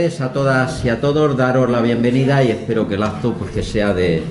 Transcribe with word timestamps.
a 0.00 0.32
todas 0.32 0.82
y 0.86 0.88
a 0.88 1.02
todos, 1.02 1.36
daros 1.36 1.68
la 1.68 1.82
bienvenida 1.82 2.42
y 2.42 2.50
espero 2.50 2.88
que 2.88 2.94
el 2.94 3.02
acto 3.02 3.34
pues, 3.34 3.62
sea 3.66 3.92
de, 3.92 4.22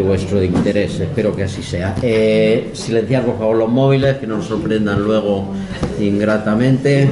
vuestro 0.00 0.40
interés, 0.40 1.00
espero 1.00 1.34
que 1.34 1.42
así 1.42 1.60
sea. 1.60 1.96
Eh, 2.02 2.70
silenciar 2.72 3.24
por 3.24 3.36
favor 3.36 3.56
los 3.56 3.68
móviles, 3.68 4.18
que 4.18 4.28
no 4.28 4.36
nos 4.36 4.46
sorprendan 4.46 5.02
luego 5.02 5.52
ingratamente 6.00 7.10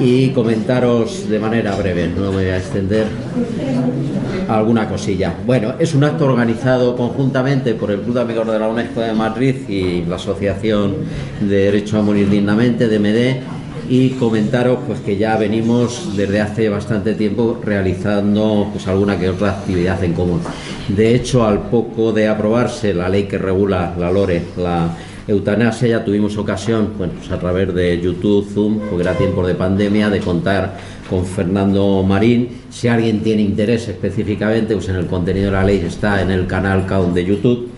y 0.00 0.30
comentaros 0.30 1.28
de 1.28 1.38
manera 1.38 1.76
breve, 1.76 2.08
no 2.08 2.22
me 2.22 2.28
voy 2.30 2.46
a 2.46 2.58
extender 2.58 3.06
alguna 4.48 4.88
cosilla. 4.88 5.32
Bueno, 5.46 5.74
es 5.78 5.94
un 5.94 6.02
acto 6.02 6.24
organizado 6.24 6.96
conjuntamente 6.96 7.74
por 7.74 7.92
el 7.92 8.00
Club 8.00 8.16
de 8.16 8.20
Amigos 8.22 8.48
de 8.48 8.58
la 8.58 8.66
UNESCO 8.66 9.02
de 9.02 9.12
Madrid 9.12 9.68
y 9.68 10.02
la 10.02 10.16
Asociación 10.16 10.96
de 11.40 11.66
Derecho 11.66 11.96
a 11.96 12.02
Morir 12.02 12.28
Dignamente, 12.28 12.88
DMD, 12.88 13.63
y 13.88 14.10
comentaros 14.10 14.78
pues 14.86 15.00
que 15.00 15.16
ya 15.16 15.36
venimos 15.36 16.16
desde 16.16 16.40
hace 16.40 16.68
bastante 16.68 17.14
tiempo 17.14 17.60
realizando 17.62 18.68
pues 18.72 18.86
alguna 18.86 19.18
que 19.18 19.28
otra 19.28 19.50
actividad 19.50 20.02
en 20.02 20.12
común. 20.12 20.40
De 20.88 21.14
hecho, 21.14 21.44
al 21.44 21.68
poco 21.68 22.12
de 22.12 22.28
aprobarse 22.28 22.94
la 22.94 23.08
ley 23.08 23.24
que 23.24 23.38
regula 23.38 23.94
la 23.98 24.10
LORE, 24.10 24.42
la 24.56 24.96
eutanasia, 25.26 25.88
ya 25.88 26.04
tuvimos 26.04 26.36
ocasión, 26.36 26.90
pues 26.98 27.10
a 27.30 27.38
través 27.38 27.74
de 27.74 28.00
YouTube, 28.00 28.46
Zoom, 28.52 28.80
porque 28.90 29.02
era 29.02 29.14
tiempo 29.14 29.46
de 29.46 29.54
pandemia, 29.54 30.10
de 30.10 30.20
contar 30.20 30.76
con 31.08 31.24
Fernando 31.24 32.02
Marín. 32.02 32.48
Si 32.70 32.88
alguien 32.88 33.20
tiene 33.20 33.42
interés 33.42 33.88
específicamente, 33.88 34.74
pues 34.74 34.88
en 34.88 34.96
el 34.96 35.06
contenido 35.06 35.46
de 35.46 35.52
la 35.52 35.64
ley 35.64 35.82
está 35.86 36.20
en 36.20 36.30
el 36.30 36.46
canal 36.46 36.86
Count 36.86 37.14
de 37.14 37.24
YouTube 37.24 37.70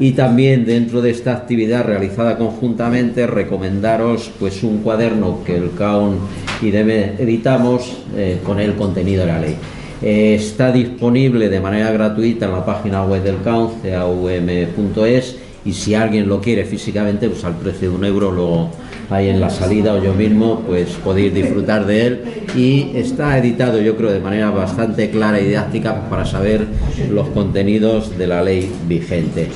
y 0.00 0.12
también 0.12 0.64
dentro 0.64 1.02
de 1.02 1.10
esta 1.10 1.32
actividad 1.32 1.84
realizada 1.84 2.38
conjuntamente 2.38 3.26
recomendaros 3.26 4.32
pues 4.40 4.62
un 4.62 4.78
cuaderno 4.78 5.44
que 5.44 5.56
el 5.56 5.72
CAUN 5.74 6.16
y 6.62 6.70
DEME 6.70 7.16
editamos 7.18 7.98
eh, 8.16 8.40
con 8.42 8.58
el 8.58 8.74
contenido 8.74 9.26
de 9.26 9.32
la 9.32 9.38
ley. 9.38 9.56
Eh, 10.02 10.34
está 10.34 10.72
disponible 10.72 11.50
de 11.50 11.60
manera 11.60 11.92
gratuita 11.92 12.46
en 12.46 12.52
la 12.52 12.64
página 12.64 13.04
web 13.04 13.22
del 13.22 13.42
CAUN, 13.42 13.72
caum.es 13.82 15.36
y 15.66 15.72
si 15.74 15.94
alguien 15.94 16.26
lo 16.26 16.40
quiere 16.40 16.64
físicamente, 16.64 17.28
pues 17.28 17.44
al 17.44 17.56
precio 17.56 17.90
de 17.90 17.96
un 17.96 18.04
euro 18.06 18.32
lo 18.32 18.68
hay 19.10 19.28
en 19.28 19.40
la 19.40 19.50
salida 19.50 19.94
o 19.94 20.02
yo 20.02 20.14
mismo, 20.14 20.60
pues 20.60 20.90
podéis 21.04 21.34
disfrutar 21.34 21.84
de 21.86 22.06
él 22.06 22.20
y 22.56 22.92
está 22.94 23.36
editado 23.38 23.80
yo 23.80 23.96
creo 23.96 24.12
de 24.12 24.20
manera 24.20 24.50
bastante 24.50 25.10
clara 25.10 25.40
y 25.40 25.46
didáctica 25.46 26.08
para 26.08 26.24
saber 26.24 26.66
los 27.10 27.28
contenidos 27.28 28.16
de 28.16 28.26
la 28.26 28.42
ley 28.42 28.70
vigente. 28.86 29.48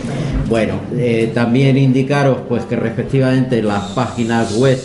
Bueno, 0.48 0.74
eh, 0.96 1.30
también 1.32 1.78
indicaros 1.78 2.38
pues 2.48 2.64
que 2.64 2.76
respectivamente 2.76 3.62
las 3.62 3.92
páginas 3.92 4.56
web 4.56 4.78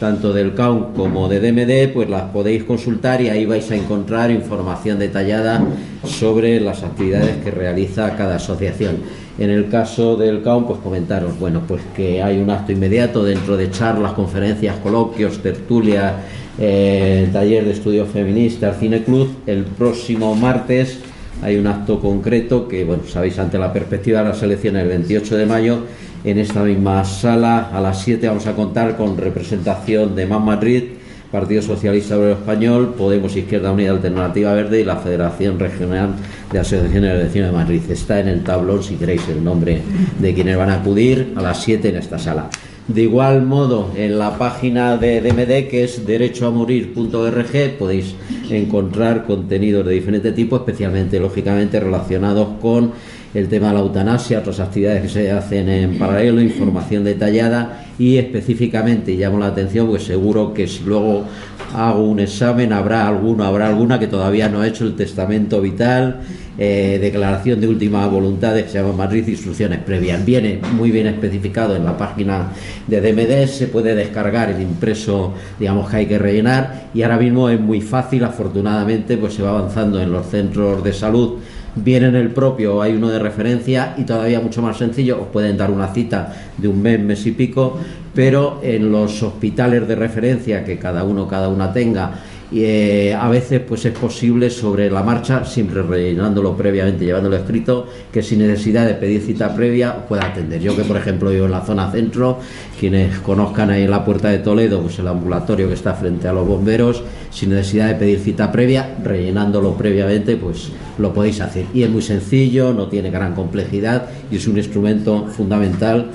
tanto 0.00 0.32
del 0.32 0.54
CAUN 0.54 0.94
como 0.94 1.28
de 1.28 1.40
DMD, 1.40 1.92
pues 1.92 2.08
las 2.08 2.22
podéis 2.30 2.64
consultar 2.64 3.20
y 3.20 3.28
ahí 3.28 3.44
vais 3.44 3.70
a 3.70 3.76
encontrar 3.76 4.30
información 4.30 4.98
detallada 4.98 5.62
sobre 6.04 6.58
las 6.58 6.82
actividades 6.82 7.36
que 7.44 7.50
realiza 7.50 8.16
cada 8.16 8.36
asociación. 8.36 8.96
En 9.40 9.50
el 9.50 9.68
caso 9.68 10.16
del 10.16 10.42
CAUN, 10.42 10.66
pues 10.66 10.80
comentaros, 10.80 11.38
bueno, 11.38 11.62
pues 11.66 11.80
que 11.96 12.22
hay 12.22 12.38
un 12.38 12.50
acto 12.50 12.72
inmediato 12.72 13.24
dentro 13.24 13.56
de 13.56 13.70
charlas, 13.70 14.12
conferencias, 14.12 14.76
coloquios, 14.76 15.38
tertulia, 15.38 16.14
eh, 16.58 17.26
taller 17.32 17.64
de 17.64 17.72
estudio 17.72 18.04
feminista, 18.04 18.74
Cine 18.74 19.02
Club, 19.02 19.30
el 19.46 19.64
próximo 19.64 20.34
martes 20.34 20.98
hay 21.42 21.56
un 21.56 21.66
acto 21.66 22.00
concreto 22.00 22.68
que, 22.68 22.84
bueno, 22.84 23.04
sabéis, 23.08 23.38
ante 23.38 23.58
la 23.58 23.72
perspectiva 23.72 24.22
de 24.22 24.28
las 24.28 24.42
elecciones 24.42 24.82
el 24.82 24.88
28 24.88 25.36
de 25.38 25.46
mayo, 25.46 25.78
en 26.22 26.38
esta 26.38 26.62
misma 26.62 27.02
sala 27.04 27.70
a 27.72 27.80
las 27.80 28.02
7 28.02 28.28
vamos 28.28 28.46
a 28.46 28.54
contar 28.54 28.98
con 28.98 29.16
representación 29.16 30.14
de 30.14 30.26
MAN 30.26 30.44
Madrid, 30.44 30.84
Partido 31.30 31.62
Socialista 31.62 32.16
Obrero 32.16 32.32
Español, 32.32 32.94
Podemos 32.98 33.36
Izquierda 33.36 33.70
Unida 33.70 33.92
Alternativa 33.92 34.52
Verde 34.52 34.80
y 34.80 34.84
la 34.84 34.96
Federación 34.96 35.60
Regional 35.60 36.14
de 36.52 36.58
Asociaciones 36.58 37.12
de 37.12 37.24
Vecinos 37.24 37.50
de 37.50 37.56
Madrid. 37.56 37.82
Está 37.88 38.18
en 38.18 38.28
el 38.28 38.42
tablón, 38.42 38.82
si 38.82 38.96
queréis, 38.96 39.28
el 39.28 39.44
nombre 39.44 39.80
de 40.18 40.34
quienes 40.34 40.56
van 40.56 40.70
a 40.70 40.80
acudir 40.80 41.32
a 41.36 41.42
las 41.42 41.62
7 41.62 41.90
en 41.90 41.96
esta 41.96 42.18
sala. 42.18 42.50
De 42.88 43.02
igual 43.02 43.42
modo, 43.42 43.92
en 43.96 44.18
la 44.18 44.36
página 44.36 44.96
de 44.96 45.20
DMD, 45.20 45.68
que 45.68 45.84
es 45.84 46.04
derechoamorir.org, 46.04 47.78
podéis 47.78 48.16
encontrar 48.50 49.26
contenidos 49.26 49.86
de 49.86 49.92
diferente 49.92 50.32
tipo, 50.32 50.56
especialmente, 50.56 51.20
lógicamente, 51.20 51.78
relacionados 51.78 52.48
con 52.60 52.90
el 53.32 53.48
tema 53.48 53.68
de 53.68 53.74
la 53.74 53.80
eutanasia, 53.80 54.40
otras 54.40 54.58
actividades 54.58 55.02
que 55.02 55.08
se 55.08 55.30
hacen 55.30 55.68
en 55.68 55.98
paralelo, 55.98 56.40
información 56.40 57.04
detallada 57.04 57.89
y 58.00 58.16
específicamente, 58.16 59.12
llamo 59.12 59.38
la 59.38 59.48
atención, 59.48 59.86
pues 59.86 60.04
seguro 60.04 60.54
que 60.54 60.66
si 60.66 60.82
luego 60.84 61.26
hago 61.74 62.02
un 62.02 62.18
examen 62.18 62.72
habrá 62.72 63.06
alguno, 63.06 63.44
habrá 63.44 63.68
alguna 63.68 63.98
que 63.98 64.06
todavía 64.06 64.48
no 64.48 64.62
ha 64.62 64.66
hecho 64.66 64.84
el 64.84 64.96
testamento 64.96 65.60
vital, 65.60 66.22
eh, 66.56 66.98
declaración 66.98 67.60
de 67.60 67.68
última 67.68 68.06
voluntad 68.06 68.56
que 68.56 68.68
se 68.70 68.78
llama 68.78 68.94
Madrid, 68.94 69.28
instrucciones 69.28 69.80
previas. 69.80 70.24
Viene 70.24 70.60
muy 70.72 70.90
bien 70.90 71.08
especificado 71.08 71.76
en 71.76 71.84
la 71.84 71.98
página 71.98 72.48
de 72.86 73.02
DMD, 73.02 73.46
se 73.46 73.66
puede 73.66 73.94
descargar 73.94 74.48
el 74.48 74.62
impreso, 74.62 75.34
digamos 75.58 75.90
que 75.90 75.96
hay 75.98 76.06
que 76.06 76.18
rellenar 76.18 76.88
y 76.94 77.02
ahora 77.02 77.18
mismo 77.18 77.50
es 77.50 77.60
muy 77.60 77.82
fácil, 77.82 78.24
afortunadamente, 78.24 79.18
pues 79.18 79.34
se 79.34 79.42
va 79.42 79.50
avanzando 79.50 80.00
en 80.00 80.10
los 80.10 80.26
centros 80.26 80.82
de 80.82 80.94
salud 80.94 81.34
viene 81.76 82.08
en 82.08 82.16
el 82.16 82.30
propio, 82.30 82.82
hay 82.82 82.94
uno 82.94 83.08
de 83.08 83.18
referencia 83.18 83.94
y 83.96 84.04
todavía 84.04 84.40
mucho 84.40 84.62
más 84.62 84.78
sencillo, 84.78 85.20
os 85.20 85.28
pueden 85.28 85.56
dar 85.56 85.70
una 85.70 85.88
cita 85.88 86.34
de 86.56 86.68
un 86.68 86.82
mes, 86.82 87.00
mes 87.00 87.26
y 87.26 87.32
pico, 87.32 87.78
pero 88.14 88.60
en 88.62 88.90
los 88.90 89.22
hospitales 89.22 89.86
de 89.86 89.94
referencia 89.94 90.64
que 90.64 90.78
cada 90.78 91.04
uno, 91.04 91.28
cada 91.28 91.48
una 91.48 91.72
tenga, 91.72 92.12
y 92.52 92.64
eh, 92.64 93.14
a 93.14 93.28
veces 93.28 93.60
pues 93.60 93.84
es 93.84 93.96
posible 93.96 94.50
sobre 94.50 94.90
la 94.90 95.02
marcha, 95.02 95.44
siempre 95.44 95.82
rellenándolo 95.82 96.56
previamente, 96.56 97.04
llevándolo 97.04 97.36
escrito, 97.36 97.86
que 98.12 98.22
sin 98.22 98.40
necesidad 98.40 98.86
de 98.86 98.94
pedir 98.94 99.22
cita 99.22 99.54
previa 99.54 100.06
pueda 100.08 100.26
atender. 100.26 100.60
Yo 100.60 100.76
que 100.76 100.82
por 100.82 100.96
ejemplo 100.96 101.30
vivo 101.30 101.46
en 101.46 101.52
la 101.52 101.60
zona 101.60 101.90
centro, 101.92 102.38
quienes 102.78 103.18
conozcan 103.20 103.70
ahí 103.70 103.84
en 103.84 103.90
la 103.90 104.04
puerta 104.04 104.28
de 104.28 104.38
Toledo, 104.38 104.82
pues 104.82 104.98
el 104.98 105.06
ambulatorio 105.06 105.68
que 105.68 105.74
está 105.74 105.94
frente 105.94 106.26
a 106.26 106.32
los 106.32 106.46
bomberos, 106.46 107.04
sin 107.30 107.50
necesidad 107.50 107.86
de 107.86 107.94
pedir 107.94 108.18
cita 108.18 108.50
previa, 108.50 108.96
rellenándolo 109.02 109.74
previamente, 109.74 110.36
pues 110.36 110.72
lo 110.98 111.14
podéis 111.14 111.40
hacer. 111.40 111.66
Y 111.72 111.84
es 111.84 111.90
muy 111.90 112.02
sencillo, 112.02 112.72
no 112.72 112.88
tiene 112.88 113.10
gran 113.10 113.34
complejidad 113.34 114.08
y 114.30 114.36
es 114.36 114.48
un 114.48 114.58
instrumento 114.58 115.26
fundamental 115.28 116.10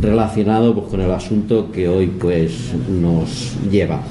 relacionado 0.00 0.72
pues, 0.72 0.86
con 0.86 1.00
el 1.00 1.10
asunto 1.10 1.72
que 1.72 1.88
hoy 1.88 2.06
pues 2.06 2.72
nos 2.88 3.56
lleva. 3.70 4.02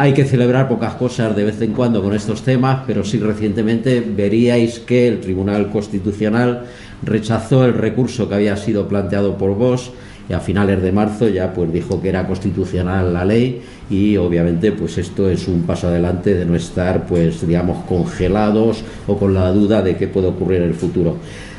Hay 0.00 0.14
que 0.14 0.24
celebrar 0.24 0.68
pocas 0.68 0.94
cosas 0.94 1.34
de 1.34 1.42
vez 1.42 1.60
en 1.60 1.72
cuando 1.72 2.00
con 2.00 2.14
estos 2.14 2.42
temas, 2.42 2.84
pero 2.86 3.02
sí 3.02 3.18
recientemente 3.18 4.00
veríais 4.00 4.78
que 4.78 5.08
el 5.08 5.18
Tribunal 5.18 5.72
Constitucional 5.72 6.66
rechazó 7.02 7.64
el 7.64 7.74
recurso 7.74 8.28
que 8.28 8.36
había 8.36 8.56
sido 8.56 8.86
planteado 8.86 9.36
por 9.36 9.56
vos 9.56 9.90
y 10.28 10.34
a 10.34 10.38
finales 10.38 10.80
de 10.82 10.92
marzo 10.92 11.26
ya 11.28 11.52
pues 11.52 11.72
dijo 11.72 12.00
que 12.00 12.10
era 12.10 12.28
constitucional 12.28 13.12
la 13.12 13.24
ley 13.24 13.60
y 13.90 14.16
obviamente 14.18 14.70
pues 14.70 14.98
esto 14.98 15.28
es 15.28 15.48
un 15.48 15.62
paso 15.62 15.88
adelante 15.88 16.32
de 16.32 16.44
no 16.44 16.54
estar 16.54 17.04
pues 17.04 17.44
digamos 17.44 17.84
congelados 17.86 18.84
o 19.08 19.16
con 19.16 19.34
la 19.34 19.50
duda 19.50 19.82
de 19.82 19.96
qué 19.96 20.06
puede 20.06 20.28
ocurrir 20.28 20.62
en 20.62 20.68
el 20.68 20.74
futuro 20.74 21.16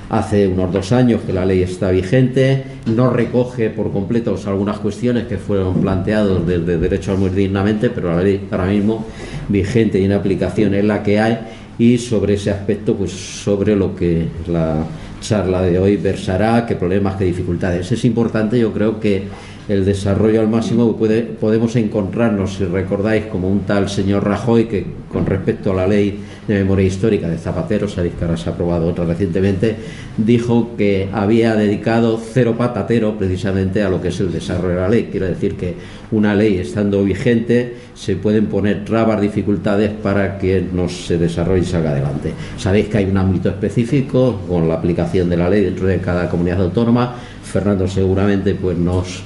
hace 0.10 0.48
unos 0.48 0.74
dos 0.74 0.92
años 0.92 1.22
que 1.22 1.34
la 1.34 1.46
ley 1.46 1.62
está 1.62 1.92
vigente, 1.92 2.64
no 2.88 3.10
recoge 3.10 3.70
por 3.70 3.92
completo 3.92 4.36
algunas 4.46 4.80
cuestiones 4.80 5.28
que 5.28 5.38
fueron 5.38 5.82
planteadas 5.82 6.46
desde 6.46 6.78
derecho 6.78 7.14
a 7.14 7.16
morir 7.16 7.36
dignamente, 7.36 7.90
pero 7.90 8.16
la 8.16 8.22
ley 8.22 8.48
ahora 8.52 8.66
mismo 8.66 9.06
vigente 9.48 10.00
y 10.00 10.06
en 10.06 10.14
aplicación 10.14 10.74
es 10.74 10.84
la 10.84 11.04
que 11.04 11.20
hay 11.20 11.40
y 11.78 11.98
sobre 11.98 12.34
ese 12.34 12.52
aspecto, 12.52 12.96
pues 12.96 13.12
sobre 13.12 13.76
lo 13.76 13.96
que 13.96 14.28
la 14.48 14.84
charla 15.22 15.62
de 15.62 15.80
hoy 15.80 15.98
versará, 15.98 16.66
qué 16.66 16.76
problemas, 16.76 17.16
qué 17.16 17.26
dificultades. 17.26 17.92
Es 17.92 18.04
importante, 18.06 18.60
yo 18.60 18.74
creo 18.74 19.00
que 19.00 19.24
el 19.70 19.86
desarrollo 19.86 20.42
al 20.42 20.50
máximo 20.50 20.98
puede, 20.98 21.22
podemos 21.22 21.76
encontrarnos, 21.76 22.56
si 22.56 22.66
recordáis, 22.66 23.26
como 23.26 23.48
un 23.48 23.62
tal 23.62 23.88
señor 23.88 24.26
Rajoy 24.26 24.66
que 24.66 24.86
con 25.12 25.28
respecto 25.28 25.72
a 25.72 25.76
la 25.76 25.88
ley 25.88 26.20
de 26.48 26.56
memoria 26.56 26.88
histórica 26.88 27.30
de 27.30 27.38
Zapatero, 27.38 27.88
sabéis 27.88 28.16
que 28.16 28.26
ahora 28.26 28.36
se 28.36 28.50
ha 28.50 28.54
aprobado 28.54 28.88
otra 28.88 29.06
recientemente, 29.06 29.76
dijo 30.18 30.76
que 30.76 31.08
había 31.14 31.56
dedicado 31.56 32.20
cero 32.20 32.56
patatero 32.58 33.16
precisamente 33.18 33.84
a 33.84 33.90
lo 33.90 34.02
que 34.02 34.08
es 34.08 34.20
el 34.20 34.32
desarrollo 34.32 34.76
de 34.76 34.82
la 34.82 34.90
ley. 34.90 35.10
Quiero 35.12 35.28
decir 35.28 35.56
que 35.56 35.76
una 36.12 36.34
ley 36.34 36.58
estando 36.58 37.04
vigente 37.04 37.76
se 37.94 38.16
pueden 38.16 38.48
poner 38.48 38.86
trabas, 38.86 39.22
dificultades 39.22 39.92
para 39.92 40.40
que 40.40 40.66
no 40.74 40.90
se 40.90 41.20
desarrolle 41.20 41.62
y 41.62 41.66
salga 41.66 41.92
adelante. 41.92 42.34
Sabéis 42.58 42.88
que 42.88 42.98
hay 42.98 43.06
un 43.06 43.18
ámbito 43.18 43.50
específico 43.50 44.42
con 44.48 44.68
la 44.68 44.76
aplicación 44.76 45.30
de 45.30 45.38
la 45.38 45.48
ley 45.48 45.64
dentro 45.64 45.86
de 45.86 46.00
cada 46.00 46.28
comunidad 46.28 46.62
autónoma. 46.62 47.16
Fernando 47.44 47.88
seguramente 47.88 48.56
pues 48.56 48.78
nos 48.78 49.24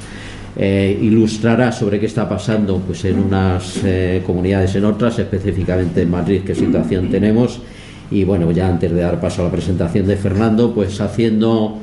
eh, 0.56 1.00
ilustrará 1.02 1.72
sobre 1.72 2.00
qué 2.00 2.06
está 2.06 2.30
pasando 2.30 2.78
pues 2.80 3.06
en 3.06 3.20
unas 3.20 3.82
eh, 3.84 4.22
comunidades 4.26 4.76
en 4.76 4.86
otras, 4.86 5.18
específicamente 5.18 6.04
en 6.04 6.12
Madrid, 6.12 6.42
qué 6.46 6.54
situación 6.54 7.10
tenemos. 7.10 7.60
Y 8.12 8.24
bueno, 8.24 8.52
ya 8.52 8.68
antes 8.68 8.92
de 8.92 9.02
dar 9.02 9.20
paso 9.20 9.42
a 9.42 9.46
la 9.46 9.52
presentación 9.52 10.06
de 10.06 10.16
Fernando, 10.16 10.74
pues 10.74 11.02
haciendo 11.02 11.80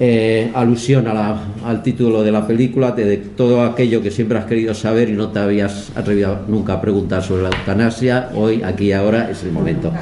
eh, 0.00 0.50
alusión 0.54 1.06
al 1.08 1.82
título 1.82 2.22
de 2.22 2.30
la 2.30 2.46
película, 2.46 2.92
de, 2.92 3.16
todo 3.16 3.62
aquello 3.62 4.00
que 4.00 4.10
siempre 4.10 4.38
has 4.38 4.46
querido 4.46 4.72
saber 4.72 5.10
y 5.10 5.12
no 5.12 5.28
te 5.28 5.40
habías 5.40 5.90
atrevido 5.96 6.38
nunca 6.46 6.74
a 6.74 6.80
preguntar 6.80 7.22
sobre 7.22 7.42
la 7.42 7.48
eutanasia, 7.50 8.30
hoy, 8.34 8.62
aquí 8.62 8.86
y 8.86 8.92
ahora 8.92 9.28
es 9.30 9.42
el 9.42 9.52
momento. 9.52 9.92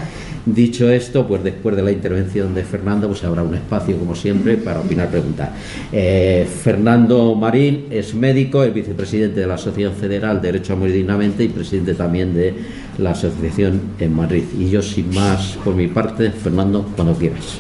Dicho 0.47 0.89
esto, 0.89 1.27
pues 1.27 1.43
después 1.43 1.75
de 1.75 1.83
la 1.83 1.91
intervención 1.91 2.55
de 2.55 2.63
Fernando, 2.63 3.09
pues 3.09 3.25
habrá 3.25 3.43
un 3.43 3.57
espacio, 3.57 3.99
como 3.99 4.15
siempre, 4.15 4.57
para 4.57 4.79
opinar, 4.79 5.09
preguntar. 5.09 5.53
Eh, 5.91 6.47
Fernando 6.63 7.35
Marín 7.35 7.87
es 7.91 8.15
médico, 8.15 8.63
es 8.63 8.73
vicepresidente 8.73 9.41
de 9.41 9.47
la 9.49 9.55
Asociación 9.55 9.95
Federal 9.95 10.41
Derecho 10.41 10.75
a 10.75 10.77
Morir 10.77 10.95
Dignamente 10.95 11.43
y 11.43 11.49
presidente 11.49 11.95
también 11.95 12.33
de 12.33 12.55
la 12.99 13.11
asociación 13.11 13.81
en 13.99 14.15
Madrid. 14.15 14.45
Y 14.57 14.71
yo, 14.71 14.83
sin 14.83 15.13
más, 15.13 15.59
por 15.65 15.75
mi 15.75 15.89
parte, 15.89 16.31
Fernando, 16.31 16.87
cuando 16.95 17.15
quieras. 17.15 17.59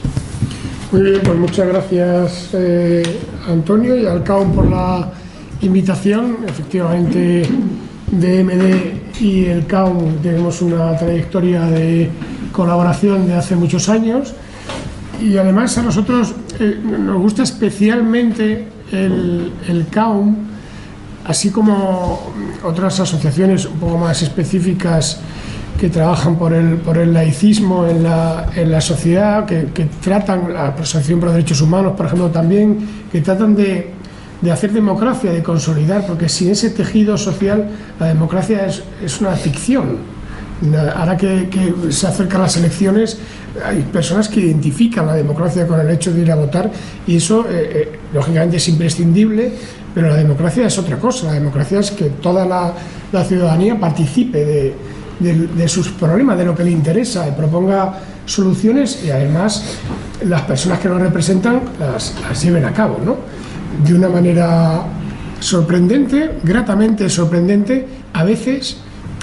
Muy 0.93 1.03
bien, 1.03 1.21
pues 1.25 1.37
muchas 1.37 1.67
gracias 1.67 2.51
eh, 2.53 3.03
Antonio 3.49 3.97
y 3.97 4.07
al 4.07 4.23
CAUM 4.23 4.53
por 4.53 4.71
la 4.71 5.11
invitación. 5.61 6.37
Efectivamente, 6.47 7.43
DMD 8.13 9.21
y 9.21 9.47
el 9.47 9.67
CAUM 9.67 10.19
tenemos 10.23 10.63
una 10.63 10.97
trayectoria 10.97 11.63
de 11.63 12.09
colaboración 12.57 13.27
de 13.27 13.35
hace 13.35 13.55
muchos 13.55 13.91
años 13.91 14.33
y 15.23 15.37
además 15.37 15.77
a 15.77 15.83
nosotros 15.83 16.35
eh, 16.59 16.81
nos 16.83 17.21
gusta 17.21 17.43
especialmente 17.43 18.67
el, 18.91 19.53
el 19.69 19.87
CAUM, 19.89 20.37
así 21.27 21.51
como 21.51 22.33
otras 22.65 22.99
asociaciones 22.99 23.67
un 23.67 23.79
poco 23.79 23.99
más 23.99 24.23
específicas 24.23 25.21
que 25.79 25.91
trabajan 25.91 26.37
por 26.37 26.55
el, 26.55 26.77
por 26.77 26.97
el 26.97 27.13
laicismo 27.13 27.87
en 27.87 28.03
la, 28.03 28.47
en 28.57 28.71
la 28.71 28.81
sociedad, 28.81 29.45
que, 29.45 29.67
que, 29.75 29.85
tratan 30.03 30.55
la 30.55 30.75
protección 30.75 31.21
por 31.21 31.27
los 31.27 31.37
derechos 31.37 31.61
humanos, 31.61 31.93
por 31.95 32.07
ejemplo, 32.07 32.31
también, 32.31 32.79
que 33.13 33.21
tratan 33.21 33.55
de, 33.55 33.91
de, 34.41 34.51
hacer 34.51 34.73
democracia, 34.73 35.31
de 35.31 35.43
consolidar, 35.43 36.07
porque 36.07 36.31
sin 36.31 36.51
ese 36.51 36.71
tejido 36.71 37.19
social 37.19 37.69
la 38.01 38.07
democracia 38.07 38.65
es, 38.65 38.83
es 39.05 39.21
una 39.21 39.33
ficción. 39.33 40.16
Ahora 40.97 41.17
que, 41.17 41.75
se 41.91 42.07
acercan 42.07 42.41
las 42.41 42.57
elecciones, 42.57 43.19
hay 43.63 43.83
personas 43.83 44.29
que 44.29 44.41
identifican 44.41 45.07
la 45.07 45.15
democracia 45.15 45.67
con 45.67 45.79
el 45.81 45.91
hecho 45.91 46.13
de 46.13 46.23
ir 46.23 46.33
a 46.33 46.35
votar 46.35 46.71
y 47.07 47.17
eso, 47.17 47.47
eh, 47.49 47.71
eh, 47.75 47.99
lógicamente, 48.15 48.57
es 48.57 48.69
imprescindible, 48.69 49.53
pero 49.95 50.09
la 50.09 50.17
democracia 50.17 50.67
es 50.67 50.79
otra 50.79 50.97
cosa. 50.97 51.27
La 51.27 51.35
democracia 51.35 51.81
es 51.81 51.91
que 51.91 52.07
toda 52.07 52.47
la, 52.47 52.73
ciudadanía 53.25 53.79
participe 53.79 54.75
de, 55.21 55.69
sus 55.69 55.89
problemas, 55.91 56.39
de 56.39 56.45
lo 56.45 56.55
que 56.55 56.65
le 56.65 56.71
interesa, 56.71 57.25
proponga 57.37 57.95
soluciones 58.25 59.05
y 59.05 59.11
además 59.11 59.79
las 60.25 60.43
personas 60.43 60.81
que 60.81 60.89
lo 60.89 60.99
representan 60.99 61.61
las, 61.79 62.15
las 62.21 62.43
lleven 62.43 62.65
a 62.65 62.73
cabo, 62.73 62.99
¿no? 63.05 63.17
De 63.87 63.95
una 63.95 64.09
manera 64.09 64.85
sorprendente, 65.39 66.39
gratamente 66.43 67.09
sorprendente, 67.09 67.87
a 68.13 68.25
veces 68.25 68.79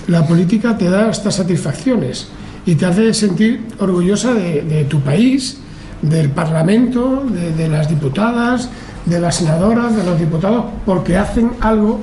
la 0.07 0.25
política 0.25 0.77
te 0.77 0.89
da 0.89 1.09
estas 1.09 1.35
satisfacciones 1.35 2.27
y 2.65 2.75
te 2.75 2.85
hace 2.85 3.13
sentir 3.13 3.61
orgullosa 3.79 4.33
de, 4.33 4.85
tu 4.89 5.01
país, 5.01 5.57
del 6.01 6.29
Parlamento, 6.29 7.23
de, 7.57 7.67
las 7.67 7.89
diputadas, 7.89 8.69
de 9.05 9.19
las 9.19 9.35
senadoras, 9.35 9.95
de 9.95 10.03
los 10.03 10.19
diputados, 10.19 10.65
porque 10.85 11.17
hacen 11.17 11.51
algo 11.59 11.99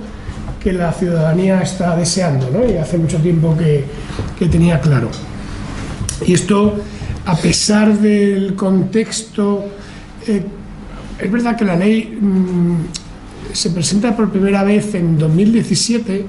que 0.62 0.72
la 0.72 0.92
ciudadanía 0.92 1.62
está 1.62 1.96
deseando, 1.96 2.50
¿no? 2.50 2.70
y 2.70 2.76
hace 2.76 2.98
mucho 2.98 3.16
tiempo 3.18 3.56
que, 3.56 3.84
que 4.38 4.46
tenía 4.46 4.80
claro. 4.80 5.08
Y 6.26 6.34
esto, 6.34 6.76
a 7.24 7.36
pesar 7.36 7.98
del 7.98 8.54
contexto, 8.54 9.64
eh, 10.26 10.44
es 11.18 11.32
verdad 11.32 11.56
que 11.56 11.64
la 11.64 11.76
ley 11.76 12.18
mmm, 12.20 12.76
se 13.52 13.70
presenta 13.70 14.14
por 14.14 14.30
primera 14.30 14.62
vez 14.62 14.94
en 14.94 15.18
2017, 15.18 16.26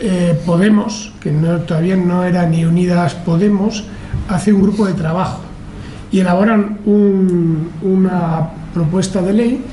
eh, 0.00 0.38
Podemos, 0.46 1.12
que 1.20 1.30
no, 1.30 1.60
todavía 1.60 1.96
no 1.96 2.24
era 2.24 2.46
ni 2.46 2.64
Unidas 2.64 3.14
Podemos, 3.14 3.84
hace 4.28 4.52
un 4.52 4.62
grupo 4.62 4.86
de 4.86 4.94
trabajo 4.94 5.42
y 6.12 6.20
elaboran 6.20 6.78
un, 6.86 7.70
una 7.82 8.50
propuesta 8.72 9.22
de 9.22 9.32
ley 9.32 9.64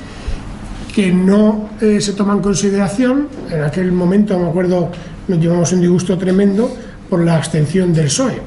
que 0.94 1.12
no 1.12 1.68
eh, 1.80 2.00
se 2.00 2.12
toma 2.12 2.34
en 2.34 2.40
consideración. 2.40 3.28
En 3.50 3.62
aquel 3.62 3.92
momento, 3.92 4.38
me 4.38 4.48
acuerdo, 4.48 4.90
nos 5.28 5.38
llevamos 5.38 5.72
un 5.72 5.80
disgusto 5.80 6.18
tremendo 6.18 6.74
por 7.08 7.24
la 7.24 7.36
abstención 7.36 7.92
del 7.92 8.06
PSOE. 8.06 8.40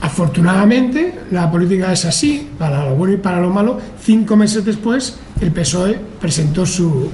Afortunadamente, 0.00 1.14
la 1.30 1.50
política 1.50 1.92
es 1.92 2.04
así, 2.04 2.50
para 2.58 2.88
lo 2.88 2.96
bueno 2.96 3.14
y 3.14 3.16
para 3.16 3.40
lo 3.40 3.50
malo. 3.50 3.78
Cinco 4.02 4.36
meses 4.36 4.64
después, 4.64 5.16
el 5.44 5.52
PSOE 5.52 5.98
presentó 6.20 6.64
su, 6.64 7.10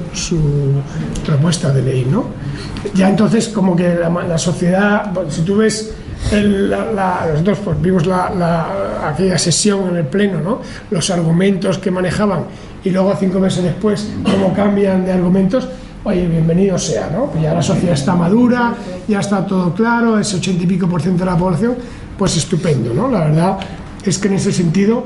propuesta 1.27 1.73
de 1.73 1.83
ley. 1.83 2.07
¿no? 2.09 2.27
Ya 2.95 3.09
entonces, 3.09 3.49
como 3.49 3.75
que 3.75 3.97
la, 3.97 4.39
sociedad, 4.39 5.13
si 5.29 5.43
tú 5.43 5.57
ves 5.57 5.93
pues, 6.31 7.83
vimos 7.83 8.07
la, 8.07 9.09
aquella 9.09 9.37
sesión 9.37 9.89
en 9.91 9.97
el 9.97 10.07
Pleno, 10.07 10.41
¿no? 10.41 10.61
los 10.91 11.11
argumentos 11.11 11.79
que 11.79 11.91
manejaban 11.91 12.45
y 12.85 12.91
luego 12.91 13.15
cinco 13.19 13.41
meses 13.41 13.65
después 13.65 14.09
cómo 14.25 14.55
cambian 14.55 15.05
de 15.05 15.13
argumentos, 15.13 15.69
oye, 16.05 16.27
bienvenido 16.27 16.79
sea, 16.79 17.11
¿no? 17.13 17.27
Pues 17.27 17.43
ya 17.43 17.53
la 17.53 17.63
sociedad 17.63 17.95
está 17.95 18.15
madura, 18.15 18.75
ya 19.07 19.21
está 19.21 19.45
todo 19.47 19.75
claro, 19.75 20.19
ese 20.19 20.37
ochenta 20.37 20.65
y 20.65 20.67
pico 20.67 20.89
por 20.89 21.03
ciento 21.03 21.25
de 21.25 21.31
la 21.31 21.37
población, 21.37 21.75
pues 22.17 22.37
estupendo, 22.37 22.95
¿no? 22.95 23.11
La 23.11 23.27
verdad 23.27 23.59
es 24.05 24.19
que 24.19 24.29
en 24.29 24.35
ese 24.35 24.53
sentido, 24.53 25.05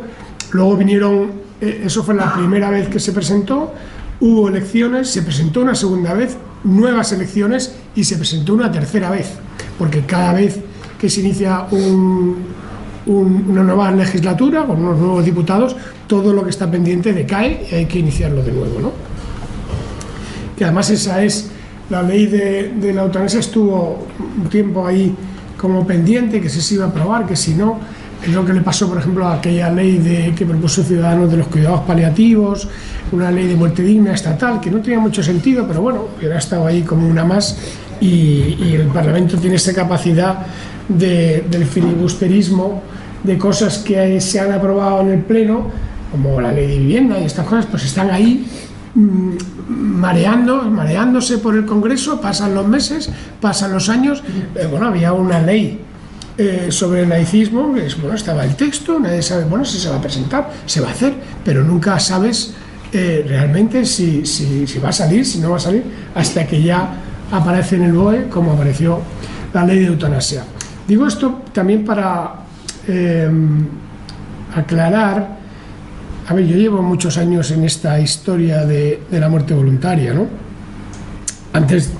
luego 0.52 0.76
vinieron, 0.76 1.43
eso 1.60 2.02
fue 2.02 2.14
la 2.14 2.34
primera 2.34 2.70
vez 2.70 2.88
que 2.88 3.00
se 3.00 3.12
presentó, 3.12 3.72
hubo 4.20 4.48
elecciones, 4.48 5.08
se 5.08 5.22
presentó 5.22 5.60
una 5.60 5.74
segunda 5.74 6.14
vez, 6.14 6.36
nuevas 6.64 7.12
elecciones 7.12 7.74
y 7.94 8.04
se 8.04 8.16
presentó 8.16 8.54
una 8.54 8.70
tercera 8.72 9.10
vez, 9.10 9.32
porque 9.78 10.00
cada 10.02 10.32
vez 10.32 10.60
que 10.98 11.10
se 11.10 11.20
inicia 11.20 11.66
un, 11.70 12.38
un, 13.06 13.46
una 13.48 13.62
nueva 13.62 13.90
legislatura 13.90 14.64
con 14.64 14.84
unos 14.84 14.98
nuevos 14.98 15.24
diputados, 15.24 15.76
todo 16.06 16.32
lo 16.32 16.44
que 16.44 16.50
está 16.50 16.70
pendiente 16.70 17.12
decae 17.12 17.66
y 17.70 17.74
hay 17.74 17.86
que 17.86 17.98
iniciarlo 17.98 18.42
de 18.42 18.52
nuevo. 18.52 18.80
¿no? 18.80 18.92
Que 20.56 20.64
además 20.64 20.90
esa 20.90 21.22
es 21.22 21.50
la 21.90 22.02
ley 22.02 22.26
de, 22.26 22.74
de 22.80 22.92
la 22.94 23.02
eutanasia, 23.02 23.40
estuvo 23.40 24.06
un 24.42 24.48
tiempo 24.48 24.86
ahí 24.86 25.14
como 25.56 25.86
pendiente, 25.86 26.40
que 26.40 26.48
si 26.48 26.60
se 26.60 26.74
iba 26.74 26.86
a 26.86 26.88
aprobar, 26.88 27.26
que 27.26 27.36
si 27.36 27.54
no, 27.54 27.78
es 28.30 28.34
lo 28.34 28.44
que 28.44 28.52
le 28.52 28.60
pasó, 28.60 28.88
por 28.88 28.98
ejemplo, 28.98 29.26
a 29.26 29.34
aquella 29.34 29.70
ley 29.70 29.98
de, 29.98 30.34
que 30.34 30.46
propuso 30.46 30.82
Ciudadanos 30.82 31.30
de 31.30 31.38
los 31.38 31.48
cuidados 31.48 31.80
paliativos, 31.80 32.68
una 33.12 33.30
ley 33.30 33.46
de 33.46 33.56
muerte 33.56 33.82
digna 33.82 34.14
estatal, 34.14 34.60
que 34.60 34.70
no 34.70 34.80
tenía 34.80 34.98
mucho 34.98 35.22
sentido, 35.22 35.66
pero 35.66 35.82
bueno, 35.82 36.06
hubiera 36.16 36.38
estado 36.38 36.66
ahí 36.66 36.82
como 36.82 37.08
una 37.08 37.24
más 37.24 37.56
y, 38.00 38.74
el 38.74 38.88
Parlamento 38.88 39.36
tiene 39.38 39.56
esa 39.56 39.72
capacidad 39.72 40.38
de, 40.88 41.44
del 41.50 41.66
filibusterismo, 41.66 42.82
de 43.22 43.38
cosas 43.38 43.78
que 43.78 44.20
se 44.20 44.40
han 44.40 44.52
aprobado 44.52 45.00
en 45.00 45.10
el 45.10 45.20
Pleno, 45.20 45.70
como 46.10 46.40
la 46.40 46.52
ley 46.52 46.66
de 46.66 46.78
vivienda 46.78 47.18
y 47.18 47.24
estas 47.24 47.46
cosas, 47.46 47.66
pues 47.66 47.84
están 47.84 48.10
ahí 48.10 48.46
mmm, 48.94 49.36
mareando, 49.68 50.62
mareándose 50.62 51.38
por 51.38 51.56
el 51.56 51.64
Congreso, 51.64 52.20
pasan 52.20 52.54
los 52.54 52.66
meses, 52.66 53.10
pasan 53.40 53.72
los 53.72 53.88
años. 53.88 54.22
Bueno, 54.70 54.86
había 54.86 55.12
una 55.12 55.40
ley 55.40 55.83
eh, 56.36 56.66
sobre 56.70 57.02
el 57.02 57.08
laicismo, 57.08 57.76
es, 57.76 58.00
bueno, 58.00 58.16
estaba 58.16 58.44
el 58.44 58.56
texto, 58.56 58.98
nadie 58.98 59.22
sabe, 59.22 59.44
bueno, 59.44 59.64
si 59.64 59.78
se 59.78 59.88
va 59.88 59.96
a 59.96 60.00
presentar, 60.00 60.50
se 60.66 60.80
va 60.80 60.88
a 60.88 60.90
hacer, 60.90 61.14
pero 61.44 61.62
nunca 61.62 61.98
sabes 62.00 62.54
eh, 62.92 63.24
realmente 63.26 63.84
si, 63.84 64.26
si, 64.26 64.78
va 64.78 64.88
a 64.88 64.92
salir, 64.92 65.24
si 65.24 65.38
no 65.38 65.50
va 65.50 65.56
a 65.56 65.60
salir, 65.60 65.84
hasta 66.14 66.46
que 66.46 66.62
ya 66.62 66.94
aparece 67.30 67.76
en 67.76 67.84
el 67.84 67.92
BOE, 67.92 68.28
como 68.28 68.52
apareció 68.52 69.00
la 69.52 69.64
ley 69.64 69.78
de 69.78 69.86
eutanasia. 69.86 70.44
Digo 70.88 71.06
esto 71.06 71.42
también 71.52 71.84
para 71.84 72.34
eh, 72.88 73.30
aclarar, 74.54 75.38
a 76.26 76.34
ver, 76.34 76.46
yo 76.46 76.56
llevo 76.56 76.82
muchos 76.82 77.16
años 77.16 77.50
en 77.52 77.64
esta 77.64 78.00
historia 78.00 78.64
de, 78.64 79.02
de 79.10 79.20
la 79.20 79.28
muerte 79.28 79.54
voluntaria, 79.54 80.12
¿no? 80.14 80.26
Antes 81.52 81.92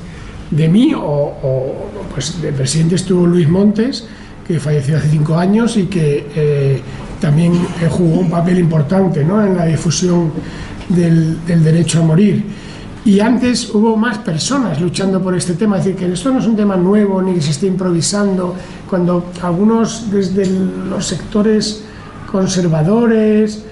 de 0.51 0.69
mí, 0.69 0.95
o, 0.95 1.01
o, 1.01 1.91
pues 2.13 2.41
de 2.41 2.53
presidente 2.53 2.95
estuvo 2.95 3.27
Luis 3.27 3.49
Montes, 3.49 4.07
que 4.47 4.61
falleció 4.61 4.99
hace 4.99 5.09
cinco 5.09 5.37
años 5.37 5.77
y 5.77 5.85
que 5.85 6.27
eh, 6.35 6.81
también 7.21 7.55
jugó 7.91 8.21
un 8.21 8.31
papel 8.31 8.59
importante 8.59 9.25
¿no? 9.25 9.45
en 9.45 9.57
la 9.57 9.67
difusión 9.67 10.31
del, 10.89 11.45
del 11.47 11.65
derecho 11.65 12.01
a 12.01 12.03
morir. 12.03 12.45
Y 13.07 13.21
antes 13.21 13.75
hubo 13.75 13.97
más 13.97 14.19
personas 14.19 14.81
luchando 14.81 15.23
por 15.23 15.37
este 15.37 15.55
tema, 15.55 15.77
es 15.79 15.85
decir, 15.85 15.99
que 15.99 16.13
esto 16.13 16.33
no 16.33 16.39
es 16.39 16.47
un 16.47 16.57
tema 16.57 16.77
nuevo 16.77 17.21
ni 17.21 17.35
que 17.35 17.43
se 17.43 17.51
esté 17.51 17.67
improvisando, 17.67 18.55
cuando 18.89 19.27
algunos 19.43 20.11
desde 20.11 20.47
los 20.47 21.07
sectores 21.07 21.85
conservadores, 22.31 23.63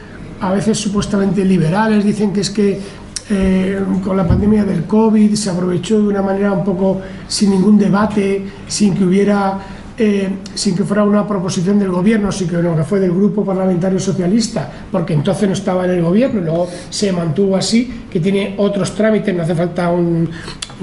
a 0.41 0.53
veces 0.53 0.79
supuestamente 0.79 1.45
liberales, 1.47 2.05
dicen 2.05 2.33
que 2.33 2.41
es 2.43 2.51
que 2.51 2.81
eh, 3.31 3.81
con 4.05 4.17
la 4.17 4.29
pandemia 4.29 4.65
del 4.65 4.85
COVID 4.85 5.35
se 5.35 5.49
aprovechó 5.49 5.97
de 5.97 6.09
una 6.09 6.21
manera 6.21 6.53
un 6.53 6.65
poco 6.65 7.01
sin 7.27 7.51
ningún 7.51 7.79
debate, 7.79 8.45
sin 8.69 8.95
que 8.95 9.05
hubiera 9.05 9.59
eh, 10.05 10.29
sin 10.57 10.75
que 10.75 10.83
fuera 10.83 11.05
una 11.05 11.25
proposición 11.29 11.79
del 11.79 11.93
gobierno, 11.93 12.33
sino 12.33 12.75
que 12.75 12.83
fue 12.83 12.99
del 12.99 13.13
grupo 13.13 13.45
parlamentario 13.45 14.01
socialista, 14.01 14.69
porque 14.91 15.15
entonces 15.15 15.49
no 15.49 15.55
estaba 15.55 15.85
en 15.85 15.93
el 15.93 16.03
gobierno 16.03 16.41
y 16.41 16.45
luego 16.45 16.69
se 16.91 17.13
mantuvo 17.13 17.57
así, 17.57 18.07
que 18.11 18.19
tiene 18.19 18.57
otros 18.59 18.97
trámites, 18.97 19.33
no 19.33 19.45
hace 19.45 19.55
falta 19.55 19.93
un, 19.93 20.29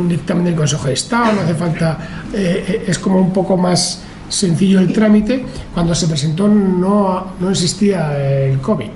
dictamen 0.08 0.46
del 0.46 0.56
Consejo 0.56 0.88
de 0.88 0.94
Estado, 0.94 1.34
no 1.34 1.42
hace 1.42 1.54
falta, 1.54 1.98
eh, 2.34 2.64
eh, 2.66 2.84
es 2.88 2.98
como 2.98 3.20
un 3.20 3.34
poco 3.34 3.58
más 3.58 4.04
sencillo 4.30 4.80
el 4.80 4.94
trámite. 4.94 5.44
Cuando 5.74 5.94
se 5.94 6.08
presentó 6.08 6.48
no, 6.48 7.34
no 7.42 7.50
existía 7.50 8.18
el 8.46 8.60
COVID. 8.60 8.88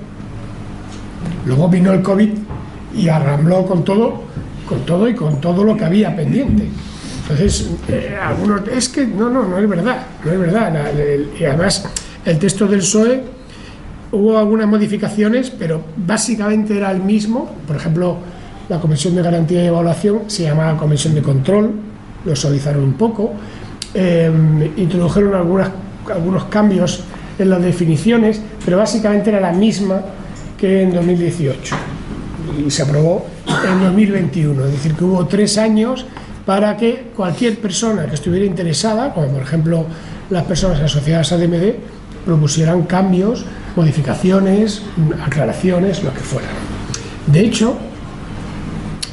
Luego 1.48 1.68
vino 1.68 1.92
el 1.92 2.01
COVID 2.01 2.30
y 2.96 3.10
arrambló 3.10 3.65
con 3.65 3.84
todo, 3.84 4.22
con 4.70 4.86
todo 4.86 5.10
y 5.10 5.15
con 5.15 5.42
todo 5.42 5.65
lo 5.65 5.75
que 5.75 5.84
había 5.84 6.15
pendiente. 6.15 6.70
Entonces, 7.24 7.70
eh, 7.88 8.18
algunos, 8.22 8.68
es 8.68 8.89
que 8.89 9.08
no, 9.08 9.30
no, 9.30 9.44
no 9.48 9.58
es 9.58 9.68
verdad, 9.68 10.06
no 10.24 10.32
es 10.32 10.39
verdad. 10.39 10.92
y 11.39 11.44
además, 11.46 11.86
el 12.25 12.38
texto 12.38 12.68
del 12.68 12.80
PSOE 12.80 13.24
hubo 14.12 14.38
algunas 14.38 14.68
modificaciones, 14.68 15.50
pero 15.50 15.82
básicamente 15.96 16.75
era 16.75 16.92
el 16.92 17.01
mismo. 17.01 17.50
Por 17.65 17.77
ejemplo, 17.77 18.18
la 18.70 18.80
Comisión 18.80 19.15
de 19.15 19.22
Garantía 19.22 19.63
y 19.63 19.68
Evaluación 19.68 20.24
se 20.27 20.44
llamaba 20.44 20.77
Comisión 20.77 21.15
de 21.15 21.22
Control, 21.22 21.72
lo 22.25 22.36
suavizaron 22.36 22.84
un 22.84 22.94
poco, 22.94 23.32
em, 23.94 24.72
introdujeron 24.77 25.34
algunas, 25.34 25.70
algunos 26.13 26.46
cambios 26.46 27.03
en 27.39 27.50
las 27.50 27.62
definiciones, 27.62 28.42
pero 28.63 28.77
básicamente 28.77 29.30
era 29.30 29.39
la 29.39 29.51
misma 29.51 30.01
que 30.58 30.84
en 30.84 30.94
2018 30.94 31.75
y 32.65 32.70
se 32.70 32.84
aprobó 32.84 33.25
en 33.68 33.84
2021, 33.84 34.65
es 34.65 34.72
decir, 34.72 34.94
que 34.94 35.03
hubo 35.03 35.25
tres 35.25 35.58
años 35.58 36.06
para 36.46 36.76
que 36.76 37.12
cualquier 37.16 37.60
persona 37.60 38.06
que 38.06 38.16
estuviera 38.16 38.46
interesada, 38.46 39.14
como 39.14 39.28
por 39.28 39.42
ejemplo 39.42 39.86
las 40.30 40.44
personas 40.44 40.80
asociadas 40.82 41.32
a 41.32 41.38
DMD, 41.38 41.76
propusieran 42.26 42.84
cambios, 42.84 43.46
modificaciones, 43.76 44.82
aclaraciones, 45.26 46.04
lo 46.04 46.14
que 46.14 46.20
fuera. 46.20 46.48
De 47.28 47.40
hecho, 47.42 47.78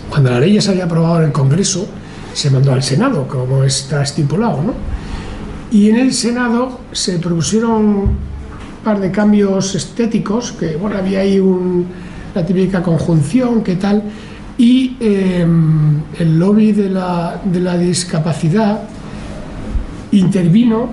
cuando 0.08 0.30
la 0.30 0.40
ley 0.40 0.60
se 0.60 0.70
había 0.70 0.84
aprobado 0.84 1.18
en 1.18 1.26
el 1.26 1.32
Congreso, 1.32 1.86
se 2.32 2.50
mandó 2.50 2.72
al 2.72 2.82
Senado, 2.82 3.26
como 3.28 3.64
está 3.64 4.02
estipulado, 4.02 4.62
¿no? 4.62 4.74
Y 5.70 5.88
en 5.88 5.96
el 5.96 6.12
Senado 6.12 6.80
se 6.92 7.18
propusieron 7.18 7.72
un 7.72 8.18
par 8.84 8.98
de 8.98 9.10
cambios 9.12 9.74
estéticos, 9.74 10.52
que 10.52 10.76
bueno, 10.76 10.96
había 10.98 11.20
ahí 11.20 11.38
un, 11.38 11.86
la 12.34 12.44
típica 12.44 12.82
conjunción, 12.82 13.62
qué 13.62 13.76
tal, 13.76 14.02
y 14.60 14.94
em, 15.00 16.02
el 16.18 16.38
lobby 16.38 16.72
de 16.72 16.90
la, 16.90 17.40
de 17.42 17.60
la 17.60 17.78
discapacidad 17.78 18.82
intervino 20.12 20.86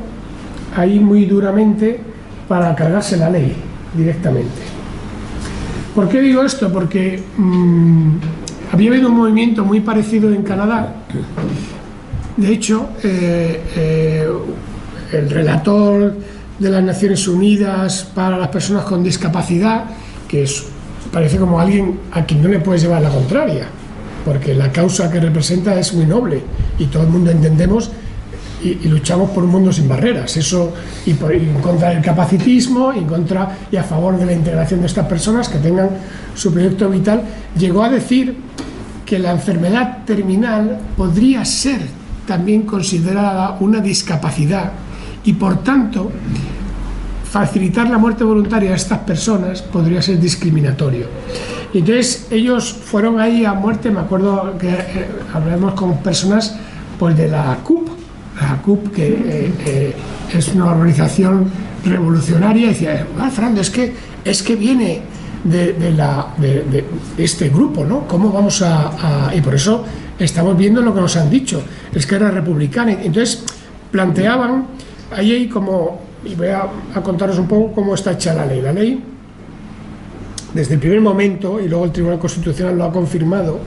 ahí 0.73 1.01
muy 1.01 1.25
duramente 1.25 1.99
para 2.47 2.73
cargarse 2.73 3.17
la 3.17 3.29
ley 3.29 3.53
directamente. 3.93 4.61
¿Por 5.93 6.07
qué 6.07 6.21
digo 6.21 6.43
esto? 6.43 6.71
Porque 6.71 7.21
mm, 7.35 8.11
había 8.71 8.89
habido 8.89 9.09
un 9.09 9.17
movimiento 9.17 9.65
muy 9.65 9.81
parecido 9.81 10.33
en 10.33 10.43
Canadá. 10.43 11.03
De 12.37 12.53
hecho, 12.53 12.91
eh, 13.03 13.63
eh, 13.75 14.29
el 15.11 15.29
relator 15.29 16.15
de 16.57 16.69
las 16.69 16.83
Naciones 16.83 17.27
Unidas 17.27 18.09
para 18.15 18.37
las 18.37 18.47
personas 18.47 18.85
con 18.85 19.03
discapacidad, 19.03 19.87
que 20.25 20.43
es 20.43 20.67
parece 21.11 21.37
como 21.37 21.59
alguien 21.59 21.99
a 22.11 22.25
quien 22.25 22.41
no 22.41 22.49
le 22.49 22.59
puedes 22.59 22.81
llevar 22.81 23.01
la 23.01 23.09
contraria, 23.09 23.67
porque 24.25 24.53
la 24.53 24.71
causa 24.71 25.11
que 25.11 25.19
representa 25.19 25.79
es 25.79 25.93
muy 25.93 26.05
noble 26.05 26.41
y 26.77 26.85
todo 26.85 27.03
el 27.03 27.09
mundo 27.09 27.31
entendemos 27.31 27.91
y, 28.63 28.87
luchamos 28.87 29.29
por 29.31 29.43
un 29.43 29.51
mundo 29.51 29.71
sin 29.71 29.87
barreras, 29.87 30.35
eso 30.35 30.73
y, 31.05 31.11
en 31.11 31.61
contra 31.61 31.89
del 31.89 32.01
capacitismo, 32.01 32.91
y 32.93 32.99
en 32.99 33.05
contra 33.05 33.57
y 33.71 33.75
a 33.75 33.83
favor 33.83 34.17
de 34.17 34.25
la 34.25 34.33
integración 34.33 34.81
de 34.81 34.87
estas 34.87 35.05
personas 35.05 35.47
que 35.47 35.59
tengan 35.59 35.89
su 36.35 36.51
proyecto 36.51 36.89
vital, 36.89 37.21
llegó 37.57 37.83
a 37.83 37.89
decir 37.89 38.35
que 39.05 39.19
la 39.19 39.31
enfermedad 39.31 40.03
terminal 40.05 40.79
podría 40.97 41.45
ser 41.45 41.79
también 42.27 42.63
considerada 42.63 43.57
una 43.61 43.79
discapacidad 43.79 44.71
y 45.23 45.33
por 45.33 45.63
tanto 45.63 46.11
facilitar 47.29 47.89
la 47.89 47.97
muerte 47.97 48.23
voluntaria 48.23 48.71
a 48.71 48.75
estas 48.75 48.99
personas 48.99 49.61
podría 49.61 50.01
ser 50.01 50.19
discriminatorio. 50.19 51.07
Y 51.73 51.79
entonces 51.79 52.27
ellos 52.31 52.73
fueron 52.73 53.19
ahí 53.19 53.43
a 53.45 53.53
muerte, 53.53 53.91
me 53.91 53.99
acuerdo 53.99 54.57
que 54.57 54.69
eh, 54.69 55.07
hablamos 55.33 55.73
con 55.73 55.97
personas 55.97 56.55
pues, 56.97 57.17
de 57.17 57.27
la 57.27 57.57
CUP, 57.63 57.89
la 58.41 58.61
CUP 58.61 58.93
que 58.93 59.07
eh, 59.07 59.53
eh, 59.65 59.95
es 60.33 60.47
una 60.55 60.71
organización 60.71 61.51
revolucionaria, 61.83 62.67
y 62.67 62.69
decía, 62.69 63.07
ah, 63.19 63.29
Fernando, 63.29 63.61
es 63.61 63.69
que, 63.69 63.93
es 64.23 64.41
que 64.41 64.55
viene 64.55 65.01
de, 65.43 65.93
la, 65.95 66.27
de, 66.37 66.85
este 67.17 67.49
grupo, 67.49 67.85
¿no? 67.85 68.07
¿Cómo 68.07 68.31
vamos 68.31 68.61
a, 68.61 69.31
Y 69.35 69.41
por 69.41 69.55
eso 69.55 69.85
estamos 70.19 70.57
viendo 70.57 70.81
lo 70.81 70.93
que 70.93 71.01
nos 71.01 71.15
han 71.15 71.29
dicho, 71.29 71.61
es 71.93 72.05
que 72.05 72.15
era 72.15 72.31
republicana. 72.31 72.91
Entonces 72.91 73.43
planteaban, 73.91 74.67
ahí 75.15 75.31
hay 75.31 75.47
como 75.47 76.06
y 76.27 76.35
voy 76.35 76.47
a, 76.47 76.69
contaros 77.01 77.39
un 77.39 77.47
poco 77.47 77.71
cómo 77.73 77.95
está 77.95 78.11
hecha 78.13 78.33
la 78.33 78.45
ley. 78.45 78.61
La 78.61 78.73
ley, 78.73 79.01
desde 80.53 80.75
el 80.75 80.79
primer 80.79 81.01
momento, 81.01 81.59
y 81.59 81.67
luego 81.67 81.85
el 81.85 81.91
Tribunal 81.91 82.19
Constitucional 82.19 82.77
lo 82.77 82.85
ha 82.85 82.91
confirmado, 82.91 83.59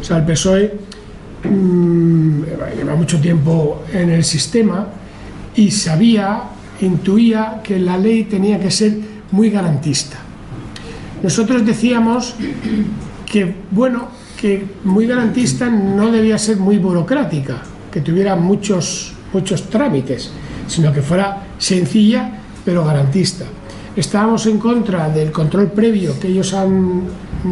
o 0.00 0.04
sea, 0.04 0.18
el 0.18 0.24
PSOE 0.24 0.74
mm, 1.44 2.42
lleva 2.76 2.96
mucho 2.96 3.20
tiempo 3.20 3.82
en 3.92 4.10
el 4.10 4.24
sistema 4.24 4.86
y 5.54 5.70
sabía, 5.70 6.42
intuía 6.80 7.60
que 7.62 7.78
la 7.78 7.98
ley 7.98 8.24
tenía 8.24 8.58
que 8.60 8.70
ser 8.70 8.92
muy 9.32 9.50
garantista. 9.50 10.18
Nosotros 11.22 11.66
decíamos 11.66 12.34
que, 13.26 13.54
bueno, 13.70 14.08
que 14.40 14.64
muy 14.84 15.06
garantista 15.06 15.68
no 15.68 16.12
debía 16.12 16.38
ser 16.38 16.58
muy 16.58 16.78
burocrática, 16.78 17.62
que 17.90 18.00
tuviera 18.00 18.36
muchos, 18.36 19.12
muchos 19.32 19.68
trámites 19.68 20.30
sino 20.68 20.92
que 20.92 21.02
fuera 21.02 21.42
sencilla 21.58 22.30
pero 22.64 22.84
garantista. 22.84 23.44
Estábamos 23.96 24.46
en 24.46 24.58
contra 24.58 25.08
del 25.08 25.32
control 25.32 25.72
previo 25.72 26.20
que 26.20 26.28
ellos 26.28 26.54
han 26.54 27.02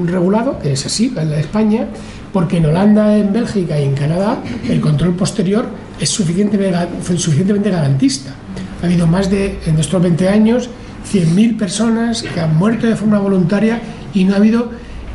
regulado, 0.05 0.59
que 0.59 0.73
es 0.73 0.87
así, 0.87 1.13
en 1.17 1.31
la 1.31 1.41
España, 1.41 1.87
porque 2.33 2.59
en 2.59 2.67
Holanda, 2.67 3.17
en 3.17 3.33
Bélgica 3.33 3.81
y 3.81 3.85
en 3.85 3.95
Canadá 3.95 4.43
el 4.69 4.81
control 4.81 5.15
posterior 5.15 5.67
es 5.99 6.11
suficientemente, 6.11 7.71
garantista. 7.71 8.35
Ha 8.83 8.87
habido 8.87 9.07
más 9.07 9.31
de, 9.31 9.59
en 9.65 9.79
estos 9.79 10.03
20 10.03 10.29
años, 10.29 10.69
100.000 11.11 11.57
personas 11.57 12.23
que 12.23 12.39
han 12.39 12.57
muerto 12.57 12.87
de 12.87 12.95
forma 12.95 13.19
voluntaria 13.19 13.81
y 14.13 14.25
no 14.25 14.35
ha 14.35 14.37
habido 14.37 14.71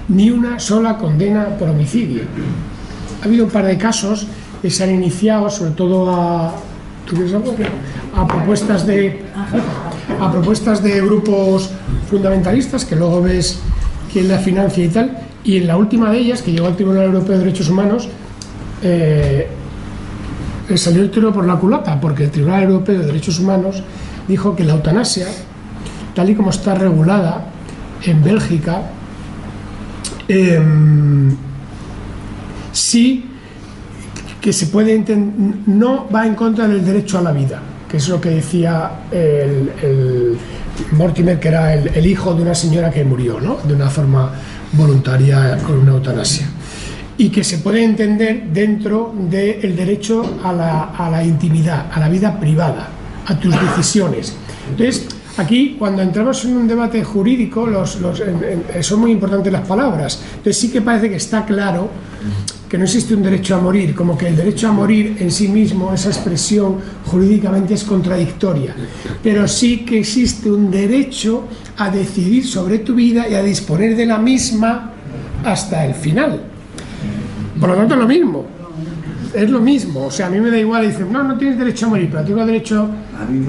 ni 0.07 0.31
una 0.31 0.59
sola 0.59 0.97
condena 0.97 1.45
por 1.59 1.69
homicidio. 1.69 2.23
Ha 3.21 3.25
habido 3.25 3.45
un 3.45 3.51
par 3.51 3.65
de 3.65 3.77
casos 3.77 4.25
que 4.61 4.69
se 4.69 4.83
han 4.83 4.95
iniciado, 4.95 5.49
sobre 5.49 5.71
todo 5.71 6.09
a, 6.09 6.55
a 8.15 8.27
propuestas 8.27 8.85
de 8.85 9.21
a 10.19 10.31
propuestas 10.31 10.81
de 10.83 11.01
grupos 11.01 11.69
fundamentalistas 12.09 12.85
que 12.85 12.95
luego 12.95 13.21
ves 13.21 13.59
quién 14.11 14.27
la 14.27 14.37
financia 14.37 14.83
y 14.83 14.89
tal 14.89 15.17
y 15.43 15.57
en 15.57 15.67
la 15.67 15.77
última 15.77 16.11
de 16.11 16.19
ellas 16.19 16.41
que 16.41 16.51
llegó 16.51 16.67
al 16.67 16.75
Tribunal 16.75 17.05
Europeo 17.05 17.37
de 17.37 17.39
Derechos 17.39 17.69
Humanos 17.69 18.07
eh, 18.83 19.47
salió 20.75 21.01
el 21.01 21.11
tiro 21.11 21.33
por 21.33 21.45
la 21.45 21.55
culata 21.55 21.99
porque 21.99 22.25
el 22.25 22.31
Tribunal 22.31 22.63
Europeo 22.63 22.99
de 22.99 23.05
Derechos 23.05 23.39
Humanos 23.39 23.83
dijo 24.27 24.55
que 24.55 24.63
la 24.63 24.73
eutanasia 24.73 25.27
tal 26.15 26.29
y 26.29 26.35
como 26.35 26.49
está 26.49 26.75
regulada 26.75 27.45
en 28.03 28.23
Bélgica 28.23 28.83
em, 30.27 31.35
sí 32.71 33.30
que 34.41 34.51
se 34.51 34.67
puede 34.67 35.03
no 35.67 36.09
va 36.09 36.25
en 36.25 36.33
contra 36.33 36.67
del 36.67 36.83
derecho 36.83 37.19
a 37.19 37.21
la 37.21 37.31
vida, 37.31 37.61
que 37.87 37.97
es 37.97 38.09
lo 38.09 38.19
que 38.19 38.31
decía 38.31 39.03
el, 39.11 40.37
Mortimer, 40.93 41.39
que 41.39 41.47
era 41.49 41.73
el, 41.75 42.05
hijo 42.05 42.33
de 42.33 42.41
una 42.41 42.55
señora 42.55 42.89
que 42.89 43.03
murió, 43.03 43.39
¿no? 43.39 43.57
de 43.63 43.75
una 43.75 43.89
forma 43.89 44.31
voluntaria 44.73 45.57
con 45.63 45.77
una 45.77 45.91
eutanasia. 45.91 46.47
Y 47.17 47.29
que 47.29 47.43
se 47.43 47.59
puede 47.59 47.83
entender 47.83 48.45
dentro 48.51 49.13
del 49.15 49.75
derecho 49.75 50.39
a 50.43 50.51
la, 50.51 50.83
a 50.85 51.11
la 51.11 51.23
intimidad, 51.23 51.91
a 51.91 51.99
la 51.99 52.09
vida 52.09 52.39
privada, 52.39 52.89
a 53.27 53.39
tus 53.39 53.53
decisiones. 53.61 54.33
Entonces, 54.71 55.07
Aquí, 55.37 55.77
cuando 55.79 56.01
entramos 56.01 56.43
en 56.43 56.57
un 56.57 56.67
debate 56.67 57.03
jurídico, 57.05 57.65
los, 57.65 57.97
son 58.81 58.99
muy 58.99 59.11
importantes 59.11 59.51
las 59.51 59.65
palabras. 59.65 60.21
Entonces 60.31 60.57
sí 60.57 60.69
que 60.69 60.81
parece 60.81 61.09
que 61.09 61.15
está 61.15 61.45
claro 61.45 61.89
que 62.71 62.77
no 62.77 62.85
existe 62.85 63.13
un 63.13 63.21
derecho 63.21 63.57
a 63.57 63.59
morir, 63.59 63.93
como 63.93 64.17
que 64.17 64.29
el 64.29 64.37
derecho 64.37 64.69
a 64.69 64.71
morir 64.71 65.17
en 65.19 65.29
sí 65.29 65.49
mismo, 65.49 65.93
esa 65.93 66.07
expresión 66.07 66.77
jurídicamente 67.05 67.73
es 67.73 67.83
contradictoria, 67.83 68.73
pero 69.21 69.45
sí 69.45 69.79
que 69.79 69.99
existe 69.99 70.49
un 70.49 70.71
derecho 70.71 71.49
a 71.75 71.89
decidir 71.89 72.47
sobre 72.47 72.79
tu 72.79 72.95
vida 72.95 73.27
y 73.27 73.35
a 73.35 73.43
disponer 73.43 73.97
de 73.97 74.05
la 74.05 74.17
misma 74.19 74.93
hasta 75.43 75.85
el 75.85 75.95
final. 75.95 76.43
Por 77.59 77.71
lo 77.71 77.75
tanto, 77.75 77.97
lo 77.97 78.07
mismo. 78.07 78.45
es 79.33 79.49
lo 79.49 79.59
mismo. 79.59 80.05
O 80.05 80.11
sea, 80.11 80.27
a 80.27 80.29
mí 80.29 80.39
me 80.39 80.49
da 80.49 80.57
igual. 80.57 80.87
Dicen, 80.87 81.11
no, 81.11 81.23
no 81.23 81.37
tienes 81.37 81.57
derecho 81.57 81.87
a 81.87 81.89
morir, 81.89 82.07
pero 82.09 82.23
tengo 82.23 82.45
derecho 82.45 82.89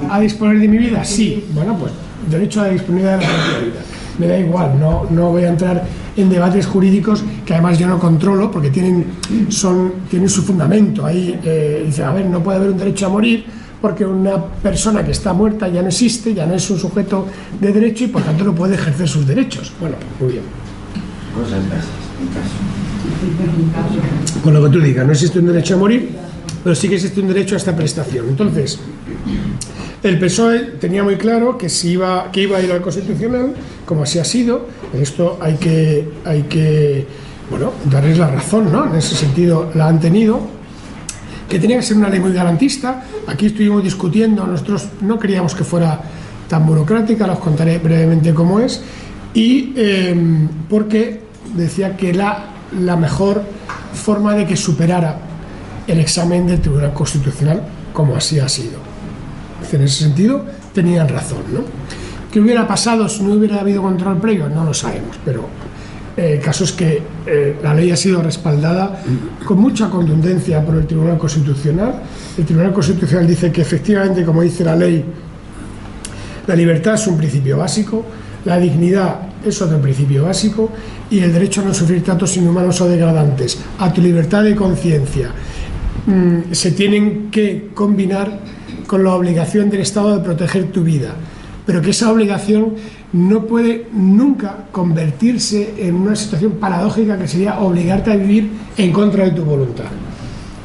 a 0.09 0.19
disponer 0.19 0.59
de 0.59 0.67
mi 0.67 0.77
vida. 0.77 1.05
Sí, 1.05 1.45
bueno, 1.53 1.77
pues 1.77 1.93
derecho 2.29 2.59
a 2.59 2.67
disponer 2.67 3.03
de 3.03 3.11
la 3.11 3.17
propia 3.19 3.59
vida. 3.59 4.02
Me 4.19 4.27
da 4.27 4.37
igual, 4.37 4.79
no, 4.79 5.07
no 5.09 5.31
voy 5.31 5.43
a 5.43 5.49
entrar 5.49 5.83
en 6.15 6.29
debates 6.29 6.67
jurídicos 6.67 7.23
que 7.45 7.53
además 7.53 7.79
yo 7.79 7.87
no 7.87 7.97
controlo 7.97 8.51
porque 8.51 8.69
tienen, 8.69 9.05
son, 9.49 9.93
tienen 10.09 10.29
su 10.29 10.43
fundamento. 10.43 11.05
Ahí 11.05 11.39
eh, 11.43 11.83
dice, 11.85 12.03
a 12.03 12.11
ver, 12.11 12.25
no 12.27 12.41
puede 12.43 12.57
haber 12.57 12.69
un 12.71 12.77
derecho 12.77 13.07
a 13.07 13.09
morir 13.09 13.45
porque 13.81 14.05
una 14.05 14.41
persona 14.41 15.03
que 15.03 15.11
está 15.11 15.33
muerta 15.33 15.67
ya 15.67 15.81
no 15.81 15.89
existe, 15.89 16.33
ya 16.33 16.45
no 16.45 16.53
es 16.53 16.69
un 16.69 16.79
sujeto 16.79 17.27
de 17.59 17.73
derecho 17.73 18.05
y 18.05 18.07
por 18.07 18.21
tanto 18.21 18.45
no 18.45 18.55
puede 18.55 18.75
ejercer 18.75 19.09
sus 19.09 19.27
derechos. 19.27 19.73
Bueno, 19.79 19.95
muy 20.21 20.31
bien. 20.31 20.43
Con 24.41 24.53
lo 24.53 24.63
que 24.63 24.69
tú 24.69 24.79
digas, 24.79 25.05
no 25.05 25.11
existe 25.11 25.39
un 25.39 25.47
derecho 25.47 25.75
a 25.75 25.77
morir, 25.77 26.11
pero 26.63 26.75
sí 26.75 26.87
que 26.87 26.95
existe 26.95 27.19
un 27.19 27.27
derecho 27.27 27.55
a 27.55 27.57
esta 27.57 27.75
prestación. 27.75 28.29
Entonces, 28.29 28.79
el 30.03 30.19
PSOE 30.19 30.59
tenía 30.81 31.01
muy 31.01 31.15
claro 31.15 31.57
que, 31.57 31.69
si 31.69 31.91
iba, 31.91 32.29
que 32.31 32.41
iba 32.41 32.57
a 32.57 32.61
ir 32.61 32.71
al 32.71 32.81
Constitucional, 32.81 33.53
como 33.85 34.03
así 34.03 34.19
ha 34.19 34.25
sido, 34.25 34.67
en 34.93 35.01
esto 35.01 35.39
hay 35.41 35.55
que, 35.55 37.07
bueno, 37.49 37.71
darles 37.89 38.17
la 38.17 38.29
razón, 38.29 38.69
¿no? 38.71 38.85
En 38.85 38.95
ese 38.95 39.15
sentido 39.15 39.71
la 39.75 39.87
han 39.87 40.01
tenido, 40.01 40.41
que 41.47 41.57
tenía 41.57 41.77
que 41.77 41.83
ser 41.83 41.97
una 41.97 42.09
ley 42.09 42.19
muy 42.19 42.33
garantista. 42.33 43.05
Aquí 43.27 43.45
estuvimos 43.45 43.81
discutiendo, 43.83 44.45
nosotros 44.45 44.89
no 45.01 45.17
queríamos 45.17 45.55
que 45.55 45.63
fuera 45.63 46.01
tan 46.49 46.65
burocrática, 46.65 47.25
los 47.25 47.39
contaré 47.39 47.77
brevemente 47.77 48.33
cómo 48.33 48.59
es, 48.59 48.81
y 49.33 49.73
em, 49.77 50.49
porque 50.69 51.21
decía 51.55 51.95
que 51.95 52.13
la, 52.13 52.45
la 52.77 52.97
mejor 52.97 53.41
forma 53.93 54.35
de 54.35 54.45
que 54.45 54.57
superara 54.57 55.17
el 55.87 55.99
examen 55.99 56.45
del 56.45 56.59
Tribunal 56.59 56.93
Constitucional, 56.93 57.63
como 57.93 58.17
así 58.17 58.39
ha 58.39 58.49
sido. 58.49 58.92
En 59.75 59.83
ese 59.83 60.03
sentido, 60.03 60.45
tenían 60.73 61.07
razón. 61.07 61.39
¿no? 61.51 61.61
¿Qué 62.31 62.39
hubiera 62.39 62.67
pasado 62.67 63.07
si 63.07 63.23
no 63.23 63.33
hubiera 63.33 63.61
habido 63.61 63.81
control 63.81 64.17
previo? 64.17 64.49
No 64.49 64.63
lo 64.63 64.73
sabemos, 64.73 65.17
pero 65.23 65.47
eh, 66.17 66.33
el 66.33 66.39
caso 66.39 66.63
es 66.63 66.71
que 66.71 67.01
eh, 67.25 67.57
la 67.61 67.73
ley 67.73 67.91
ha 67.91 67.95
sido 67.95 68.21
respaldada 68.21 69.01
con 69.45 69.59
mucha 69.59 69.89
contundencia 69.89 70.63
por 70.63 70.75
el 70.75 70.87
Tribunal 70.87 71.17
Constitucional. 71.17 72.01
El 72.37 72.45
Tribunal 72.45 72.73
Constitucional 72.73 73.27
dice 73.27 73.51
que 73.51 73.61
efectivamente, 73.61 74.23
como 74.23 74.41
dice 74.41 74.63
la 74.63 74.75
ley, 74.75 75.03
la 76.47 76.55
libertad 76.55 76.95
es 76.95 77.07
un 77.07 77.17
principio 77.17 77.57
básico, 77.57 78.03
la 78.45 78.57
dignidad 78.57 79.27
es 79.45 79.61
otro 79.61 79.79
principio 79.79 80.25
básico 80.25 80.69
y 81.09 81.19
el 81.19 81.31
derecho 81.31 81.61
a 81.61 81.65
no 81.65 81.73
sufrir 81.73 82.03
tratos 82.03 82.35
inhumanos 82.37 82.79
o 82.81 82.87
degradantes, 82.87 83.59
a 83.79 83.91
tu 83.91 84.01
libertad 84.01 84.43
de 84.43 84.55
conciencia, 84.55 85.29
mm, 86.05 86.51
se 86.51 86.71
tienen 86.71 87.29
que 87.31 87.69
combinar 87.73 88.39
con 88.87 89.03
la 89.03 89.13
obligación 89.13 89.69
del 89.69 89.81
Estado 89.81 90.17
de 90.17 90.23
proteger 90.23 90.71
tu 90.71 90.83
vida, 90.83 91.15
pero 91.65 91.81
que 91.81 91.91
esa 91.91 92.11
obligación 92.11 92.73
no 93.13 93.45
puede 93.45 93.87
nunca 93.93 94.65
convertirse 94.71 95.75
en 95.77 95.95
una 95.95 96.15
situación 96.15 96.53
paradójica 96.53 97.17
que 97.17 97.27
sería 97.27 97.59
obligarte 97.59 98.11
a 98.11 98.15
vivir 98.15 98.51
en 98.77 98.91
contra 98.91 99.25
de 99.25 99.31
tu 99.31 99.43
voluntad. 99.43 99.85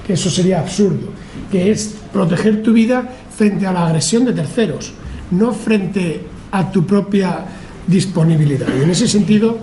Que 0.06 0.14
eso 0.14 0.30
sería 0.30 0.60
absurdo, 0.60 1.08
que 1.52 1.70
es 1.70 1.94
proteger 2.12 2.62
tu 2.62 2.72
vida 2.72 3.08
frente 3.36 3.66
a 3.66 3.72
la 3.72 3.86
agresión 3.86 4.24
de 4.24 4.32
terceros, 4.32 4.92
no 5.30 5.52
frente 5.52 6.22
a 6.50 6.72
tu 6.72 6.86
propia 6.86 7.44
disponibilidad. 7.86 8.66
Y 8.78 8.82
en 8.82 8.90
ese 8.90 9.06
sentido, 9.06 9.58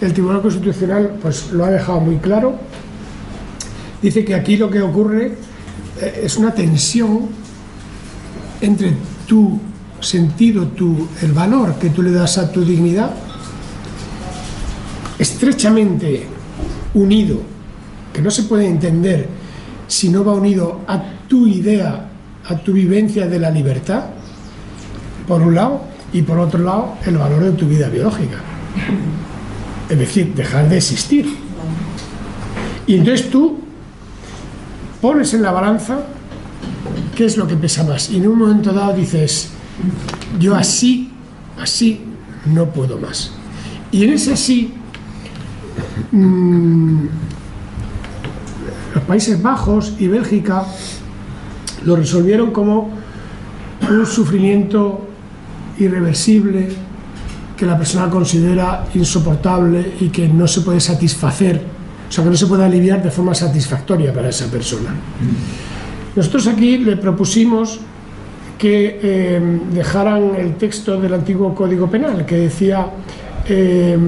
el 0.00 0.12
Tribunal 0.12 0.40
Constitucional 0.40 1.16
pues, 1.20 1.52
lo 1.52 1.64
ha 1.64 1.70
dejado 1.70 2.00
muy 2.00 2.16
claro. 2.16 2.54
Dice 4.02 4.24
que 4.24 4.34
aquí 4.34 4.56
lo 4.56 4.70
que 4.70 4.80
ocurre 4.80 5.34
eh, 6.00 6.22
es 6.24 6.38
una 6.38 6.54
tensión 6.54 7.28
entre 8.60 8.94
tu 9.26 9.58
sentido, 10.00 10.66
tu, 10.68 11.08
el 11.22 11.32
valor 11.32 11.74
que 11.74 11.90
tú 11.90 12.02
le 12.02 12.10
das 12.10 12.38
a 12.38 12.50
tu 12.50 12.64
dignidad, 12.64 13.10
estrechamente 15.18 16.26
unido, 16.94 17.40
que 18.12 18.22
no 18.22 18.30
se 18.30 18.44
puede 18.44 18.66
entender 18.66 19.28
si 19.86 20.08
no 20.08 20.24
va 20.24 20.32
unido 20.34 20.80
a 20.86 21.02
tu 21.28 21.46
idea, 21.46 22.08
a 22.48 22.56
tu 22.56 22.72
vivencia 22.72 23.26
de 23.26 23.38
la 23.38 23.50
libertad, 23.50 24.04
por 25.26 25.42
un 25.42 25.54
lado, 25.54 25.82
y 26.12 26.22
por 26.22 26.38
otro 26.38 26.62
lado, 26.62 26.94
el 27.06 27.18
valor 27.18 27.44
de 27.44 27.52
tu 27.52 27.66
vida 27.66 27.88
biológica. 27.88 28.38
Es 29.88 29.98
decir, 29.98 30.34
dejar 30.34 30.68
de 30.68 30.76
existir. 30.78 31.26
Y 32.86 32.96
entonces 32.96 33.30
tú 33.30 33.58
pones 35.00 35.32
en 35.34 35.42
la 35.42 35.52
balanza 35.52 36.00
qué 37.20 37.26
es 37.26 37.36
lo 37.36 37.46
que 37.46 37.54
pesa 37.54 37.84
más. 37.84 38.08
Y 38.08 38.16
en 38.16 38.28
un 38.28 38.38
momento 38.38 38.72
dado 38.72 38.94
dices, 38.94 39.50
yo 40.38 40.54
así, 40.54 41.10
así 41.60 42.00
no 42.46 42.64
puedo 42.70 42.96
más. 42.96 43.32
Y 43.92 44.04
en 44.04 44.14
ese 44.14 44.32
así, 44.32 44.72
mmm, 46.12 47.00
los 48.94 49.04
Países 49.04 49.42
Bajos 49.42 49.96
y 49.98 50.08
Bélgica 50.08 50.64
lo 51.84 51.94
resolvieron 51.94 52.52
como 52.52 52.88
un 53.90 54.06
sufrimiento 54.06 55.06
irreversible 55.78 56.70
que 57.54 57.66
la 57.66 57.76
persona 57.76 58.08
considera 58.08 58.86
insoportable 58.94 59.92
y 60.00 60.08
que 60.08 60.26
no 60.26 60.48
se 60.48 60.62
puede 60.62 60.80
satisfacer, 60.80 61.66
o 62.08 62.10
sea, 62.10 62.24
que 62.24 62.30
no 62.30 62.36
se 62.38 62.46
puede 62.46 62.64
aliviar 62.64 63.02
de 63.02 63.10
forma 63.10 63.34
satisfactoria 63.34 64.10
para 64.10 64.30
esa 64.30 64.46
persona. 64.46 64.94
Nosotros 66.16 66.46
aquí 66.48 66.78
le 66.78 66.96
propusimos 66.96 67.80
que 68.58 69.00
eh, 69.02 69.60
dejaran 69.72 70.34
el 70.36 70.56
texto 70.56 71.00
del 71.00 71.14
antiguo 71.14 71.54
Código 71.54 71.88
Penal, 71.88 72.26
que 72.26 72.36
decía 72.36 72.86
eh, 73.48 73.98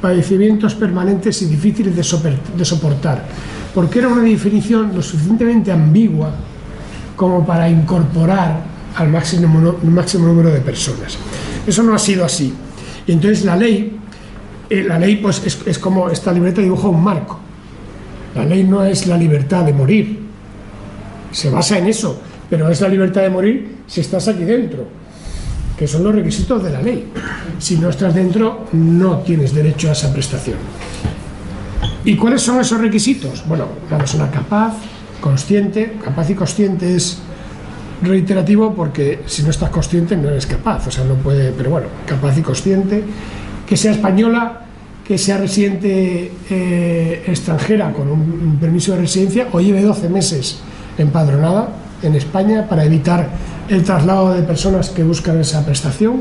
padecimientos 0.00 0.74
permanentes 0.74 1.40
y 1.42 1.46
difíciles 1.46 1.94
de, 1.94 2.64
soportar, 2.64 3.24
porque 3.72 4.00
era 4.00 4.08
una 4.08 4.22
definición 4.22 4.90
lo 4.92 5.02
suficientemente 5.02 5.70
ambigua 5.70 6.32
como 7.14 7.46
para 7.46 7.70
incorporar 7.70 8.64
al 8.96 9.08
máximo, 9.08 9.76
máximo 9.84 10.26
número 10.26 10.50
de 10.50 10.60
personas. 10.60 11.16
Eso 11.64 11.84
no 11.84 11.94
ha 11.94 11.98
sido 11.98 12.24
así. 12.24 12.52
Y 13.06 13.12
entonces 13.12 13.44
la 13.44 13.54
ley, 13.54 13.98
eh, 14.68 14.82
la 14.82 14.98
ley 14.98 15.16
pues 15.16 15.42
es, 15.46 15.60
es 15.64 15.78
como 15.78 16.10
esta 16.10 16.32
libreta 16.32 16.60
dibuja 16.60 16.88
un 16.88 17.04
marco. 17.04 17.38
La 18.34 18.44
ley 18.44 18.64
no 18.64 18.82
es 18.84 19.06
la 19.06 19.16
libertad 19.16 19.64
de 19.64 19.72
morir, 19.72 20.21
se 21.32 21.50
basa 21.50 21.78
en 21.78 21.88
eso, 21.88 22.20
pero 22.48 22.68
es 22.68 22.80
la 22.80 22.88
libertad 22.88 23.22
de 23.22 23.30
morir 23.30 23.78
si 23.86 24.00
estás 24.00 24.28
aquí 24.28 24.44
dentro, 24.44 24.86
que 25.76 25.88
son 25.88 26.04
los 26.04 26.14
requisitos 26.14 26.62
de 26.62 26.70
la 26.70 26.80
ley. 26.80 27.08
Si 27.58 27.76
no 27.76 27.88
estás 27.88 28.14
dentro, 28.14 28.66
no 28.72 29.18
tienes 29.18 29.54
derecho 29.54 29.88
a 29.88 29.92
esa 29.92 30.12
prestación. 30.12 30.58
¿Y 32.04 32.16
cuáles 32.16 32.42
son 32.42 32.60
esos 32.60 32.80
requisitos? 32.80 33.44
Bueno, 33.46 33.66
una 33.88 33.98
persona 33.98 34.30
capaz, 34.30 34.74
consciente, 35.20 35.94
capaz 36.04 36.30
y 36.30 36.34
consciente 36.34 36.94
es 36.94 37.18
reiterativo 38.02 38.74
porque 38.74 39.20
si 39.26 39.42
no 39.42 39.50
estás 39.50 39.70
consciente 39.70 40.16
no 40.16 40.28
eres 40.28 40.46
capaz, 40.46 40.88
o 40.88 40.90
sea, 40.90 41.04
no 41.04 41.14
puede, 41.14 41.52
pero 41.52 41.70
bueno, 41.70 41.86
capaz 42.06 42.36
y 42.36 42.42
consciente, 42.42 43.04
que 43.66 43.76
sea 43.76 43.92
española, 43.92 44.62
que 45.06 45.16
sea 45.16 45.38
residente 45.38 46.32
eh, 46.50 47.24
extranjera 47.26 47.92
con 47.92 48.08
un, 48.08 48.58
permiso 48.60 48.92
de 48.92 48.98
residencia 48.98 49.48
o 49.52 49.60
lleve 49.60 49.82
12 49.82 50.08
meses 50.08 50.60
empadronada 50.98 51.68
en 52.02 52.14
España 52.14 52.66
para 52.68 52.84
evitar 52.84 53.28
el 53.68 53.84
traslado 53.84 54.32
de 54.32 54.42
personas 54.42 54.90
que 54.90 55.02
buscan 55.02 55.40
esa 55.40 55.64
prestación. 55.64 56.20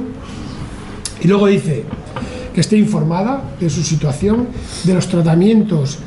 Y 1.22 1.28
luego 1.28 1.48
dice 1.48 1.84
que 2.54 2.62
esté 2.62 2.78
informada 2.78 3.42
de 3.60 3.70
su 3.70 3.84
situación, 3.84 4.48
de 4.84 4.94
los 4.94 5.08
tratamientos 5.08 6.00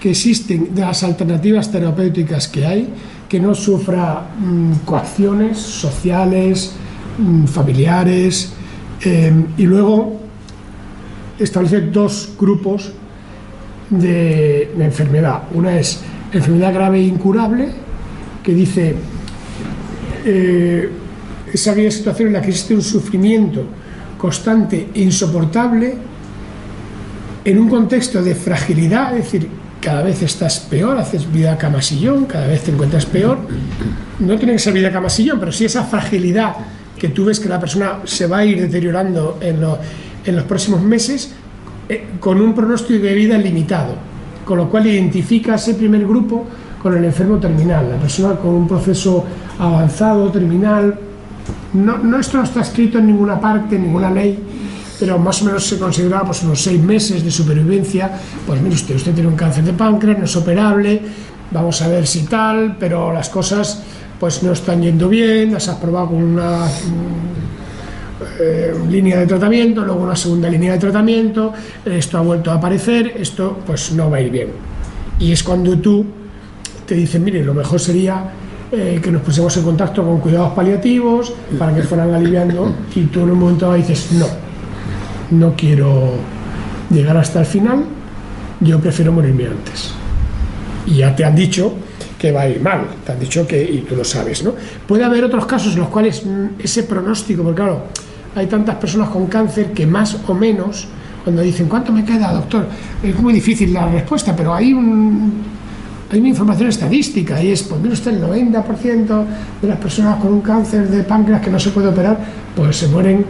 que 0.00 0.10
existen, 0.10 0.74
de 0.74 0.82
las 0.82 1.02
alternativas 1.02 1.70
terapéuticas 1.70 2.48
que 2.48 2.64
hay, 2.64 2.88
que 3.28 3.40
no 3.40 3.54
sufra 3.54 4.28
mm, 4.38 4.84
coacciones 4.84 5.58
sociales, 5.58 6.72
mm, 7.18 7.44
familiares, 7.44 8.52
eh, 9.04 9.32
y 9.56 9.62
luego 9.62 10.20
establece 11.38 11.80
dos 11.82 12.30
grupos 12.38 12.92
de, 13.90 14.72
enfermedad. 14.78 15.42
Una 15.54 15.78
es 15.78 16.00
enfermedad 16.32 16.74
grave 16.74 16.98
e 16.98 17.04
incurable, 17.04 17.68
que 18.48 18.54
dice 18.54 18.94
eh, 20.24 20.88
es 21.52 21.68
aquella 21.68 21.90
situación 21.90 22.28
en 22.28 22.32
la 22.32 22.40
que 22.40 22.48
existe 22.48 22.74
un 22.74 22.80
sufrimiento 22.80 23.62
constante 24.16 24.88
e 24.94 25.02
insoportable 25.02 25.94
en 27.44 27.58
un 27.58 27.68
contexto 27.68 28.22
de 28.22 28.34
fragilidad, 28.34 29.14
es 29.18 29.24
decir, 29.24 29.48
cada 29.82 30.02
vez 30.02 30.22
estás 30.22 30.60
peor, 30.60 30.96
haces 30.96 31.30
vida 31.30 31.58
camasillón, 31.58 32.24
cada 32.24 32.46
vez 32.46 32.62
te 32.62 32.70
encuentras 32.70 33.04
peor. 33.04 33.36
No 34.18 34.38
tiene 34.38 34.54
que 34.54 34.58
ser 34.58 34.72
vida 34.72 34.90
camasillón, 34.90 35.38
pero 35.38 35.52
sí 35.52 35.66
esa 35.66 35.84
fragilidad 35.84 36.56
que 36.98 37.10
tú 37.10 37.26
ves 37.26 37.40
que 37.40 37.50
la 37.50 37.60
persona 37.60 37.98
se 38.04 38.26
va 38.26 38.38
a 38.38 38.44
ir 38.46 38.62
deteriorando 38.62 39.36
en, 39.42 39.58
en 40.24 40.36
los 40.36 40.44
próximos 40.44 40.80
meses 40.80 41.32
eh, 41.86 42.12
con 42.18 42.40
un 42.40 42.54
pronóstico 42.54 43.04
de 43.04 43.12
vida 43.12 43.36
limitado. 43.36 43.94
Con 44.46 44.56
lo 44.56 44.70
cual 44.70 44.86
identifica 44.86 45.56
ese 45.56 45.74
primer 45.74 46.06
grupo 46.06 46.46
con 46.82 46.96
el 46.96 47.04
enfermo 47.04 47.38
terminal, 47.38 47.88
la 47.90 47.96
persona 47.96 48.34
con 48.36 48.50
un 48.50 48.68
proceso 48.68 49.24
avanzado, 49.58 50.30
terminal. 50.30 50.98
No, 51.74 51.98
no 51.98 52.18
esto 52.18 52.38
no 52.38 52.44
está 52.44 52.60
escrito 52.60 52.98
en 52.98 53.06
ninguna 53.06 53.40
parte, 53.40 53.76
en 53.76 53.82
ninguna 53.82 54.10
ley, 54.10 54.38
pero 54.98 55.18
más 55.18 55.42
o 55.42 55.46
menos 55.46 55.66
se 55.66 55.78
considera 55.78 56.22
pues, 56.22 56.42
unos 56.42 56.60
seis 56.60 56.80
meses 56.80 57.24
de 57.24 57.30
supervivencia. 57.30 58.10
Pues 58.46 58.60
mire 58.60 58.74
usted, 58.74 58.94
usted 58.96 59.14
tiene 59.14 59.28
un 59.28 59.36
cáncer 59.36 59.64
de 59.64 59.72
páncreas, 59.72 60.18
no 60.18 60.24
es 60.24 60.36
operable, 60.36 61.00
vamos 61.50 61.80
a 61.82 61.88
ver 61.88 62.06
si 62.06 62.24
tal, 62.24 62.76
pero 62.78 63.12
las 63.12 63.28
cosas 63.28 63.82
pues 64.18 64.42
no 64.42 64.52
están 64.52 64.82
yendo 64.82 65.08
bien, 65.08 65.52
las 65.52 65.68
has 65.68 65.76
probado 65.76 66.08
con 66.08 66.22
una 66.22 66.66
eh, 68.40 68.74
línea 68.88 69.20
de 69.20 69.26
tratamiento, 69.26 69.84
luego 69.84 70.02
una 70.02 70.16
segunda 70.16 70.48
línea 70.48 70.72
de 70.72 70.78
tratamiento, 70.78 71.52
esto 71.84 72.18
ha 72.18 72.20
vuelto 72.20 72.50
a 72.50 72.54
aparecer, 72.54 73.14
esto 73.16 73.58
pues 73.64 73.92
no 73.92 74.10
va 74.10 74.16
a 74.16 74.20
ir 74.20 74.30
bien. 74.30 74.48
Y 75.20 75.32
es 75.32 75.42
cuando 75.42 75.78
tú 75.78 76.04
te 76.88 76.94
dicen, 76.94 77.22
mire, 77.22 77.44
lo 77.44 77.52
mejor 77.52 77.78
sería 77.78 78.30
eh, 78.72 78.98
que 79.02 79.12
nos 79.12 79.20
pusiéramos 79.20 79.54
en 79.58 79.62
contacto 79.62 80.02
con 80.02 80.20
cuidados 80.20 80.54
paliativos 80.54 81.34
para 81.58 81.74
que 81.74 81.82
fueran 81.82 82.14
aliviando 82.14 82.74
y 82.94 83.02
tú 83.04 83.20
en 83.20 83.30
un 83.32 83.38
momento 83.38 83.74
dices, 83.74 84.08
no, 84.12 84.26
no 85.38 85.54
quiero 85.54 86.14
llegar 86.88 87.18
hasta 87.18 87.40
el 87.40 87.46
final, 87.46 87.84
yo 88.60 88.80
prefiero 88.80 89.12
morirme 89.12 89.46
antes. 89.46 89.92
Y 90.86 90.96
ya 90.96 91.14
te 91.14 91.26
han 91.26 91.36
dicho 91.36 91.74
que 92.18 92.32
va 92.32 92.42
a 92.42 92.48
ir 92.48 92.62
mal, 92.62 92.86
te 93.04 93.12
han 93.12 93.20
dicho 93.20 93.46
que, 93.46 93.62
y 93.62 93.82
tú 93.82 93.94
lo 93.94 94.02
sabes, 94.02 94.42
¿no? 94.42 94.54
Puede 94.86 95.04
haber 95.04 95.24
otros 95.24 95.44
casos 95.44 95.74
en 95.74 95.80
los 95.80 95.88
cuales 95.88 96.24
mm, 96.24 96.46
ese 96.58 96.84
pronóstico, 96.84 97.42
porque 97.42 97.56
claro, 97.56 97.82
hay 98.34 98.46
tantas 98.46 98.76
personas 98.76 99.10
con 99.10 99.26
cáncer 99.26 99.72
que 99.72 99.86
más 99.86 100.16
o 100.26 100.32
menos, 100.32 100.88
cuando 101.22 101.42
dicen, 101.42 101.68
¿cuánto 101.68 101.92
me 101.92 102.02
queda, 102.02 102.32
doctor? 102.32 102.66
Es 103.02 103.14
muy 103.20 103.34
difícil 103.34 103.74
la 103.74 103.86
respuesta, 103.88 104.34
pero 104.34 104.54
hay 104.54 104.72
un, 104.72 105.57
hay 106.10 106.20
una 106.20 106.28
información 106.28 106.68
estadística 106.68 107.42
y 107.42 107.52
es, 107.52 107.62
pues 107.62 107.80
mire 107.80 107.94
usted, 107.94 108.14
el 108.14 108.22
90% 108.22 109.24
de 109.60 109.68
las 109.68 109.78
personas 109.78 110.20
con 110.20 110.32
un 110.32 110.40
cáncer 110.40 110.88
de 110.88 111.02
páncreas 111.02 111.42
que 111.42 111.50
no 111.50 111.60
se 111.60 111.70
puede 111.70 111.88
operar, 111.88 112.18
pues 112.56 112.76
se 112.76 112.88
mueren 112.88 113.24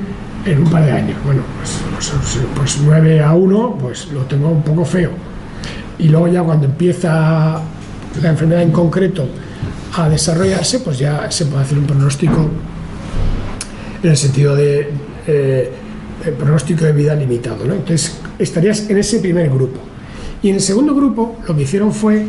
en 0.45 0.59
un 0.63 0.71
par 0.71 0.85
de 0.85 0.93
años. 0.93 1.17
Bueno, 1.25 1.43
pues, 1.59 1.81
pues, 2.55 2.79
9 2.85 3.17
pues 3.17 3.23
a 3.23 3.35
1, 3.35 3.79
pues 3.81 4.09
lo 4.13 4.23
tengo 4.23 4.49
un 4.51 4.63
poco 4.63 4.85
feo. 4.85 5.11
Y 5.99 6.09
luego 6.09 6.29
ya 6.29 6.43
cuando 6.43 6.67
empieza 6.67 7.61
la 8.23 8.29
enfermedad 8.29 8.63
en 8.63 8.71
concreto 8.71 9.27
a 9.97 10.09
desarrollarse, 10.09 10.81
pues 10.81 10.99
ya 10.99 11.31
se 11.31 11.47
puede 11.47 11.65
hacer 11.65 11.79
un 11.79 11.87
pronóstico 11.87 12.49
en 14.03 14.11
el 14.11 14.17
sentido 14.17 14.55
de 14.55 14.89
eh, 15.27 15.73
pronóstico 16.39 16.85
de 16.85 16.93
vida 16.93 17.17
limitado. 17.17 17.65
Entonces 17.65 18.19
estarías 18.39 18.89
en 18.89 18.99
ese 18.99 19.19
primer 19.19 19.51
grupo. 19.51 19.81
Y 20.43 20.51
en 20.51 20.57
el 20.57 20.61
segundo 20.61 20.95
grupo 20.95 21.37
lo 21.47 21.57
que 21.57 21.63
hicieron 21.63 21.93
fue, 21.93 22.27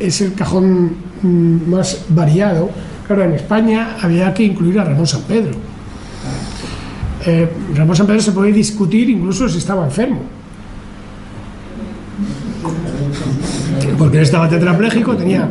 es 0.00 0.20
el 0.20 0.34
cajón 0.34 0.92
mm, 1.22 1.70
más 1.70 2.04
variado. 2.08 2.70
Claro, 3.06 3.24
en 3.24 3.32
España 3.32 3.96
había 4.00 4.32
que 4.34 4.44
incluir 4.44 4.78
a 4.78 4.84
Ramón 4.84 5.06
San 5.06 5.22
Pedro. 5.22 5.52
Eh, 7.26 7.48
Ramón 7.74 7.96
San 7.96 8.06
Pedro 8.06 8.20
se 8.20 8.32
puede 8.32 8.52
discutir 8.52 9.10
incluso 9.10 9.48
si 9.48 9.58
estaba 9.58 9.84
enfermo. 9.84 10.20
Porque 13.96 14.18
él 14.18 14.22
estaba 14.22 14.48
tetrapléjico, 14.48 15.16
tenía 15.16 15.48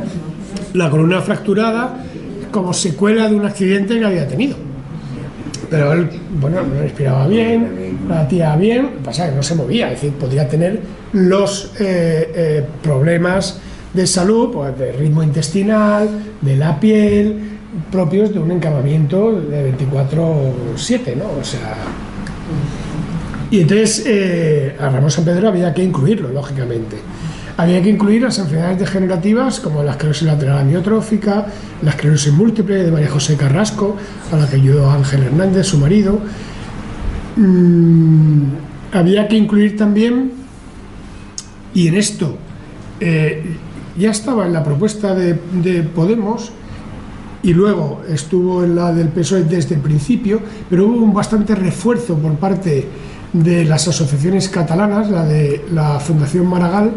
la 0.74 0.90
columna 0.90 1.22
fracturada 1.22 2.04
como 2.52 2.74
secuela 2.74 3.28
de 3.28 3.36
un 3.36 3.46
accidente 3.46 4.00
que 4.00 4.06
había 4.06 4.28
tenido 4.28 4.68
pero 5.70 5.94
él, 5.94 6.10
bueno, 6.40 6.62
no 6.64 6.82
respiraba 6.82 7.28
bien, 7.28 8.00
latía 8.08 8.56
bien, 8.56 8.90
pasa 9.04 9.30
que 9.30 9.36
no 9.36 9.44
se 9.44 9.56
movía, 9.56 9.92
es 9.92 10.02
decir, 10.02 10.14
podría 10.14 10.48
tener 10.48 10.80
los 11.14 11.74
eh, 11.80 12.32
eh, 12.36 12.66
problemas 12.82 13.60
de 13.94 14.08
salud, 14.08 14.52
pues, 14.52 14.78
de 14.78 14.92
ritmo 14.92 15.24
intestinal, 15.24 16.10
de 16.42 16.56
la 16.56 16.80
piel, 16.80 17.58
propios 17.92 18.34
de 18.34 18.40
un 18.40 18.52
encamamiento 18.52 19.40
de 19.42 19.74
24-7, 19.78 21.16
¿no? 21.16 21.26
O 21.40 21.44
sea. 21.44 21.76
Y 23.50 23.62
entonces 23.62 24.04
eh, 24.06 24.76
a 24.80 24.90
Ramón 24.90 25.10
San 25.10 25.24
Pedro 25.24 25.48
había 25.48 25.74
que 25.74 25.84
incluirlo, 25.84 26.30
lógicamente. 26.30 26.98
Había 27.56 27.82
que 27.82 27.90
incluir 27.90 28.22
las 28.22 28.38
enfermedades 28.38 28.80
degenerativas 28.80 29.60
como 29.60 29.82
la 29.82 29.92
esclerosis 29.92 30.28
lateral 30.28 30.60
amiotrófica, 30.60 31.48
la 31.82 31.90
esclerosis 31.90 32.32
múltiple 32.32 32.84
de 32.84 32.92
María 32.92 33.10
José 33.10 33.36
Carrasco, 33.36 33.96
a 34.32 34.36
la 34.36 34.48
que 34.48 34.58
ayudó 34.58 34.92
Ángel 34.92 35.24
Hernández, 35.24 35.66
su 35.66 35.80
marido. 35.80 36.20
Mm, 37.36 38.44
había 38.94 39.28
que 39.28 39.38
incluir 39.38 39.76
también, 39.76 40.34
y 41.74 41.88
en 41.88 41.96
esto 41.96 42.38
eh, 43.00 43.44
ya 43.98 44.12
estaba 44.12 44.46
en 44.46 44.54
la 44.54 44.64
propuesta 44.64 45.14
de, 45.16 45.40
de, 45.64 45.84
Podemos, 45.84 46.52
y 47.44 47.54
luego 47.54 48.02
estuvo 48.10 48.64
en 48.64 48.76
la 48.76 48.94
del 48.94 49.10
PSOE 49.10 49.44
desde 49.44 49.76
el 49.76 49.82
principio, 49.82 50.42
pero 50.70 50.88
hubo 50.88 51.04
un 51.04 51.14
bastante 51.14 51.56
refuerzo 51.56 52.16
por 52.16 52.34
parte 52.34 52.88
de 53.34 53.66
las 53.66 53.88
asociaciones 53.88 54.50
catalanas, 54.50 55.10
la 55.10 55.26
de 55.26 55.66
la 55.74 56.00
Fundación 56.00 56.48
Maragall, 56.48 56.92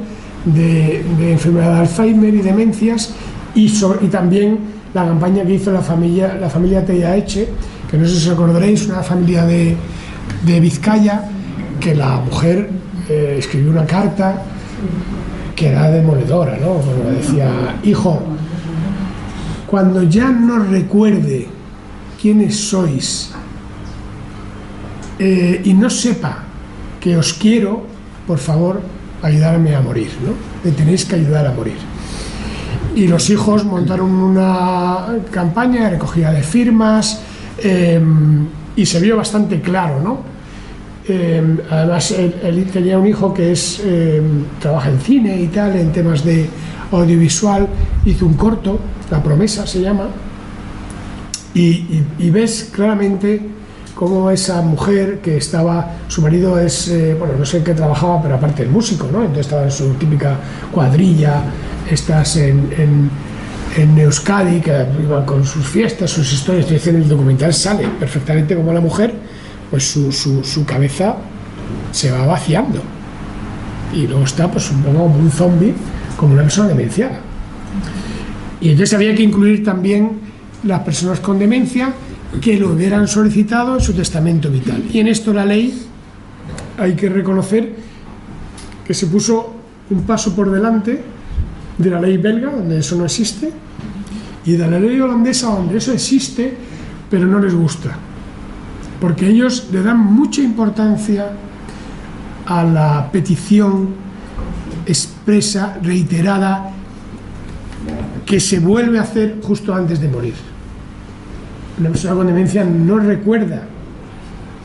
de, 0.45 1.01
enfermedad 1.33 1.75
de 1.75 1.81
Alzheimer 1.81 2.35
y 2.35 2.41
demencias 2.41 3.13
y, 3.55 3.67
y, 3.67 4.09
también 4.09 4.59
la 4.95 5.07
campaña 5.07 5.45
que 5.45 5.55
hizo 5.55 5.71
la 5.71 5.83
familia, 5.83 6.35
la 6.41 6.49
familia 6.49 6.85
Eche, 7.17 7.49
que 7.91 7.99
no 7.99 8.07
sé 8.07 8.19
si 8.19 8.29
os 8.29 8.35
acordaréis, 8.35 8.87
una 8.87 9.03
familia 9.03 9.45
de, 9.45 9.77
de 10.47 10.61
Vizcaya, 10.61 11.29
que 11.79 11.95
la 11.95 12.17
mujer 12.17 12.71
eh, 13.09 13.37
escribió 13.39 13.71
una 13.71 13.87
carta 13.87 14.43
que 15.61 15.69
demoledora, 15.69 16.57
¿no? 16.57 16.81
decía, 17.13 17.77
hijo, 17.83 18.19
cuando 19.67 20.03
ya 20.05 20.31
no 20.31 20.59
recuerde 20.59 21.49
quiénes 22.19 22.57
sois 22.57 23.31
eh, 25.19 25.61
y 25.63 25.75
no 25.75 25.91
sepa 25.91 26.45
que 26.99 27.15
os 27.15 27.35
quiero, 27.35 27.85
por 28.27 28.39
favor, 28.39 28.81
ayudarme 29.21 29.77
a 29.77 29.83
morir, 29.83 30.09
¿no? 30.25 30.33
Me 30.65 30.75
tenéis 30.75 31.05
que 31.05 31.17
ayudar 31.17 31.47
a 31.47 31.53
morir. 31.53 31.77
Y 32.97 33.07
los 33.07 33.29
hijos 33.29 33.67
montaron 33.67 34.11
una 34.11 35.09
campaña 35.31 35.85
de 35.85 35.91
recogida 35.91 36.33
de 36.33 36.43
firmas 36.43 37.21
em, 37.59 38.47
y 38.77 38.87
se 38.87 38.99
vio 38.99 39.19
bastante 39.19 39.61
claro, 39.61 40.01
¿no? 40.01 40.21
Em, 41.11 41.59
además, 41.71 42.11
él, 42.13 42.67
tenía 42.73 42.99
un 42.99 43.07
hijo 43.07 43.35
que 43.35 43.53
es, 43.53 43.81
em, 43.85 44.45
trabaja 44.61 44.91
en 44.91 45.01
cine 45.01 45.41
y 45.41 45.49
tal, 45.49 45.77
en 45.77 45.93
temas 45.93 46.25
de 46.25 46.49
audiovisual, 46.93 47.67
hizo 48.05 48.27
un 48.27 48.35
corto, 48.35 48.79
La 49.11 49.21
promesa 49.21 49.67
se 49.67 49.81
llama, 49.81 50.07
y 51.53 52.31
ves 52.31 52.71
claramente 52.73 53.41
cómo 54.01 54.31
esa 54.31 54.63
mujer 54.63 55.19
que 55.23 55.37
estaba, 55.37 55.97
su 56.09 56.23
marido 56.23 56.59
es, 56.59 56.89
eh, 56.89 57.15
bueno, 57.19 57.35
no 57.39 57.45
sé 57.45 57.59
en 57.59 57.65
qué 57.65 57.75
trabajaba, 57.75 58.23
pero 58.23 58.35
aparte 58.37 58.63
el 58.63 58.71
músico, 58.71 59.07
¿no? 59.13 59.21
Entonces 59.21 59.45
estaba 59.45 59.65
en 59.65 59.71
su 59.71 59.93
típica 59.93 60.39
cuadrilla, 60.73 61.43
estás 61.91 62.37
en, 62.37 62.71
en, 62.79 63.11
en 63.77 63.99
Euskadi, 63.99 64.63
con 65.27 65.45
sus 65.45 65.67
fiestas, 65.67 66.11
sus 66.11 66.33
historias, 66.33 66.71
y 66.71 66.89
en 66.89 66.97
el 66.97 67.09
documental 67.11 67.53
sale 67.53 67.87
perfectamente 67.99 68.57
como 68.57 68.73
la 68.73 68.81
mujer, 68.81 69.13
pues 69.71 69.89
su, 69.91 70.13
su, 70.13 70.65
cabeza 70.65 71.17
se 71.93 72.11
va 72.11 72.27
vaciando. 72.27 72.83
Y 73.95 74.07
luego 74.07 74.25
está, 74.25 74.51
pues, 74.51 74.71
un 74.71 74.83
poco 74.83 74.99
como 74.99 75.17
un 75.17 75.31
zombie, 75.31 75.75
como 76.17 76.35
una 76.35 76.43
persona 76.43 76.69
demenciada. 76.69 77.21
Y 78.61 78.71
entonces 78.71 78.95
había 78.95 79.15
que 79.15 79.23
incluir 79.23 79.65
también 79.65 80.21
las 80.65 80.81
personas 80.81 81.21
con 81.21 81.39
demencia 81.39 81.93
que 82.41 82.57
lo 82.57 82.71
hubieran 82.71 83.09
solicitado 83.09 83.77
en 83.77 83.81
su 83.81 83.93
testamento 83.95 84.51
vital. 84.51 84.85
Y 84.93 85.01
en 85.01 85.09
esto 85.09 85.33
la 85.33 85.45
ley 85.45 85.87
hay 86.79 86.95
que 86.95 87.09
reconocer 87.09 87.75
que 88.85 88.95
se 88.95 89.07
puso 89.07 89.55
un 89.91 90.03
paso 90.03 90.35
por 90.35 90.51
delante 90.51 91.03
de 91.79 91.91
la 91.91 92.01
ley 92.01 92.17
belga, 92.19 92.51
donde 92.51 92.79
eso 92.79 92.97
no 92.97 93.05
existe, 93.05 93.51
y 94.45 94.53
de 94.53 94.71
la 94.71 94.79
ley 94.79 95.01
holandesa, 95.01 95.49
donde 95.49 95.79
eso 95.79 95.93
existe, 95.93 96.55
pero 97.11 97.27
no 97.27 97.41
les 97.41 97.55
gusta. 97.55 97.97
Porque 99.01 99.29
ellos 99.29 99.69
le 99.73 99.83
dan 99.83 99.99
mucha 99.99 100.43
importancia 100.43 101.33
a 102.47 102.65
la 102.65 103.11
petición 103.11 103.95
expresa, 104.87 105.79
reiterada, 105.83 106.73
que 108.27 108.41
se 108.41 108.61
vuelve 108.61 108.99
a 108.99 109.03
hacer 109.03 109.39
justo 109.43 109.75
antes 109.75 110.01
de 110.01 110.09
morir 110.09 110.35
una 111.81 111.89
persona 111.89 112.15
con 112.15 112.27
demencia 112.27 112.63
no 112.63 112.99
recuerda 112.99 113.63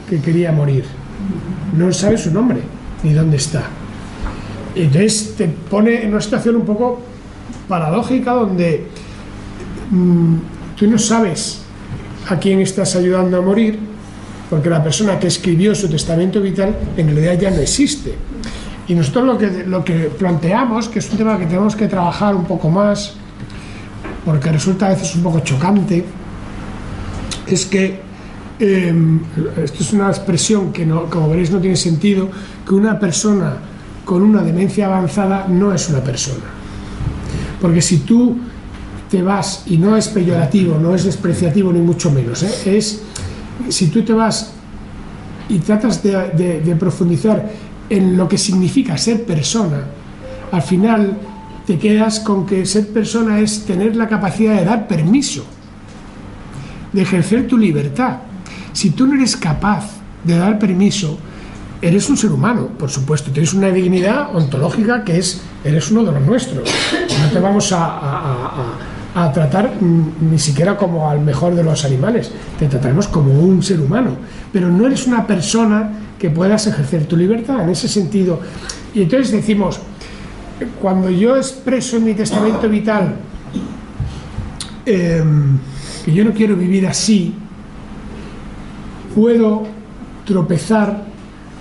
que 0.10 0.19
quería 0.19 0.52
morir, 0.52 0.84
no 1.76 1.91
sabe 1.93 2.17
su 2.17 2.32
nombre 2.32 2.60
ni 3.04 3.13
dónde 3.13 3.38
está. 3.38 3.63
Entonces 4.76 5.34
te 5.38 5.48
pone 5.48 6.04
en 6.04 6.12
una 6.12 6.21
situación 6.21 6.58
un 6.58 6.65
poco 6.65 7.02
paradójica 7.69 8.34
donde 8.34 8.88
mm, 9.89 10.36
tú 10.76 10.88
no 10.88 10.98
sabes 10.98 11.62
a 12.30 12.38
quién 12.38 12.60
estás 12.60 12.95
ayudando 12.98 13.38
a 13.38 13.41
morir, 13.41 13.80
porque 14.50 14.70
la 14.70 14.84
persona 14.84 15.20
que 15.20 15.28
escribió 15.28 15.74
su 15.74 15.90
testamento 15.90 16.42
vital 16.42 16.76
en 16.98 17.08
realidad 17.08 17.40
ya 17.40 17.52
no 17.52 17.58
existe. 17.58 18.16
Y 18.88 18.94
nosotros 18.94 19.26
lo 19.26 19.38
que, 19.38 19.64
lo 19.66 19.84
que 19.84 20.12
planteamos, 20.18 20.90
que 20.90 21.00
es 21.00 21.10
un 21.10 21.18
tema 21.18 21.40
que 21.40 21.46
tenemos 21.46 21.76
que 21.76 21.88
trabajar 21.88 22.36
un 22.36 22.46
poco 22.46 22.70
más, 22.70 23.14
porque 24.24 24.52
resulta 24.52 24.88
a 24.88 24.90
veces 24.90 25.16
un 25.16 25.24
poco 25.24 25.40
chocante, 25.40 26.06
es 27.48 27.66
que 27.66 28.00
em, 28.60 29.20
esto 29.64 29.84
es 29.84 29.94
una 29.94 30.10
expresión 30.10 30.72
que 30.72 30.86
no, 30.86 31.10
como 31.10 31.30
veréis 31.30 31.52
no 31.52 31.60
tiene 31.60 31.76
sentido, 31.76 32.30
que 32.68 32.76
una 32.76 33.00
persona 33.00 33.58
con 34.04 34.22
una 34.22 34.44
demencia 34.44 34.86
avanzada 34.86 35.48
no 35.48 35.74
es 35.74 35.90
una 35.90 36.04
persona. 36.04 36.46
Porque 37.60 37.82
si 37.82 38.00
tú 38.00 38.38
te 39.10 39.24
vas, 39.24 39.64
y 39.66 39.78
no 39.78 39.98
es 39.98 40.08
peyorativo, 40.08 40.78
no 40.78 40.94
es 40.94 41.06
despreciativo 41.06 41.74
ni 41.74 41.80
mucho 41.80 42.12
menos, 42.12 42.44
¿eh? 42.44 42.78
es 42.78 43.02
si 43.69 43.88
tú 43.88 44.04
te 44.04 44.13
vas 44.13 44.54
y 45.49 45.60
tratas 45.60 46.01
de 46.01 46.75
profundizar 46.80 47.49
en 47.89 48.17
lo 48.17 48.28
que 48.28 48.38
significa 48.38 48.97
ser 48.97 49.25
persona, 49.25 49.84
al 50.51 50.62
final 50.62 51.17
te 51.65 51.78
quedas 51.78 52.19
con 52.19 52.45
que 52.45 52.65
ser 52.65 52.88
persona 52.89 53.39
es 53.39 53.65
tener 53.65 53.95
la 53.95 54.08
capacidad 54.08 54.56
de 54.56 54.65
dar 54.65 54.88
permiso, 54.88 55.45
de 56.93 57.01
ejercer 57.01 57.47
tu 57.47 57.58
libertad. 57.58 58.17
Si 58.73 58.91
tú 58.91 59.08
no 59.08 59.15
eres 59.15 59.36
capaz 59.36 59.91
de 60.23 60.38
dar 60.38 60.60
permiso, 60.60 61.17
eres 61.82 62.10
un 62.10 62.17
ser 62.17 62.32
humano, 62.32 62.69
por 62.78 62.89
supuesto, 62.89 63.32
tienes 63.32 63.54
una 63.54 63.69
dignidad 63.69 64.36
ontológica 64.36 65.04
que 65.04 65.17
es, 65.17 65.41
eres 65.63 65.91
uno 65.91 66.04
de 66.04 66.12
los 66.12 66.21
nuestros. 66.21 66.69
No 67.21 67.32
te 67.32 67.39
vamos 67.39 67.71
a, 67.71 68.51
tratar 69.32 69.71
ni 69.82 70.38
siquiera 70.38 70.75
como 70.75 71.10
al 71.10 71.21
mejor 71.21 71.56
de 71.56 71.63
los 71.63 71.86
animales, 71.86 72.32
te 72.60 72.67
trataremos 72.67 73.08
como 73.08 73.32
un 73.32 73.63
ser 73.63 73.80
humano, 73.80 74.12
pero 74.51 74.69
no 74.69 74.86
eres 74.86 75.08
una 75.08 75.25
persona 75.25 75.89
que 76.19 76.30
puedas 76.30 76.67
ejercer 76.67 77.06
tu 77.06 77.15
libertad 77.15 77.63
en 77.63 77.69
ese 77.69 77.88
sentido. 77.88 78.41
Y 78.93 79.04
entonces 79.04 79.32
decimos, 79.32 79.80
cuando 80.82 81.10
yo 81.10 81.38
expreso 81.38 81.95
en 81.95 82.04
mi 82.04 82.13
testamento 82.13 82.67
vital 82.67 83.15
em, 84.86 85.58
que 86.04 86.13
yo 86.13 86.25
no 86.25 86.32
quiero 86.32 86.58
vivir 86.58 86.86
así, 86.86 87.34
puedo 89.15 89.63
tropezar 90.25 91.06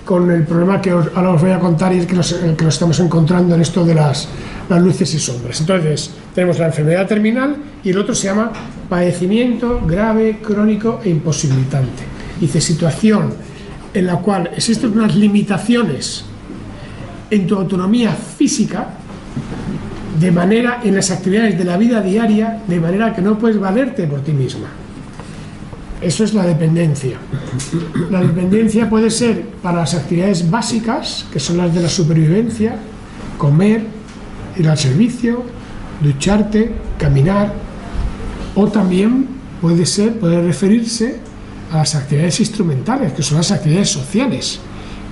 con 0.03 0.29
el 0.29 0.43
problema 0.43 0.81
que 0.81 0.91
ahora 0.91 1.31
os 1.31 1.41
voy 1.41 1.51
a 1.51 1.59
contar 1.59 1.93
y 1.93 1.99
es 1.99 2.05
que 2.05 2.15
nos, 2.15 2.33
que 2.33 2.63
nos 2.63 2.73
estamos 2.73 2.99
encontrando 2.99 3.55
en 3.55 3.61
esto 3.61 3.85
de 3.85 3.95
las, 3.95 4.27
las 4.69 4.81
luces 4.81 5.13
y 5.13 5.19
sombras. 5.19 5.59
Entonces, 5.61 6.11
tenemos 6.33 6.59
la 6.59 6.67
enfermedad 6.67 7.07
terminal 7.07 7.55
y 7.83 7.89
el 7.89 7.97
otro 7.97 8.15
se 8.15 8.27
llama 8.27 8.51
padecimiento 8.89 9.81
grave, 9.85 10.39
crónico 10.41 11.01
e 11.03 11.09
imposibilitante. 11.09 12.03
Dice 12.39 12.59
situación 12.59 13.33
en 13.93 14.05
la 14.05 14.17
cual 14.17 14.49
existen 14.55 14.91
unas 14.91 15.15
limitaciones 15.15 16.25
en 17.29 17.47
tu 17.47 17.55
autonomía 17.55 18.11
física, 18.11 18.89
de 20.19 20.31
manera 20.31 20.81
en 20.83 20.95
las 20.95 21.11
actividades 21.11 21.57
de 21.57 21.63
la 21.63 21.77
vida 21.77 22.01
diaria, 22.01 22.61
de 22.67 22.79
manera 22.79 23.13
que 23.13 23.21
no 23.21 23.37
puedes 23.37 23.59
valerte 23.59 24.07
por 24.07 24.21
ti 24.21 24.31
misma. 24.31 24.67
Eso 26.01 26.23
es 26.23 26.33
la 26.33 26.45
dependencia. 26.45 27.17
La 28.11 28.21
dependencia 28.21 28.89
puede 28.89 29.09
ser 29.09 29.43
para 29.61 29.79
las 29.79 29.93
actividades 29.93 30.49
básicas, 30.49 31.25
que 31.31 31.39
son 31.39 31.57
las 31.57 31.73
de 31.73 31.81
la 31.81 31.89
supervivencia, 31.89 32.75
comer, 33.37 33.94
ir 34.57 34.67
al 34.67 34.77
servicio, 34.77 35.43
ducharte, 36.01 36.73
caminar, 36.97 37.53
o 38.55 38.67
también 38.67 39.27
puede 39.61 39.85
ser, 39.85 40.19
puede 40.19 40.41
referirse 40.41 41.19
a 41.71 41.77
las 41.77 41.95
actividades 41.95 42.39
instrumentales, 42.39 43.13
que 43.13 43.23
son 43.23 43.37
las 43.37 43.51
actividades 43.51 43.89
sociales, 43.89 44.59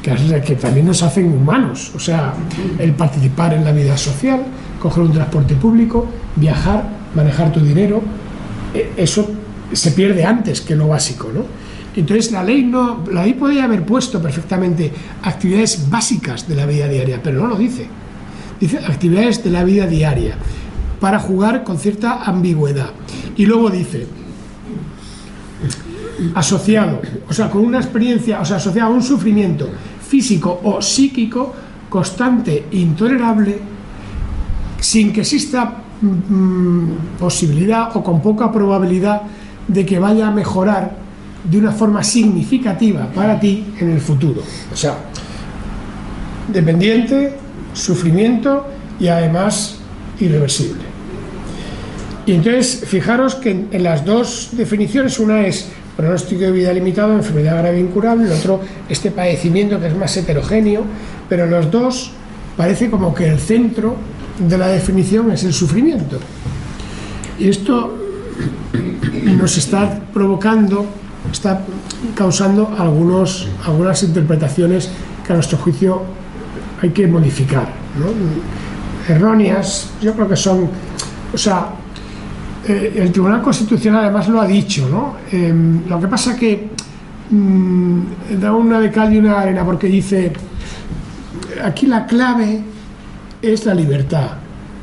que, 0.02 0.56
también 0.56 0.86
nos 0.86 1.02
hacen 1.04 1.32
humanos. 1.32 1.92
O 1.96 2.00
sea, 2.00 2.34
el 2.78 2.94
participar 2.94 3.54
en 3.54 3.64
la 3.64 3.72
vida 3.72 3.98
social, 3.98 4.44
coger 4.82 5.04
un 5.04 5.14
transporte 5.14 5.56
público, 5.56 6.08
viajar, 6.36 6.88
manejar 7.16 7.52
tu 7.52 7.60
dinero, 7.60 8.02
e, 8.74 8.92
eso 8.98 9.30
se 9.72 9.92
pierde 9.92 10.26
antes 10.26 10.62
que 10.62 10.76
lo 10.76 10.88
básico, 10.90 11.32
¿no? 11.34 11.46
Entonces 11.96 12.32
la 12.32 12.44
ley 12.44 12.64
no, 12.64 13.04
la 13.12 13.24
ley 13.24 13.34
podría 13.34 13.66
haber 13.66 13.86
puesto 13.86 14.22
perfectamente 14.22 14.92
actividades 15.22 15.90
básicas 15.90 16.48
de 16.48 16.56
la 16.56 16.66
vida 16.66 16.88
diaria, 16.88 17.22
pero 17.24 17.40
no 17.40 17.48
lo 17.48 17.56
dice. 17.56 17.88
Dice 18.64 18.78
actividades 18.78 19.44
de 19.44 19.50
la 19.50 19.66
vida 19.66 19.86
diaria 19.86 20.38
para 21.02 21.20
jugar 21.20 21.66
con 21.66 21.78
cierta 21.78 22.24
ambigüedad. 22.24 22.92
Y 23.36 23.46
luego 23.46 23.70
dice 23.70 24.08
asociado, 26.34 27.02
o 27.28 27.34
sea, 27.34 27.50
con 27.50 27.66
una 27.66 27.80
experiencia, 27.80 28.40
o 28.40 28.46
sea, 28.46 28.56
asociado 28.56 28.90
a 28.90 28.94
un 28.94 29.04
sufrimiento 29.04 29.68
físico 30.08 30.62
o 30.64 30.82
psíquico 30.82 31.54
constante 31.90 32.68
e 32.72 32.78
intolerable 32.78 33.60
sin 34.80 35.12
que 35.12 35.28
exista 35.28 35.84
mm, 36.00 37.20
posibilidad 37.20 37.94
o 37.98 38.02
con 38.02 38.22
poca 38.22 38.50
probabilidad 38.50 39.24
de 39.68 39.86
que 39.86 40.00
vaya 40.00 40.30
a 40.30 40.32
mejorar 40.32 40.96
de 41.44 41.58
una 41.58 41.74
forma 41.74 42.02
significativa 42.02 43.08
para 43.08 43.38
ti 43.38 43.74
en 43.78 43.90
el 43.90 44.00
futuro. 44.00 44.42
O 44.72 44.78
sea, 44.78 44.96
dependiente, 46.48 47.43
sufrimiento 47.74 48.66
y 49.00 49.08
además 49.08 49.78
irreversible. 50.20 50.82
Y 52.26 52.34
entonces, 52.34 52.84
fijaros 52.86 53.36
que 53.36 53.66
en 53.70 53.84
las 53.84 54.06
dos 54.06 54.50
definiciones, 54.54 55.20
una 55.20 55.46
es 55.46 55.68
pronóstico 55.98 56.42
de 56.42 56.52
vida 56.52 56.74
limitado, 56.74 57.14
enfermedad 57.14 57.60
grave 57.60 57.80
incurable, 57.80 58.26
el 58.26 58.32
otro 58.32 58.62
este 58.90 59.12
padecimiento 59.12 59.80
que 59.80 59.88
es 59.88 59.96
más 59.96 60.16
heterogéneo, 60.16 60.84
pero 61.28 61.46
los 61.46 61.70
dos 61.70 62.12
parece 62.56 62.90
como 62.90 63.14
que 63.14 63.28
el 63.28 63.40
centro 63.40 63.96
de 64.40 64.58
la 64.58 64.68
definición 64.68 65.32
es 65.32 65.44
el 65.44 65.54
sufrimiento. 65.54 66.18
Y 67.40 67.50
esto 67.50 67.98
nos 69.38 69.58
está 69.58 70.02
provocando, 70.14 70.86
está 71.32 71.62
causando 72.16 72.74
algunos, 72.78 73.48
algunas 73.66 74.02
interpretaciones 74.04 74.90
que 75.26 75.34
a 75.34 75.36
nuestro 75.36 75.58
juicio 75.58 76.02
hay 76.84 76.90
que 76.90 77.08
modificar. 77.08 77.68
Erróneas, 79.08 79.92
yo 80.02 80.14
creo 80.14 80.28
que 80.28 80.36
son, 80.36 80.70
o 81.34 81.38
sea, 81.38 81.70
eh, 82.68 82.94
el 82.98 83.12
Tribunal 83.12 83.42
Constitucional 83.42 84.04
además 84.04 84.28
lo 84.28 84.42
ha 84.42 84.48
dicho, 84.48 84.88
¿no? 84.90 85.16
Em, 85.32 85.88
lo 85.88 86.00
que 86.00 86.08
pasa 86.08 86.36
que 86.36 86.70
mm, 87.30 88.00
da 88.40 88.54
una 88.54 88.80
de 88.80 88.92
cal 88.92 89.14
y 89.14 89.18
una 89.18 89.40
arena 89.40 89.66
porque 89.66 89.88
dice, 89.88 90.34
aquí 91.64 91.88
la 91.88 92.06
clave 92.06 92.62
es 93.42 93.66
la 93.66 93.74
libertad, 93.74 94.32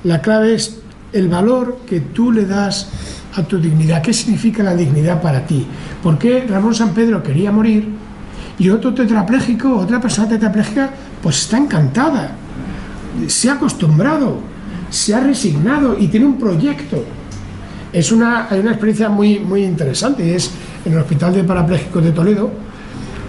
la 0.05 0.21
clave 0.21 0.55
es 0.55 0.81
el 1.13 1.29
valor 1.29 1.81
que 1.87 2.01
tú 2.01 2.33
le 2.33 2.47
das 2.47 2.89
a 3.37 3.43
tu 3.43 3.59
dignidad. 3.59 4.03
¿Qué 4.03 4.13
significa 4.13 4.63
la 4.63 4.75
dignidad 4.75 5.21
para 5.21 5.47
ti? 5.47 5.67
¿Por 6.03 6.19
qué 6.19 6.47
Ramón 6.49 6.75
San 6.75 6.95
Pedro 6.95 7.23
quería 7.23 7.53
morir 7.53 8.00
y 8.61 8.69
otro 8.69 8.93
tetrapléjico, 8.93 9.75
otra 9.75 9.99
persona 9.99 10.29
tetrapléjica, 10.29 10.91
pues 11.23 11.41
está 11.41 11.57
encantada, 11.57 12.33
se 13.27 13.49
ha 13.49 13.55
acostumbrado, 13.55 14.39
se 14.91 15.15
ha 15.15 15.21
resignado 15.21 15.99
y 15.99 16.09
tiene 16.09 16.27
un 16.27 16.39
proyecto? 16.39 17.03
Es 17.91 18.13
una, 18.13 18.49
hay 18.51 18.61
una 18.61 18.73
experiencia 18.73 19.09
muy, 19.09 19.39
muy 19.39 19.65
interesante 19.65 20.27
y 20.27 20.33
es 20.33 20.51
en 20.85 20.93
el 20.93 20.99
Hospital 20.99 21.35
de 21.35 21.45
Parapléjicos 21.45 22.05
de 22.05 22.13
Toledo, 22.13 22.51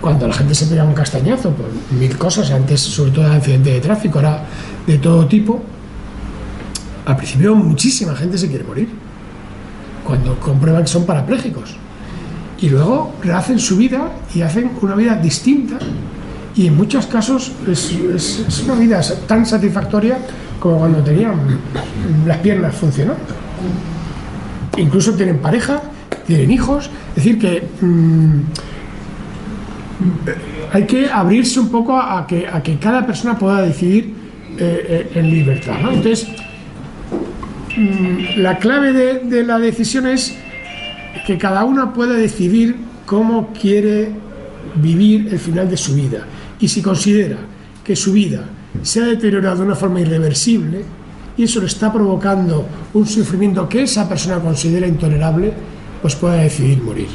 cuando 0.01 0.27
la 0.27 0.33
gente 0.33 0.53
se 0.53 0.65
pega 0.65 0.83
un 0.83 0.93
castañazo 0.93 1.51
por 1.51 1.67
mil 1.97 2.17
cosas, 2.17 2.51
antes 2.51 2.81
sobre 2.81 3.11
todo 3.11 3.29
de 3.29 3.35
accidente 3.37 3.71
de 3.71 3.79
tráfico, 3.79 4.19
era 4.19 4.43
de 4.85 4.97
todo 4.97 5.27
tipo, 5.27 5.61
al 7.05 7.15
principio 7.15 7.55
muchísima 7.55 8.13
gente 8.15 8.37
se 8.37 8.49
quiere 8.49 8.65
morir 8.65 8.89
cuando 10.03 10.37
comprueban 10.41 10.81
que 10.81 10.89
son 10.89 11.05
parapléjicos. 11.05 11.77
Y 12.61 12.69
luego 12.69 13.15
rehacen 13.23 13.59
su 13.59 13.77
vida 13.77 14.11
y 14.35 14.41
hacen 14.41 14.71
una 14.81 14.95
vida 14.95 15.15
distinta. 15.15 15.77
Y 16.55 16.67
en 16.67 16.77
muchos 16.77 17.07
casos 17.07 17.51
es, 17.67 18.63
una 18.65 18.75
vida 18.75 19.01
tan 19.27 19.45
satisfactoria 19.45 20.17
como 20.59 20.77
cuando 20.77 20.99
tenían 21.03 21.33
las 22.25 22.37
piernas 22.37 22.75
funcionando 22.75 23.41
incluso 24.77 25.13
tienen 25.13 25.39
pareja, 25.39 25.81
tienen 26.25 26.51
hijos, 26.51 26.89
es 27.09 27.15
decir, 27.15 27.39
que 27.39 27.67
mm, 27.81 28.39
hay 30.73 30.85
que 30.85 31.09
abrirse 31.09 31.59
un 31.59 31.69
poco 31.69 31.97
a 31.97 32.25
que, 32.25 32.47
a 32.47 32.61
que 32.63 32.77
cada 32.77 33.05
persona 33.05 33.37
pueda 33.37 33.61
decidir 33.61 34.13
eh, 34.57 35.09
eh, 35.13 35.19
en 35.19 35.29
libertad. 35.29 35.75
Entonces, 35.79 36.27
mm, 37.77 38.39
la 38.41 38.57
clave 38.57 38.93
de 38.93 39.43
la 39.43 39.59
decisión 39.59 40.07
es 40.07 40.35
que 41.25 41.37
cada 41.37 41.63
uno 41.63 41.93
pueda 41.93 42.13
decidir 42.13 42.75
cómo 43.05 43.51
quiere 43.53 44.11
vivir 44.75 45.29
el 45.31 45.39
final 45.39 45.69
de 45.69 45.77
su 45.77 45.95
vida. 45.95 46.25
Y 46.59 46.67
si 46.67 46.81
considera 46.81 47.37
que 47.83 47.95
su 47.95 48.13
vida 48.13 48.43
se 48.81 49.01
ha 49.01 49.05
deteriorado 49.05 49.57
de 49.57 49.63
una 49.63 49.75
forma 49.75 49.99
irreversible, 49.99 50.83
y 51.37 51.43
eso 51.43 51.59
le 51.59 51.67
está 51.67 51.91
provocando 51.91 52.65
un 52.93 53.07
sufrimiento 53.07 53.67
que 53.67 53.83
esa 53.83 54.07
persona 54.07 54.39
considera 54.39 54.87
intolerable, 54.87 55.51
pues 56.01 56.15
puede 56.15 56.43
decidir 56.43 56.81
morir. 56.81 57.07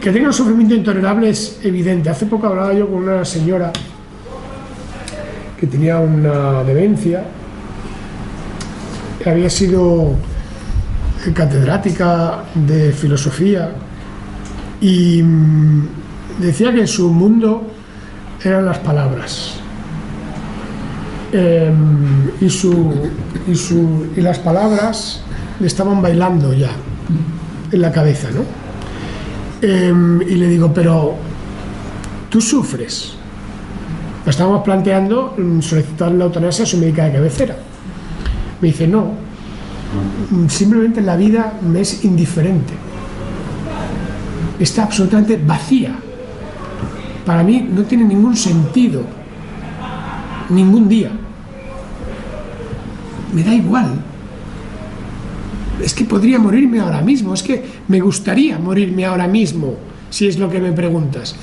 Que 0.00 0.10
tenga 0.10 0.28
un 0.28 0.32
sufrimiento 0.32 0.74
intolerable 0.74 1.30
es 1.30 1.60
evidente. 1.62 2.10
Hace 2.10 2.26
poco 2.26 2.46
hablaba 2.46 2.72
yo 2.72 2.88
con 2.88 3.02
una 3.02 3.24
señora 3.24 3.72
que 5.58 5.66
tenía 5.66 5.98
una 5.98 6.62
demencia, 6.64 7.24
que 9.22 9.30
había 9.30 9.48
sido 9.48 10.16
catedrática 11.30 12.44
de 12.54 12.92
filosofía 12.92 13.70
y 14.80 15.22
mm, 15.22 15.86
decía 16.40 16.74
que 16.74 16.86
su 16.86 17.08
mundo 17.10 17.62
eran 18.42 18.66
las 18.66 18.78
palabras. 18.78 19.54
Em, 21.32 22.30
y, 22.40 24.20
las 24.20 24.38
palabras 24.40 25.22
le 25.60 25.66
estaban 25.66 26.02
bailando 26.02 26.52
ya 26.52 26.72
en 27.70 27.80
la 27.80 27.90
cabeza, 27.90 28.28
¿no? 28.30 28.42
Em, 29.66 30.20
y 30.22 30.34
le 30.34 30.48
digo, 30.48 30.72
pero 30.74 31.14
tú 32.28 32.40
sufres. 32.40 33.14
Estábamos 34.26 34.62
planteando 34.62 35.34
mm, 35.38 35.60
solicitar 35.60 36.12
la 36.12 36.24
eutanasia 36.24 36.64
a 36.64 36.66
su 36.66 36.76
médica 36.78 37.04
de 37.04 37.12
cabecera. 37.12 37.56
Me 38.60 38.68
dice, 38.68 38.86
no, 38.86 39.12
simplemente 40.48 41.00
la 41.00 41.16
vida 41.16 41.58
me 41.62 41.80
es 41.80 42.04
indiferente. 42.04 42.72
Está 44.58 44.84
absolutamente 44.84 45.40
vacía. 45.44 45.94
Para 47.24 47.42
mí 47.42 47.68
no 47.72 47.82
tiene 47.82 48.04
ningún 48.04 48.36
sentido. 48.36 49.02
Ningún 50.50 50.88
día. 50.88 51.10
Me 53.32 53.42
da 53.42 53.54
igual. 53.54 54.02
Es 55.82 55.94
que 55.94 56.04
podría 56.04 56.38
morirme 56.38 56.80
ahora 56.80 57.00
mismo. 57.00 57.34
Es 57.34 57.42
que 57.42 57.64
me 57.88 58.00
gustaría 58.00 58.58
morirme 58.58 59.04
ahora 59.04 59.26
mismo, 59.26 59.74
si 60.10 60.28
es 60.28 60.38
lo 60.38 60.50
que 60.50 60.60
me 60.60 60.72
preguntas. 60.72 61.34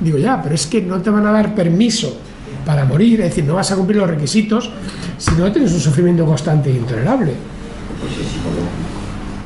Digo, 0.00 0.18
ya, 0.18 0.42
pero 0.42 0.54
es 0.54 0.66
que 0.66 0.82
no 0.82 1.00
te 1.00 1.10
van 1.10 1.26
a 1.26 1.32
dar 1.32 1.54
permiso 1.54 2.18
para 2.64 2.84
morir, 2.84 3.20
es 3.20 3.28
decir, 3.30 3.44
no 3.44 3.54
vas 3.54 3.70
a 3.72 3.76
cumplir 3.76 3.98
los 3.98 4.10
requisitos 4.10 4.70
si 5.16 5.34
no 5.36 5.50
tienes 5.52 5.72
un 5.72 5.80
sufrimiento 5.80 6.26
constante 6.26 6.70
e 6.70 6.76
intolerable. 6.76 7.32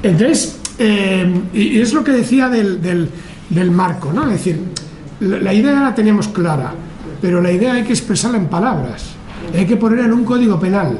Entonces, 0.03 0.59
eh, 0.79 1.43
y 1.53 1.81
es 1.81 1.93
lo 1.93 2.03
que 2.03 2.13
decía 2.13 2.49
del, 2.49 2.81
del, 2.81 3.71
marco, 3.71 4.13
¿no? 4.13 4.25
Es 4.25 4.33
decir, 4.33 4.61
la, 5.21 5.53
idea 5.53 5.81
la 5.81 5.95
tenemos 5.95 6.29
clara, 6.29 6.73
pero 7.21 7.43
la 7.43 7.53
idea 7.53 7.75
hay 7.75 7.85
que 7.85 7.93
expresarla 7.93 8.39
en 8.39 8.47
palabras, 8.47 9.11
hay 9.55 9.67
que 9.67 9.77
ponerla 9.77 10.07
en 10.07 10.13
un 10.13 10.25
código 10.25 10.59
penal, 10.59 10.99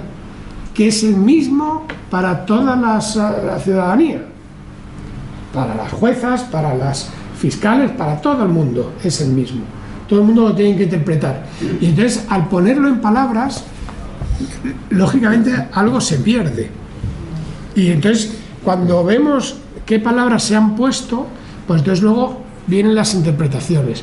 que 0.75 0.89
es 0.89 1.03
el 1.03 1.17
mismo 1.17 1.87
para 2.11 2.45
toda 2.45 2.77
la 2.77 3.01
ciudadanía, 3.01 4.23
para 5.55 5.75
las 5.75 5.93
juezas, 5.93 6.43
para 6.45 6.75
las 6.75 7.11
fiscales, 7.39 7.91
para 7.93 8.21
todo 8.21 8.43
el 8.45 8.51
mundo, 8.51 8.93
es 9.03 9.21
el 9.21 9.31
mismo. 9.31 9.63
Todo 10.09 10.21
el 10.21 10.27
mundo 10.27 10.49
lo 10.49 10.55
tiene 10.55 10.77
que 10.77 10.85
interpretar. 10.85 11.45
Y 11.81 11.87
entonces, 11.87 12.27
al 12.29 12.49
ponerlo 12.49 12.89
en 12.89 13.01
palabras, 13.01 13.65
lógicamente 14.91 15.69
algo 15.73 16.01
se 16.01 16.17
pierde. 16.19 16.71
Y 17.75 17.91
entonces, 17.91 18.33
cuando 18.65 19.05
vemos 19.05 19.57
qué 19.87 19.99
palabras 19.99 20.43
se 20.43 20.57
han 20.57 20.77
puesto, 20.77 21.27
pues 21.67 21.81
entonces 21.81 22.03
luego 22.03 22.43
vienen 22.67 22.95
las 22.95 23.15
interpretaciones. 23.15 24.03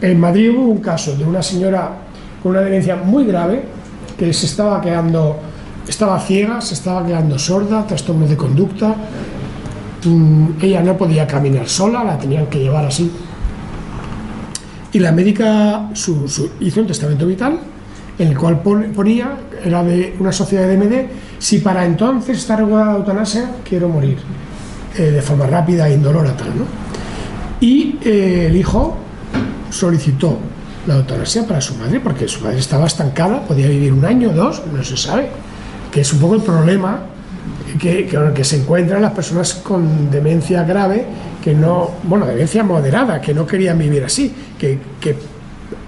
En 0.00 0.20
Madrid 0.20 0.50
hubo 0.50 0.66
un 0.66 0.78
caso 0.78 1.16
de 1.16 1.24
una 1.24 1.42
señora 1.42 1.90
con 2.42 2.52
una 2.52 2.60
demencia 2.60 2.96
muy 2.96 3.24
grave 3.24 3.64
que 4.16 4.32
se 4.32 4.46
estaba 4.46 4.80
quedando, 4.80 5.38
estaba 5.88 6.20
ciega, 6.20 6.60
se 6.60 6.74
estaba 6.74 7.06
quedando 7.06 7.38
sorda, 7.38 7.86
trastornos 7.86 8.28
de 8.28 8.36
conducta. 8.36 8.94
Mm, 10.04 10.50
ella 10.60 10.82
no 10.82 10.96
podía 10.96 11.26
caminar 11.26 11.68
sola, 11.68 12.04
la 12.04 12.18
tenían 12.18 12.46
que 12.46 12.60
llevar 12.60 12.84
así. 12.84 13.10
Y 14.92 14.98
la 15.00 15.12
médica 15.12 15.90
hizo 16.60 16.80
un 16.80 16.86
testamento 16.86 17.26
vital 17.26 17.58
en 18.18 18.28
el 18.28 18.38
cual 18.38 18.60
ponía, 18.60 19.36
era 19.64 19.84
de 19.84 20.16
una 20.18 20.32
sociedad 20.32 20.66
de 20.66 20.76
MD, 20.76 21.08
si 21.38 21.58
para 21.58 21.84
entonces 21.84 22.38
está 22.38 22.56
regulada 22.56 22.92
la 22.92 22.98
eutanasia, 22.98 23.50
quiero 23.68 23.88
morir 23.88 24.18
eh, 24.96 25.02
de 25.02 25.22
forma 25.22 25.46
rápida 25.46 25.88
e 25.88 25.94
indolora 25.94 26.36
tal, 26.36 26.48
¿no? 26.58 26.64
Y 27.60 27.98
eh, 28.04 28.46
el 28.48 28.56
hijo 28.56 28.96
solicitó 29.70 30.38
la 30.86 30.96
eutanasia 30.96 31.46
para 31.46 31.60
su 31.60 31.74
madre, 31.74 32.00
porque 32.00 32.26
su 32.26 32.42
madre 32.42 32.58
estaba 32.58 32.86
estancada, 32.86 33.42
podía 33.46 33.68
vivir 33.68 33.92
un 33.92 34.04
año, 34.04 34.30
dos, 34.30 34.62
no 34.72 34.82
se 34.82 34.96
sabe, 34.96 35.28
que 35.92 36.00
es 36.00 36.12
un 36.12 36.20
poco 36.20 36.34
el 36.34 36.42
problema 36.42 37.00
que, 37.78 38.06
que, 38.34 38.44
se 38.44 38.56
encuentran 38.56 39.02
las 39.02 39.12
personas 39.12 39.54
con 39.54 40.10
demencia 40.10 40.62
grave, 40.64 41.04
que 41.42 41.54
no, 41.54 41.90
bueno, 42.04 42.26
demencia 42.26 42.64
moderada, 42.64 43.20
que 43.20 43.34
no 43.34 43.46
querían 43.46 43.78
vivir 43.78 44.04
así, 44.04 44.32
que, 44.58 44.78
que 45.00 45.16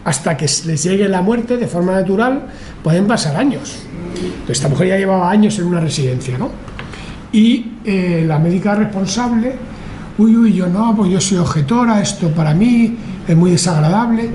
hasta 0.04 0.36
que 0.36 0.44
les 0.66 0.82
llegue 0.82 1.08
la 1.08 1.22
muerte 1.22 1.56
de 1.56 1.66
forma 1.66 1.92
natural 1.92 2.42
pueden 2.82 3.06
pasar 3.06 3.36
años. 3.36 3.78
Esta 4.48 4.68
mujer 4.68 4.88
ya 4.88 4.96
llevaba 4.96 5.30
años 5.30 5.58
en 5.58 5.66
una 5.66 5.80
residencia, 5.80 6.38
¿no? 6.38 6.50
Y 7.32 7.72
eh, 7.84 8.24
la 8.26 8.38
médica 8.38 8.74
responsable, 8.74 9.54
uy, 10.18 10.36
uy, 10.36 10.52
yo 10.52 10.66
no, 10.66 10.94
pues 10.96 11.10
yo 11.10 11.20
soy 11.20 11.38
objetora, 11.38 12.00
esto 12.00 12.28
para 12.30 12.54
mí 12.54 12.96
es 13.26 13.36
muy 13.36 13.52
desagradable. 13.52 14.30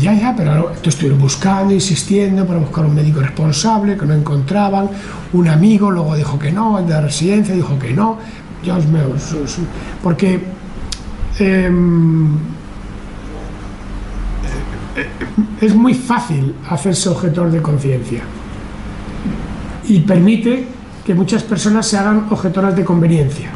Ya, 0.00 0.14
ya, 0.14 0.34
pero 0.36 0.72
estuvieron 0.84 1.18
buscando, 1.18 1.74
insistiendo 1.74 2.46
para 2.46 2.60
buscar 2.60 2.84
un 2.84 2.94
médico 2.94 3.20
responsable, 3.20 3.96
que 3.96 4.06
no 4.06 4.14
encontraban. 4.14 4.88
Un 5.32 5.48
amigo 5.48 5.90
luego 5.90 6.14
dijo 6.14 6.38
que 6.38 6.52
no, 6.52 6.78
el 6.78 6.86
de 6.86 6.92
la 6.92 7.00
residencia 7.00 7.54
dijo 7.54 7.76
que 7.76 7.92
no. 7.92 8.18
Dios 8.62 8.86
mío, 8.86 9.14
porque 10.02 10.38
em, 11.40 12.36
es 15.60 15.74
muy 15.74 15.94
fácil 15.94 16.54
hacerse 16.68 17.08
objetor 17.08 17.50
de 17.50 17.60
conciencia 17.60 18.22
y 19.90 19.98
permite 19.98 20.64
que 21.04 21.14
muchas 21.14 21.42
personas 21.42 21.84
se 21.84 21.98
hagan 21.98 22.28
objetoras 22.30 22.76
de 22.76 22.84
conveniencia. 22.84 23.50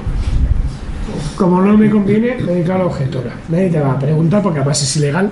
Como 1.37 1.63
no 1.63 1.79
me 1.79 1.89
conviene, 1.89 2.37
me 2.45 2.55
declaro 2.55 2.87
objetora. 2.87 3.31
Nadie 3.49 3.71
te 3.71 3.79
va 3.79 3.93
a 3.93 3.99
preguntar 4.01 4.43
porque 4.43 4.59
además 4.59 4.83
es 4.83 4.97
ilegal 4.97 5.31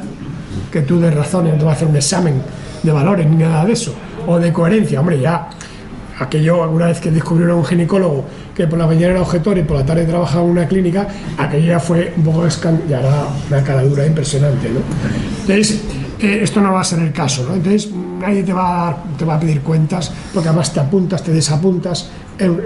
que 0.70 0.82
tú 0.82 1.00
de 1.00 1.10
razones 1.10 1.58
no 1.58 1.64
vas 1.64 1.74
a 1.74 1.76
hacer 1.76 1.88
un 1.88 1.96
examen 1.96 2.34
de 2.84 2.92
valores 2.92 3.28
ni 3.28 3.34
nada 3.34 3.64
de 3.64 3.72
eso. 3.72 3.92
O 4.28 4.38
de 4.38 4.52
coherencia, 4.52 5.00
hombre, 5.00 5.18
ya. 5.18 5.48
Aquello, 6.20 6.62
alguna 6.62 6.86
vez 6.86 7.00
que 7.00 7.10
descubrieron 7.10 7.58
un 7.58 7.64
ginecólogo 7.64 8.24
que 8.54 8.68
por 8.68 8.78
la 8.78 8.86
mañana 8.86 9.14
era 9.14 9.22
objetor 9.22 9.58
y 9.58 9.62
por 9.64 9.78
la 9.78 9.84
tarde 9.84 10.04
trabajaba 10.04 10.44
en 10.44 10.50
una 10.50 10.68
clínica, 10.68 11.08
aquello 11.36 11.66
ya 11.66 11.80
fue 11.80 12.12
un 12.16 12.22
poco 12.22 12.46
ya 12.88 13.00
era 13.00 13.24
una 13.50 13.64
caradura 13.64 14.06
impresionante, 14.06 14.68
¿no? 14.68 14.80
Entonces, 15.40 15.82
eh, 16.20 16.40
esto 16.42 16.60
no 16.60 16.72
va 16.72 16.82
a 16.82 16.84
ser 16.84 17.00
el 17.00 17.12
caso, 17.12 17.44
¿no? 17.48 17.54
Entonces, 17.54 17.90
nadie 18.22 18.42
te 18.42 18.52
va, 18.52 18.88
a 18.88 18.96
te 19.18 19.24
va 19.24 19.34
a 19.34 19.40
pedir 19.40 19.60
cuentas, 19.60 20.10
porque 20.32 20.48
además 20.48 20.72
te 20.72 20.80
apuntas, 20.80 21.22
te 21.22 21.32
desapuntas, 21.32 22.10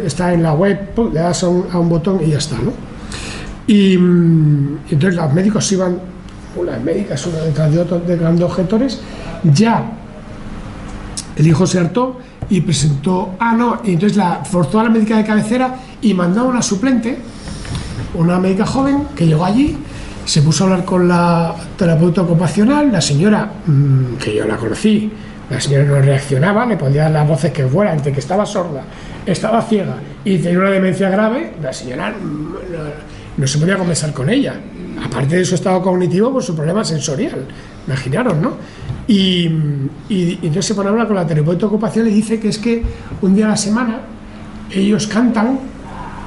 está 0.04 0.32
en 0.32 0.42
la 0.42 0.52
web, 0.52 0.90
le 1.12 1.20
das 1.20 1.42
a 1.42 1.48
un, 1.48 1.88
botón 1.88 2.20
y 2.24 2.30
ya 2.30 2.38
está, 2.38 2.56
¿no? 2.56 2.72
Y, 3.66 3.96
mm, 3.98 4.78
entonces 4.90 5.16
los 5.16 5.32
médicos 5.32 5.72
iban, 5.72 5.98
una 6.56 6.78
médica 6.78 7.14
es 7.14 7.26
una 7.26 7.38
detrás 7.38 7.72
de 7.72 7.80
otro, 7.80 7.98
de 7.98 8.16
grandes 8.16 8.44
objetores, 8.44 9.00
ya 9.42 9.84
el 11.36 11.46
hijo 11.46 11.66
se 11.66 11.78
hartó 11.78 12.18
y 12.48 12.60
presentó, 12.60 13.34
ah, 13.40 13.54
no, 13.56 13.80
y 13.84 13.94
entonces 13.94 14.16
la 14.16 14.44
forzó 14.44 14.80
a 14.80 14.84
la 14.84 14.90
médica 14.90 15.16
de 15.16 15.24
cabecera 15.24 15.76
y 16.00 16.14
mandó 16.14 16.42
a 16.42 16.44
una 16.44 16.62
suplente, 16.62 17.18
una 18.14 18.38
médica 18.38 18.64
joven 18.64 19.08
que 19.14 19.26
llegó 19.26 19.44
allí, 19.44 19.76
se 20.24 20.42
puso 20.42 20.64
a 20.64 20.66
hablar 20.66 20.84
con 20.84 21.06
la 21.06 21.54
terapeuta 21.76 22.22
ocupacional, 22.22 22.90
la 22.90 23.00
señora, 23.00 23.50
mm, 23.66 24.16
que 24.16 24.34
yo 24.34 24.46
la 24.46 24.56
conocí, 24.56 25.10
la 25.50 25.60
señora 25.60 25.84
no 25.84 26.00
reaccionaba, 26.00 26.66
le 26.66 26.76
podía 26.76 27.02
dar 27.02 27.12
las 27.12 27.28
voces 27.28 27.52
que 27.52 27.66
fuera, 27.66 27.92
entre 27.92 28.12
que 28.12 28.20
estaba 28.20 28.44
sorda, 28.44 28.82
estaba 29.24 29.62
ciega 29.62 29.96
y 30.24 30.38
tenía 30.38 30.58
una 30.58 30.70
demencia 30.70 31.08
grave, 31.08 31.52
la 31.62 31.72
señora 31.72 32.12
no, 33.36 33.46
se 33.46 33.58
podía 33.58 33.76
conversar 33.76 34.12
con 34.12 34.28
ella. 34.28 34.54
Aparte 35.04 35.36
de 35.36 35.44
su 35.44 35.54
estado 35.54 35.82
cognitivo, 35.82 36.32
por 36.32 36.42
su 36.42 36.56
problema 36.56 36.84
sensorial, 36.84 37.46
imaginaron, 37.86 38.42
¿no? 38.42 38.56
Y, 39.06 39.46
entonces 40.08 40.66
se 40.66 40.74
pone 40.74 40.88
a 40.88 40.92
hablar 40.92 41.06
con 41.06 41.16
la 41.16 41.26
terapeuta 41.26 41.66
ocupacional 41.66 42.10
y 42.10 42.14
dice 42.14 42.40
que 42.40 42.48
es 42.48 42.58
que 42.58 42.82
un 43.22 43.34
día 43.36 43.46
a 43.46 43.50
la 43.50 43.56
semana 43.56 44.00
ellos 44.72 45.06
cantan 45.06 45.60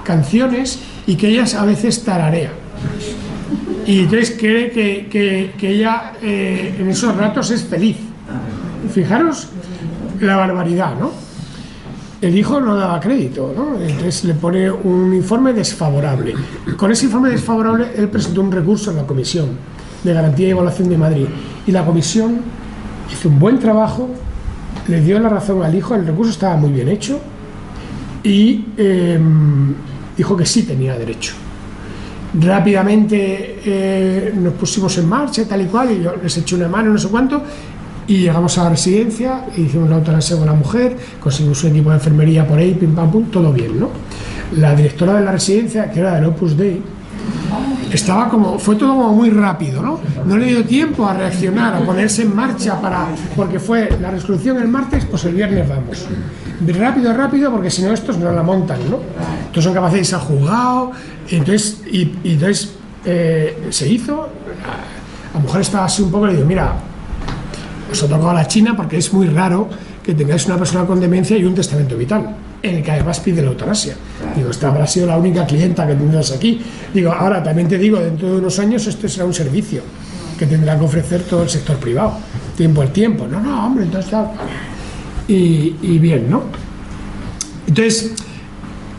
canciones 0.06 0.80
y 1.08 1.16
que 1.16 1.28
ellas 1.28 1.56
a 1.56 1.66
veces 1.66 2.04
tararea. 2.06 2.52
Y 3.86 4.02
entonces 4.02 4.36
cree 4.40 4.70
que, 4.72 5.52
ella 5.62 6.14
eh, 6.22 6.76
en 6.80 6.90
esos 6.90 7.16
ratos 7.18 7.52
es 7.52 7.64
feliz. 7.64 7.98
Fijaros 8.92 9.48
la 10.22 10.36
barbaridad, 10.36 10.96
¿no? 11.00 11.12
El 12.22 12.38
hijo 12.38 12.60
no 12.60 12.76
daba 12.76 13.00
crédito, 13.00 13.54
¿no? 13.56 13.80
Entonces 13.80 14.26
le 14.26 14.34
pone 14.34 14.70
un 14.70 15.14
informe 15.14 15.54
desfavorable. 15.54 16.34
Con 16.76 16.92
ese 16.92 17.06
informe 17.06 17.30
desfavorable 17.30 17.92
él 17.96 18.10
presentó 18.10 18.42
un 18.42 18.52
recurso 18.52 18.92
en 18.92 18.98
la 18.98 19.04
Comisión 19.08 19.50
de 20.04 20.14
Garantía 20.14 20.48
y 20.48 20.52
Evaluación 20.52 20.90
de 20.90 20.98
Madrid. 20.98 21.26
Y 21.66 21.72
la 21.72 21.86
Comisión 21.86 22.42
hizo 23.12 23.30
un 23.30 23.40
buen 23.40 23.60
trabajo, 23.60 24.10
le 24.88 25.02
dio 25.02 25.20
la 25.20 25.30
razón 25.30 25.64
al 25.64 25.74
hijo, 25.76 25.96
el 25.96 26.06
recurso 26.06 26.32
estaba 26.32 26.58
muy 26.58 26.72
bien 26.72 26.90
hecho 26.90 27.20
y 28.24 28.66
em, 28.78 29.74
dijo 30.18 30.36
que 30.36 30.46
sí 30.46 30.64
tenía 30.64 30.98
derecho. 30.98 31.34
Rápidamente 32.34 33.60
eh, 33.66 34.34
nos 34.36 34.54
pusimos 34.54 34.98
en 34.98 35.08
marcha, 35.08 35.48
tal 35.48 35.62
y 35.62 35.66
cual, 35.66 35.92
y 35.92 36.04
yo 36.04 36.16
les 36.22 36.38
eché 36.38 36.56
una 36.56 36.68
mano, 36.68 36.92
no 36.92 37.00
sé 37.00 37.08
cuánto, 37.08 37.42
y 38.10 38.18
llegamos 38.18 38.58
a 38.58 38.66
la 38.66 38.72
residencia, 38.72 39.46
hicimos 39.56 39.90
la 39.90 39.96
eutanasia 39.96 40.36
con 40.36 40.48
la 40.48 40.54
mujer, 40.54 40.98
conseguimos 41.22 41.64
un 41.64 41.70
equipo 41.70 41.90
de 41.92 41.96
enfermería 41.96 42.46
por 42.46 42.60
ahí, 42.60 42.74
pim 42.74 42.94
pam 42.94 43.10
pum, 43.10 43.26
todo 43.32 43.54
bien, 43.54 43.80
¿no? 43.80 43.90
la 44.58 44.76
directora 44.76 45.16
de 45.16 45.26
la 45.26 45.32
residencia, 45.32 45.92
que 45.92 46.00
era 46.00 46.16
del 46.16 46.26
Opus 46.26 46.58
Dei, 46.58 46.82
estaba 47.92 48.30
como, 48.30 48.58
fue 48.60 48.76
todo 48.76 48.96
como 48.96 49.14
muy 49.14 49.30
rápido, 49.30 49.82
¿no? 49.82 50.00
No 50.26 50.38
le 50.38 50.48
dio 50.48 50.66
tiempo 50.66 51.08
a 51.08 51.14
reaccionar, 51.14 51.76
a 51.76 51.80
ponerse 51.80 52.24
en 52.24 52.36
marcha 52.36 52.80
para, 52.80 53.08
porque 53.36 53.60
fue 53.60 53.90
la 54.00 54.12
resolución 54.12 54.58
el 54.58 54.68
martes, 54.68 55.06
pues 55.06 55.26
el 55.26 55.36
viernes 55.36 55.68
vamos. 55.68 56.06
Rápido, 56.68 57.14
rápido, 57.14 57.52
porque 57.52 57.70
si 57.70 57.82
no 57.82 57.92
estos 57.94 58.18
no 58.18 58.32
la 58.32 58.44
montan, 58.44 58.80
¿no? 58.90 59.00
Entonces 59.40 59.64
son 59.64 59.74
capaces 59.74 59.94
de 59.94 60.00
irse 60.00 60.16
al 60.16 60.22
juzgado, 60.22 60.92
entonces, 61.30 61.82
y, 61.92 62.12
entonces 62.24 62.74
eh, 63.06 63.68
se 63.70 63.88
hizo, 63.88 64.30
la, 65.34 65.40
mujer 65.40 65.62
estaba 65.62 65.86
así 65.86 66.02
un 66.02 66.12
poco 66.12 66.26
y 66.26 66.32
le 66.32 66.36
digo, 66.36 66.48
mira, 66.48 66.74
os 67.92 68.04
ha 68.04 68.08
tocado 68.08 68.34
la 68.34 68.48
China 68.48 68.76
porque 68.76 68.98
es 68.98 69.14
muy 69.14 69.28
raro 69.28 69.70
que 70.04 70.14
tengáis 70.14 70.46
una 70.46 70.58
persona 70.58 70.86
con 70.86 71.00
demencia 71.00 71.38
y 71.38 71.46
un 71.46 71.54
testamento 71.54 71.98
vital 71.98 72.36
en 72.62 72.76
el 72.76 72.84
que 72.84 72.92
además 72.92 73.20
pide 73.20 73.42
la 73.42 73.50
eutanasia. 73.50 73.96
Digo, 74.36 74.50
esta 74.50 74.70
habrá 74.70 74.86
sido 74.86 75.08
la 75.08 75.18
única 75.18 75.46
clienta 75.46 75.88
que 75.88 75.96
tendrás 75.96 76.32
aquí. 76.32 76.62
Digo, 76.94 77.12
ahora 77.12 77.42
también 77.42 77.68
te 77.68 77.78
digo, 77.78 78.00
dentro 78.00 78.34
de 78.34 78.38
unos 78.38 78.60
años 78.60 78.86
esto 78.88 79.08
será 79.08 79.26
un 79.26 79.34
servicio 79.34 79.82
que 80.38 80.46
tendrá 80.46 80.78
que 80.78 80.86
ofrecer 80.86 81.24
todo 81.24 81.44
el 81.44 81.50
sector 81.50 81.78
privado, 81.78 82.14
tiempo 82.56 82.82
al 82.82 82.92
tiempo. 82.92 83.28
No, 83.28 83.40
no, 83.40 83.66
hombre, 83.66 83.86
entonces 83.86 84.14
Y, 85.28 85.76
y 85.82 86.00
bien, 86.00 86.30
¿no? 86.30 86.44
Entonces, 87.68 88.14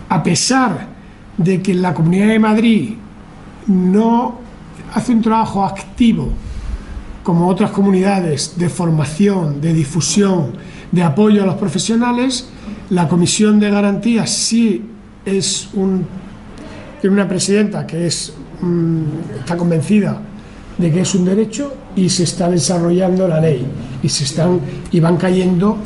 a 0.09 0.23
pesar 0.23 0.89
de 1.37 1.61
que 1.61 1.75
la 1.75 1.95
Comunidad 1.95 2.29
de 2.29 2.39
Madrid 2.39 2.95
no 3.67 4.39
hace 4.95 5.13
un 5.13 5.23
trabajo 5.23 5.65
activo 5.65 6.31
como 7.31 7.47
otras 7.47 7.71
comunidades 7.71 8.55
de 8.57 8.69
formación, 8.69 9.61
de 9.61 9.73
difusión, 9.73 10.51
de 10.91 11.05
apoyo 11.05 11.45
a 11.45 11.47
los 11.47 11.55
profesionales, 11.55 12.49
la 12.91 13.07
comisión 13.07 13.61
de 13.61 13.71
garantías 13.71 14.31
sí 14.31 14.85
es 15.25 15.69
un, 15.75 16.05
tiene 17.01 17.15
una 17.15 17.29
presidenta 17.29 17.87
que 17.87 18.11
mm, 18.61 19.03
está 19.39 19.57
convencida 19.57 20.21
de 20.77 20.91
que 20.91 21.03
es 21.03 21.15
un 21.15 21.25
derecho 21.25 21.73
y 21.95 22.09
se 22.09 22.25
está 22.25 22.51
desarrollando 22.51 23.29
la 23.29 23.41
ley 23.41 23.65
y, 24.03 24.09
se 24.09 24.25
están, 24.25 24.59
y 24.91 24.99
van 24.99 25.17
cayendo 25.17 25.77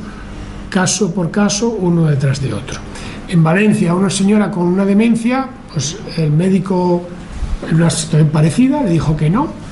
caso 0.71 1.13
por 1.13 1.31
caso 1.31 1.77
uno 1.79 2.07
detrás 2.07 2.41
de 2.41 2.55
otro. 2.55 2.81
En 3.29 3.45
Valencia, 3.45 3.95
una 3.95 4.09
señora 4.09 4.51
con 4.51 4.63
una 4.67 4.87
demencia, 4.87 5.47
pues 5.71 5.99
el 6.17 6.31
médico 6.31 7.03
en 7.69 7.77
una 7.77 7.91
situación 7.91 8.31
parecida 8.31 8.83
le 8.83 8.93
dijo 8.93 9.15
que 9.15 9.29
no, 9.29 9.64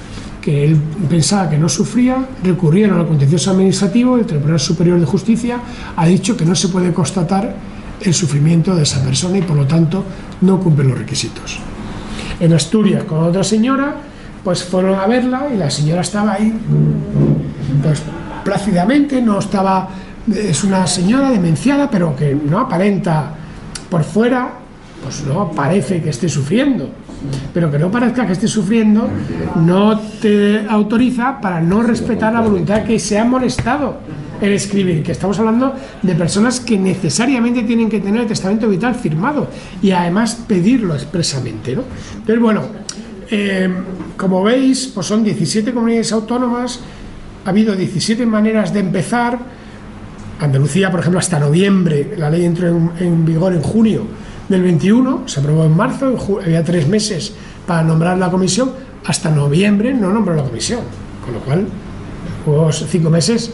que 0.43 0.65
él 0.65 0.77
pensaba 1.09 1.49
que 1.49 1.57
no 1.57 1.69
sufría, 1.69 2.27
recurrieron 2.43 2.99
al 2.99 3.07
contencioso 3.07 3.53
administrativo, 3.53 4.19
el 4.19 4.27
Tribunal 4.27 4.61
Superior 4.61 4.99
de 5.01 5.07
Justicia 5.07 5.61
ha 5.97 6.05
dicho 6.05 6.37
que 6.37 6.45
no 6.45 6.55
se 6.55 6.69
puede 6.69 6.93
constatar 6.93 7.55
el 8.01 8.13
sufrimiento 8.13 8.75
de 8.75 8.83
esa 8.83 9.03
persona 9.03 9.39
y 9.39 9.43
por 9.43 9.57
lo 9.57 9.67
tanto 9.67 10.05
no 10.41 10.59
cumple 10.59 10.85
los 10.85 10.99
requisitos. 10.99 11.61
En 12.41 12.53
Asturias, 12.53 13.05
con 13.05 13.23
otra 13.23 13.45
señora, 13.45 13.95
pues 14.43 14.65
fueron 14.65 14.99
a 14.99 15.07
verla 15.07 15.47
y 15.55 15.57
la 15.57 15.71
señora 15.71 16.01
estaba 16.01 16.33
ahí, 16.33 16.53
pues 17.81 18.03
plácidamente, 18.45 19.23
no 19.23 19.39
estaba, 19.39 19.89
es 20.35 20.65
una 20.65 20.89
señora 20.89 21.31
demenciada, 21.31 21.89
pero 21.89 22.17
que 22.17 22.35
no 22.35 22.59
aparenta 22.59 23.35
por 23.89 24.03
fuera, 24.03 24.51
pues 25.05 25.25
no 25.25 25.53
parece 25.53 26.03
que 26.03 26.11
esté 26.11 26.29
sufriendo 26.29 26.91
pero 27.53 27.71
que 27.71 27.79
no 27.79 27.91
parezca 27.91 28.27
que 28.27 28.33
esté 28.33 28.49
sufriendo, 28.49 29.09
no 29.57 29.99
te 29.99 30.67
autoriza 30.69 31.41
para 31.41 31.61
no 31.61 31.83
respetar 31.83 32.33
la 32.33 32.41
voluntad 32.41 32.83
que 32.85 32.99
se 32.99 33.19
ha 33.19 33.25
molestado 33.25 33.99
el 34.41 34.53
escribir, 34.53 35.03
que 35.03 35.13
estamos 35.13 35.39
hablando 35.39 35.75
de 36.03 36.15
personas 36.15 36.59
que 36.59 36.77
necesariamente 36.77 37.63
tienen 37.63 37.89
que 37.89 38.01
tener 38.01 38.23
el 38.23 38.27
testamento 38.27 38.69
vital 38.69 38.95
firmado 38.95 39.49
y 39.81 39.93
además 39.93 40.35
pedirlo 40.47 40.95
expresamente. 40.95 41.77
¿no? 41.77 41.85
Bueno, 42.41 42.63
eh, 43.31 43.71
como 44.17 44.43
veis, 44.43 44.89
pues 44.89 45.07
son 45.07 45.23
17 45.23 45.73
comunidades 45.73 46.13
autónomas, 46.13 46.81
ha 47.45 47.51
habido 47.51 47.77
17 47.77 48.27
maneras 48.27 48.73
de 48.73 48.81
empezar. 48.81 49.39
Andalucía, 50.41 50.91
por 50.91 51.01
ejemplo, 51.01 51.21
hasta 51.21 51.39
noviembre, 51.39 52.15
la 52.19 52.29
ley 52.29 52.45
entró 52.45 52.67
en 52.99 53.25
vigor 53.25 53.53
en 53.53 53.63
junio 53.63 54.22
del 54.49 54.63
21, 54.63 55.23
se 55.27 55.41
aprobó 55.41 55.65
en 55.65 55.77
marzo, 55.77 56.17
había 56.43 56.63
tres 56.65 56.89
meses 56.89 57.35
para 57.67 57.83
nombrar 57.83 58.19
la 58.19 58.31
comisión, 58.31 58.73
hasta 59.05 59.31
noviembre 59.31 59.95
no 59.95 60.13
nombró 60.13 60.35
la 60.35 60.45
comisión, 60.45 60.81
con 61.25 61.35
lo 61.35 61.41
cual 61.41 61.67
hubo 62.47 62.73
cinco 62.73 63.11
meses 63.11 63.53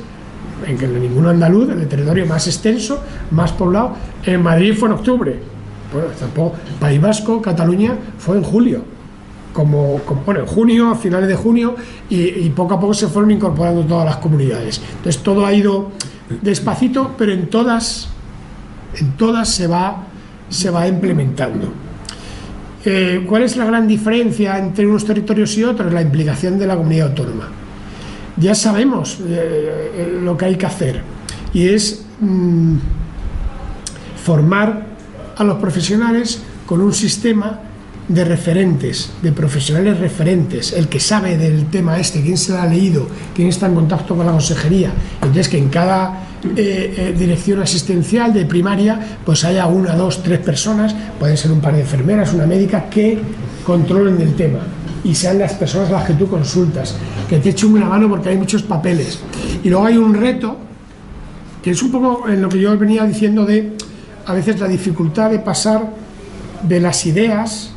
en 0.66 0.76
que 0.76 0.86
ninguno 0.88 1.30
andaluz, 1.30 1.70
el 1.70 1.86
territorio 1.88 2.26
más 2.26 2.46
extenso, 2.46 3.00
más 3.30 3.52
poblado, 3.52 3.92
en 4.24 4.42
Madrid 4.42 4.74
fue 4.76 4.88
en 4.88 4.94
octubre, 4.94 5.38
bueno, 5.92 6.08
tampoco, 6.18 6.56
País 6.80 7.00
Vasco, 7.00 7.40
Cataluña 7.40 7.94
fue 8.18 8.36
en 8.36 8.42
julio, 8.42 8.82
como, 9.52 10.00
bueno, 10.24 10.40
en 10.40 10.46
junio, 10.46 10.90
a 10.90 10.94
finales 10.94 11.28
de 11.28 11.34
junio, 11.34 11.74
y, 12.10 12.16
y, 12.16 12.50
poco 12.50 12.74
a 12.74 12.80
poco 12.80 12.94
se 12.94 13.08
fueron 13.08 13.30
incorporando 13.30 13.82
todas 13.82 14.04
las 14.04 14.18
comunidades. 14.18 14.80
Entonces 14.96 15.22
todo 15.22 15.46
ha 15.46 15.52
ido 15.52 15.90
despacito, 16.42 17.14
pero 17.16 17.32
en 17.32 17.48
todas, 17.48 18.08
en 18.94 19.12
todas 19.16 19.48
se 19.48 19.66
va 19.66 20.07
se 20.48 20.70
va 20.70 20.86
implementando. 20.86 21.72
Eh, 22.84 23.24
¿Cuál 23.28 23.42
es 23.42 23.56
la 23.56 23.64
gran 23.64 23.86
diferencia 23.86 24.58
entre 24.58 24.86
unos 24.86 25.04
territorios 25.04 25.56
y 25.58 25.64
otros? 25.64 25.92
La 25.92 26.00
implicación 26.00 26.58
de 26.58 26.66
la 26.66 26.76
comunidad 26.76 27.08
autónoma. 27.08 27.48
Ya 28.36 28.54
sabemos 28.54 29.18
eh, 29.20 29.92
eh, 29.94 30.20
lo 30.22 30.36
que 30.36 30.44
hay 30.44 30.56
que 30.56 30.66
hacer 30.66 31.02
y 31.52 31.68
es 31.68 32.04
mm, 32.20 32.76
formar 34.22 34.86
a 35.36 35.44
los 35.44 35.58
profesionales 35.58 36.40
con 36.66 36.80
un 36.80 36.92
sistema 36.92 37.60
de 38.06 38.24
referentes, 38.24 39.10
de 39.22 39.32
profesionales 39.32 39.98
referentes, 39.98 40.72
el 40.72 40.88
que 40.88 40.98
sabe 40.98 41.36
del 41.36 41.66
tema 41.66 41.98
este, 41.98 42.22
quién 42.22 42.38
se 42.38 42.52
lo 42.52 42.60
ha 42.60 42.66
leído, 42.66 43.06
quién 43.34 43.48
está 43.48 43.66
en 43.66 43.74
contacto 43.74 44.16
con 44.16 44.24
la 44.24 44.32
consejería. 44.32 44.92
Entonces, 45.20 45.48
que 45.48 45.58
en 45.58 45.68
cada 45.68 46.27
eh, 46.56 46.94
eh, 46.96 47.14
dirección 47.18 47.60
asistencial 47.60 48.32
de 48.32 48.44
primaria, 48.44 49.18
pues 49.24 49.44
haya 49.44 49.66
una, 49.66 49.96
dos, 49.96 50.22
tres 50.22 50.38
personas, 50.38 50.94
pueden 51.18 51.36
ser 51.36 51.50
un 51.50 51.60
par 51.60 51.74
de 51.74 51.80
enfermeras, 51.80 52.32
una 52.32 52.46
médica, 52.46 52.88
que 52.88 53.18
controlen 53.66 54.20
el 54.20 54.34
tema 54.34 54.60
y 55.02 55.14
sean 55.14 55.40
las 55.40 55.54
personas 55.54 55.88
a 55.90 55.94
las 55.94 56.04
que 56.04 56.14
tú 56.14 56.28
consultas, 56.28 56.94
que 57.28 57.38
te 57.38 57.50
echen 57.50 57.72
una 57.72 57.86
mano 57.86 58.08
porque 58.08 58.28
hay 58.28 58.36
muchos 58.36 58.62
papeles. 58.62 59.18
Y 59.64 59.68
luego 59.68 59.86
hay 59.86 59.96
un 59.96 60.14
reto, 60.14 60.56
que 61.60 61.72
es 61.72 61.82
un 61.82 61.90
poco 61.90 62.28
en 62.28 62.40
lo 62.40 62.48
que 62.48 62.60
yo 62.60 62.76
venía 62.78 63.04
diciendo 63.04 63.44
de 63.44 63.72
a 64.24 64.32
veces 64.32 64.60
la 64.60 64.68
dificultad 64.68 65.30
de 65.30 65.40
pasar 65.40 65.90
de 66.62 66.80
las 66.80 67.04
ideas 67.04 67.70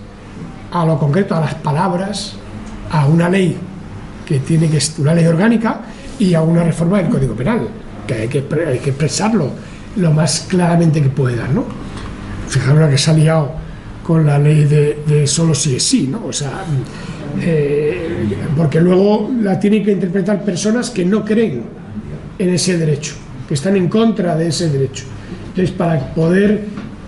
a 0.71 0.85
lo 0.85 0.99
concreto, 0.99 1.35
a 1.35 1.39
las 1.39 1.55
palabras, 1.55 2.33
a 2.91 3.07
una 3.07 3.27
ley 3.27 3.57
que 4.23 4.39
tiene 4.39 4.69
que 4.69 4.79
una 4.99 5.15
ley 5.15 5.25
orgánica 5.25 5.81
y 6.19 6.35
a 6.35 6.41
una 6.41 6.63
reforma 6.63 6.99
del 6.99 7.09
Código 7.09 7.33
Penal 7.33 7.80
hay 8.13 8.27
que, 8.27 8.39
expresarlo 8.39 9.51
lo 9.95 10.11
más 10.11 10.45
claramente 10.49 11.01
que 11.01 11.09
pueda, 11.09 11.47
¿no? 11.47 11.65
Fijaros 12.47 12.89
que 12.89 12.97
se 12.97 13.11
ha 13.11 13.13
liado 13.13 13.51
con 14.03 14.25
la 14.25 14.37
ley 14.37 14.65
de, 14.65 15.27
solo 15.27 15.53
si 15.53 15.75
es 15.75 15.83
sí, 15.83 16.07
¿no? 16.07 16.25
O 16.25 16.33
sea, 16.33 16.63
eh, 17.41 18.25
porque 18.55 18.81
luego 18.81 19.29
la 19.41 19.59
tienen 19.59 19.83
que 19.83 19.91
interpretar 19.91 20.43
personas 20.43 20.89
que 20.89 21.05
no 21.05 21.23
creen 21.23 21.63
en 22.37 22.49
ese 22.49 22.77
derecho, 22.77 23.13
que 23.47 23.53
están 23.53 23.75
en 23.75 23.87
contra 23.87 24.35
de 24.35 24.47
ese 24.47 24.69
derecho. 24.69 25.05
Entonces, 25.49 25.71
para 25.75 26.13
poder 26.13 26.65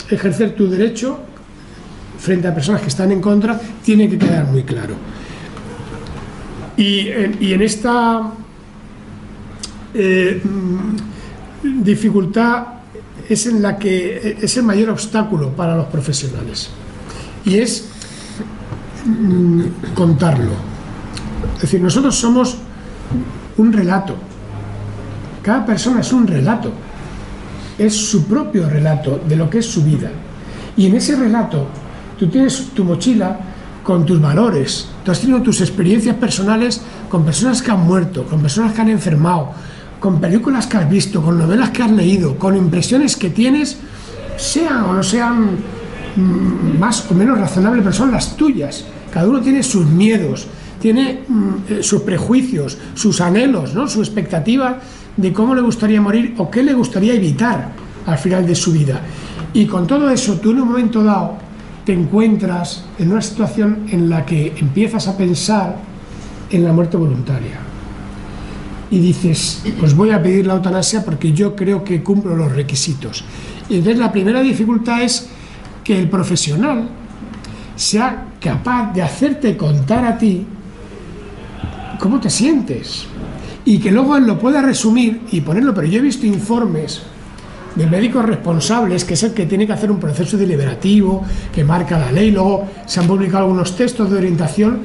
ejercer 0.09 0.55
tu 0.55 0.69
derecho 0.69 1.19
frente 2.19 2.47
a 2.47 2.53
personas 2.53 2.81
que 2.81 2.87
están 2.87 3.11
en 3.11 3.21
contra, 3.21 3.59
tiene 3.83 4.09
que 4.09 4.17
quedar 4.17 4.45
muy 4.45 4.63
claro. 4.63 4.95
Y 6.75 7.07
en 7.09 7.61
esta 7.61 8.31
eh, 9.93 10.41
mm, 10.43 11.83
dificultad 11.83 12.65
es 13.29 13.45
en 13.47 13.61
la 13.61 13.77
que 13.77 14.37
es 14.41 14.57
el 14.57 14.63
mayor 14.63 14.89
obstáculo 14.89 15.49
para 15.51 15.75
los 15.75 15.87
profesionales 15.87 16.69
y 17.45 17.57
es 17.59 17.87
mm, 19.05 19.93
contarlo. 19.93 20.51
Es 21.55 21.61
decir, 21.61 21.81
nosotros 21.81 22.15
somos 22.15 22.57
un 23.57 23.73
relato. 23.73 24.15
Cada 25.41 25.65
persona 25.65 26.01
es 26.01 26.11
un 26.13 26.25
relato. 26.27 26.71
Es 27.77 27.95
su 27.95 28.25
propio 28.25 28.69
relato 28.69 29.21
de 29.27 29.35
lo 29.35 29.49
que 29.49 29.59
es 29.59 29.65
su 29.65 29.83
vida. 29.83 30.09
Y 30.77 30.87
en 30.87 30.95
ese 30.95 31.15
relato 31.15 31.67
tú 32.17 32.27
tienes 32.27 32.69
tu 32.73 32.83
mochila 32.83 33.39
con 33.83 34.05
tus 34.05 34.21
valores, 34.21 34.87
tú 35.03 35.11
has 35.11 35.19
tenido 35.19 35.41
tus 35.41 35.59
experiencias 35.59 36.15
personales 36.15 36.81
con 37.09 37.25
personas 37.25 37.61
que 37.61 37.71
han 37.71 37.81
muerto, 37.81 38.23
con 38.23 38.41
personas 38.41 38.71
que 38.71 38.81
han 38.81 38.89
enfermado, 38.89 39.51
con 40.03 40.19
películas 40.19 40.67
que 40.67 40.75
has 40.75 40.89
visto, 40.89 41.21
con 41.21 41.37
novelas 41.37 41.69
que 41.69 41.81
has 41.81 41.89
leído, 41.89 42.37
con 42.37 42.57
impresiones 42.57 43.15
que 43.15 43.29
tienes, 43.29 43.77
sean 44.35 44.83
o 44.83 44.93
no 44.93 45.01
sean 45.01 45.51
mm, 46.17 46.77
más 46.77 47.09
o 47.09 47.13
menos 47.13 47.39
razonables, 47.39 47.83
pero 47.83 47.95
son 47.95 48.11
las 48.11 48.35
tuyas. 48.35 48.83
Cada 49.13 49.29
uno 49.29 49.39
tiene 49.39 49.63
sus 49.63 49.85
miedos, 49.85 50.47
tiene 50.81 51.21
mm, 51.25 51.49
eh, 51.69 51.83
sus 51.83 52.01
prejuicios, 52.01 52.77
sus 52.95 53.21
anhelos, 53.21 53.73
¿no? 53.73 53.87
su 53.87 54.01
expectativa 54.01 54.77
de 55.15 55.31
cómo 55.31 55.55
le 55.55 55.61
gustaría 55.61 56.01
morir 56.01 56.35
o 56.37 56.51
qué 56.51 56.63
le 56.63 56.73
gustaría 56.73 57.13
evitar 57.13 57.71
al 58.05 58.17
final 58.17 58.45
de 58.45 58.55
su 58.55 58.73
vida. 58.73 58.99
Y 59.53 59.67
con 59.67 59.87
todo 59.87 60.09
eso, 60.09 60.33
tú 60.33 60.51
en 60.51 60.63
un 60.63 60.67
momento 60.67 61.01
dado 61.01 61.37
te 61.85 61.93
encuentras 61.93 62.83
en 62.99 63.09
una 63.09 63.21
situación 63.21 63.85
en 63.89 64.09
la 64.09 64.25
que 64.25 64.53
empiezas 64.57 65.07
a 65.07 65.15
pensar 65.15 65.77
en 66.49 66.65
la 66.65 66.73
muerte 66.73 66.97
voluntaria. 66.97 67.72
Y 68.93 68.99
dices, 68.99 69.63
pues 69.79 69.95
voy 69.95 70.11
a 70.11 70.21
pedir 70.21 70.45
la 70.45 70.53
eutanasia 70.53 71.03
porque 71.03 71.33
yo 71.33 71.55
creo 71.55 71.83
que 71.83 72.03
cumplo 72.03 72.35
los 72.35 72.51
requisitos. 72.51 73.25
Y 73.67 73.77
entonces 73.77 73.97
la 73.97 74.11
primera 74.11 74.39
dificultad 74.41 75.01
es 75.01 75.29
que 75.83 75.99
el 75.99 76.07
profesional 76.07 76.89
sea 77.75 78.27
capaz 78.39 78.93
de 78.93 79.01
hacerte 79.01 79.57
contar 79.57 80.05
a 80.05 80.15
ti 80.15 80.45
cómo 81.99 82.19
te 82.19 82.29
sientes 82.29 83.05
y 83.65 83.79
que 83.79 83.91
luego 83.91 84.15
él 84.15 84.27
lo 84.27 84.37
pueda 84.37 84.61
resumir 84.61 85.21
y 85.31 85.41
ponerlo. 85.41 85.73
Pero 85.73 85.87
yo 85.87 85.97
he 85.97 86.03
visto 86.03 86.27
informes 86.27 87.01
de 87.73 87.87
médicos 87.87 88.23
responsables, 88.23 89.05
que 89.05 89.15
es 89.15 89.23
el 89.23 89.33
que 89.33 89.47
tiene 89.47 89.65
que 89.65 89.73
hacer 89.73 89.89
un 89.89 89.99
proceso 89.99 90.37
deliberativo, 90.37 91.25
que 91.51 91.63
marca 91.63 91.97
la 91.97 92.11
ley, 92.11 92.29
luego 92.29 92.67
se 92.85 92.99
han 92.99 93.07
publicado 93.07 93.45
algunos 93.45 93.75
textos 93.75 94.11
de 94.11 94.17
orientación, 94.17 94.81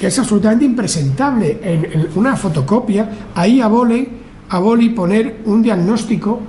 que 0.00 0.06
es 0.06 0.18
absolutamente 0.18 0.64
impresentable. 0.64 1.60
En, 1.62 2.08
una 2.14 2.34
fotocopia, 2.34 3.28
ahí 3.34 3.60
a 3.60 3.68
boli, 3.68 4.08
a 4.48 4.58
boli 4.58 4.88
poner 4.88 5.42
un 5.44 5.60
diagnóstico, 5.60 6.40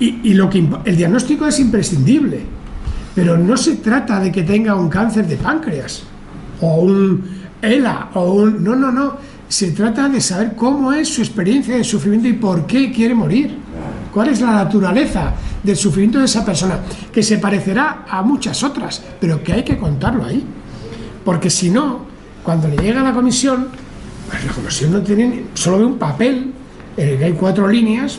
y, 0.00 0.32
lo 0.32 0.48
que 0.48 0.66
el 0.86 0.96
diagnóstico 0.96 1.46
es 1.46 1.60
imprescindible, 1.60 2.40
pero 3.14 3.36
no 3.36 3.56
se 3.56 3.76
trata 3.76 4.18
de 4.18 4.32
que 4.32 4.42
tenga 4.42 4.74
un 4.74 4.88
cáncer 4.88 5.26
de 5.26 5.36
páncreas, 5.36 6.02
o 6.60 6.80
un 6.80 7.22
ELA, 7.62 8.10
o 8.14 8.32
un... 8.32 8.64
No, 8.64 8.74
no, 8.74 8.90
no, 8.90 9.16
se 9.46 9.72
trata 9.72 10.08
de 10.08 10.20
saber 10.20 10.56
cómo 10.56 10.92
es 10.92 11.08
su 11.08 11.20
experiencia 11.20 11.76
de 11.76 11.84
sufrimiento 11.84 12.28
y 12.28 12.32
por 12.32 12.66
qué 12.66 12.90
quiere 12.90 13.14
morir. 13.14 13.56
Cuál 14.12 14.30
es 14.30 14.40
la 14.40 14.52
naturaleza 14.52 15.34
del 15.62 15.76
sufrimiento 15.76 16.18
de 16.18 16.24
esa 16.24 16.44
persona, 16.44 16.80
que 17.12 17.22
se 17.22 17.38
parecerá 17.38 18.04
a 18.08 18.22
muchas 18.22 18.62
otras, 18.64 19.02
pero 19.20 19.44
que 19.44 19.52
hay 19.52 19.62
que 19.62 19.76
contarlo 19.76 20.24
ahí. 20.24 20.44
Porque 21.24 21.50
si 21.50 21.70
no, 21.70 22.06
cuando 22.42 22.68
le 22.68 22.76
llega 22.76 23.00
a 23.00 23.04
la 23.04 23.12
comisión, 23.12 23.68
pues 24.28 24.44
la 24.44 24.52
comisión 24.52 24.92
no 24.92 25.02
tiene, 25.02 25.44
solo 25.54 25.78
ve 25.78 25.84
un 25.84 25.98
papel 25.98 26.52
en 26.96 27.08
el 27.08 27.18
que 27.18 27.24
hay 27.24 27.32
cuatro 27.32 27.68
líneas 27.68 28.18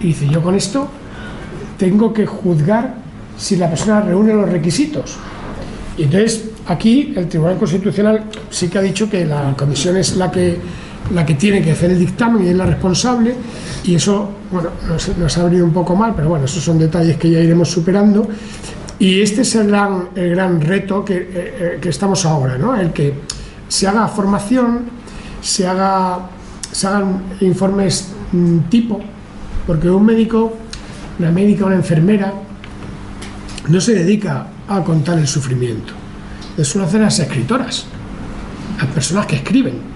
y 0.00 0.08
dice, 0.08 0.28
yo 0.28 0.42
con 0.42 0.54
esto 0.54 0.88
tengo 1.78 2.12
que 2.12 2.26
juzgar 2.26 2.94
si 3.36 3.56
la 3.56 3.68
persona 3.68 4.00
reúne 4.00 4.34
los 4.34 4.48
requisitos. 4.48 5.16
Y 5.96 6.04
entonces 6.04 6.44
aquí 6.66 7.12
el 7.16 7.28
Tribunal 7.28 7.58
Constitucional 7.58 8.24
sí 8.50 8.68
que 8.68 8.78
ha 8.78 8.82
dicho 8.82 9.08
que 9.10 9.24
la 9.24 9.54
comisión 9.56 9.96
es 9.96 10.16
la 10.16 10.30
que 10.30 10.58
la 11.14 11.24
que 11.24 11.34
tiene 11.34 11.62
que 11.62 11.72
hacer 11.72 11.90
el 11.90 11.98
dictamen 11.98 12.44
y 12.44 12.48
es 12.48 12.56
la 12.56 12.66
responsable, 12.66 13.34
y 13.84 13.94
eso, 13.94 14.28
bueno, 14.50 14.70
nos, 15.18 15.38
ha 15.38 15.44
venido 15.44 15.64
un 15.64 15.72
poco 15.72 15.96
mal, 15.96 16.12
pero 16.14 16.28
bueno, 16.28 16.44
esos 16.44 16.62
son 16.62 16.78
detalles 16.78 17.16
que 17.16 17.30
ya 17.30 17.40
iremos 17.40 17.70
superando. 17.70 18.28
Y 18.98 19.20
este 19.22 19.42
es 19.42 19.54
el 19.54 19.68
gran, 19.68 20.08
el 20.14 20.30
gran 20.30 20.60
reto 20.60 21.04
que, 21.04 21.16
eh, 21.16 21.28
eh, 21.32 21.78
que 21.80 21.88
estamos 21.88 22.24
ahora, 22.24 22.58
¿no? 22.58 22.74
El 22.74 22.92
que 22.92 23.14
se 23.68 23.86
haga 23.86 24.08
formación, 24.08 24.86
se, 25.40 25.66
haga, 25.66 26.30
se 26.72 26.86
hagan 26.86 27.22
informes 27.40 28.12
mm, 28.32 28.58
tipo, 28.68 29.00
porque 29.66 29.88
un 29.88 30.04
médico, 30.04 30.52
una 31.18 31.30
médica, 31.30 31.64
una 31.64 31.76
enfermera, 31.76 32.32
no 33.68 33.80
se 33.80 33.94
dedica 33.94 34.48
a 34.66 34.82
contar 34.82 35.18
el 35.18 35.28
sufrimiento. 35.28 35.92
Eso 36.56 36.80
lo 36.80 36.86
hacen 36.86 37.02
las 37.02 37.18
escritoras, 37.20 37.86
las 38.78 38.86
personas 38.86 39.26
que 39.26 39.36
escriben 39.36 39.87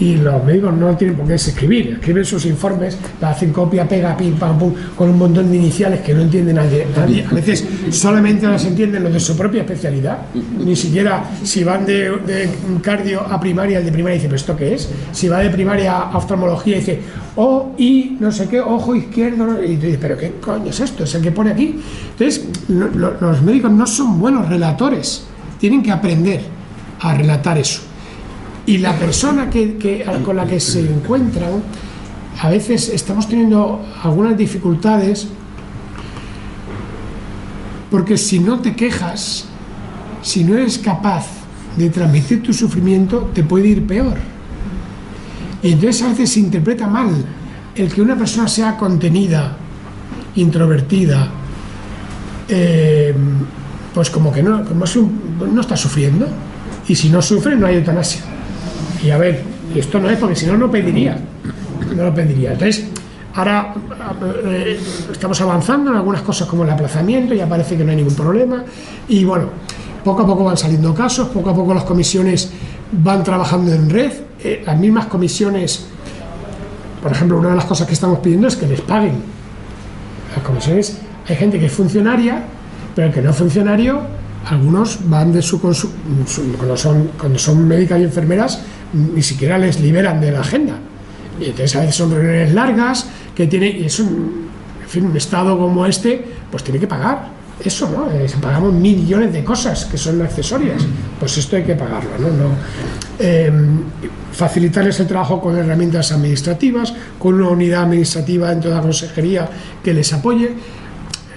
y 0.00 0.16
los 0.16 0.44
médicos 0.44 0.74
no 0.74 0.96
tienen 0.96 1.16
por 1.16 1.26
qué 1.26 1.34
escribir, 1.34 1.94
escriben 1.94 2.24
sus 2.24 2.46
informes, 2.46 2.96
hacen 3.20 3.52
copia, 3.52 3.88
pega, 3.88 4.16
pim, 4.16 4.34
pam, 4.34 4.58
pum, 4.58 4.72
con 4.96 5.10
un 5.10 5.18
montón 5.18 5.50
de 5.50 5.56
iniciales 5.56 6.00
que 6.00 6.14
no 6.14 6.22
entiende 6.22 6.52
nadie, 6.52 6.86
nadie. 6.96 7.24
A 7.28 7.34
veces 7.34 7.66
solamente 7.90 8.46
las 8.46 8.64
entienden 8.64 9.02
los 9.02 9.12
de 9.12 9.20
su 9.20 9.36
propia 9.36 9.62
especialidad, 9.62 10.18
ni 10.64 10.76
siquiera 10.76 11.24
si 11.42 11.64
van 11.64 11.84
de, 11.84 12.48
cardio 12.80 13.20
a 13.22 13.40
primaria, 13.40 13.78
el 13.78 13.84
de 13.84 13.92
primaria 13.92 14.16
dice, 14.16 14.28
¿pero 14.28 14.36
esto 14.36 14.56
qué 14.56 14.74
es? 14.74 14.88
Si 15.12 15.28
va 15.28 15.40
de 15.40 15.50
primaria 15.50 15.98
a 15.98 16.16
oftalmología 16.16 16.76
dice, 16.76 17.00
O, 17.36 17.74
I, 17.78 18.16
no 18.20 18.30
sé 18.30 18.48
qué, 18.48 18.60
ojo 18.60 18.94
izquierdo, 18.94 19.62
y 19.62 19.76
tú 19.76 19.86
dices, 19.86 19.98
¿pero 20.00 20.16
qué 20.16 20.34
coño 20.40 20.70
es 20.70 20.80
esto? 20.80 21.04
Es 21.04 21.14
el 21.14 21.22
que 21.22 21.32
pone 21.32 21.50
aquí. 21.50 21.80
Entonces, 22.10 22.46
los 22.68 23.42
médicos 23.42 23.70
no 23.72 23.86
son 23.86 24.20
buenos 24.20 24.48
relatores, 24.48 25.24
tienen 25.58 25.82
que 25.82 25.90
aprender 25.90 26.42
a 27.00 27.14
relatar 27.14 27.58
eso. 27.58 27.87
Y 28.68 28.76
la 28.76 28.94
persona 28.98 29.48
que, 29.48 30.04
con 30.22 30.36
la 30.36 30.46
que 30.46 30.60
se 30.60 30.80
encuentran, 30.80 31.62
a 32.38 32.50
veces 32.50 32.90
estamos 32.90 33.26
teniendo 33.26 33.82
algunas 34.02 34.36
dificultades 34.36 35.26
porque 37.90 38.18
si 38.18 38.40
no 38.40 38.60
te 38.60 38.76
quejas, 38.76 39.46
si 40.20 40.44
no 40.44 40.54
eres 40.54 40.76
capaz 40.76 41.24
de 41.78 41.88
transmitir 41.88 42.42
tu 42.42 42.52
sufrimiento, 42.52 43.30
te 43.32 43.42
puede 43.42 43.68
ir 43.68 43.86
peor. 43.86 44.18
Entonces 45.62 46.02
a 46.02 46.08
veces 46.10 46.30
se 46.30 46.40
interpreta 46.40 46.86
mal 46.86 47.24
el 47.74 47.90
que 47.90 48.02
una 48.02 48.16
persona 48.16 48.48
sea 48.48 48.76
contenida, 48.76 49.56
introvertida, 50.34 51.30
eh, 52.50 53.14
pues 53.94 54.10
como 54.10 54.30
que 54.30 54.42
no, 54.42 54.62
como 54.66 54.84
no 55.50 55.60
está 55.62 55.74
sufriendo. 55.74 56.28
Y 56.86 56.94
si 56.94 57.08
no 57.08 57.22
sufre, 57.22 57.56
no 57.56 57.66
hay 57.66 57.76
eutanasia. 57.76 58.36
Y 59.02 59.10
a 59.10 59.18
ver, 59.18 59.42
esto 59.74 60.00
no 60.00 60.10
es 60.10 60.18
porque 60.18 60.36
si 60.36 60.46
no, 60.46 60.56
no 60.56 60.70
pediría. 60.70 61.16
No 61.94 62.04
lo 62.04 62.14
pediría. 62.14 62.52
Entonces, 62.52 62.88
ahora 63.34 63.74
eh, 64.44 64.78
estamos 65.12 65.40
avanzando 65.40 65.90
en 65.90 65.96
algunas 65.96 66.22
cosas 66.22 66.48
como 66.48 66.64
el 66.64 66.70
aplazamiento, 66.70 67.34
ya 67.34 67.48
parece 67.48 67.76
que 67.76 67.84
no 67.84 67.90
hay 67.90 67.96
ningún 67.96 68.14
problema. 68.14 68.64
Y 69.08 69.24
bueno, 69.24 69.46
poco 70.04 70.22
a 70.22 70.26
poco 70.26 70.44
van 70.44 70.56
saliendo 70.56 70.94
casos, 70.94 71.28
poco 71.28 71.50
a 71.50 71.54
poco 71.54 71.74
las 71.74 71.84
comisiones 71.84 72.50
van 72.92 73.22
trabajando 73.22 73.72
en 73.72 73.88
red. 73.88 74.12
Eh, 74.42 74.62
las 74.64 74.78
mismas 74.78 75.06
comisiones, 75.06 75.86
por 77.02 77.12
ejemplo, 77.12 77.38
una 77.38 77.50
de 77.50 77.56
las 77.56 77.64
cosas 77.64 77.86
que 77.86 77.94
estamos 77.94 78.18
pidiendo 78.18 78.48
es 78.48 78.56
que 78.56 78.66
les 78.66 78.80
paguen. 78.80 79.22
Las 80.34 80.44
comisiones, 80.44 80.98
hay 81.28 81.36
gente 81.36 81.58
que 81.58 81.66
es 81.66 81.72
funcionaria, 81.72 82.42
pero 82.94 83.08
el 83.08 83.14
que 83.14 83.22
no 83.22 83.30
es 83.30 83.36
funcionario, 83.36 84.00
algunos 84.46 84.98
van 85.08 85.32
de 85.32 85.42
su, 85.42 85.60
cuando 85.60 86.76
son 86.76 87.10
cuando 87.18 87.38
son 87.38 87.66
médicas 87.66 88.00
y 88.00 88.04
enfermeras 88.04 88.62
ni 88.92 89.22
siquiera 89.22 89.58
les 89.58 89.80
liberan 89.80 90.20
de 90.20 90.32
la 90.32 90.40
agenda. 90.40 90.78
Y 91.40 91.46
entonces 91.46 91.76
a 91.76 91.80
veces 91.80 91.94
son 91.94 92.10
reuniones 92.10 92.52
largas 92.52 93.06
que 93.34 93.46
tiene, 93.46 93.68
y 93.68 93.84
es 93.84 94.00
un, 94.00 94.48
en 94.92 95.06
un 95.06 95.16
estado 95.16 95.56
como 95.58 95.86
este, 95.86 96.24
pues 96.50 96.64
tiene 96.64 96.80
que 96.80 96.86
pagar. 96.86 97.38
Eso, 97.64 97.90
¿no? 97.90 98.08
Eh, 98.12 98.26
pagamos 98.40 98.72
millones 98.72 99.32
de 99.32 99.42
cosas 99.42 99.84
que 99.84 99.98
son 99.98 100.22
accesorias. 100.22 100.82
Pues 101.18 101.36
esto 101.38 101.56
hay 101.56 101.64
que 101.64 101.74
pagarlo, 101.74 102.10
¿no? 102.20 102.28
no 102.28 102.50
em, 103.18 103.80
facilitarles 104.32 105.00
el 105.00 105.08
trabajo 105.08 105.40
con 105.40 105.56
herramientas 105.56 106.12
administrativas, 106.12 106.94
con 107.18 107.34
una 107.34 107.48
unidad 107.48 107.82
administrativa 107.82 108.50
dentro 108.50 108.70
de 108.70 108.76
la 108.76 108.82
consejería 108.82 109.48
que 109.82 109.92
les 109.92 110.12
apoye 110.12 110.54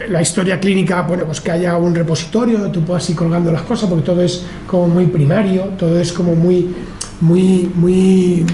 la 0.10 0.22
historia 0.22 0.60
clínica, 0.60 1.02
bueno, 1.02 1.26
pues 1.26 1.41
que 1.41 1.52
haya 1.52 1.78
un 1.78 1.93
repositorio 1.93 2.72
tú 2.72 2.84
puedas 2.84 3.08
ir 3.10 3.16
colgando 3.16 3.52
las 3.52 3.64
cosas, 3.64 3.89
porque 3.89 4.06
todo 4.06 4.22
es 4.22 4.43
como 4.68 4.88
muy 4.88 5.06
primario, 5.08 5.64
todo 5.78 5.99
es 5.99 6.12
como 6.14 6.36
muy 6.36 6.74
muy, 7.22 7.72
muy 7.76 8.45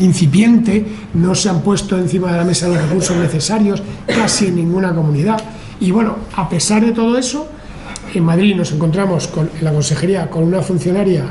incipiente, 0.00 0.86
no 1.14 1.34
se 1.34 1.48
han 1.48 1.60
puesto 1.60 1.98
encima 1.98 2.32
de 2.32 2.38
la 2.38 2.44
mesa 2.44 2.68
los 2.68 2.80
recursos 2.80 3.16
necesarios 3.16 3.82
casi 4.06 4.46
en 4.46 4.56
ninguna 4.56 4.94
comunidad. 4.94 5.40
Y 5.80 5.90
bueno, 5.90 6.16
a 6.36 6.48
pesar 6.48 6.84
de 6.84 6.92
todo 6.92 7.16
eso, 7.16 7.46
en 8.14 8.24
Madrid 8.24 8.54
nos 8.54 8.72
encontramos 8.72 9.28
con, 9.28 9.50
en 9.58 9.64
la 9.64 9.72
consejería 9.72 10.28
con 10.28 10.44
una 10.44 10.60
funcionaria 10.62 11.24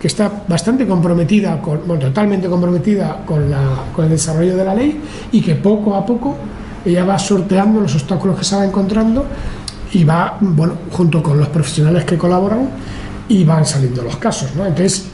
que 0.00 0.06
está 0.06 0.44
bastante 0.46 0.86
comprometida, 0.86 1.60
con, 1.60 1.80
bueno, 1.86 2.06
totalmente 2.06 2.48
comprometida 2.48 3.22
con, 3.26 3.50
la, 3.50 3.84
con 3.92 4.04
el 4.04 4.12
desarrollo 4.12 4.56
de 4.56 4.64
la 4.64 4.74
ley 4.74 5.00
y 5.32 5.40
que 5.40 5.56
poco 5.56 5.96
a 5.96 6.06
poco 6.06 6.36
ella 6.84 7.04
va 7.04 7.18
sorteando 7.18 7.80
los 7.80 7.94
obstáculos 7.94 8.38
que 8.38 8.44
se 8.44 8.56
va 8.56 8.64
encontrando 8.64 9.26
y 9.92 10.04
va, 10.04 10.36
bueno, 10.40 10.74
junto 10.92 11.22
con 11.22 11.38
los 11.38 11.48
profesionales 11.48 12.04
que 12.04 12.16
colaboran 12.16 12.68
y 13.28 13.42
van 13.44 13.66
saliendo 13.66 14.02
los 14.02 14.16
casos, 14.16 14.54
¿no? 14.54 14.64
Entonces, 14.64 15.06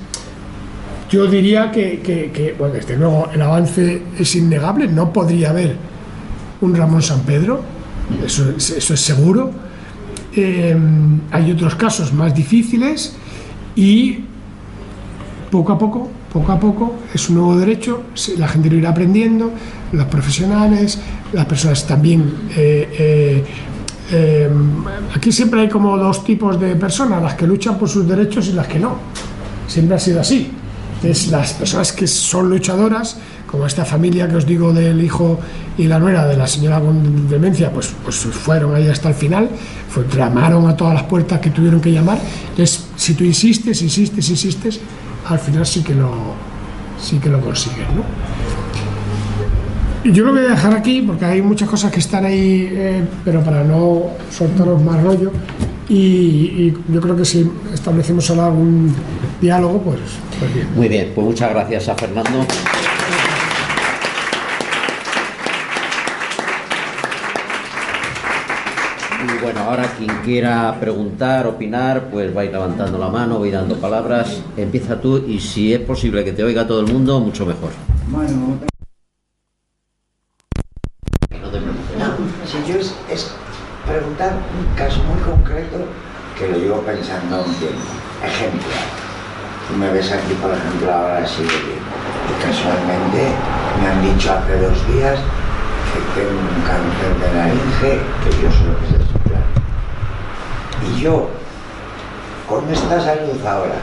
yo 1.10 1.26
diría 1.26 1.70
que, 1.70 2.54
bueno, 2.58 2.74
desde 2.74 2.96
luego 2.96 3.28
el 3.32 3.42
avance 3.42 4.02
es 4.18 4.34
innegable, 4.36 4.88
no 4.88 5.12
podría 5.12 5.50
haber 5.50 5.76
un 6.60 6.74
Ramón 6.74 7.02
San 7.02 7.20
Pedro, 7.20 7.62
eso, 8.24 8.50
es 8.56 9.00
seguro. 9.00 9.50
Eh, 10.36 10.76
hay 11.30 11.52
otros 11.52 11.76
casos 11.76 12.12
más 12.12 12.34
difíciles 12.34 13.14
y 13.76 14.18
poco 15.50 15.72
a 15.72 15.78
poco, 15.78 16.10
poco 16.32 16.52
a 16.52 16.58
poco, 16.58 16.94
es 17.14 17.28
un 17.28 17.36
nuevo 17.36 17.56
derecho, 17.56 18.04
la 18.36 18.48
gente 18.48 18.68
lo 18.68 18.76
irá 18.76 18.90
aprendiendo, 18.90 19.52
los 19.92 20.06
profesionales, 20.06 20.98
las 21.32 21.46
personas 21.46 21.86
también. 21.86 22.48
Eh, 22.56 23.44
eh, 24.10 24.50
aquí 25.14 25.30
siempre 25.30 25.60
hay 25.60 25.68
como 25.68 25.96
dos 25.96 26.24
tipos 26.24 26.58
de 26.58 26.74
personas, 26.74 27.22
las 27.22 27.34
que 27.34 27.46
luchan 27.46 27.78
por 27.78 27.88
sus 27.88 28.08
derechos 28.08 28.48
y 28.48 28.52
las 28.52 28.66
que 28.66 28.80
no. 28.80 28.96
Siempre 29.68 29.96
ha 29.96 30.00
sido 30.00 30.20
así 30.20 30.50
Entonces, 31.04 31.30
las 31.30 31.52
personas 31.52 31.92
que 31.92 32.06
son 32.06 32.48
luchadoras, 32.48 33.18
como 33.46 33.66
esta 33.66 33.84
familia 33.84 34.26
que 34.26 34.36
os 34.36 34.46
digo 34.46 34.72
del 34.72 35.04
hijo 35.04 35.38
y 35.76 35.86
la 35.86 35.98
nuera 35.98 36.26
de 36.26 36.34
la 36.34 36.46
señora 36.46 36.80
con 36.80 37.28
demencia, 37.28 37.70
pues, 37.70 37.92
pues 38.02 38.16
fueron 38.16 38.74
ahí 38.74 38.88
hasta 38.88 39.10
el 39.10 39.14
final, 39.14 39.50
fue, 39.90 40.06
llamaron 40.16 40.66
a 40.66 40.74
todas 40.74 40.94
las 40.94 41.02
puertas 41.02 41.40
que 41.40 41.50
tuvieron 41.50 41.82
que 41.82 41.92
llamar. 41.92 42.18
Entonces, 42.50 42.86
si 42.96 43.12
tú 43.12 43.22
insistes, 43.22 43.82
insistes, 43.82 44.30
insistes, 44.30 44.80
al 45.28 45.38
final 45.38 45.66
sí 45.66 45.82
que 45.82 45.94
lo, 45.94 46.10
sí 46.98 47.18
que 47.18 47.28
lo 47.28 47.38
consigues. 47.42 47.86
¿no? 47.94 48.02
Yo 50.10 50.24
lo 50.24 50.32
voy 50.32 50.46
a 50.46 50.50
dejar 50.52 50.72
aquí 50.72 51.02
porque 51.02 51.26
hay 51.26 51.42
muchas 51.42 51.68
cosas 51.68 51.92
que 51.92 52.00
están 52.00 52.24
ahí, 52.24 52.66
eh, 52.72 53.04
pero 53.26 53.42
para 53.42 53.62
no 53.62 54.04
soltaros 54.30 54.82
más 54.82 55.02
rollo. 55.02 55.32
Y, 55.86 55.94
y, 55.96 56.74
yo 56.88 56.98
creo 56.98 57.14
que 57.14 57.26
si 57.26 57.46
establecemos 57.74 58.30
ahora 58.30 58.46
algún 58.46 58.94
diálogo, 59.44 59.78
pues, 59.82 60.00
pues 60.38 60.54
bien. 60.54 60.68
Muy 60.74 60.88
bien, 60.88 61.12
pues 61.14 61.26
muchas 61.26 61.50
gracias 61.50 61.88
a 61.88 61.94
Fernando. 61.94 62.46
Y 69.22 69.42
bueno, 69.42 69.60
ahora 69.60 69.84
quien 69.96 70.10
quiera 70.24 70.76
preguntar, 70.80 71.46
opinar, 71.46 72.08
pues 72.10 72.36
va 72.36 72.42
a 72.42 72.44
ir 72.44 72.52
levantando 72.52 72.98
la 72.98 73.08
mano, 73.08 73.38
voy 73.38 73.50
dando 73.50 73.76
palabras. 73.76 74.42
Empieza 74.56 75.00
tú 75.00 75.24
y 75.26 75.38
si 75.40 75.72
es 75.72 75.80
posible 75.80 76.24
que 76.24 76.32
te 76.32 76.42
oiga 76.44 76.66
todo 76.66 76.80
el 76.80 76.92
mundo, 76.92 77.20
mucho 77.20 77.46
mejor. 77.46 77.70
Bueno, 78.08 78.58
No 81.30 81.50
te 81.50 81.58
preocupes. 81.58 81.98
no, 81.98 82.16
si 82.46 82.70
yo 82.72 82.78
es, 82.78 82.94
es 83.10 83.30
preguntar 83.86 84.32
un 84.58 84.74
caso 84.76 85.00
muy 85.04 85.20
concreto 85.22 85.78
que 86.38 86.48
lo 86.48 86.58
llevo 86.58 86.80
pensando 86.82 87.44
un 87.44 87.54
tiempo. 87.54 87.78
Ejemplo, 88.24 88.68
tú 89.68 89.76
me 89.76 89.90
ves 89.90 90.12
aquí, 90.12 90.34
por 90.34 90.50
ejemplo, 90.52 90.92
ahora 90.92 91.20
bien. 91.20 91.82
Y 92.24 92.34
casualmente 92.42 93.32
me 93.80 93.88
han 93.88 94.02
dicho 94.02 94.32
hace 94.32 94.56
dos 94.58 94.78
días 94.88 95.18
que 95.92 96.20
tengo 96.20 96.40
un 96.40 96.62
cáncer 96.64 97.12
de 97.20 97.36
laringe 97.36 98.00
que 98.22 98.30
yo 98.42 98.50
solo 98.50 98.78
que 98.80 98.86
sé 98.86 99.12
soplar. 99.12 99.44
Y 100.82 101.00
yo, 101.00 101.28
con 102.48 102.68
esta 102.70 103.00
salud 103.00 103.46
ahora, 103.46 103.76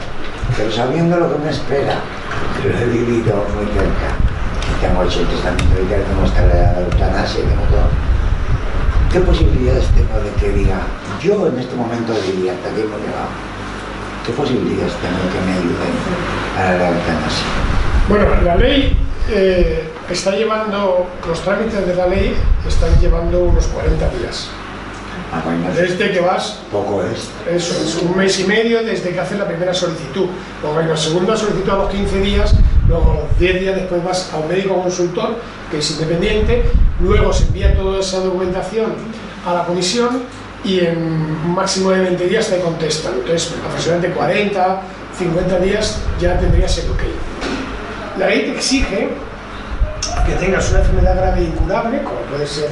pero 0.56 0.70
sabiendo 0.70 1.16
lo 1.16 1.32
que 1.32 1.38
me 1.38 1.50
espera, 1.50 2.00
que 2.60 2.68
lo 2.68 2.78
he 2.78 2.86
vivido 2.86 3.44
muy 3.54 3.66
cerca, 3.72 4.18
que 4.60 4.86
tengo 4.86 5.02
hecho 5.04 5.20
el 5.20 5.26
testamento 5.28 5.76
que 5.76 5.94
tengo 5.94 6.24
esta 6.24 6.42
de 6.42 6.84
eutanasia 6.84 7.44
tengo 7.44 7.62
todo, 7.70 7.88
¿qué 9.12 9.20
posibilidades 9.20 9.86
tengo 9.94 10.20
de 10.20 10.30
que 10.40 10.50
diga, 10.50 10.80
yo 11.22 11.46
en 11.46 11.58
este 11.58 11.74
momento 11.76 12.12
diría, 12.26 12.52
hasta 12.52 12.68
aquí 12.70 12.82
hemos 12.82 13.00
llegado? 13.00 13.51
¿Qué 14.26 14.32
posibilidades 14.32 14.92
tengo 15.02 15.22
que 15.32 15.40
me 15.46 15.52
ayuden 15.58 15.94
para 16.56 16.78
la 16.78 16.88
eutanasia? 16.90 17.46
Bueno, 18.08 18.26
la 18.44 18.56
ley 18.56 18.96
eh, 19.30 19.88
está 20.10 20.32
llevando, 20.32 21.06
los 21.26 21.40
trámites 21.40 21.86
de 21.86 21.94
la 21.94 22.06
ley 22.06 22.36
están 22.66 22.98
llevando 23.00 23.40
unos 23.40 23.66
40 23.66 24.08
días. 24.10 24.48
Ah, 25.32 25.40
bueno, 25.44 25.64
Desde 25.74 26.12
que 26.12 26.20
vas, 26.20 26.60
poco 26.70 27.02
es. 27.02 27.30
eso 27.50 27.82
es 27.82 28.02
un 28.02 28.16
mes 28.16 28.38
y 28.38 28.44
medio 28.44 28.82
desde 28.84 29.10
que 29.10 29.18
haces 29.18 29.38
la 29.38 29.46
primera 29.48 29.72
solicitud. 29.72 30.26
Luego 30.62 30.78
hay 30.78 30.86
una 30.86 30.96
segunda 30.96 31.36
solicitud 31.36 31.70
a 31.70 31.76
los 31.76 31.90
15 31.90 32.20
días, 32.20 32.54
luego 32.86 33.12
a 33.12 33.14
los 33.22 33.38
10 33.38 33.60
días 33.60 33.74
después 33.76 34.04
vas 34.04 34.30
a 34.32 34.38
un 34.38 34.48
médico 34.48 34.80
consultor 34.82 35.36
que 35.70 35.78
es 35.78 35.90
independiente, 35.92 36.64
luego 37.00 37.32
se 37.32 37.44
envía 37.44 37.74
toda 37.74 38.00
esa 38.00 38.20
documentación 38.20 38.92
a 39.46 39.54
la 39.54 39.64
comisión 39.64 40.22
y 40.64 40.80
en 40.80 40.96
un 40.96 41.54
máximo 41.54 41.90
de 41.90 42.00
20 42.00 42.28
días 42.28 42.48
te 42.48 42.60
contestan. 42.60 43.14
Entonces, 43.14 43.54
aproximadamente 43.64 44.16
40, 44.16 44.82
50 45.18 45.58
días 45.58 45.98
ya 46.20 46.38
tendrías 46.38 46.76
el 46.78 46.90
ok. 46.90 47.02
La 48.18 48.26
ley 48.26 48.42
te 48.42 48.56
exige 48.56 49.08
que 50.26 50.32
tengas 50.34 50.70
una 50.70 50.80
enfermedad 50.80 51.16
grave 51.16 51.40
e 51.40 51.44
incurable, 51.44 52.02
como 52.02 52.20
puede 52.30 52.46
ser 52.46 52.70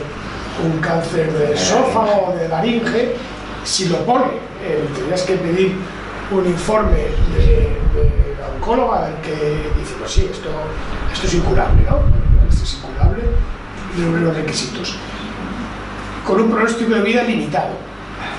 un 0.64 0.80
cáncer 0.80 1.32
de 1.32 1.55
esófago 1.55 2.28
o 2.28 2.36
de 2.36 2.49
laringe, 2.49 3.16
si 3.64 3.88
lo 3.88 4.05
pone, 4.05 4.26
eh, 4.64 4.84
tendrías 4.95 5.22
que 5.22 5.34
pedir 5.34 5.76
un 6.30 6.47
informe 6.47 6.99
de, 7.36 7.47
de 7.95 8.36
la 8.41 8.49
oncóloga 8.57 9.11
que 9.22 9.70
dice, 9.78 9.95
pues 9.99 10.11
sí, 10.12 10.28
esto, 10.30 10.49
esto 11.12 11.26
es 11.26 11.34
incurable, 11.34 11.82
¿no? 11.88 12.01
Esto 12.49 12.64
es 12.64 12.74
incurable, 12.74 13.22
de 13.97 14.20
los 14.20 14.36
requisitos. 14.36 14.97
Con 16.30 16.42
un 16.42 16.50
pronóstico 16.52 16.94
de 16.94 17.02
vida 17.02 17.24
limitado. 17.24 17.70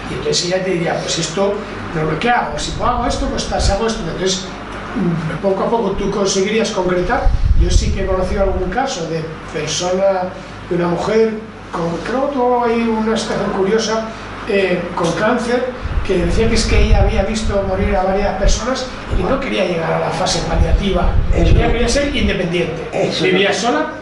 Y 0.10 0.14
entonces 0.14 0.46
ella 0.46 0.64
te 0.64 0.72
diría, 0.72 0.98
pues 0.98 1.20
esto, 1.20 1.54
no, 1.94 2.20
¿qué 2.20 2.30
hago? 2.30 2.58
Si 2.58 2.72
hago 2.82 3.06
esto, 3.06 3.28
pues 3.28 3.44
si 3.44 3.72
hago 3.74 3.86
esto. 3.86 4.00
Entonces, 4.00 4.46
mm, 4.96 5.42
poco 5.42 5.64
a 5.64 5.70
poco 5.70 5.92
tú 5.92 6.10
conseguirías 6.10 6.72
concretar. 6.72 7.28
Yo 7.60 7.70
sí 7.70 7.92
que 7.92 8.04
he 8.04 8.06
conocido 8.06 8.44
algún 8.44 8.70
caso 8.70 9.10
de 9.10 9.22
persona, 9.52 10.30
de 10.70 10.76
una 10.78 10.88
mujer, 10.88 11.34
con, 11.70 11.90
creo 12.08 12.30
que 12.30 12.34
tuvo 12.34 12.64
ahí 12.64 12.82
una 12.82 13.18
situación 13.18 13.52
curiosa, 13.52 14.06
eh, 14.48 14.82
con 14.96 15.12
cáncer, 15.12 15.66
que 16.08 16.26
decía 16.28 16.48
que 16.48 16.56
es 16.56 16.64
que 16.64 16.86
ella 16.86 17.02
había 17.02 17.24
visto 17.24 17.62
morir 17.68 17.94
a 17.94 18.04
varias 18.04 18.40
personas 18.40 18.88
y 19.20 19.24
no 19.24 19.38
quería 19.38 19.66
llegar 19.66 19.92
a 19.92 20.00
la 20.00 20.12
fase 20.12 20.40
paliativa. 20.48 21.10
Ella 21.36 21.70
quería 21.70 21.90
ser 21.90 22.16
independiente. 22.16 23.12
Vivía 23.22 23.52
sola 23.52 23.96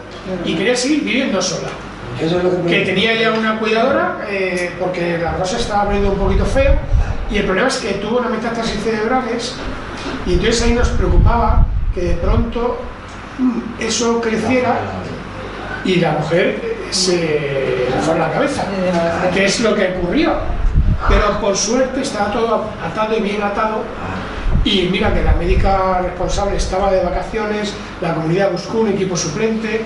y 0.44 0.54
quería 0.54 0.76
seguir 0.76 1.02
viviendo 1.02 1.42
sola 1.42 1.70
Eso 2.18 2.38
es 2.38 2.44
lo 2.44 2.66
que 2.66 2.80
tenía 2.84 3.14
ya 3.14 3.32
una 3.32 3.58
cuidadora 3.58 4.18
eh, 4.28 4.72
porque 4.78 5.18
la 5.18 5.34
cosa 5.34 5.56
estaba 5.56 5.82
abriendo 5.82 6.12
un 6.12 6.18
poquito 6.18 6.44
feo 6.44 6.74
y 7.30 7.38
el 7.38 7.44
problema 7.44 7.68
es 7.68 7.76
que 7.76 7.94
tuvo 7.94 8.18
una 8.18 8.28
metástasis 8.28 8.82
cerebrales 8.82 9.54
y 10.26 10.34
entonces 10.34 10.62
ahí 10.62 10.72
nos 10.72 10.88
preocupaba 10.88 11.66
que 11.94 12.00
de 12.02 12.14
pronto 12.14 12.78
mm, 13.38 13.82
eso 13.82 14.20
creciera 14.20 14.78
y 15.84 15.96
la 15.96 16.12
mujer 16.12 16.60
eh, 16.62 16.76
se 16.90 17.88
fue 18.02 18.18
la 18.18 18.30
cabeza, 18.30 18.64
que 19.32 19.44
es 19.44 19.60
lo 19.60 19.74
que 19.74 19.96
ocurrió. 19.96 20.34
Pero 21.08 21.40
por 21.40 21.56
suerte 21.56 22.02
estaba 22.02 22.30
todo 22.30 22.64
atado 22.84 23.16
y 23.16 23.22
bien 23.22 23.42
atado 23.42 23.82
y 24.64 24.88
mira 24.90 25.14
que 25.14 25.22
la 25.22 25.32
médica 25.32 26.00
responsable 26.02 26.56
estaba 26.56 26.90
de 26.90 27.02
vacaciones, 27.02 27.72
la 28.00 28.14
comunidad 28.14 28.52
buscó 28.52 28.80
un 28.80 28.88
equipo 28.88 29.16
suplente 29.16 29.82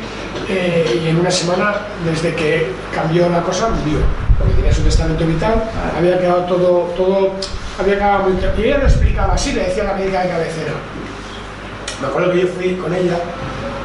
eh, 0.49 1.01
y 1.05 1.09
en 1.09 1.21
una 1.21 1.31
semana, 1.31 1.75
desde 2.05 2.35
que 2.35 2.73
cambió 2.93 3.29
la 3.29 3.43
cosa, 3.43 3.69
murió. 3.69 4.01
Porque 4.39 4.55
tenía 4.55 4.75
su 4.75 4.83
testamento 4.83 5.25
vital, 5.27 5.63
había 5.97 6.19
quedado 6.19 6.43
todo, 6.45 6.93
todo 6.97 7.35
había 7.79 7.95
quedado 7.95 8.25
muy. 8.25 8.39
Y 8.59 8.67
ella 8.67 8.79
lo 8.79 8.87
explicaba 8.87 9.35
así, 9.35 9.53
le 9.53 9.65
decía 9.65 9.85
a 9.85 9.87
la 9.87 9.95
médica 9.95 10.23
de 10.23 10.29
cabecera. 10.29 10.73
Me 12.01 12.09
acuerdo 12.09 12.33
que 12.33 12.41
yo 12.41 12.49
fui 12.49 12.75
con 12.75 12.93
ella 12.93 13.17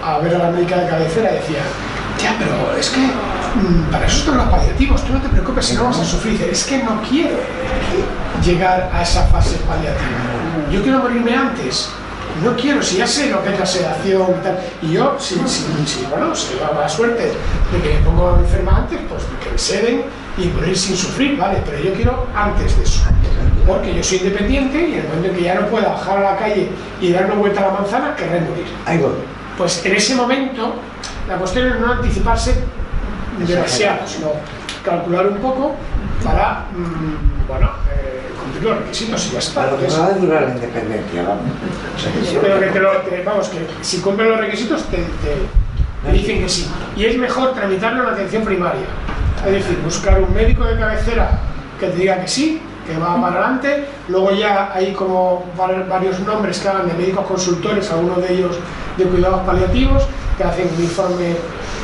a 0.03 0.17
ver 0.19 0.35
a 0.35 0.39
la 0.39 0.49
médica 0.49 0.77
de 0.77 0.89
cabecera 0.89 1.31
y 1.31 1.35
decía, 1.35 1.59
ya, 2.19 2.35
pero 2.39 2.79
es 2.79 2.89
que 2.89 3.01
para 3.91 4.05
eso 4.05 4.19
están 4.19 4.37
los 4.37 4.47
paliativos, 4.47 5.03
tú 5.03 5.13
no 5.13 5.21
te 5.21 5.29
preocupes 5.29 5.65
si 5.65 5.75
no 5.75 5.85
vas 5.85 5.99
a 5.99 6.05
sufrir. 6.05 6.41
Es 6.43 6.63
que 6.65 6.83
no 6.83 7.01
quiero 7.01 7.35
llegar 8.43 8.89
a 8.93 9.01
esa 9.01 9.23
fase 9.27 9.57
paliativa. 9.67 10.01
Yo 10.71 10.81
quiero 10.81 10.99
morirme 10.99 11.35
antes. 11.35 11.89
No 12.43 12.55
quiero, 12.55 12.81
si 12.81 12.97
ya 12.97 13.07
sé 13.07 13.29
lo 13.29 13.43
que 13.43 13.51
es 13.53 13.59
la 13.59 13.65
sedación 13.65 14.27
y 14.39 14.43
tal. 14.43 14.59
Y 14.81 14.91
yo, 14.93 15.17
si, 15.19 15.35
si, 15.47 15.65
si, 15.85 16.05
bueno, 16.09 16.33
si 16.33 16.55
tengo 16.55 16.79
la 16.79 16.87
suerte 16.87 17.23
de 17.23 17.81
que 17.81 17.95
me 17.95 18.05
pongo 18.05 18.37
enferma 18.39 18.77
antes, 18.77 18.99
pues 19.09 19.23
que 19.43 19.51
me 19.51 19.57
seden 19.57 20.03
y 20.37 20.47
morir 20.47 20.77
sin 20.77 20.95
sufrir, 20.95 21.37
¿vale? 21.37 21.61
Pero 21.65 21.79
yo 21.83 21.93
quiero 21.93 22.27
antes 22.35 22.77
de 22.77 22.83
eso. 22.83 23.01
Porque 23.67 23.93
yo 23.93 24.03
soy 24.03 24.19
independiente 24.19 24.77
y 24.77 24.93
en 24.93 24.99
el 24.99 25.07
momento 25.07 25.29
en 25.29 25.35
que 25.35 25.43
ya 25.43 25.55
no 25.55 25.67
pueda 25.67 25.89
bajar 25.89 26.19
a 26.19 26.31
la 26.31 26.37
calle 26.37 26.69
y 27.01 27.11
dar 27.11 27.25
una 27.25 27.35
vuelta 27.35 27.61
a 27.61 27.67
la 27.67 27.79
manzana, 27.79 28.15
querré 28.15 28.41
morir. 28.41 28.65
Ahí 28.85 28.99
voy. 28.99 29.11
Pues 29.57 29.85
en 29.85 29.95
ese 29.95 30.15
momento, 30.15 30.75
la 31.27 31.35
cuestión 31.35 31.67
es 31.67 31.79
no 31.79 31.91
anticiparse 31.91 32.63
demasiado, 33.47 34.07
sino 34.07 34.31
calcular 34.83 35.27
un 35.27 35.37
poco 35.37 35.75
para, 36.23 36.65
mm, 36.75 37.47
bueno, 37.47 37.69
eh, 37.93 38.21
cumplir 38.41 38.63
los 38.63 38.79
requisitos 38.79 39.27
y 39.27 39.31
ya 39.33 39.39
está. 39.39 39.65
Para 39.69 39.77
que 39.77 39.87
va 39.87 40.05
a 40.07 40.11
durar 40.11 40.41
la 40.43 40.49
independencia, 40.55 41.23
vamos. 41.23 41.43
O 41.95 41.99
sea, 41.99 42.11
que 42.11 42.33
yo- 42.33 42.41
Pero 42.41 42.59
que 42.59 42.65
te 42.67 42.79
lo, 42.79 42.91
te- 43.01 43.23
vamos, 43.23 43.47
que 43.49 43.67
si 43.81 43.99
cumplen 43.99 44.29
los 44.31 44.39
requisitos 44.39 44.83
te, 44.85 45.03
dicen 46.11 46.39
que 46.41 46.49
sí. 46.49 46.69
Y 46.95 47.05
es 47.05 47.17
mejor 47.17 47.53
tramitarlo 47.53 47.99
en 48.01 48.05
la 48.07 48.13
atención 48.13 48.43
primaria. 48.43 48.85
Es 49.45 49.51
decir, 49.53 49.79
buscar 49.83 50.21
un 50.21 50.33
médico 50.33 50.63
de 50.65 50.77
cabecera 50.77 51.39
que 51.79 51.87
te 51.87 51.95
diga 51.97 52.19
que 52.21 52.27
sí, 52.27 52.61
que 52.85 52.97
va 52.97 53.21
para 53.21 53.39
adelante. 53.45 53.85
Luego 54.07 54.31
ya 54.31 54.71
hay 54.73 54.93
como 54.93 55.45
var- 55.57 55.87
varios 55.87 56.19
nombres 56.21 56.59
que 56.59 56.67
hagan 56.67 56.87
de 56.87 56.93
médicos 56.93 57.25
consultores, 57.25 57.89
algunos 57.91 58.17
de 58.21 58.33
ellos 58.33 58.57
de 58.97 59.03
cuidados 59.05 59.41
paliativos, 59.45 60.03
que 60.37 60.43
hacen 60.43 60.69
un 60.75 60.83
informe 60.83 61.35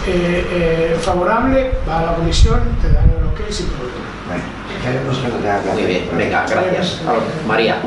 eh, 0.08 0.46
eh, 0.52 0.98
favorable, 1.02 1.72
va 1.88 2.00
a 2.00 2.06
la 2.08 2.16
comisión, 2.16 2.60
te 2.82 2.92
dan 2.92 3.06
el 3.10 3.24
ok 3.26 3.50
sin 3.50 3.68
problema. 3.68 3.96
Bueno, 4.28 4.44
queremos 4.84 5.18
que 5.18 5.28
lo 5.28 5.36
tenga 5.36 5.62
que 5.62 5.70
Muy 5.72 5.84
bien, 5.84 6.04
venga, 6.18 6.46
gracias. 6.50 7.02
María, 7.48 7.78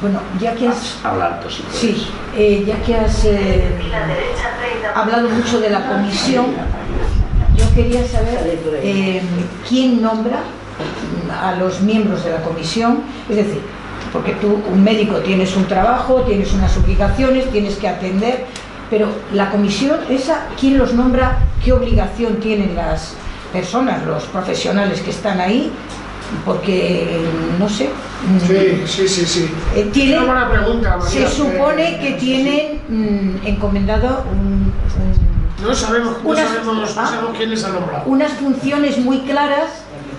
Bueno, 0.00 0.20
ya 0.40 0.54
que 0.54 0.68
has, 0.68 0.98
habla 1.04 1.26
alto 1.26 1.50
si 1.50 1.62
puedes. 1.62 1.78
sí, 1.78 2.06
eh, 2.36 2.64
ya 2.66 2.76
que 2.82 2.94
has 2.96 3.24
eh, 3.24 3.68
hablado 4.94 5.28
mucho 5.28 5.60
de 5.60 5.70
la 5.70 5.86
comisión, 5.86 6.46
yo 7.56 7.74
quería 7.74 8.06
saber 8.06 8.58
eh, 8.82 9.22
quién 9.68 10.00
nombra 10.00 10.40
a 11.42 11.54
los 11.56 11.80
miembros 11.82 12.24
de 12.24 12.30
la 12.32 12.42
comisión, 12.42 13.02
es 13.28 13.36
decir, 13.36 13.60
porque 14.12 14.32
tú, 14.32 14.60
un 14.72 14.82
médico, 14.82 15.16
tienes 15.18 15.54
un 15.54 15.66
trabajo, 15.66 16.22
tienes 16.22 16.52
unas 16.52 16.74
obligaciones, 16.78 17.50
tienes 17.50 17.76
que 17.76 17.88
atender, 17.88 18.46
pero 18.90 19.08
la 19.32 19.50
comisión 19.50 19.98
esa, 20.10 20.46
¿quién 20.58 20.76
los 20.78 20.92
nombra? 20.94 21.38
¿Qué 21.64 21.72
obligación 21.72 22.36
tienen 22.40 22.74
las 22.74 23.14
personas, 23.52 24.04
los 24.04 24.24
profesionales 24.24 25.00
que 25.00 25.10
están 25.10 25.40
ahí? 25.40 25.70
Porque, 26.44 27.20
no 27.58 27.68
sé. 27.68 27.88
Sí, 28.46 28.82
sí, 28.86 29.08
sí, 29.08 29.24
sí. 29.26 29.50
eh, 29.74 29.88
tienen- 29.92 30.18
Una 30.22 30.26
buena 30.32 30.50
pregunta, 30.50 30.96
María. 30.96 31.28
se 31.28 31.34
supone 31.34 31.94
Eh, 31.94 31.98
que 32.00 32.12
tienen 32.12 32.80
mm, 32.88 33.46
encomendado 33.46 34.24
un- 34.30 34.72
un- 34.72 35.30
No 35.66 35.74
sabemos, 35.74 36.16
no 36.22 36.30
Unas- 36.30 36.48
sabemos, 36.48 36.74
no 36.76 36.82
Ah. 36.84 37.06
sabemos 37.06 37.36
quién 37.36 37.50
les 37.50 37.64
ha 37.64 37.68
nombrado. 37.68 38.04
unas 38.06 38.32
funciones 38.32 38.96
muy 38.98 39.18
claras 39.20 39.66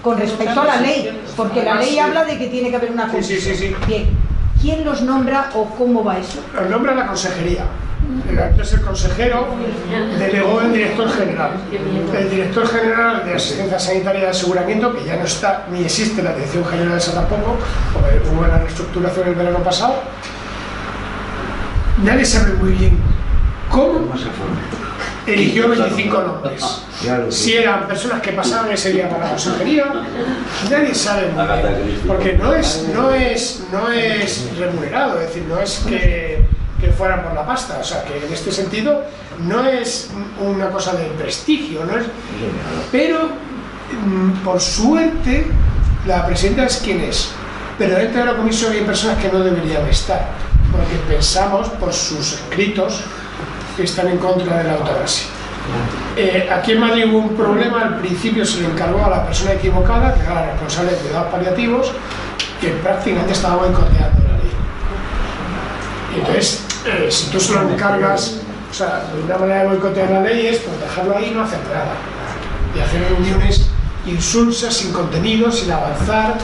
con 0.03 0.17
respecto 0.19 0.61
a 0.61 0.65
la 0.65 0.81
ley, 0.81 1.19
porque 1.35 1.63
la 1.63 1.75
ley 1.75 1.97
habla 1.97 2.25
de 2.25 2.37
que 2.37 2.47
tiene 2.47 2.69
que 2.69 2.75
haber 2.75 2.91
una 2.91 3.05
Sí, 3.09 3.23
sí, 3.23 3.35
comisión. 3.35 3.55
sí, 3.55 3.67
sí. 3.69 3.75
Bien, 3.87 4.09
¿quién 4.61 4.83
los 4.85 5.01
nombra 5.01 5.49
o 5.55 5.65
cómo 5.77 6.03
va 6.03 6.17
eso? 6.19 6.39
Los 6.53 6.69
nombra 6.69 6.93
la 6.93 7.07
consejería. 7.07 7.63
Entonces 8.29 8.73
el 8.79 8.81
consejero 8.81 9.47
delegó 10.17 10.59
al 10.59 10.73
director 10.73 11.09
general. 11.11 11.51
El 12.17 12.29
director 12.29 12.67
general 12.67 13.25
de 13.25 13.33
Asistencia 13.35 13.79
Sanitaria 13.79 14.23
y 14.23 14.25
Aseguramiento, 14.25 14.95
que 14.95 15.03
ya 15.03 15.17
no 15.17 15.25
está 15.25 15.65
ni 15.71 15.83
existe 15.83 16.21
la 16.21 16.33
Dirección 16.33 16.65
General 16.65 16.93
de 16.93 16.97
esa 16.97 17.13
tampoco, 17.13 17.57
porque 17.93 18.21
hubo 18.31 18.41
una 18.41 18.57
reestructuración 18.59 19.27
el 19.29 19.35
verano 19.35 19.59
pasado, 19.59 19.95
nadie 22.03 22.25
sabe 22.25 22.53
muy 22.53 22.71
bien 22.71 22.97
cómo 23.69 24.13
eligió 25.27 25.69
25 25.69 26.21
nombres. 26.21 26.83
Si 27.29 27.55
eran 27.55 27.87
personas 27.87 28.21
que 28.21 28.31
pasaban 28.31 28.71
ese 28.71 28.91
día 28.91 29.09
para 29.09 29.25
la 29.25 29.29
consejería, 29.31 29.85
nadie 30.69 30.93
sabe 30.93 31.29
muy 31.31 31.45
bien, 31.45 32.01
porque 32.07 32.33
no 32.33 32.53
es, 32.53 32.87
no 32.93 33.11
es, 33.11 33.63
no 33.71 33.91
es 33.91 34.57
remunerado, 34.57 35.19
es 35.19 35.27
decir, 35.27 35.43
no 35.47 35.59
es 35.59 35.79
que, 35.87 36.45
que 36.81 36.89
fueran 36.89 37.23
por 37.23 37.33
la 37.33 37.45
pasta, 37.45 37.77
o 37.79 37.83
sea, 37.83 38.03
que 38.03 38.25
en 38.25 38.33
este 38.33 38.51
sentido 38.51 39.03
no 39.47 39.63
es 39.65 40.09
una 40.39 40.69
cosa 40.69 40.93
de 40.93 41.05
prestigio, 41.05 41.85
no 41.85 41.95
es, 41.97 42.05
pero 42.91 43.29
mm, 44.05 44.43
por 44.43 44.59
suerte 44.59 45.45
la 46.07 46.25
presidenta 46.25 46.65
es 46.65 46.77
quien 46.77 47.01
es, 47.01 47.29
pero 47.77 47.95
dentro 47.95 48.21
de 48.21 48.25
la 48.25 48.35
comisión 48.35 48.73
hay 48.73 48.81
personas 48.81 49.19
que 49.19 49.31
no 49.31 49.39
deberían 49.39 49.85
estar, 49.87 50.29
porque 50.71 50.95
pensamos 51.07 51.69
por 51.69 51.93
sus 51.93 52.33
escritos 52.33 53.01
que 53.77 53.83
están 53.83 54.07
en 54.07 54.17
contra 54.17 54.57
de 54.57 54.63
la 54.63 54.73
eutanasia. 54.73 55.27
Eh, 56.17 56.49
aquí 56.51 56.73
en 56.73 56.79
Madrid 56.79 57.05
hubo 57.07 57.19
un 57.19 57.37
problema, 57.37 57.81
al 57.81 57.99
principio 57.99 58.43
se 58.43 58.61
le 58.61 58.67
encargó 58.67 59.05
a 59.05 59.09
la 59.09 59.25
persona 59.25 59.53
equivocada, 59.53 60.15
que 60.15 60.21
era 60.21 60.33
la 60.33 60.45
responsable 60.47 60.91
de 60.91 60.97
cuidados 60.97 61.31
paliativos, 61.31 61.91
que 62.59 62.69
prácticamente 62.69 63.33
estaba 63.33 63.57
boicoteando 63.57 64.19
la 64.27 64.37
ley. 64.37 64.51
Entonces, 66.17 66.65
eh, 66.85 67.07
si 67.09 67.29
tú 67.29 67.39
se 67.39 67.53
lo 67.53 67.69
encargas, 67.69 68.37
o 68.69 68.73
sea, 68.73 69.03
de 69.13 69.23
una 69.23 69.37
manera 69.37 69.63
de 69.63 69.67
boicotear 69.69 70.09
la 70.09 70.21
ley 70.21 70.47
es 70.47 70.59
pues 70.59 70.79
dejarlo 70.79 71.17
ahí 71.17 71.25
y 71.25 71.31
no 71.31 71.43
hacer 71.43 71.59
nada. 71.71 71.93
Y 72.75 72.79
hacer 72.79 73.01
reuniones 73.09 73.67
insulsas, 74.05 74.73
sin 74.73 74.93
contenido, 74.93 75.51
sin 75.51 75.71
avanzar. 75.71 76.37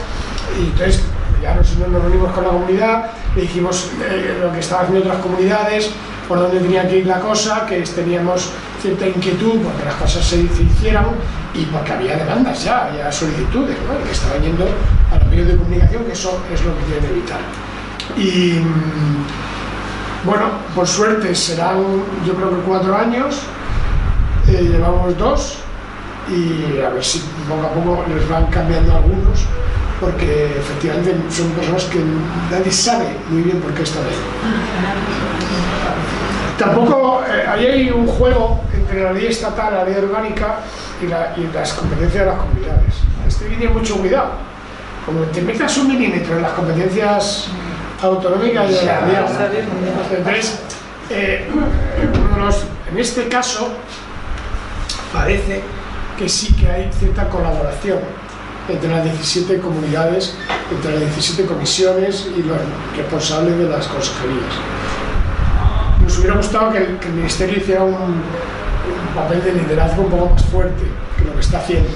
Y 0.58 0.66
entonces, 0.66 1.02
ya 1.42 1.54
nos, 1.54 1.76
nos 1.76 2.02
reunimos 2.02 2.32
con 2.32 2.44
la 2.44 2.50
comunidad, 2.50 3.10
le 3.34 3.42
dijimos 3.42 3.90
eh, 4.02 4.38
lo 4.42 4.52
que 4.52 4.60
estaban 4.60 4.86
haciendo 4.86 5.06
otras 5.06 5.22
comunidades, 5.22 5.90
por 6.28 6.38
dónde 6.38 6.60
tenía 6.60 6.86
que 6.86 6.98
ir 6.98 7.06
la 7.06 7.20
cosa, 7.20 7.64
que 7.66 7.80
teníamos 7.80 8.50
cierta 8.80 9.08
inquietud 9.08 9.60
porque 9.62 9.84
las 9.84 9.94
cosas 9.94 10.24
se, 10.24 10.40
hicieran 10.40 11.06
y 11.54 11.64
porque 11.64 11.92
había 11.92 12.16
demandas 12.16 12.62
ya, 12.62 12.86
había 12.86 13.10
solicitudes, 13.10 13.76
¿no? 13.88 14.04
Que 14.04 14.12
estaban 14.12 14.42
yendo 14.42 14.66
a 15.10 15.18
los 15.18 15.26
medios 15.28 15.48
de 15.48 15.56
comunicación, 15.56 16.04
que 16.04 16.12
eso 16.12 16.40
es 16.52 16.62
lo 16.64 16.76
que 16.76 16.84
quieren 16.84 17.10
evitar. 17.10 17.40
Y 18.16 18.60
bueno, 20.24 20.44
por 20.74 20.86
suerte 20.86 21.34
serán 21.34 21.78
yo 22.26 22.34
creo 22.34 22.50
que 22.50 22.62
cuatro 22.66 22.96
años, 22.96 23.40
eh, 24.48 24.68
llevamos 24.72 25.16
dos 25.18 25.58
y 26.28 26.80
a 26.80 26.90
ver 26.90 27.04
si 27.04 27.22
poco 27.48 27.66
a 27.66 27.70
poco 27.70 28.04
les 28.14 28.28
van 28.28 28.46
cambiando 28.46 28.94
algunos 28.96 29.40
porque 30.00 30.56
efectivamente 30.58 31.16
son 31.30 31.48
personas 31.50 31.84
que 31.84 31.98
nadie 32.50 32.70
sabe 32.70 33.06
muy 33.30 33.42
bien 33.42 33.60
por 33.60 33.72
qué 33.74 33.82
están 33.82 34.02
ahí. 34.04 34.14
Tampoco, 36.58 37.22
eh, 37.28 37.44
ahí 37.48 37.66
hay 37.66 37.90
un 37.90 38.06
juego 38.06 38.60
entre 38.74 39.02
la 39.04 39.12
ley 39.12 39.26
estatal, 39.26 39.74
la 39.74 39.84
ley 39.84 39.94
orgánica 39.96 40.56
y, 41.02 41.06
la- 41.06 41.32
y 41.36 41.48
las 41.54 41.72
competencias 41.72 42.24
de 42.24 42.30
las 42.30 42.38
comunidades. 42.40 42.94
Este 43.26 43.44
tener 43.46 43.70
mucho 43.70 43.96
cuidado. 43.98 44.30
Como 45.06 45.20
te 45.22 45.40
metas 45.42 45.76
un 45.78 45.88
milímetro 45.88 46.36
en 46.36 46.42
las 46.42 46.52
competencias 46.52 47.46
autonómicas 48.02 48.68
de 48.68 48.74
la 48.86 49.00
ley, 49.06 49.16
entonces, 50.18 50.60
eh, 51.10 51.48
de 52.34 52.40
los- 52.44 52.64
en 52.90 52.98
este 52.98 53.28
caso, 53.28 53.68
parece 55.12 55.62
que 56.18 56.28
sí 56.28 56.54
que 56.54 56.68
hay 56.70 56.90
cierta 56.98 57.28
colaboración 57.28 57.98
entre 58.68 58.90
las 58.90 59.04
17 59.04 59.58
comunidades, 59.60 60.34
entre 60.70 60.92
las 60.92 61.00
17 61.00 61.46
comisiones 61.46 62.28
y 62.36 62.42
los 62.42 62.58
responsables 62.96 63.56
de 63.56 63.64
las 63.68 63.86
consejerías. 63.86 64.52
Nos 66.02 66.18
hubiera 66.18 66.36
gustado 66.36 66.70
que 66.72 66.78
el, 66.78 66.98
que 66.98 67.06
el 67.08 67.14
Ministerio 67.14 67.56
hiciera 67.58 67.82
un, 67.82 67.94
un 67.94 69.14
papel 69.14 69.42
de 69.42 69.52
liderazgo 69.52 70.02
un 70.02 70.10
poco 70.10 70.34
más 70.34 70.44
fuerte 70.46 70.82
que 71.16 71.24
lo 71.24 71.34
que 71.34 71.40
está 71.40 71.58
haciendo. 71.58 71.88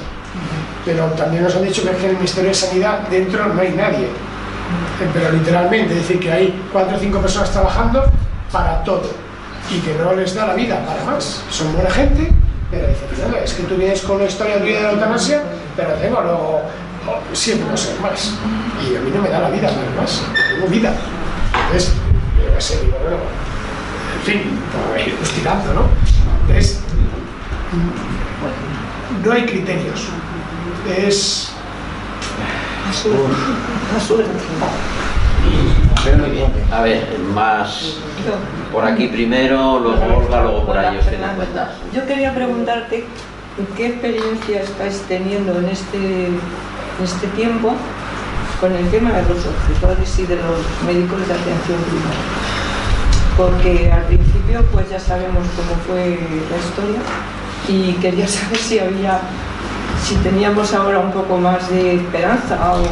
Pero 0.85 1.05
también 1.13 1.45
nos 1.45 1.55
han 1.55 1.63
dicho 1.65 1.83
que 1.83 1.91
en 1.91 2.05
el 2.11 2.17
Ministerio 2.17 2.49
de 2.49 2.55
Sanidad 2.55 3.01
dentro 3.09 3.47
no 3.49 3.61
hay 3.61 3.71
nadie. 3.73 4.09
Eh, 5.01 5.09
Pero 5.13 5.33
literalmente, 5.33 5.95
es 5.95 6.01
decir, 6.01 6.21
que 6.21 6.31
hay 6.31 6.63
cuatro 6.73 6.97
o 6.97 7.01
cinco 7.01 7.21
personas 7.21 7.51
trabajando 7.51 8.05
para 8.51 8.83
todo 8.85 9.11
y 9.71 9.79
que 9.81 9.95
no 9.95 10.13
les 10.15 10.35
da 10.35 10.47
la 10.49 10.55
vida 10.55 10.85
para 10.85 11.05
más. 11.05 11.43
Son 11.51 11.73
buena 11.73 11.91
gente, 11.91 12.31
pero 12.71 12.87
dicen, 12.89 13.31
"No, 13.31 13.37
es 13.37 13.53
que 13.55 13.63
tú 13.65 13.77
vienes 13.77 14.03
con 14.03 14.17
una 14.17 14.27
historia 14.27 14.59
tuya 14.61 14.77
de 14.77 14.83
la 14.83 14.93
eutanasia, 14.93 15.43
pero 15.77 15.91
tengo 15.95 16.21
luego 16.21 16.63
oh, 17.09 17.35
siempre 17.35 17.69
no 17.71 17.77
ser 17.77 17.99
más. 18.01 18.35
Y 18.83 18.97
a 18.97 19.01
mí 19.01 19.11
no 19.15 19.23
me 19.23 19.29
da 19.29 19.41
la 19.41 19.51
vida 19.51 19.69
para 19.69 20.03
más, 20.03 20.23
tengo 20.55 20.67
vida. 20.69 20.93
Entonces, 21.67 21.93
yo 22.37 22.79
qué 22.79 22.87
digo, 22.87 22.99
en 24.17 24.23
fin, 24.25 24.59
pues, 24.93 25.07
ir 25.07 25.15
tirando, 25.41 25.75
¿no? 25.75 25.83
Entonces, 26.47 26.81
mm, 27.73 29.27
no 29.27 29.33
hay 29.33 29.47
criterios. 29.47 30.09
Es 30.99 31.52
A 36.73 36.83
ver, 36.83 37.19
más 37.35 37.97
por 38.73 38.85
aquí 38.85 39.09
primero, 39.09 39.79
luego 39.79 40.17
Olga, 40.17 40.43
luego 40.43 40.67
por 40.67 40.79
ahí 40.79 40.97
os 40.97 41.07
que 41.07 41.19
nos 41.19 41.31
cuentas. 41.33 41.71
Yo 41.95 42.07
quería 42.07 42.35
preguntarte 42.35 43.05
qué 43.77 43.87
experiencia 43.87 44.63
estáis 44.63 45.03
teniendo 45.09 45.59
en 45.59 45.69
este, 45.69 46.29
este 47.03 47.27
tiempo 47.37 47.75
con 48.61 48.73
el 48.73 48.89
tema 48.91 49.11
de 49.11 49.23
los 49.23 49.45
objetores 49.45 50.19
y 50.19 50.23
de 50.27 50.37
los 50.37 50.59
médicos 50.87 51.19
de 51.27 51.35
atención 51.35 51.79
primaria. 51.83 52.33
Porque 53.37 53.93
al 53.93 54.05
principio 54.05 54.65
pues 54.73 54.89
ya 54.89 55.01
sabemos 55.01 55.47
cómo 55.57 55.81
fue 55.87 56.19
la 56.51 56.57
historia 56.57 57.01
y 57.69 57.93
quería 58.01 58.27
saber 58.29 58.59
si 58.59 58.79
había, 58.79 59.21
si 60.03 60.17
teníamos 60.17 60.73
ahora 60.75 60.99
un 60.99 61.13
poco 61.13 61.39
más 61.39 61.69
de 61.71 61.95
esperanza 61.97 62.75
o 62.75 62.83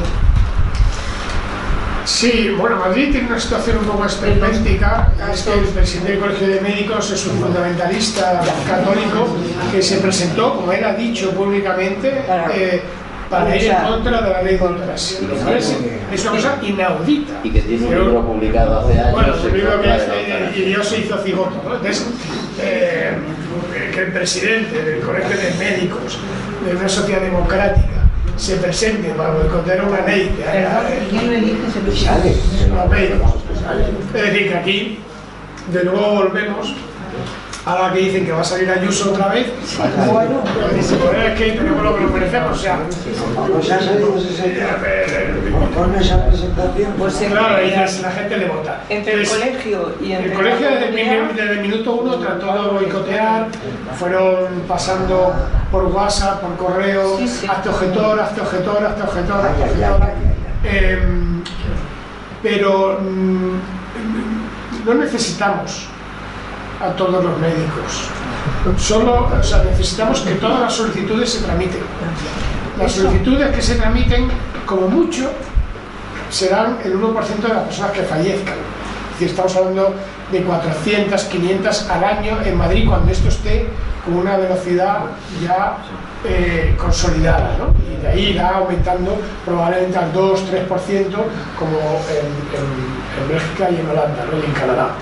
Sí, 2.05 2.51
bueno, 2.59 2.77
Madrid 2.77 3.11
tiene 3.13 3.29
una 3.29 3.39
situación 3.39 3.79
un 3.79 3.85
poco 3.85 4.05
esperpéntica. 4.07 5.13
Es 5.33 5.43
que 5.43 5.53
el 5.53 5.65
presidente 5.67 6.13
del 6.13 6.21
Colegio 6.21 6.49
de 6.49 6.61
Médicos 6.61 7.11
es 7.13 7.27
un 7.27 7.39
fundamentalista 7.39 8.41
católico 8.67 9.29
que 9.71 9.81
se 9.83 9.99
presentó, 9.99 10.57
como 10.57 10.73
él 10.73 10.83
ha 10.85 10.95
dicho 10.95 11.31
públicamente, 11.33 12.25
Para- 12.27 12.51
eh, 12.57 12.83
para 13.29 13.55
ir 13.55 13.71
en 13.71 13.77
contra 13.87 14.23
de 14.23 14.31
la 14.31 14.43
ley 14.43 14.57
de 14.57 14.65
eutanasia. 14.65 15.19
Es, 15.57 15.77
es 16.13 16.23
una 16.23 16.31
cosa 16.33 16.59
inaudita. 16.63 17.35
Y 17.45 17.51
que 17.51 17.61
tiene 17.61 17.85
un 17.85 17.91
Pero- 17.91 18.05
libro 18.07 18.27
publicado 18.27 18.81
hace 18.81 18.99
años. 18.99 19.13
bueno, 19.13 19.35
un 19.45 19.57
libro 19.57 19.81
que 19.83 19.95
es, 19.95 20.57
y 20.57 20.61
Dios 20.63 20.89
se 20.89 20.99
hizo 21.01 21.17
cigoto, 21.19 21.63
¿no? 21.65 21.77
Entonces, 21.77 22.07
eh, 22.61 23.13
que 23.95 24.01
el 24.01 24.13
presidente 24.13 24.83
del 24.83 25.01
Colegio 25.01 25.37
de 25.37 25.55
Médicos 25.59 26.19
de 26.65 26.77
una 26.77 26.89
sociedad 26.89 27.21
democrática 27.21 28.01
se 28.37 28.57
presente 28.57 29.11
para 29.11 29.35
boicotear 29.35 29.85
una 29.85 30.01
ley 30.07 30.35
que 30.37 30.43
era 30.43 30.83
¿Quién 31.11 31.27
lo 31.27 31.33
elige? 31.33 31.59
Se 31.73 31.83
lo 31.83 31.95
Sale. 31.95 32.35
los 32.75 32.89
médicos. 32.91 33.35
Es 34.15 34.23
decir, 34.23 34.49
que 34.49 34.55
aquí 34.55 34.99
de 35.73 35.85
nuevo 35.85 36.15
volvemos 36.15 36.75
a 37.67 37.75
la 37.79 37.93
que 37.93 37.99
dicen 38.01 38.25
que 38.25 38.33
va 38.33 38.41
a 38.41 38.45
salir 38.45 38.71
Ayuso 38.71 39.11
otra 39.13 39.29
vez. 39.29 39.49
Bueno, 40.11 40.41
dice, 40.75 40.95
pues 40.97 41.19
es 41.27 41.39
que 41.39 41.53
tenemos 41.53 41.83
lo 41.85 41.95
que 41.95 42.01
nos 42.03 42.11
merecemos. 42.13 42.59
O 42.59 42.61
sea, 42.61 42.79
¿No 43.55 43.63
se 43.63 43.75
ha 43.75 43.81
salido 43.81 44.17
ese 44.17 44.63
eh, 44.63 45.35
Con 45.77 45.95
esa 45.95 46.27
presentación. 46.27 46.93
Pues 46.99 47.15
claro, 47.17 47.63
y 47.63 47.71
la, 47.71 47.83
la 47.83 48.11
gente 48.13 48.37
le 48.39 48.49
vota. 48.49 48.83
entre 48.89 49.13
el 49.15 49.29
colegio 49.29 49.95
y 50.01 50.13
entre 50.13 50.31
El 50.31 50.37
colegio 50.37 50.71
desde 50.71 50.89
el, 50.89 51.39
el 51.39 51.61
minuto 51.61 51.93
uno 51.97 52.15
trató 52.17 52.63
de 52.63 52.69
boicotear, 52.71 53.49
fueron 53.99 54.47
pasando 54.67 55.35
por 55.71 55.85
WhatsApp, 55.87 56.41
por 56.41 56.57
correo, 56.57 57.19
Sí, 57.19 57.29
sí. 57.29 57.47
hazte 57.47 57.69
objetor, 57.69 58.21
hazte 58.21 58.41
objetor, 58.41 58.85
hazte 58.87 59.03
objetor, 59.03 59.41
ay, 59.45 59.63
objetor. 59.63 60.01
ay, 60.03 60.11
ay, 60.17 60.31
Em, 60.63 61.43
pero 62.43 62.99
mm, 63.01 64.87
no 64.87 64.95
necesitamos 64.95 65.89
a 66.81 66.89
todos 66.97 67.23
los 67.23 67.39
médicos. 67.39 68.11
Solo, 68.79 69.29
o 69.39 69.43
sea, 69.43 69.63
necesitamos 69.65 70.21
que 70.21 70.35
todas 70.35 70.61
las 70.61 70.73
solicitudes 70.73 71.31
se 71.31 71.45
tramiten. 71.45 71.81
Las 72.79 72.93
solicitudes 72.93 73.55
que 73.55 73.63
se 73.63 73.75
tramiten, 73.75 74.29
como 74.65 74.89
mucho, 74.89 75.31
serán 76.31 76.79
el 76.85 76.99
1% 76.99 77.41
de 77.43 77.49
las 77.49 77.65
personas 77.65 77.93
que 77.93 78.03
fallezcan. 78.03 78.55
Es 78.55 79.13
decir, 79.13 79.29
estamos 79.29 79.57
hablando 79.57 79.95
de 80.33 80.43
400, 80.43 81.25
500 81.25 81.91
al 81.91 82.05
año 82.05 82.39
en 82.45 82.57
Madrid 82.57 82.89
cuando 82.89 83.13
esto 83.13 83.29
esté 83.29 83.69
con 84.05 84.15
una 84.15 84.37
velocidad 84.37 85.01
ya 85.43 85.77
eh, 86.25 86.75
consolidada. 86.79 87.57
¿no? 87.59 87.75
Y 87.93 88.01
de 88.01 88.09
ahí 88.09 88.25
irá 88.31 88.57
aumentando 88.57 89.21
probablemente 89.45 89.99
al 89.99 90.13
2-3% 90.13 90.67
como 91.59 91.79
en, 92.09 92.27
en, 92.57 93.23
en, 93.23 93.29
Bélgica 93.29 93.71
y 93.71 93.81
en 93.81 93.89
Holanda 93.89 94.25
¿no? 94.31 94.39
y 94.39 94.45
en 94.45 94.53
Canadá. 94.53 94.95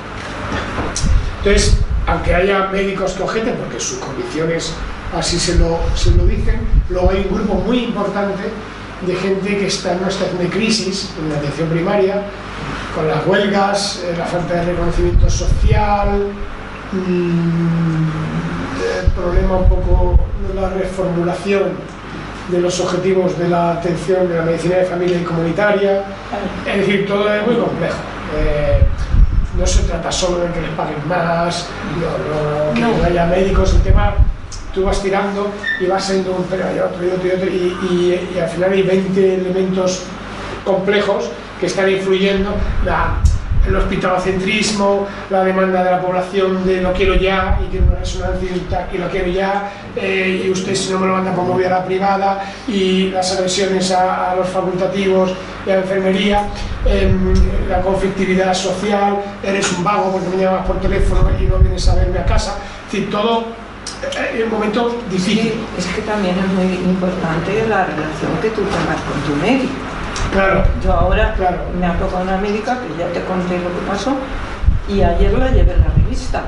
Entonces, 1.38 1.78
aunque 2.06 2.34
haya 2.34 2.68
médicos 2.68 3.12
que 3.12 3.22
objeten, 3.22 3.54
porque 3.56 3.78
sus 3.80 3.98
condiciones 3.98 4.72
así 5.16 5.38
se 5.38 5.56
lo, 5.56 5.78
se 5.94 6.10
lo 6.12 6.26
dicen, 6.26 6.60
luego 6.90 7.10
hay 7.10 7.26
un 7.28 7.34
grupo 7.34 7.54
muy 7.54 7.84
importante 7.84 8.42
de 9.06 9.14
gente 9.14 9.56
que 9.56 9.66
está 9.66 9.92
en 9.92 10.00
una 10.00 10.10
situación 10.10 10.38
de 10.38 10.48
crisis 10.48 11.10
en 11.20 11.30
la 11.30 11.38
atención 11.38 11.68
primaria, 11.68 12.22
con 12.94 13.06
las 13.06 13.24
huelgas, 13.26 14.02
eh, 14.04 14.14
la 14.18 14.24
falta 14.24 14.54
de 14.54 14.64
reconocimiento 14.72 15.30
social, 15.30 16.28
mmm, 16.92 18.08
el 19.04 19.10
problema 19.12 19.56
un 19.58 19.68
poco 19.68 20.18
de 20.48 20.60
la 20.60 20.70
reformulación 20.70 21.72
de 22.48 22.60
los 22.60 22.80
objetivos 22.80 23.38
de 23.38 23.48
la 23.48 23.72
atención 23.72 24.28
de 24.28 24.36
la 24.36 24.42
medicina 24.42 24.76
de 24.76 24.84
familia 24.84 25.20
y 25.20 25.24
comunitaria, 25.24 26.04
es 26.66 26.76
decir, 26.78 27.06
todo 27.06 27.32
es 27.32 27.46
muy 27.46 27.56
complejo. 27.56 27.98
Eh, 28.36 28.87
no 29.58 29.66
se 29.66 29.82
trata 29.82 30.10
solo 30.12 30.38
de 30.38 30.52
que 30.52 30.60
les 30.60 30.70
paguen 30.70 31.06
más, 31.08 31.66
que 32.74 32.80
no. 32.80 33.04
haya 33.04 33.26
médicos, 33.26 33.74
el 33.74 33.82
tema 33.82 34.14
tú 34.72 34.84
vas 34.84 35.02
tirando 35.02 35.50
y 35.80 35.86
vas 35.86 36.04
saliendo 36.04 36.32
un 36.32 36.44
pero 36.44 36.66
hay 36.66 36.78
otro 36.78 37.04
y 37.04 37.10
otro 37.10 37.26
y 37.26 37.30
otro 37.30 37.46
y, 37.48 37.76
y, 37.90 38.30
y, 38.34 38.38
al 38.38 38.48
final 38.48 38.72
hay 38.72 38.82
20 38.82 39.34
elementos 39.34 40.02
complejos 40.64 41.30
que 41.58 41.66
están 41.66 41.90
influyendo 41.90 42.54
la, 42.84 43.16
el 43.66 43.76
hospitalocentrismo, 43.76 45.06
la 45.30 45.44
demanda 45.44 45.84
de 45.84 45.90
la 45.90 46.00
población 46.00 46.66
de 46.66 46.80
lo 46.80 46.92
quiero 46.92 47.16
ya 47.16 47.58
y 47.62 47.70
quiero 47.70 47.86
una 47.86 47.96
resonancia 47.96 48.48
y 48.92 48.98
lo 48.98 49.08
quiero 49.08 49.28
ya 49.28 49.70
eh, 49.96 50.44
y 50.46 50.50
usted 50.50 50.74
si 50.74 50.92
no 50.92 50.98
me 50.98 51.06
lo 51.06 51.14
manda 51.14 51.32
pues 51.34 51.46
me 51.46 51.54
voy 51.54 51.64
a 51.64 51.70
la 51.70 51.84
privada 51.84 52.44
y 52.66 53.10
las 53.10 53.32
agresiones 53.36 53.90
a, 53.92 54.32
a 54.32 54.36
los 54.36 54.48
facultativos 54.48 55.32
y 55.66 55.70
a 55.70 55.74
la 55.74 55.80
enfermería 55.82 56.42
eh, 56.86 57.12
la 57.68 57.80
conflictividad 57.80 58.54
social 58.54 59.18
eres 59.42 59.70
un 59.72 59.84
vago 59.84 60.12
porque 60.12 60.28
me 60.36 60.42
llamas 60.42 60.66
por 60.66 60.80
teléfono 60.80 61.28
y 61.38 61.44
no 61.44 61.58
vienes 61.58 61.86
a 61.88 61.94
verme 61.94 62.18
a 62.18 62.24
casa 62.24 62.56
es 62.86 62.92
decir, 62.92 63.10
todo 63.10 63.44
en 64.34 64.44
un 64.44 64.50
momento 64.50 64.96
difícil. 65.10 65.52
Sí, 65.52 65.60
es 65.78 65.86
que 65.86 66.02
también 66.02 66.36
es 66.38 66.46
muy 66.52 66.74
importante 66.88 67.66
la 67.68 67.84
relación 67.84 68.32
que 68.40 68.50
tú 68.50 68.62
tengas 68.62 69.00
con 69.02 69.20
tu 69.26 69.42
médico. 69.42 69.72
Claro. 70.32 70.62
Yo 70.84 70.92
ahora 70.92 71.34
claro. 71.34 71.58
me 71.78 71.86
ha 71.86 71.94
tocado 71.94 72.22
una 72.22 72.36
médica 72.36 72.78
que 72.80 72.98
ya 72.98 73.08
te 73.12 73.24
conté 73.24 73.54
lo 73.58 73.68
que 73.68 73.86
pasó 73.88 74.16
y 74.88 75.02
ayer 75.02 75.32
la 75.32 75.50
llevé 75.50 75.72
en 75.74 75.80
la 75.80 75.88
revista 75.96 76.42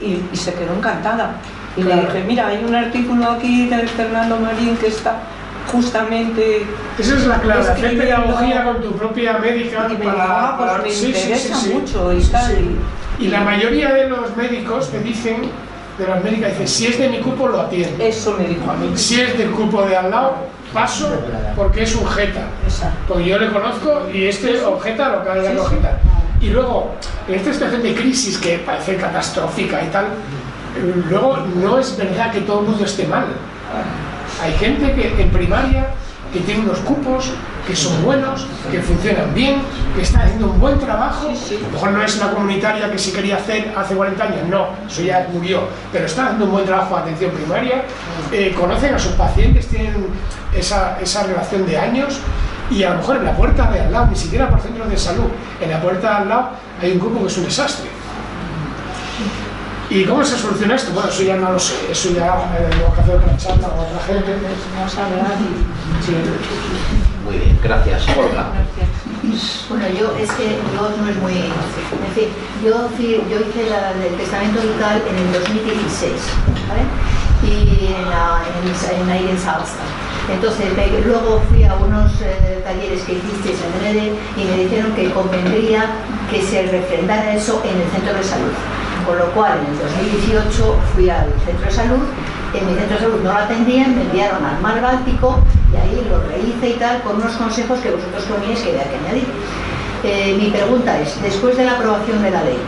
y, 0.00 0.22
y 0.32 0.36
se 0.36 0.54
quedó 0.54 0.74
encantada. 0.74 1.32
Y 1.76 1.82
Claro. 1.82 2.02
le 2.02 2.06
dije, 2.08 2.24
mira, 2.26 2.48
hay 2.48 2.64
un 2.66 2.74
artículo 2.74 3.30
aquí 3.30 3.68
de 3.68 3.86
Fernando 3.86 4.36
Marín 4.38 4.76
que 4.76 4.88
está 4.88 5.18
justamente... 5.70 6.66
Esa 6.98 7.14
es 7.14 7.26
la 7.26 7.40
clave, 7.40 7.60
hacer 7.60 7.96
pedagogía 7.98 8.64
con 8.64 8.82
tu 8.82 8.92
propia 8.92 9.38
médica 9.38 9.86
Y 9.88 9.92
me 9.92 9.98
para, 10.04 10.12
dijo, 10.12 10.26
ah, 10.28 10.54
pues 10.58 10.70
para- 10.70 10.82
me 10.82 10.90
sí, 10.90 10.96
sí, 10.96 11.12
sí, 11.14 11.20
interesa 11.22 11.56
sí. 11.56 11.74
mucho 11.74 12.12
y 12.12 12.22
tal. 12.24 12.56
Y 13.20 13.28
la 13.28 13.40
mayoría 13.42 13.92
de 13.94 14.08
los 14.08 14.36
médicos 14.36 14.90
te 14.90 14.98
dicen, 15.00 15.42
de 15.98 16.06
las 16.08 16.24
médicas, 16.24 16.50
dicen, 16.52 16.68
si 16.68 16.86
es 16.88 16.98
de 16.98 17.08
mi 17.08 17.18
cupo 17.20 17.46
lo 17.48 17.60
atiendo. 17.60 18.02
Eso 18.02 18.34
me 18.38 18.48
dijo 18.48 18.68
a 18.70 18.74
mí. 18.74 18.90
Si 18.96 19.20
es 19.20 19.36
del 19.38 19.50
cupo 19.50 19.82
de 19.82 19.96
al 19.96 20.10
lado, 20.10 20.36
paso 20.72 21.10
porque 21.56 21.82
es 21.82 21.94
un 21.94 22.06
jeta. 22.06 22.42
Porque 23.06 23.24
yo 23.24 23.38
le 23.38 23.50
conozco 23.50 24.08
y 24.12 24.26
este 24.26 24.62
objeta 24.62 25.08
lo 25.10 25.24
que 25.24 25.30
haya 25.30 25.52
que 25.52 25.60
objetar. 25.60 25.98
Y 26.40 26.48
luego, 26.48 26.94
en 27.28 27.34
esta 27.34 27.52
situación 27.52 27.82
de 27.82 27.94
crisis 27.94 28.38
que 28.38 28.58
parece 28.58 28.96
catastrófica 28.96 29.82
y 29.82 29.88
tal, 29.88 30.06
luego 31.08 31.38
no 31.56 31.78
es 31.78 31.96
verdad 31.96 32.32
que 32.32 32.40
todo 32.40 32.60
el 32.60 32.66
mundo 32.66 32.84
esté 32.84 33.06
mal. 33.06 33.26
Hay 34.42 34.52
gente 34.54 34.94
que 34.94 35.22
en 35.22 35.30
primaria 35.30 35.88
que 36.32 36.40
tiene 36.40 36.60
unos 36.60 36.78
cupos 36.78 37.30
que 37.66 37.76
son 37.76 38.04
buenos, 38.04 38.46
que 38.70 38.80
funcionan 38.80 39.32
bien, 39.34 39.62
que 39.94 40.02
está 40.02 40.20
haciendo 40.20 40.50
un 40.50 40.60
buen 40.60 40.78
trabajo. 40.78 41.28
A 41.28 41.62
lo 41.62 41.70
mejor 41.72 41.90
no 41.92 42.02
es 42.02 42.16
la 42.18 42.30
comunitaria 42.30 42.90
que 42.90 42.98
se 42.98 43.12
quería 43.12 43.36
hacer 43.36 43.72
hace 43.76 43.94
40 43.94 44.24
años, 44.24 44.48
no, 44.48 44.68
eso 44.88 45.02
ya 45.02 45.28
murió, 45.32 45.68
pero 45.92 46.06
está 46.06 46.24
haciendo 46.24 46.46
un 46.46 46.52
buen 46.52 46.64
trabajo 46.64 46.96
de 46.96 47.02
atención 47.02 47.30
primaria, 47.32 47.82
eh, 48.32 48.54
conocen 48.58 48.94
a 48.94 48.98
sus 48.98 49.12
pacientes, 49.12 49.68
tienen 49.68 50.06
esa, 50.54 50.98
esa 51.00 51.24
relación 51.24 51.66
de 51.66 51.78
años 51.78 52.20
y 52.70 52.82
a 52.84 52.90
lo 52.90 52.96
mejor 52.96 53.16
en 53.16 53.24
la 53.24 53.36
puerta 53.36 53.70
de 53.70 53.80
al 53.80 53.92
lado, 53.92 54.06
ni 54.06 54.16
siquiera 54.16 54.48
por 54.48 54.60
centros 54.60 54.88
de 54.88 54.96
salud, 54.96 55.26
en 55.60 55.70
la 55.70 55.80
puerta 55.80 56.10
de 56.10 56.16
al 56.16 56.28
lado 56.28 56.50
hay 56.80 56.92
un 56.92 57.00
grupo 57.00 57.20
que 57.20 57.26
es 57.26 57.38
un 57.38 57.44
desastre. 57.44 57.90
¿Y 59.90 60.04
cómo 60.04 60.24
se 60.24 60.38
soluciona 60.38 60.76
esto? 60.76 60.92
Bueno, 60.92 61.08
eso 61.10 61.22
ya 61.24 61.36
no 61.36 61.50
lo 61.52 61.58
sé, 61.58 61.74
eso 61.90 62.10
ya 62.10 62.26
eh, 62.56 62.68
tengo 62.70 62.94
que 62.94 63.00
hacer 63.00 63.16
otra 63.16 63.36
charla 63.36 63.68
con 63.68 63.80
otra 63.80 64.00
gente. 64.06 64.36
Vamos 64.76 64.94
a 64.98 65.06
hablar 65.06 65.34
y... 65.40 66.04
Sí. 66.06 66.12
Muy 67.24 67.36
bien, 67.38 67.58
gracias. 67.62 68.06
Olga. 68.16 68.52
Gracias. 68.54 69.68
Bueno, 69.68 69.86
yo 69.88 70.14
es 70.16 70.30
que 70.32 70.56
yo 70.74 70.82
no 70.96 71.08
es 71.10 71.16
muy... 71.16 71.32
En 71.34 72.12
fin, 72.14 72.28
yo, 72.64 72.88
yo 72.98 73.36
hice 73.42 73.68
la, 73.68 73.90
el 73.92 74.14
testamento 74.16 74.60
vital 74.62 75.02
en 75.10 75.16
el 75.26 75.32
2016, 75.32 76.12
¿vale? 76.70 76.86
Y 77.42 77.86
en, 77.94 78.08
la, 78.10 78.42
en, 78.46 79.28
en 79.28 79.38
Salsa. 79.38 79.82
Entonces, 80.32 80.66
me- 80.76 81.00
luego 81.04 81.42
fui 81.50 81.64
a 81.64 81.74
unos 81.74 82.12
eh, 82.22 82.60
talleres 82.64 83.02
que 83.02 83.14
hicisteis 83.14 83.58
en 83.58 83.80
Brede 83.80 84.12
y 84.36 84.44
me 84.44 84.64
dijeron 84.64 84.92
que 84.94 85.10
convendría 85.10 85.86
que 86.30 86.42
se 86.42 86.62
refrendara 86.70 87.34
eso 87.34 87.60
en 87.64 87.80
el 87.80 87.88
centro 87.90 88.14
de 88.14 88.22
salud. 88.22 88.52
Con 89.06 89.18
lo 89.18 89.26
cual, 89.32 89.58
en 89.58 89.72
el 89.72 89.78
2018 89.78 90.76
fui 90.94 91.10
al 91.10 91.26
centro 91.44 91.66
de 91.66 91.72
salud, 91.72 92.04
en 92.54 92.66
mi 92.66 92.74
centro 92.74 92.96
de 92.96 93.02
salud 93.02 93.20
no 93.22 93.32
lo 93.32 93.38
atendían, 93.38 93.96
me 93.96 94.02
enviaron 94.02 94.44
al 94.44 94.60
mar 94.60 94.80
Báltico 94.80 95.38
y 95.72 95.76
ahí 95.76 96.06
lo 96.08 96.20
rehice 96.28 96.76
y 96.76 96.78
tal, 96.78 97.02
con 97.02 97.16
unos 97.16 97.32
consejos 97.32 97.78
que 97.80 97.90
vosotros 97.90 98.24
poníais 98.24 98.60
que 98.60 98.70
había 98.70 98.84
que 98.84 98.96
añadir. 98.96 99.28
Eh, 100.02 100.36
mi 100.38 100.50
pregunta 100.50 100.98
es, 100.98 101.20
después 101.22 101.56
de 101.56 101.64
la 101.64 101.72
aprobación 101.72 102.22
de 102.22 102.30
la 102.30 102.42
ley, 102.42 102.58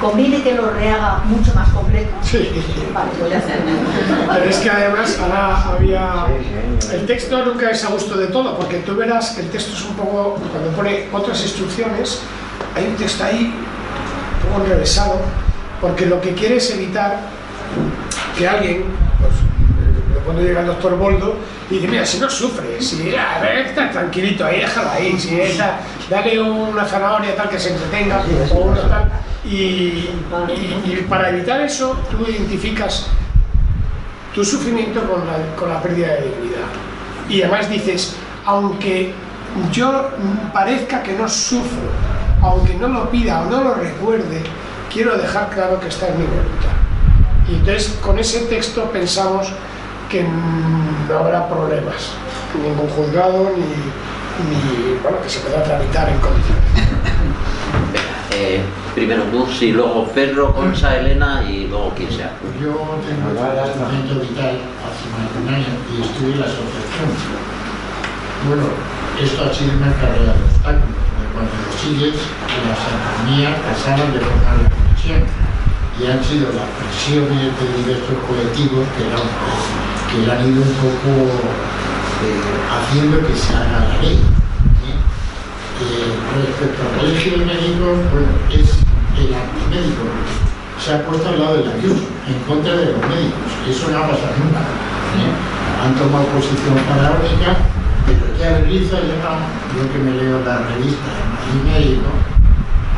¿conviene 0.00 0.42
que 0.42 0.54
lo 0.54 0.70
rehaga 0.70 1.18
mucho 1.26 1.54
más 1.54 1.68
completo? 1.70 2.10
Sí. 2.22 2.50
Vale, 2.92 3.10
voy 3.20 3.32
a 3.32 3.38
hacer. 3.38 3.60
Pero 4.32 4.44
es 4.44 4.56
que 4.58 4.70
además 4.70 5.18
ahora 5.20 5.64
había... 5.72 6.26
El 6.92 7.06
texto 7.06 7.44
nunca 7.44 7.70
es 7.70 7.84
a 7.84 7.88
gusto 7.88 8.16
de 8.16 8.26
todo, 8.28 8.56
porque 8.56 8.78
tú 8.78 8.96
verás 8.96 9.30
que 9.30 9.42
el 9.42 9.50
texto 9.50 9.74
es 9.74 9.84
un 9.84 9.94
poco... 9.94 10.38
Cuando 10.52 10.70
pone 10.72 11.08
otras 11.12 11.40
instrucciones, 11.42 12.20
hay 12.74 12.86
un 12.86 12.96
texto 12.96 13.24
ahí 13.24 13.54
un 14.42 14.48
poco 14.48 14.64
enrevesado, 14.64 15.20
porque 15.80 16.06
lo 16.06 16.20
que 16.20 16.34
quiere 16.34 16.56
es 16.56 16.70
evitar 16.70 17.18
que 18.36 18.46
alguien, 18.48 18.84
pues, 19.18 19.32
eh, 19.32 20.20
cuando 20.24 20.42
llega 20.42 20.60
el 20.60 20.66
doctor 20.66 20.96
Boldo, 20.96 21.36
y 21.70 21.74
dice, 21.74 21.88
mira, 21.88 22.04
si 22.04 22.18
no 22.18 22.28
sufre, 22.28 22.80
si 22.82 23.14
a 23.14 23.38
ver, 23.40 23.58
está 23.66 23.90
tranquilito 23.90 24.44
ahí, 24.44 24.60
déjalo 24.60 24.90
ahí, 24.90 25.18
si 25.18 25.40
está, 25.40 25.80
dale 26.10 26.40
una 26.40 26.84
zanahoria 26.84 27.36
tal 27.36 27.48
que 27.48 27.58
se 27.58 27.70
entretenga, 27.72 28.22
o 28.52 28.58
una 28.58 28.80
tal, 28.88 29.12
y, 29.44 29.48
y- 30.48 30.82
y 30.84 31.06
para 31.08 31.30
evitar 31.30 31.60
eso, 31.60 31.96
tú 32.10 32.28
identificas 32.30 33.06
tu 34.34 34.44
sufrimiento 34.44 35.00
con 35.08 35.26
la, 35.26 35.56
con 35.56 35.68
la 35.68 35.80
pérdida 35.82 36.08
de 36.08 36.22
dignidad. 36.22 36.66
Y 37.28 37.42
además 37.42 37.70
dices, 37.70 38.16
aunque 38.44 39.12
yo 39.72 40.10
parezca 40.52 41.02
que 41.02 41.12
no 41.14 41.28
sufro, 41.28 41.88
aunque 42.42 42.74
no 42.74 42.88
lo 42.88 43.10
pida 43.10 43.42
o 43.42 43.44
no 43.50 43.62
lo 43.62 43.74
recuerde, 43.74 44.42
quiero 44.92 45.16
dejar 45.16 45.50
claro 45.50 45.80
que 45.80 45.88
está 45.88 46.08
en 46.08 46.18
mi 46.18 46.26
voluntad. 46.26 46.76
Y 47.48 47.54
entonces 47.54 47.98
con 48.02 48.18
ese 48.18 48.40
texto 48.46 48.90
pensamos 48.92 49.48
que 50.08 50.24
no 50.24 51.18
habrá 51.18 51.48
problemas, 51.48 52.12
ningún 52.60 52.88
juzgado 52.88 53.52
ni, 53.56 53.62
ni 53.62 54.98
bueno, 55.02 55.20
que 55.22 55.28
se 55.28 55.40
pueda 55.40 55.62
tramitar 55.62 56.08
en 56.08 56.18
condiciones. 56.18 56.64
Eh, 58.32 58.62
primero 58.94 59.24
tú, 59.24 59.44
sí, 59.46 59.72
luego 59.72 60.06
Ferro, 60.14 60.54
Concha, 60.54 60.96
Elena 60.96 61.42
y 61.42 61.66
luego 61.66 61.92
quien 61.96 62.10
sea. 62.10 62.32
Pues 62.40 62.54
yo 62.62 62.72
tengo 63.04 63.28
el 63.28 63.64
testamento 63.64 64.14
vital 64.20 64.56
hace 64.86 65.04
más 65.10 65.26
de 65.34 65.42
un 65.42 65.48
año 65.48 65.66
y 65.92 66.00
estuve 66.00 66.32
en 66.32 66.40
la 66.40 66.46
asociación. 66.46 67.10
Bueno, 68.46 68.62
esto 69.20 69.44
ha 69.44 69.52
sido 69.52 69.76
una 69.76 69.92
carrera 69.94 70.32
de 70.32 70.44
obstáculos, 70.44 70.99
cuando 71.40 71.56
lo 71.56 71.72
sigues, 71.72 72.16
las 72.68 72.80
armonías 72.84 73.56
pasaron 73.64 74.12
de 74.12 74.20
formar 74.20 74.56
la 74.60 74.68
comisión 74.68 75.24
y 75.96 76.02
han 76.04 76.20
sido 76.24 76.52
las 76.52 76.68
presiones 76.76 77.48
de 77.56 77.64
diversos 77.80 78.16
colectivos 78.28 78.84
que, 78.96 79.04
han- 79.08 79.32
que 80.12 80.18
han 80.28 80.40
ido 80.52 80.60
un 80.60 80.74
poco 80.84 81.10
eh, 82.20 82.44
haciendo 82.68 83.20
que 83.24 83.32
se 83.36 83.56
haga 83.56 83.88
la 83.88 83.96
ley. 84.04 84.20
¿sí? 84.84 84.92
Eh, 84.92 86.12
respecto 86.36 86.80
al 86.84 86.92
colegio 87.00 87.32
de 87.40 87.44
médicos, 87.48 87.96
bueno, 88.12 88.32
es 88.52 88.68
el 89.16 89.32
antimédico. 89.32 90.04
Se 90.76 90.94
ha 90.96 91.04
puesto 91.04 91.28
al 91.28 91.40
lado 91.40 91.56
del 91.60 91.68
ayuso, 91.72 92.04
en 92.28 92.36
contra 92.48 92.72
de 92.76 92.92
los 92.92 93.00
médicos. 93.08 93.48
Eso 93.68 93.88
no 93.92 94.00
va 94.00 94.04
a 94.06 94.10
pasar 94.12 94.32
nunca. 94.40 94.60
¿eh? 94.60 95.32
Han 95.80 95.92
tomado 95.96 96.24
posición 96.36 96.76
faraónica, 96.88 97.56
ya 98.38 98.58
Riza 98.66 99.00
llega, 99.00 99.38
yo 99.76 99.92
que 99.92 99.98
me 99.98 100.12
leo 100.12 100.40
las 100.44 100.60
revistas 100.70 101.12
de 101.16 101.24
Madrid 101.30 101.62
Médico, 101.72 102.10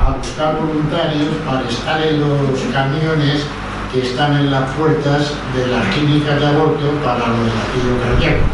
a 0.01 0.13
buscar 0.17 0.57
voluntarios 0.57 1.35
para 1.47 1.69
estar 1.69 2.03
en 2.03 2.21
los 2.21 2.61
camiones 2.73 3.45
que 3.93 4.03
están 4.03 4.37
en 4.37 4.51
las 4.51 4.71
puertas 4.73 5.33
de 5.55 5.67
las 5.67 5.85
clínicas 5.95 6.41
de 6.41 6.47
aborto 6.47 6.91
para 7.05 7.27
lo 7.29 7.37
del 7.45 7.53
latido 7.53 7.99
cardíaco. 8.03 8.45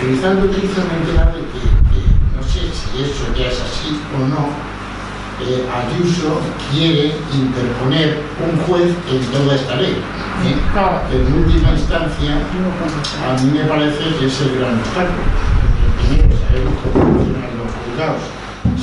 ¿Eh? 0.00 0.06
Rizal 0.06 0.44
utiliza 0.44 0.80
una 0.80 0.94
entidad 0.96 1.26
de 1.34 1.40
que, 1.50 1.60
que 1.90 2.00
no 2.36 2.42
sé 2.42 2.60
si 2.72 3.02
eso 3.02 3.24
ya 3.36 3.46
es 3.48 3.60
así 3.60 4.00
o 4.14 4.18
no, 4.28 4.48
eh, 5.48 5.64
Ayuso 5.70 6.40
quiere 6.72 7.12
interponer 7.34 8.20
un 8.40 8.60
juez 8.66 8.90
en 9.10 9.20
toda 9.32 9.54
esta 9.54 9.76
ley. 9.76 9.96
¿eh? 10.46 10.56
En 11.12 11.32
última 11.44 11.70
instancia, 11.72 12.32
a 12.36 13.42
mí 13.42 13.50
me 13.58 13.64
parece 13.64 13.98
que 14.18 14.26
es 14.26 14.40
el 14.40 14.58
gran 14.58 14.78
obstáculo. 14.78 15.22
Primero 16.08 16.34
sabemos 16.38 16.74
cómo 16.82 17.04
funcionan 17.04 17.50
los 17.58 17.70
juzgados, 17.76 18.22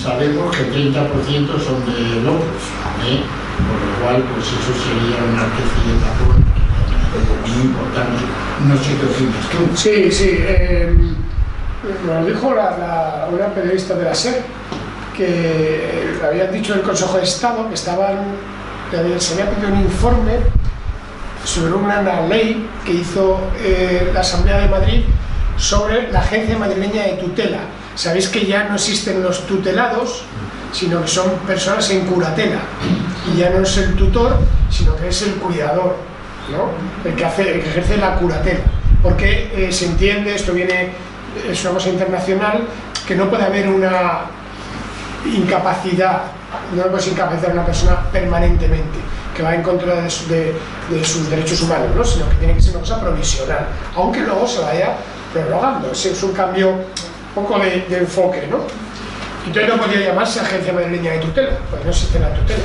sabemos 0.02 0.56
que 0.56 0.64
el 0.64 0.94
30% 0.94 1.48
son 1.60 1.86
de 1.86 2.22
locos, 2.24 2.62
¿eh? 3.06 3.22
por 3.58 3.80
lo 3.82 3.92
cual 4.02 4.24
pues 4.34 4.46
eso 4.48 4.74
sería 4.78 5.18
una 5.26 5.44
especie 5.50 5.82
de 5.88 5.98
tapón 6.06 6.38
muy 7.48 7.66
importante. 7.66 8.24
No 8.68 8.76
sé 8.78 8.90
qué 8.98 9.06
opinas 9.06 9.46
tú. 9.50 9.78
Sí, 9.78 10.12
sí. 10.12 10.30
eh, 10.40 10.96
nos 12.06 12.26
dijo 12.28 12.54
la, 12.54 12.78
la- 12.78 13.28
una 13.32 13.48
periodista 13.54 13.94
de 13.96 14.04
la 14.06 14.14
SER 14.16 14.44
que 15.18 16.16
le 16.22 16.28
habían 16.28 16.52
dicho 16.54 16.74
del 16.74 16.84
Consejo 16.84 17.18
de 17.18 17.24
Estado 17.24 17.68
que 17.68 17.74
estaban, 17.74 18.20
se 18.92 19.34
había 19.34 19.50
pedido 19.50 19.74
un 19.74 19.82
informe 19.82 20.34
sobre 21.44 21.74
una 21.74 22.22
ley 22.28 22.70
que 22.86 22.94
hizo 22.94 23.40
eh, 23.60 24.12
la 24.14 24.20
Asamblea 24.20 24.60
de 24.60 24.68
Madrid 24.68 25.04
sobre 25.58 26.12
la 26.12 26.20
Agencia 26.20 26.58
Madrileña 26.58 27.04
de 27.04 27.14
Tutela. 27.14 27.60
Sabéis 27.96 28.30
que 28.30 28.46
ya 28.46 28.66
no 28.66 28.76
existen 28.76 29.24
los 29.24 29.48
tutelados, 29.48 30.24
sino 30.72 31.02
que 31.02 31.08
son 31.08 31.32
personas 31.48 31.90
en 31.90 32.06
curatela. 32.06 32.60
Y 33.34 33.40
ya 33.40 33.50
no 33.50 33.64
es 33.64 33.76
el 33.78 33.96
tutor, 33.96 34.38
sino 34.70 34.96
que 34.96 35.08
es 35.08 35.22
el 35.24 35.34
cuidador, 35.36 35.96
¿no? 36.52 37.10
el, 37.10 37.16
que 37.16 37.26
hace, 37.26 37.56
el 37.56 37.62
que 37.62 37.70
ejerce 37.70 37.98
la 37.98 38.16
curatela. 38.16 38.60
Porque 39.02 39.52
eh, 39.56 39.72
se 39.72 39.86
entiende, 39.86 40.36
esto 40.36 40.54
viene, 40.54 40.92
es 41.50 41.64
una 41.64 41.74
cosa 41.74 41.90
internacional, 41.90 42.68
que 43.08 43.16
no 43.16 43.30
puede 43.30 43.46
haber 43.46 43.68
una 43.70 44.37
incapacidad, 45.36 46.22
no 46.76 46.84
puedes 46.84 47.08
incapacitar 47.08 47.52
a 47.52 47.54
una 47.54 47.66
persona 47.66 48.02
permanentemente, 48.12 49.00
que 49.36 49.44
va 49.44 49.54
en 49.56 49.62
contra 49.64 49.96
de, 50.02 50.10
su- 50.10 50.28
de- 50.28 50.56
de 50.90 51.04
sus 51.06 51.30
derechos 51.30 51.62
humanos, 51.62 51.90
¿no? 51.96 52.04
sino 52.04 52.28
que 52.30 52.36
tiene 52.36 52.54
que 52.56 52.62
ser 52.62 52.72
una 52.72 52.82
cosa 52.82 53.00
provisional, 53.02 53.68
aunque 53.96 54.22
luego 54.22 54.48
se 54.48 54.62
vaya 54.62 54.96
prorrogando. 55.34 55.92
Ese 55.92 56.12
es 56.12 56.24
un 56.24 56.32
cambio 56.34 56.70
un 56.72 56.86
poco 57.44 57.60
de, 57.60 57.86
enfoque. 57.98 58.48
¿no? 58.50 58.58
Entonces 59.46 59.74
no 59.76 59.80
podría 59.82 60.08
llamarse 60.08 60.40
Agencia 60.40 60.74
Madrileña 60.74 61.12
de 61.14 61.20
Tutela, 61.20 61.58
porque 61.70 61.86
no 61.86 61.92
existe 61.92 62.20
la 62.20 62.34
tutela, 62.34 62.64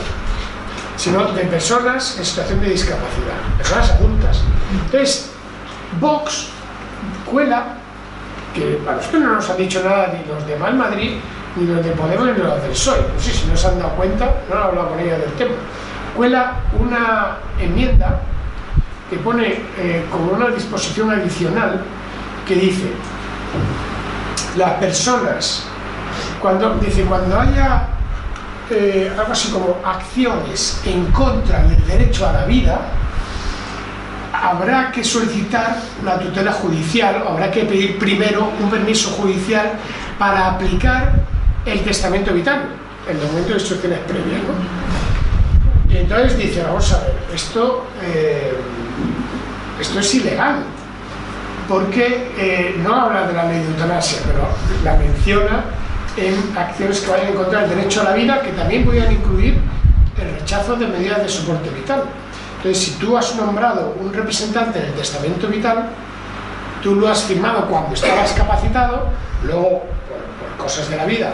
sino 0.96 1.32
de 1.32 1.42
personas 1.44 2.16
en 2.18 2.24
situación 2.24 2.60
de 2.60 2.70
discapacidad, 2.70 3.56
personas 3.58 3.90
adultas. 3.90 4.40
Entonces, 4.84 5.30
Vox 6.00 6.48
cuela 7.30 7.74
que 8.54 8.80
para 8.84 8.96
nosotros 8.98 9.22
no 9.22 9.34
nos 9.34 9.50
han 9.50 9.56
dicho 9.56 9.82
nada 9.84 10.12
ni 10.12 10.26
los 10.32 10.46
de 10.46 10.56
Mal 10.56 10.74
Madrid, 10.74 11.18
ni 11.56 11.66
los 11.66 11.84
de 11.84 11.92
Podemos, 11.92 12.26
ni 12.26 12.32
los 12.32 12.62
del 12.62 12.70
PSOE. 12.70 13.06
No 13.14 13.20
sé 13.20 13.32
si 13.32 13.46
no 13.46 13.56
se 13.56 13.68
han 13.68 13.78
dado 13.78 13.90
cuenta, 13.90 14.34
no 14.48 14.56
han 14.56 14.62
hablado 14.62 14.88
con 14.90 15.00
ellos 15.00 15.18
del 15.20 15.32
tema. 15.32 15.54
Cuela 16.16 16.54
una 16.78 17.38
enmienda 17.60 18.20
que 19.08 19.16
pone 19.18 19.60
eh, 19.78 20.06
como 20.10 20.32
una 20.32 20.48
disposición 20.48 21.10
adicional 21.10 21.82
que 22.46 22.54
dice 22.54 22.92
las 24.56 24.72
personas 24.72 25.66
cuando 26.40 26.74
dice 26.76 27.02
cuando 27.04 27.38
haya 27.38 27.88
eh, 28.70 29.12
algo 29.16 29.32
así 29.32 29.50
como 29.50 29.76
acciones 29.84 30.80
en 30.84 31.06
contra 31.12 31.62
del 31.64 31.86
derecho 31.86 32.26
a 32.26 32.32
la 32.32 32.44
vida 32.46 32.80
habrá 34.32 34.90
que 34.90 35.04
solicitar 35.04 35.76
la 36.04 36.18
tutela 36.18 36.52
judicial, 36.52 37.22
habrá 37.28 37.50
que 37.50 37.64
pedir 37.64 37.98
primero 37.98 38.50
un 38.60 38.70
permiso 38.70 39.10
judicial 39.10 39.72
para 40.18 40.52
aplicar 40.52 41.12
el 41.64 41.80
testamento 41.84 42.32
vital, 42.32 42.66
el 43.08 43.20
documento 43.20 43.50
de 43.50 43.54
instrucciones 43.54 43.98
previas. 44.00 44.40
¿no? 44.42 45.92
Y 45.92 45.98
entonces 45.98 46.38
dice, 46.38 46.62
vamos 46.62 46.90
a 46.92 47.00
ver, 47.00 47.14
esto, 47.34 47.86
eh, 48.02 48.54
esto 49.78 50.00
es 50.00 50.14
ilegal, 50.14 50.62
porque 51.68 52.32
eh, 52.38 52.76
no 52.82 52.94
habla 52.94 53.26
de 53.26 53.34
la 53.34 53.44
ley 53.44 53.58
de 53.58 53.66
eutanasia, 53.66 54.20
pero 54.26 54.48
la 54.84 54.96
menciona 54.96 55.64
en 56.16 56.56
acciones 56.56 57.00
que 57.00 57.10
vayan 57.10 57.28
en 57.28 57.34
contra 57.34 57.60
del 57.60 57.76
derecho 57.76 58.00
a 58.00 58.04
la 58.04 58.12
vida, 58.14 58.40
que 58.40 58.50
también 58.52 58.84
podrían 58.84 59.12
incluir 59.12 59.58
el 60.20 60.40
rechazo 60.40 60.76
de 60.76 60.86
medidas 60.86 61.22
de 61.22 61.28
soporte 61.28 61.68
vital. 61.70 62.04
Entonces, 62.56 62.84
si 62.84 62.92
tú 62.92 63.16
has 63.16 63.34
nombrado 63.36 63.94
un 64.00 64.12
representante 64.12 64.78
en 64.78 64.86
el 64.86 64.92
testamento 64.92 65.48
vital, 65.48 65.90
tú 66.82 66.94
lo 66.94 67.08
has 67.08 67.22
firmado 67.24 67.66
cuando 67.66 67.94
estabas 67.94 68.32
capacitado, 68.32 69.08
luego, 69.44 69.84
por, 70.08 70.56
por 70.56 70.64
cosas 70.64 70.88
de 70.88 70.96
la 70.96 71.04
vida, 71.04 71.32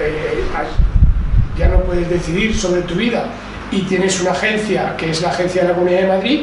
eh, 0.00 0.44
has- 0.56 1.58
ya 1.58 1.68
no 1.68 1.80
puedes 1.80 2.08
decidir 2.08 2.56
sobre 2.56 2.82
tu 2.82 2.94
vida 2.94 3.26
y 3.70 3.82
tienes 3.82 4.20
una 4.20 4.32
agencia, 4.32 4.96
que 4.96 5.10
es 5.10 5.22
la 5.22 5.30
Agencia 5.30 5.62
de 5.62 5.68
la 5.68 5.74
Comunidad 5.74 6.00
de 6.02 6.08
Madrid, 6.08 6.40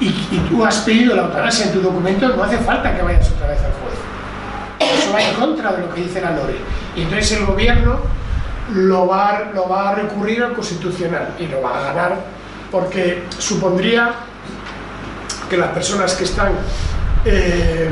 y, 0.00 0.10
tú 0.50 0.64
has 0.64 0.76
pedido 0.78 1.14
la 1.16 1.22
eutanasia 1.22 1.66
en 1.66 1.72
tu 1.72 1.80
documento, 1.80 2.28
no 2.28 2.42
hace 2.44 2.58
falta 2.58 2.94
que 2.94 3.02
vayas 3.02 3.30
otra 3.30 3.48
vez 3.48 3.58
al 3.58 3.72
juez. 3.72 4.98
Eso 4.98 5.12
va 5.12 5.22
en 5.22 5.34
contra 5.34 5.72
de 5.72 5.82
lo 5.82 5.94
que 5.94 6.02
dice 6.02 6.20
la 6.20 6.32
LORE. 6.32 6.56
Y 6.94 7.02
entonces 7.02 7.32
el 7.32 7.46
gobierno 7.46 7.98
lo 8.74 9.06
va, 9.06 9.50
lo 9.54 9.68
va 9.68 9.90
a 9.90 9.94
recurrir 9.94 10.42
al 10.42 10.52
constitucional 10.52 11.30
y 11.38 11.46
lo 11.46 11.62
va 11.62 11.78
a 11.78 11.82
ganar 11.92 12.16
porque 12.70 13.24
supondría 13.38 14.10
que 15.48 15.56
las 15.56 15.68
personas 15.70 16.14
que 16.14 16.24
están 16.24 16.52
eh, 17.24 17.88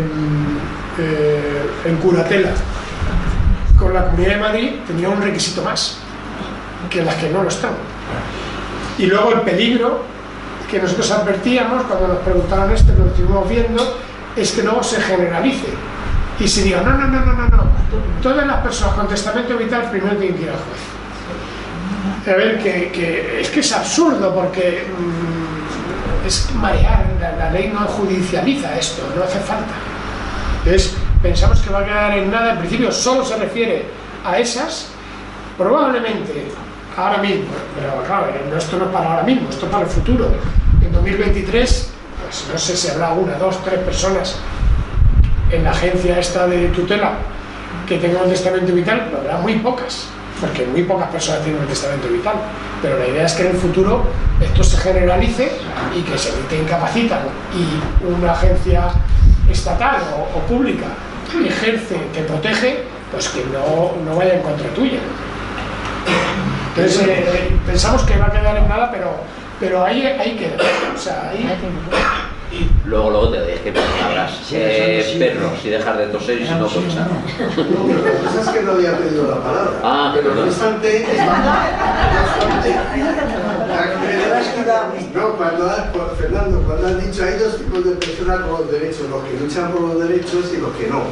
eh, 0.99 1.71
en 1.87 1.97
curatela 1.97 2.51
con 3.79 3.93
la 3.93 4.07
Comunidad 4.07 4.35
de 4.35 4.41
Madrid 4.41 4.71
tendrían 4.87 5.13
un 5.13 5.23
requisito 5.23 5.63
más 5.63 5.99
que 6.91 7.03
las 7.03 7.15
que 7.17 7.31
no 7.31 7.43
lo 7.43 7.49
están. 7.49 7.73
Y 8.99 9.07
luego 9.07 9.33
el 9.33 9.41
peligro 9.41 10.03
que 10.71 10.81
nosotros 10.81 11.11
advertíamos 11.11 11.85
cuando 11.85 12.09
nos 12.09 12.19
preguntaron 12.19 12.73
esto, 12.73 12.93
lo 12.97 13.07
estuvimos 13.07 13.49
viendo, 13.49 13.99
es 14.37 14.53
que 14.53 14.63
luego 14.63 14.83
se 14.83 15.01
generalice 15.01 15.69
y 16.41 16.49
se 16.49 16.63
diga, 16.63 16.83
no, 16.83 16.93
no, 16.93 17.07
no, 17.07 17.25
no, 17.25 17.33
no, 17.33 17.49
no, 17.49 17.65
todas 18.23 18.47
las 18.47 18.61
personas 18.61 18.95
con 18.95 19.09
testamento 19.09 19.57
vital 19.57 19.91
primero 19.91 20.17
tienen 20.17 20.37
que 20.37 20.43
ir 20.45 20.51
al 20.51 20.57
juez. 20.57 22.35
A 22.35 22.37
ver, 22.37 22.59
que, 22.63 23.41
es 23.41 23.51
que 23.51 23.61
es 23.61 23.73
absurdo 23.73 24.35
porque 24.35 24.87
mm, 24.89 26.27
es 26.27 26.51
marear, 26.55 27.07
la, 27.21 27.37
la 27.37 27.51
ley 27.51 27.71
no 27.73 27.81
judicializa 27.81 28.77
esto, 28.79 29.03
no 29.15 29.25
hace 29.25 29.39
falta. 29.41 29.75
Entonces, 30.65 30.97
pensamos 31.25 31.59
que 31.63 31.71
va 31.71 31.79
a 31.79 31.85
quedar 31.87 32.19
en 32.19 32.31
nada, 32.31 32.53
en 32.53 32.59
principio 32.59 32.93
solo 32.93 33.25
se 33.25 33.35
refiere 33.39 33.87
a 34.27 34.39
esas, 34.39 34.89
probablemente 35.57 36.49
ahora 36.95 37.17
mismo, 37.17 37.47
pero 37.75 38.05
claro, 38.07 38.27
esto 38.55 38.77
no 38.77 38.85
es 38.85 38.91
para 38.91 39.11
ahora 39.11 39.23
mismo, 39.23 39.49
esto 39.49 39.65
es 39.65 39.73
para 39.73 39.85
el 39.85 39.91
futuro. 39.91 40.29
En 40.83 40.93
2023, 40.93 41.91
pues 42.23 42.47
no 42.53 42.59
sé 42.59 42.77
si 42.77 42.91
habrá 42.91 43.15
una, 43.15 43.39
dos, 43.39 43.65
tres 43.65 43.79
personas 43.79 44.37
en 45.51 45.65
la 45.65 45.71
agencia 45.71 46.19
esta 46.19 46.47
de 46.47 46.69
tutela 46.69 47.15
que 47.89 47.97
tengan 47.97 48.25
un 48.25 48.29
testamento 48.29 48.75
vital, 48.75 49.07
pero 49.07 49.23
habrá 49.23 49.39
muy 49.39 49.55
pocas, 49.61 50.09
porque 50.43 50.67
muy 50.67 50.83
pocas 50.83 51.09
personas 51.09 51.43
tienen 51.43 51.63
un 51.63 51.69
testamento 51.69 52.07
vital. 52.09 52.35
Pero 52.83 52.99
la 52.99 53.07
idea 53.07 53.25
es 53.25 53.33
que 53.33 53.47
en 53.47 53.53
el 53.53 53.57
futuro 53.57 54.05
esto 54.43 54.63
se 54.63 54.77
generalice 54.77 55.53
y 55.97 56.03
que 56.03 56.19
se 56.19 56.33
incapacitan 56.55 57.21
y 57.57 58.15
una 58.15 58.33
agencia 58.33 58.89
estatal 59.51 60.03
o 60.35 60.39
pública 60.41 60.89
ejerce, 61.43 61.97
te 62.13 62.23
protege, 62.23 62.85
pues 63.11 63.29
que 63.29 63.45
no, 63.45 63.93
no 64.05 64.17
vaya 64.17 64.35
en 64.35 64.43
contra 64.43 64.69
tuya. 64.71 64.99
Entonces 66.77 67.07
eh, 67.07 67.25
eh, 67.27 67.57
pensamos 67.67 68.03
que 68.03 68.17
va 68.17 68.27
a 68.27 68.33
quedar 68.33 68.57
en 68.57 68.69
nada, 68.69 68.91
pero, 68.91 69.13
pero 69.61 69.85
ahí, 69.85 70.05
ahí 70.07 70.37
queda. 70.37 70.57
O 70.95 70.99
sea, 70.99 71.31
ahí, 71.31 71.47
Luego, 72.87 73.11
luego 73.11 73.31
te 73.31 73.47
dije 73.47 73.73
palabras. 73.73 74.39
Sí, 74.45 74.55
Eh, 74.57 75.17
perro, 75.19 75.53
si 75.61 75.71
dejar 75.71 75.99
de 75.99 76.07
toser 76.07 76.41
y 76.41 76.47
si 76.47 76.55
no 76.55 76.69
pensar. 76.69 77.09
No, 77.09 77.95
lo 77.95 78.05
que 78.05 78.11
pasa 78.11 78.41
es 78.43 78.49
que 78.49 78.63
no 78.63 78.73
había 78.73 78.97
pedido 78.97 79.29
la 79.29 79.43
palabra. 79.43 79.73
Ah, 79.83 80.13
pero 80.15 80.35
no 80.35 80.43
obstante, 80.43 81.07
no, 85.15 85.29
cuando 85.37 85.71
Fernando, 86.19 86.63
cuando 86.63 86.87
has 86.87 87.05
dicho 87.05 87.25
hay 87.25 87.39
dos 87.39 87.59
tipos 87.59 87.85
de 87.85 87.91
personas 87.93 88.14
con 88.25 88.61
los 88.61 88.71
derechos, 88.71 89.09
los 89.11 89.23
que 89.25 89.39
luchan 89.39 89.73
por 89.73 89.83
los 89.83 90.09
derechos 90.09 90.53
y 90.57 90.61
los 90.61 90.73
que 90.77 90.89
no. 90.89 91.03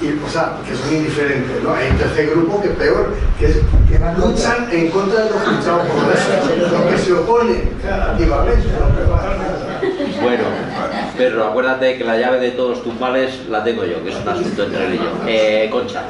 y, 0.00 0.24
o 0.24 0.30
sea, 0.30 0.56
que 0.66 0.74
son 0.74 0.94
indiferentes, 0.94 1.62
¿no? 1.62 1.74
Hay 1.74 1.90
un 1.90 1.96
tercer 1.96 2.30
grupo 2.30 2.62
que 2.62 2.68
es 2.68 2.74
peor, 2.76 3.14
que, 3.38 3.46
es, 3.46 3.56
que 3.56 3.98
luchan 4.20 4.68
en 4.70 4.90
contra 4.90 5.24
de 5.24 5.30
los 5.30 5.42
que 5.42 5.50
luchamos 5.50 5.86
por 5.88 6.12
eso, 6.12 6.70
los 6.70 6.82
que 6.92 6.98
se 6.98 7.12
oponen 7.12 7.70
activamente, 7.82 8.68
los 8.78 10.22
Bueno, 10.22 10.44
pero 11.16 11.44
acuérdate 11.46 11.98
que 11.98 12.04
la 12.04 12.18
llave 12.18 12.38
de 12.38 12.50
todos 12.52 12.84
tus 12.84 12.98
males 13.00 13.48
la 13.48 13.64
tengo 13.64 13.84
yo, 13.84 14.02
que 14.04 14.10
es 14.10 14.16
un 14.16 14.28
asunto 14.28 14.64
entre 14.64 14.86
él 14.86 14.94
y 14.94 14.98
yo. 14.98 15.10
Eh, 15.26 15.68
Concha. 15.72 16.04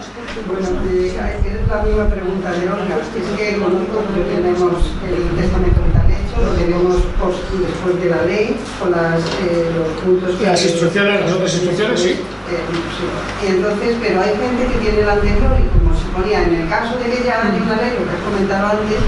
Bueno, 0.47 0.69
eh, 0.93 1.17
es 1.47 1.69
la 1.69 1.83
misma 1.83 2.07
pregunta 2.09 2.51
de 2.51 2.69
Olga. 2.69 2.99
Es 3.01 3.09
que 3.09 3.47
que 3.47 4.35
tenemos 4.35 4.73
el 5.07 5.41
testamento 5.41 5.96
lo 6.43 6.53
tenemos 6.53 6.97
después 6.97 8.01
de 8.01 8.11
la 8.11 8.23
ley, 8.23 8.57
con 8.79 8.91
las, 8.91 9.21
eh, 9.47 9.71
los 9.75 9.89
puntos 10.03 10.37
que... 10.37 10.47
Las 10.47 10.65
instrucciones, 10.65 11.21
las 11.21 11.33
otras 11.33 11.55
instrucciones, 11.55 12.01
sí. 12.01 12.11
Eh, 12.11 12.63
sí. 12.97 13.07
Y 13.43 13.57
entonces, 13.57 13.97
pero 14.01 14.21
hay 14.21 14.35
gente 14.37 14.63
que 14.73 14.79
tiene 14.81 15.01
el 15.01 15.09
anterior 15.09 15.53
y 15.59 15.67
como 15.79 15.97
se 15.97 16.07
ponía 16.13 16.43
en 16.43 16.55
el 16.55 16.69
caso 16.69 16.99
de 16.99 17.05
que 17.11 17.25
ya 17.25 17.43
haya 17.43 17.63
una 17.63 17.77
ley, 17.81 17.93
lo 17.99 18.05
que 18.05 18.15
has 18.15 18.25
comentado 18.25 18.65
antes, 18.77 19.01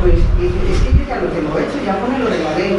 pues 0.00 0.16
dice, 0.38 0.60
es 0.72 0.78
que 0.84 0.90
yo 0.98 1.02
ya 1.08 1.16
lo 1.20 1.28
tengo 1.32 1.58
hecho, 1.58 1.76
ya 1.84 1.98
pone 1.98 2.18
lo 2.18 2.30
de 2.30 2.38
la 2.44 2.52
ley. 2.56 2.78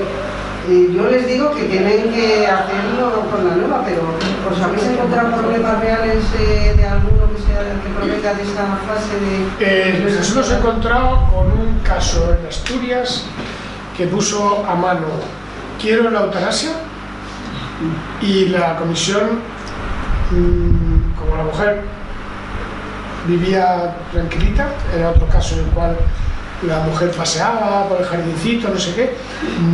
Eh, 0.69 0.93
yo 0.93 1.09
les 1.09 1.25
digo 1.25 1.51
que 1.55 1.63
tienen 1.63 2.13
que 2.13 2.45
hacerlo 2.45 3.25
con 3.31 3.47
la 3.47 3.55
nueva, 3.55 3.83
pero 3.83 4.01
¿os 4.45 4.61
habéis 4.61 4.83
encontrado 4.83 5.41
problemas 5.41 5.79
reales 5.81 6.23
eh, 6.39 6.73
de 6.77 6.85
alguno 6.85 7.33
que, 7.33 7.41
sea, 7.41 7.65
que 7.81 7.89
provenga 7.97 8.33
de 8.35 8.43
esta 8.43 8.77
fase 8.85 9.17
de... 9.17 9.97
Eh, 9.97 10.15
nos 10.17 10.31
hemos 10.31 10.51
encontrado 10.51 11.27
con 11.33 11.47
un 11.51 11.79
caso 11.83 12.37
en 12.39 12.45
Asturias 12.45 13.25
que 14.01 14.07
puso 14.07 14.65
a 14.67 14.73
mano 14.73 15.05
quiero 15.79 16.09
la 16.09 16.21
eutanasia 16.21 16.71
y 18.19 18.47
la 18.47 18.75
comisión, 18.75 19.41
mm, 20.31 21.19
como 21.19 21.35
la 21.37 21.43
mujer 21.43 21.81
vivía 23.27 23.95
tranquilita, 24.11 24.69
era 24.95 25.11
otro 25.11 25.27
caso 25.27 25.53
en 25.53 25.65
el 25.65 25.67
cual 25.67 25.95
la 26.63 26.79
mujer 26.79 27.11
paseaba 27.11 27.87
por 27.87 27.99
el 27.99 28.05
jardincito, 28.07 28.69
no 28.69 28.79
sé 28.79 28.95
qué, 28.95 29.15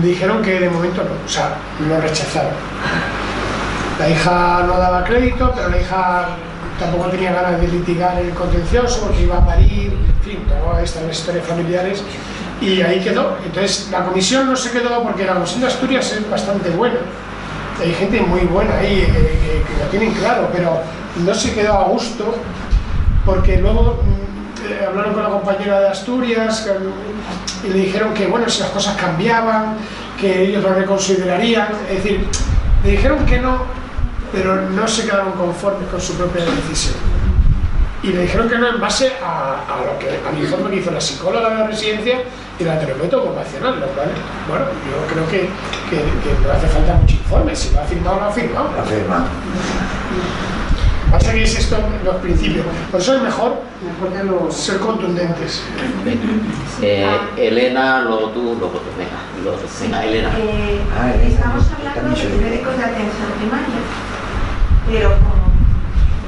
dijeron 0.03 0.41
que 0.41 0.59
de 0.59 0.69
momento 0.69 1.03
no, 1.03 1.25
o 1.25 1.29
sea, 1.29 1.55
lo 1.87 2.01
rechazaron. 2.01 2.51
La 3.97 4.09
hija 4.09 4.63
no 4.67 4.77
daba 4.77 5.05
crédito, 5.05 5.53
pero 5.55 5.69
la 5.69 5.79
hija 5.79 6.27
tampoco 6.77 7.09
tenía 7.11 7.31
ganas 7.31 7.61
de 7.61 7.67
litigar 7.69 8.19
el 8.19 8.31
contencioso 8.31 9.05
porque 9.05 9.23
iba 9.23 9.37
a 9.37 9.45
parir, 9.45 9.93
en 9.93 10.21
fin, 10.21 10.39
todas 10.49 10.83
estas 10.83 11.17
historias 11.17 11.45
familiares, 11.45 12.03
y 12.61 12.81
ahí 12.81 12.99
quedó. 13.01 13.37
Entonces, 13.45 13.89
la 13.91 14.03
comisión 14.05 14.47
no 14.49 14.55
se 14.55 14.71
quedó 14.71 15.03
porque 15.03 15.25
la 15.25 15.33
comisión 15.35 15.61
de 15.61 15.67
Asturias 15.67 16.11
es 16.11 16.29
bastante 16.29 16.69
buena. 16.71 16.97
Hay 17.81 17.93
gente 17.93 18.21
muy 18.21 18.41
buena 18.41 18.77
ahí 18.79 19.01
eh, 19.01 19.63
que, 19.67 19.73
que 19.73 19.83
lo 19.83 19.89
tienen 19.89 20.11
claro, 20.13 20.49
pero 20.51 20.81
no 21.25 21.33
se 21.35 21.53
quedó 21.53 21.73
a 21.73 21.83
gusto 21.85 22.35
porque 23.25 23.57
luego 23.57 24.01
mm, 24.03 24.71
eh, 24.71 24.85
hablaron 24.87 25.13
con 25.13 25.23
la 25.23 25.29
compañera 25.29 25.79
de 25.81 25.87
Asturias 25.89 26.61
que- 26.61 27.67
y 27.67 27.71
le 27.73 27.79
dijeron 27.79 28.13
que, 28.13 28.27
bueno, 28.27 28.47
si 28.49 28.61
las 28.61 28.69
cosas 28.69 28.95
cambiaban, 28.95 29.75
que 30.19 30.43
ellos 30.43 30.63
lo 30.63 30.73
reconsiderarían. 30.73 31.67
Es 31.89 32.03
decir, 32.03 32.25
le 32.83 32.91
dijeron 32.91 33.25
que 33.25 33.39
no, 33.39 33.59
pero 34.31 34.55
no 34.69 34.87
se 34.87 35.03
quedaron 35.05 35.33
conformes 35.33 35.87
con 35.89 35.99
su 36.01 36.13
propia 36.15 36.43
decisión. 36.45 36.95
Y 38.03 38.07
le 38.07 38.21
dijeron 38.23 38.47
que 38.49 38.57
no 38.57 38.67
en 38.69 38.79
base 38.79 39.11
a, 39.23 39.63
a 39.67 39.85
lo 39.85 39.99
que, 39.99 40.07
al 40.27 40.37
informe 40.39 40.69
que 40.69 40.77
hizo 40.77 40.91
la 40.91 41.01
psicóloga 41.01 41.49
de 41.49 41.55
la 41.55 41.67
residencia 41.67 42.19
y 42.59 42.63
la 42.63 42.79
terapeuta 42.79 43.17
ocupacional, 43.17 43.79
lo 43.79 43.87
cual, 43.87 44.09
bueno, 44.49 44.65
yo 44.65 45.13
creo 45.13 45.27
que, 45.29 45.41
que, 45.89 45.97
que 45.97 46.47
no 46.47 46.51
hace 46.51 46.67
falta 46.67 46.93
mucho 46.95 47.15
informe, 47.15 47.55
si 47.55 47.71
lo 47.73 47.81
ha 47.81 47.83
firmado, 47.85 48.19
lo 48.19 48.25
ha 48.25 48.31
firmado. 48.31 48.69
La 48.77 48.83
firma. 48.83 49.25
Pasa 51.11 51.31
que 51.31 51.43
es 51.43 51.57
esto 51.57 51.77
los 52.03 52.15
principios. 52.17 52.65
Por 52.91 52.99
eso 52.99 53.15
es 53.15 53.21
mejor 53.21 53.61
Mejor 53.81 54.17
que 54.17 54.23
lo... 54.25 54.51
ser 54.51 54.77
contundentes. 54.79 55.63
Eh, 56.81 57.07
Elena, 57.37 58.01
luego 58.01 58.29
tú, 58.31 58.41
luego 58.59 58.79
tú. 58.79 58.89
Venga, 58.97 59.19
luego 59.41 59.57
tú. 59.57 59.67
Venga, 59.81 60.03
Elena. 60.03 60.29
Eh, 60.37 60.81
Ah, 60.99 61.11
Elena, 61.13 61.29
estamos 61.29 61.63
hablando 61.77 62.09
de- 62.15 62.49
médicos 62.49 62.77
de 62.77 62.83
atención 62.83 63.29
primaria, 63.39 63.79
pero 64.89 65.09
como 65.13 65.47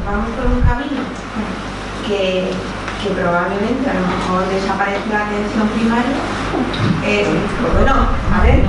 vamos 0.06 0.30
por 0.38 0.46
un 0.46 0.62
camino 0.62 1.02
que, 2.08 2.46
que 3.02 3.10
probablemente 3.12 3.90
a 3.90 3.94
lo 3.94 4.08
mejor 4.08 4.48
desaparece 4.50 5.08
la 5.10 5.26
atención 5.26 5.68
primaria, 5.70 6.20
eh, 7.06 7.26
bueno, 7.74 7.94
a 8.34 8.44
ver, 8.44 8.66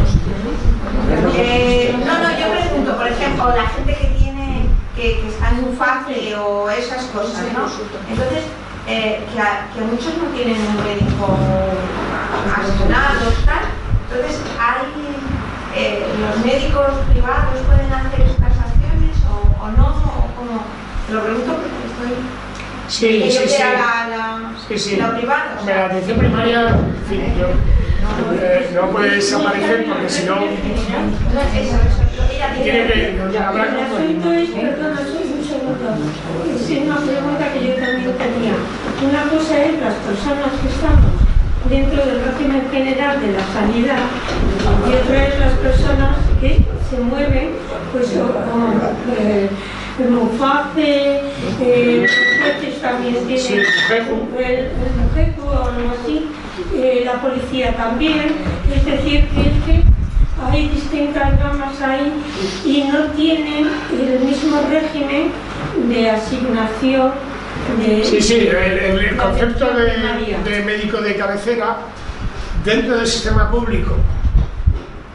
eh, 1.34 1.96
no, 1.98 2.18
no, 2.18 2.30
yo 2.38 2.50
pregunto, 2.50 2.96
por 2.96 3.08
ejemplo, 3.08 3.56
la 3.56 3.66
gente 3.66 3.94
que 3.94 4.06
tiene, 4.18 4.66
que, 4.94 5.26
está 5.26 5.50
en 5.50 5.64
un 5.64 5.76
fase 5.76 6.36
o 6.36 6.70
esas 6.70 7.04
cosas, 7.06 7.42
¿no? 7.52 7.66
Entonces, 8.08 8.44
eh, 8.86 9.26
que, 9.32 9.40
a, 9.40 9.66
muchos 9.84 10.16
no 10.18 10.30
tienen 10.34 10.56
un 10.56 10.76
médico 10.84 11.36
asignado, 12.54 13.30
tal. 13.44 13.66
Entonces, 14.06 14.40
hay, 14.58 14.86
eh, 15.74 16.06
¿los 16.20 16.44
médicos 16.44 16.86
privados 17.10 17.58
pueden 17.66 17.92
hacer 17.92 18.20
estas 18.20 18.54
acciones 18.58 19.16
o, 19.26 19.68
no? 19.76 19.88
O 19.88 20.30
como, 20.38 20.62
lo 21.10 21.22
pregunto 21.24 21.52
porque 21.52 21.86
estoy... 21.86 22.49
Sí, 22.90 23.06
que 23.08 23.30
yo 23.30 23.40
sí, 23.42 23.48
sí. 23.48 23.62
la, 23.62 24.08
la, 24.16 24.52
Sí, 24.68 24.78
sí. 24.78 24.96
la 24.96 25.16
privada. 25.16 25.54
o 25.56 25.60
Hombre, 25.60 25.74
la 25.76 25.86
atención 25.86 26.18
primaria, 26.18 26.60
en 26.68 27.04
fin, 27.08 27.22
yo, 27.38 27.46
eh, 28.42 28.70
no 28.74 28.90
puede 28.90 29.10
desaparecer 29.16 29.86
porque 29.86 30.08
si 30.08 30.26
no, 30.26 30.34
tiene 32.62 32.86
que 33.30 33.38
habrá 33.38 33.64
El 33.64 33.80
asunto 33.80 34.32
es, 34.32 34.50
perdona, 34.50 34.96
soy 34.98 35.26
un 35.38 35.44
segundo. 35.44 35.88
Es 36.50 36.70
una 36.82 36.96
pregunta 36.96 37.52
que 37.52 37.66
yo 37.66 37.74
también 37.74 38.12
tenía. 38.18 38.54
Una 39.08 39.22
cosa 39.30 39.54
es 39.64 39.80
las 39.80 39.94
personas 39.94 40.50
que 40.60 40.68
estamos 40.68 41.10
dentro 41.68 42.04
del 42.04 42.24
régimen 42.24 42.62
general 42.72 43.20
de 43.20 43.32
la 43.32 43.44
sanidad 43.54 44.02
y 44.88 44.94
otra 44.94 45.26
es 45.28 45.38
las 45.38 45.52
personas 45.54 46.16
que 46.40 46.64
se 46.90 46.98
mueven, 46.98 47.50
pues 47.92 48.16
o- 48.16 48.50
como 48.50 48.72
eh, 49.18 49.48
el 50.00 50.10
Muface, 50.10 51.20
eh, 51.60 52.06
también 52.80 53.16
Sí, 53.26 53.48
tienen 53.48 53.66
Mujeju. 53.82 54.38
el, 54.38 54.58
el 54.58 54.92
Mujeju 55.02 55.46
o 55.46 55.64
algo 55.64 55.92
así, 56.02 56.28
eh, 56.74 57.02
la 57.04 57.20
policía 57.20 57.76
también, 57.76 58.36
es 58.74 58.84
decir, 58.84 59.28
que 59.28 59.40
es 59.40 59.64
que 59.64 59.84
hay 60.42 60.68
distintas 60.68 61.38
ramas 61.38 61.80
ahí 61.82 62.12
y 62.64 62.84
no 62.84 63.04
tienen 63.12 63.68
el 63.92 64.20
mismo 64.20 64.62
régimen 64.70 65.30
de 65.88 66.10
asignación 66.10 67.12
de... 67.78 68.04
Sí, 68.04 68.22
sí, 68.22 68.48
el, 68.48 69.16
concepto 69.16 69.66
de 69.74 70.62
médico 70.64 70.98
de 71.02 71.16
cabecera 71.16 71.76
dentro 72.64 72.96
del 72.96 73.06
sistema 73.06 73.50
público 73.50 73.96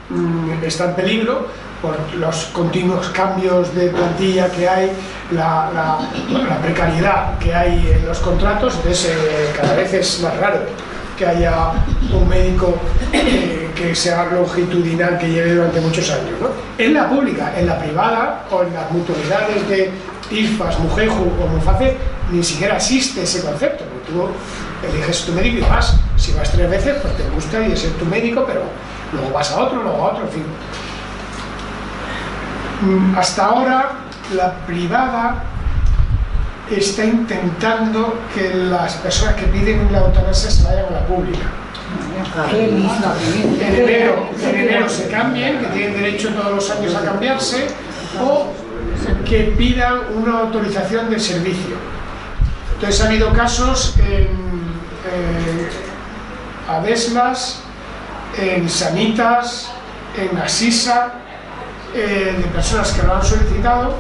mm, 0.10 0.64
está 0.64 0.86
en 0.86 0.96
peligro 0.96 1.48
por 1.82 1.98
los 2.16 2.46
continuos 2.46 3.10
cambios 3.10 3.74
de 3.76 3.90
plantilla 3.90 4.50
que 4.52 4.68
hay, 4.68 4.92
la, 5.32 6.00
precariedad 6.62 7.38
que 7.40 7.54
hay 7.54 7.92
en 7.96 8.06
los 8.06 8.20
contratos, 8.20 8.76
entonces 8.76 9.12
eh, 9.12 9.50
cada 9.56 9.76
vez 9.76 9.94
es 9.94 10.22
más 10.22 10.36
raro 10.38 10.60
que 11.18 11.26
haya 11.26 11.72
un 12.14 12.28
médico 12.28 12.76
eh, 13.14 13.70
que 13.76 13.96
sea 13.96 14.26
longitudinal, 14.26 15.18
que 15.18 15.30
lleve 15.30 15.56
durante 15.56 15.82
muchos 15.82 16.10
años. 16.12 16.40
¿no? 16.42 16.50
En 16.78 16.94
la 16.94 17.10
pública, 17.10 17.54
en 17.58 17.68
la 17.68 17.80
privada 17.80 18.46
o 18.52 18.64
en 18.64 18.74
las 18.74 18.92
mutualidades 18.92 19.68
de 19.70 19.92
IFAS, 20.32 20.80
Mujeju 20.80 21.24
o 21.42 21.48
Muface, 21.48 21.98
ni 22.32 22.44
siquiera 22.44 22.76
existe 22.76 23.24
ese 23.24 23.42
concepto. 23.42 23.84
Tú 24.08 24.28
eliges 24.88 25.26
tu 25.26 25.32
médico 25.34 25.60
y 25.60 25.62
vas. 25.62 25.96
Si 26.18 26.34
vas 26.34 26.52
tres 26.52 26.70
veces, 26.70 26.98
pues 27.02 27.16
te 27.16 27.24
gusta 27.30 27.66
y 27.68 27.72
es 27.72 27.98
tu 27.98 28.06
médico, 28.06 28.44
pero 28.46 28.64
luego 29.14 29.32
vas 29.34 29.52
a 29.52 29.64
otro, 29.64 29.82
luego 29.84 29.98
a 29.98 30.12
otro, 30.12 30.24
en 30.24 30.30
fin. 30.30 30.44
Mm, 32.82 33.18
Hasta 33.18 33.46
ahora, 33.46 33.92
la 34.36 34.54
privada 34.66 35.44
está 36.70 37.06
intentando 37.06 38.20
que 38.34 38.54
las 38.54 38.96
personas 38.96 39.36
que 39.36 39.46
piden 39.48 39.92
la 39.92 40.00
eutanasia 40.00 40.50
se 40.50 40.64
vayan 40.64 40.86
a 40.86 40.92
la 40.92 41.08
pública. 41.08 41.46
En 42.52 43.62
enero, 43.62 44.30
en 44.42 44.56
enero 44.56 44.90
se 44.90 45.08
cambien, 45.10 45.60
que 45.60 45.68
tienen 45.68 45.94
derecho 45.94 46.30
todos 46.34 46.56
los 46.56 46.72
años 46.72 46.96
a 46.96 47.02
cambiarse, 47.06 47.68
o 48.22 48.48
que 49.26 49.54
pidan 49.58 50.00
una 50.16 50.40
autorización 50.40 51.10
de 51.10 51.20
servicio. 51.20 51.76
Entonces 52.74 53.02
ha 53.02 53.08
habido 53.08 53.32
casos 53.32 53.96
en 54.00 54.28
eh, 55.08 55.70
Adeslas, 56.70 57.62
en 58.38 58.68
Sanitas, 58.68 59.72
en 60.18 60.38
Asisa, 60.38 61.14
eh, 61.96 62.36
de 62.38 62.44
personas 62.50 62.92
que 62.92 63.04
lo 63.08 63.16
han 63.16 63.24
solicitado. 63.24 63.94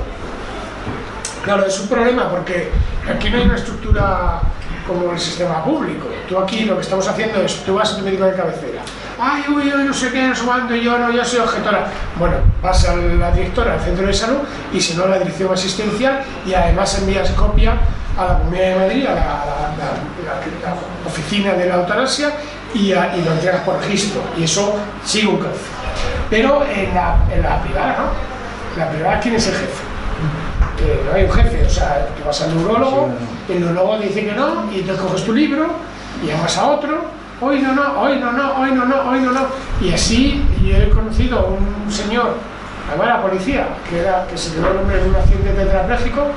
Claro, 1.46 1.66
es 1.66 1.80
un 1.80 1.88
problema 1.88 2.30
porque 2.30 2.70
aquí 3.10 3.30
no 3.30 3.38
hay 3.38 3.46
una 3.46 3.56
estructura 3.56 4.42
como 4.86 5.12
el 5.12 5.20
sistema 5.20 5.64
público. 5.64 6.10
Tú 6.28 6.38
aquí 6.38 6.66
lo 6.66 6.76
que 6.76 6.82
estamos 6.82 7.08
haciendo 7.08 7.42
es, 7.42 7.64
tú 7.64 7.76
vas 7.76 7.94
a 7.94 7.98
tu 7.98 8.04
médico 8.04 8.26
de 8.26 8.34
cabecera. 8.34 8.82
Ay, 9.18 9.44
uy, 9.48 9.72
uy, 9.74 9.84
no 9.86 9.94
sé 9.94 10.12
qué, 10.12 10.28
no 10.28 10.36
sé 10.36 10.84
yo 10.84 10.98
no, 10.98 11.10
yo 11.12 11.24
soy 11.24 11.40
objetora. 11.40 11.88
Bueno, 12.20 12.36
vas 12.62 12.86
a 12.90 12.96
la 12.98 13.32
directora 13.32 13.74
del 13.74 13.82
centro 13.82 14.08
de 14.08 14.14
salud 14.14 14.40
y 14.74 14.82
si 14.82 14.96
no 14.96 15.06
a 15.06 15.08
la 15.08 15.20
dirección 15.20 15.54
asistencial 15.54 16.22
y 16.46 16.54
además 16.54 17.00
envías 17.00 17.30
copia 17.32 17.78
a 18.18 18.26
la 18.26 18.38
Comunidad 18.40 18.68
de 18.68 18.76
Madrid, 18.76 19.06
a 19.08 19.16
la, 19.16 21.08
oficina 21.08 21.54
de 21.54 21.68
la 21.68 21.76
eutanasia 21.76 22.32
y, 22.74 22.92
y 22.92 23.24
lo 23.24 23.32
entregas 23.32 23.62
por 23.62 23.80
registro. 23.80 24.22
Y 24.38 24.44
eso 24.44 24.76
sigue 25.06 25.28
un 25.28 25.38
cauce. 25.38 25.85
Pero 26.30 26.64
en 26.66 26.94
la, 26.94 27.18
en 27.32 27.42
la 27.42 27.62
privada, 27.62 27.96
¿no? 27.98 28.74
En 28.74 28.80
la 28.80 28.90
privada, 28.92 29.20
¿quién 29.20 29.36
es 29.36 29.48
el 29.48 29.54
jefe? 29.54 29.84
Eh, 30.82 31.04
no 31.06 31.16
hay 31.16 31.24
un 31.24 31.32
jefe, 31.32 31.66
o 31.66 31.70
sea, 31.70 32.08
tú 32.18 32.24
vas 32.26 32.42
al 32.42 32.56
neurólogo, 32.56 33.10
el 33.48 33.60
neurólogo 33.60 33.98
dice 34.00 34.26
que 34.26 34.34
no, 34.34 34.72
y 34.74 34.82
te 34.82 34.94
coges 34.96 35.24
tu 35.24 35.34
libro 35.34 35.68
y 36.22 36.28
llamas 36.28 36.58
a 36.58 36.68
otro, 36.68 37.06
hoy 37.40 37.60
no, 37.60 37.74
no, 37.74 38.02
hoy 38.02 38.20
no, 38.20 38.32
no, 38.32 38.58
hoy 38.58 38.72
no, 38.72 38.86
no, 38.86 39.10
hoy 39.10 39.20
no, 39.22 39.32
no. 39.32 39.48
Y 39.82 39.94
así 39.94 40.46
yo 40.62 40.76
he 40.78 40.90
conocido 40.90 41.40
a 41.40 41.46
un 41.46 41.92
señor, 41.92 42.36
además 42.90 43.08
la 43.08 43.22
policía, 43.22 43.68
que, 43.90 44.00
era, 44.00 44.28
que 44.28 44.38
se 44.38 44.54
quedó 44.54 44.72
el 44.72 44.78
hombre 44.78 45.02
en 45.02 45.10
un 45.10 45.16
accidente 45.16 45.52
tetrapléjico 45.52 46.28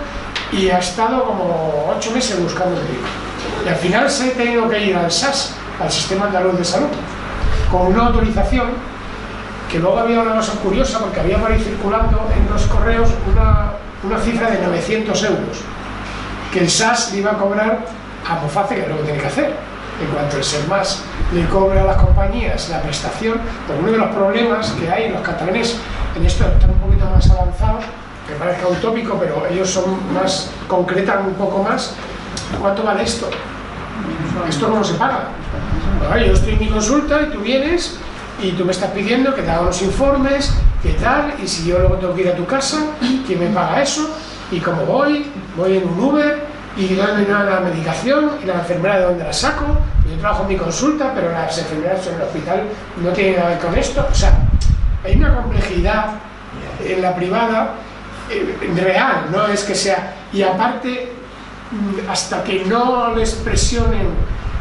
y 0.52 0.70
ha 0.70 0.78
estado 0.78 1.24
como 1.24 1.92
ocho 1.96 2.12
meses 2.12 2.40
buscando 2.40 2.76
médico. 2.76 3.06
Y 3.64 3.68
al 3.68 3.76
final 3.76 4.08
se 4.08 4.30
ha 4.30 4.34
tenido 4.34 4.68
que 4.68 4.86
ir 4.86 4.96
al 4.96 5.10
SAS, 5.10 5.54
al 5.82 5.90
Sistema 5.90 6.26
Andaluz 6.26 6.58
de 6.58 6.64
Salud, 6.64 6.88
con 7.70 7.88
una 7.88 8.06
autorización 8.06 8.68
que 9.70 9.78
luego 9.78 9.98
había 9.98 10.20
una 10.20 10.36
cosa 10.36 10.52
curiosa 10.54 10.98
porque 10.98 11.20
había 11.20 11.38
por 11.38 11.52
ahí 11.52 11.58
circulando 11.58 12.28
en 12.34 12.50
los 12.52 12.62
correos 12.64 13.10
una, 13.30 13.72
una 14.02 14.18
cifra 14.18 14.50
de 14.50 14.62
900 14.62 15.24
euros 15.24 15.64
que 16.52 16.60
el 16.60 16.70
SAS 16.70 17.12
le 17.12 17.18
iba 17.18 17.32
a 17.32 17.38
cobrar 17.38 17.80
a 18.26 18.34
Moface, 18.36 18.74
que 18.74 18.82
es 18.82 18.88
lo 18.88 18.96
que 18.98 19.02
tiene 19.04 19.20
que 19.20 19.26
hacer. 19.26 19.54
En 20.00 20.06
cuanto 20.14 20.36
el 20.36 20.44
SERMAS 20.44 21.02
le 21.34 21.44
cobra 21.46 21.82
a 21.82 21.84
las 21.84 21.96
compañías 21.96 22.68
la 22.68 22.80
prestación, 22.80 23.40
porque 23.66 23.82
uno 23.82 23.92
de 23.92 23.98
los 23.98 24.10
problemas 24.14 24.70
que 24.72 24.88
hay 24.88 25.04
en 25.04 25.14
los 25.14 25.22
catalanes, 25.22 25.76
en 26.16 26.24
esto 26.24 26.46
están 26.46 26.70
un 26.70 26.78
poquito 26.78 27.04
más 27.04 27.28
avanzados, 27.30 27.84
que 28.26 28.34
parezca 28.34 28.68
utópico, 28.68 29.18
pero 29.18 29.46
ellos 29.50 29.68
son 29.68 29.98
más, 30.14 30.50
concretan 30.68 31.26
un 31.26 31.34
poco 31.34 31.62
más, 31.62 31.94
¿cuánto 32.60 32.84
vale 32.84 33.02
esto? 33.02 33.28
¿Esto 34.48 34.68
cómo 34.68 34.84
se 34.84 34.94
paga? 34.94 35.24
Yo 36.24 36.32
estoy 36.32 36.52
en 36.52 36.60
mi 36.60 36.68
consulta 36.68 37.22
y 37.22 37.32
tú 37.32 37.40
vienes 37.40 37.98
y 38.40 38.52
tú 38.52 38.64
me 38.64 38.72
estás 38.72 38.90
pidiendo 38.90 39.34
que 39.34 39.42
te 39.42 39.50
haga 39.50 39.62
unos 39.62 39.82
informes, 39.82 40.52
qué 40.82 40.92
tal, 40.94 41.34
y 41.42 41.48
si 41.48 41.66
yo 41.66 41.78
luego 41.78 41.96
tengo 41.96 42.14
que 42.14 42.22
ir 42.22 42.28
a 42.28 42.36
tu 42.36 42.46
casa, 42.46 42.78
¿quién 43.26 43.40
me 43.40 43.48
paga 43.48 43.82
eso? 43.82 44.08
Y 44.50 44.60
cómo 44.60 44.82
voy, 44.82 45.26
voy 45.56 45.76
en 45.76 45.88
un 45.88 45.98
Uber 45.98 46.46
y 46.76 46.94
dónde 46.94 47.26
me 47.26 47.28
la 47.28 47.60
medicación 47.60 48.30
y 48.42 48.46
la 48.46 48.54
enfermera 48.54 48.98
de 48.98 49.04
dónde 49.06 49.24
la 49.24 49.32
saco. 49.32 49.66
Yo 50.08 50.16
trabajo 50.20 50.42
en 50.42 50.48
mi 50.48 50.56
consulta, 50.56 51.12
pero 51.14 51.32
las 51.32 51.58
enfermeras 51.58 52.06
en 52.06 52.14
el 52.14 52.22
hospital 52.22 52.62
no 53.02 53.10
tienen 53.10 53.36
nada 53.36 53.48
que 53.48 53.54
ver 53.54 53.66
con 53.66 53.78
esto. 53.78 54.06
O 54.10 54.14
sea, 54.14 54.38
hay 55.04 55.16
una 55.16 55.34
complejidad 55.34 56.14
en 56.84 57.02
la 57.02 57.14
privada 57.14 57.74
eh, 58.30 58.72
real, 58.76 59.26
no 59.32 59.46
es 59.48 59.64
que 59.64 59.74
sea. 59.74 60.14
Y 60.32 60.42
aparte, 60.42 61.12
mm, 61.72 62.10
hasta 62.10 62.44
que 62.44 62.64
no 62.64 63.14
les 63.14 63.34
presionen 63.34 64.08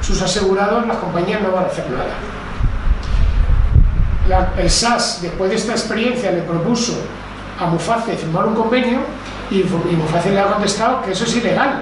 sus 0.02 0.22
asegurados, 0.22 0.88
las 0.88 0.98
compañías 0.98 1.42
no 1.42 1.52
van 1.52 1.66
a 1.66 1.68
hacer 1.68 1.90
nada. 1.92 2.37
La- 4.28 4.52
el 4.58 4.70
SAS, 4.70 5.20
después 5.22 5.50
de 5.50 5.56
esta 5.56 5.72
experiencia, 5.74 6.32
le 6.32 6.42
propuso 6.42 6.94
a 7.60 7.66
Muface 7.68 8.16
firmar 8.16 8.46
un 8.46 8.56
convenio 8.56 9.00
y, 9.50 9.60
y 9.62 9.96
Muface 9.98 10.32
le 10.32 10.40
ha 10.40 10.46
contestado 10.48 11.02
que 11.04 11.12
eso 11.12 11.24
es 11.24 11.36
ilegal, 11.38 11.82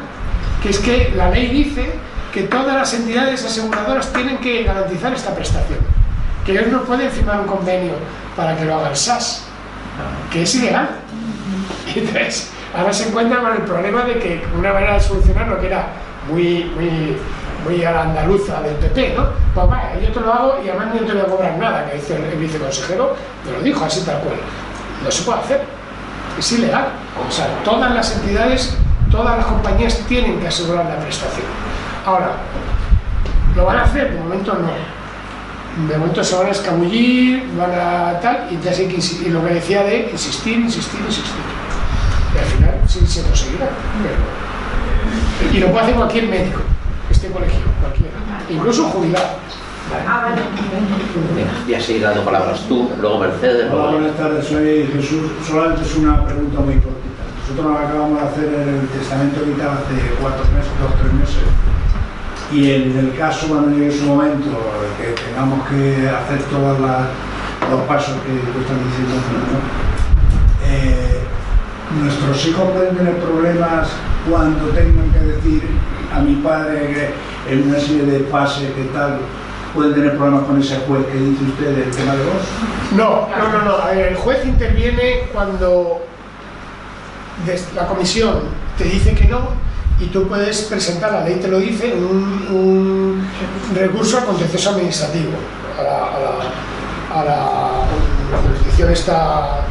que 0.61 0.69
es 0.69 0.79
que 0.79 1.13
la 1.15 1.29
ley 1.31 1.47
dice 1.47 1.93
que 2.33 2.43
todas 2.43 2.75
las 2.75 2.93
entidades 2.93 3.43
aseguradoras 3.45 4.11
tienen 4.13 4.37
que 4.37 4.63
garantizar 4.63 5.13
esta 5.13 5.33
prestación, 5.33 5.79
que 6.45 6.51
ellos 6.51 6.67
no 6.67 6.83
pueden 6.83 7.09
firmar 7.09 7.39
un 7.41 7.47
convenio 7.47 7.93
para 8.35 8.55
que 8.57 8.65
lo 8.65 8.75
haga 8.75 8.89
el 8.89 8.95
SAS, 8.95 9.43
que 10.31 10.43
es 10.43 10.55
ilegal. 10.55 10.89
Entonces, 11.95 12.49
ahora 12.77 12.91
se 12.93 13.07
encuentran 13.07 13.41
con 13.41 13.53
el 13.53 13.61
problema 13.61 14.03
de 14.03 14.19
que 14.19 14.43
una 14.57 14.73
manera 14.73 14.93
de 14.95 14.99
solucionar 14.99 15.47
lo 15.47 15.59
que 15.59 15.67
era 15.67 15.87
muy, 16.29 16.65
muy, 16.75 17.17
muy 17.65 17.83
a 17.83 17.91
la 17.91 18.01
andaluza 18.03 18.61
del 18.61 18.75
PP, 18.75 19.15
¿no? 19.17 19.25
Pues 19.53 19.67
vaya, 19.67 19.99
yo 19.99 20.11
te 20.11 20.19
lo 20.19 20.33
hago 20.33 20.61
y 20.63 20.69
además 20.69 20.87
no 20.93 21.01
te 21.01 21.13
voy 21.13 21.21
a 21.21 21.25
cobrar 21.25 21.57
nada, 21.57 21.89
que 21.89 21.97
dice 21.97 22.15
el, 22.15 22.23
el 22.25 22.37
viceconsejero, 22.37 23.15
me 23.45 23.51
lo 23.51 23.63
dijo 23.63 23.83
así 23.83 24.01
tal 24.01 24.19
cual. 24.19 24.35
No 25.03 25.11
se 25.11 25.23
puede 25.23 25.39
hacer, 25.39 25.61
es 26.37 26.51
ilegal. 26.51 26.87
O 27.27 27.31
sea, 27.31 27.47
todas 27.63 27.93
las 27.93 28.15
entidades, 28.15 28.77
todas 29.11 29.37
las 29.37 29.45
compañías 29.45 29.99
tienen 30.07 30.39
que 30.39 30.47
asegurar 30.47 30.85
la 30.85 30.97
prestación. 30.97 31.47
Ahora, 32.05 32.31
¿lo 33.55 33.65
van 33.65 33.77
a 33.77 33.83
hacer? 33.83 34.13
De 34.13 34.19
momento 34.19 34.53
no. 34.53 35.87
De 35.87 35.97
momento 35.97 36.23
se 36.23 36.35
van 36.37 36.47
a 36.47 36.51
escabullir, 36.51 37.49
van 37.57 37.71
a 37.71 38.19
tal, 38.21 38.47
y, 38.49 38.55
entonces 38.55 38.79
hay 38.79 38.87
que 38.87 39.27
y 39.27 39.29
lo 39.29 39.45
que 39.45 39.55
decía 39.55 39.83
de 39.83 40.09
insistir, 40.11 40.57
insistir, 40.57 41.01
insistir. 41.01 41.33
Y 42.33 42.37
al 42.37 42.45
final 42.45 42.81
sí 42.87 43.05
se 43.05 43.23
conseguirá. 43.23 43.69
y 45.51 45.57
lo 45.57 45.67
puede 45.67 45.83
hacer 45.83 45.95
cualquier 45.95 46.27
médico, 46.27 46.61
colegio, 47.35 47.59
cualquiera, 47.81 48.17
incluso 48.49 48.85
un 48.85 48.89
jubilado. 48.91 49.27
Ah, 50.07 50.29
vale. 50.29 50.41
Venga, 51.35 51.51
voy 51.65 51.75
a 51.75 51.79
seguir 51.79 52.01
dando 52.01 52.23
palabras 52.23 52.65
tú, 52.67 52.89
luego 52.99 53.19
Mercedes, 53.19 53.67
Hola, 53.71 53.83
luego... 53.83 53.91
buenas 53.99 54.17
tardes, 54.17 54.47
soy 54.47 54.87
Jesús. 54.87 55.31
Solamente 55.45 55.83
es 55.83 55.95
una 55.95 56.25
pregunta 56.25 56.59
muy 56.61 56.75
cortita. 56.75 57.23
Nosotros 57.41 57.65
nos 57.71 57.79
acabamos 57.79 58.21
de 58.21 58.27
hacer 58.27 58.49
el 58.49 58.87
testamento 58.87 59.45
vital 59.45 59.77
hace 59.77 59.95
cuatro 60.19 60.43
meses, 60.55 60.71
dos 60.81 60.89
o 60.89 60.97
tres 60.97 61.13
meses. 61.13 61.45
Y 62.51 62.71
en 62.71 62.97
el 62.97 63.17
caso, 63.17 63.47
cuando 63.47 63.77
llegue 63.77 63.91
su 63.91 64.05
momento, 64.05 64.49
que 64.97 65.13
tengamos 65.21 65.67
que 65.67 66.09
hacer 66.09 66.41
todos 66.49 66.79
los 66.79 67.81
pasos 67.87 68.15
que 68.25 68.33
tú 68.33 68.59
estás 68.61 68.77
diciendo, 68.89 69.15
¿no? 69.53 69.59
Eh, 70.65 71.19
nuestros 72.01 72.45
hijos 72.47 72.71
pueden 72.71 72.95
tener 72.97 73.17
problemas 73.17 73.89
cuando 74.29 74.65
tengan 74.69 75.11
que 75.11 75.19
decir 75.19 75.61
a 76.15 76.19
mi 76.19 76.35
padre 76.35 77.13
en 77.49 77.69
una 77.69 77.79
serie 77.79 78.03
de 78.03 78.19
fases 78.25 78.71
que 78.73 78.83
tal, 78.93 79.19
pueden 79.73 79.93
tener 79.93 80.17
problemas 80.17 80.45
con 80.45 80.59
ese 80.59 80.77
juez 80.87 81.05
que 81.07 81.17
dice 81.17 81.43
usted 81.43 81.75
del 81.75 81.91
tema 81.91 82.13
de 82.15 82.23
vos. 82.23 82.43
No, 82.95 83.27
no, 83.37 83.51
no, 83.51 83.65
no. 83.65 83.89
El 83.89 84.15
juez 84.15 84.45
interviene 84.45 85.27
cuando 85.33 86.01
la 87.75 87.87
comisión 87.87 88.39
te 88.77 88.85
dice 88.85 89.13
que 89.13 89.25
no 89.25 89.65
y 89.99 90.05
tú 90.07 90.27
puedes 90.27 90.63
presentar, 90.63 91.11
la 91.11 91.23
ley 91.23 91.35
te 91.35 91.47
lo 91.47 91.59
dice, 91.59 91.93
un, 91.93 92.47
un 92.51 93.27
recurso 93.73 94.17
al 94.17 94.25
contencioso 94.25 94.71
administrativo, 94.71 95.31
a 95.79 95.83
la, 95.83 95.97
a 96.15 96.19
la, 96.19 97.21
a 97.21 97.25
la 97.25 98.41
jurisdicción 98.41 98.91
esta 98.91 99.61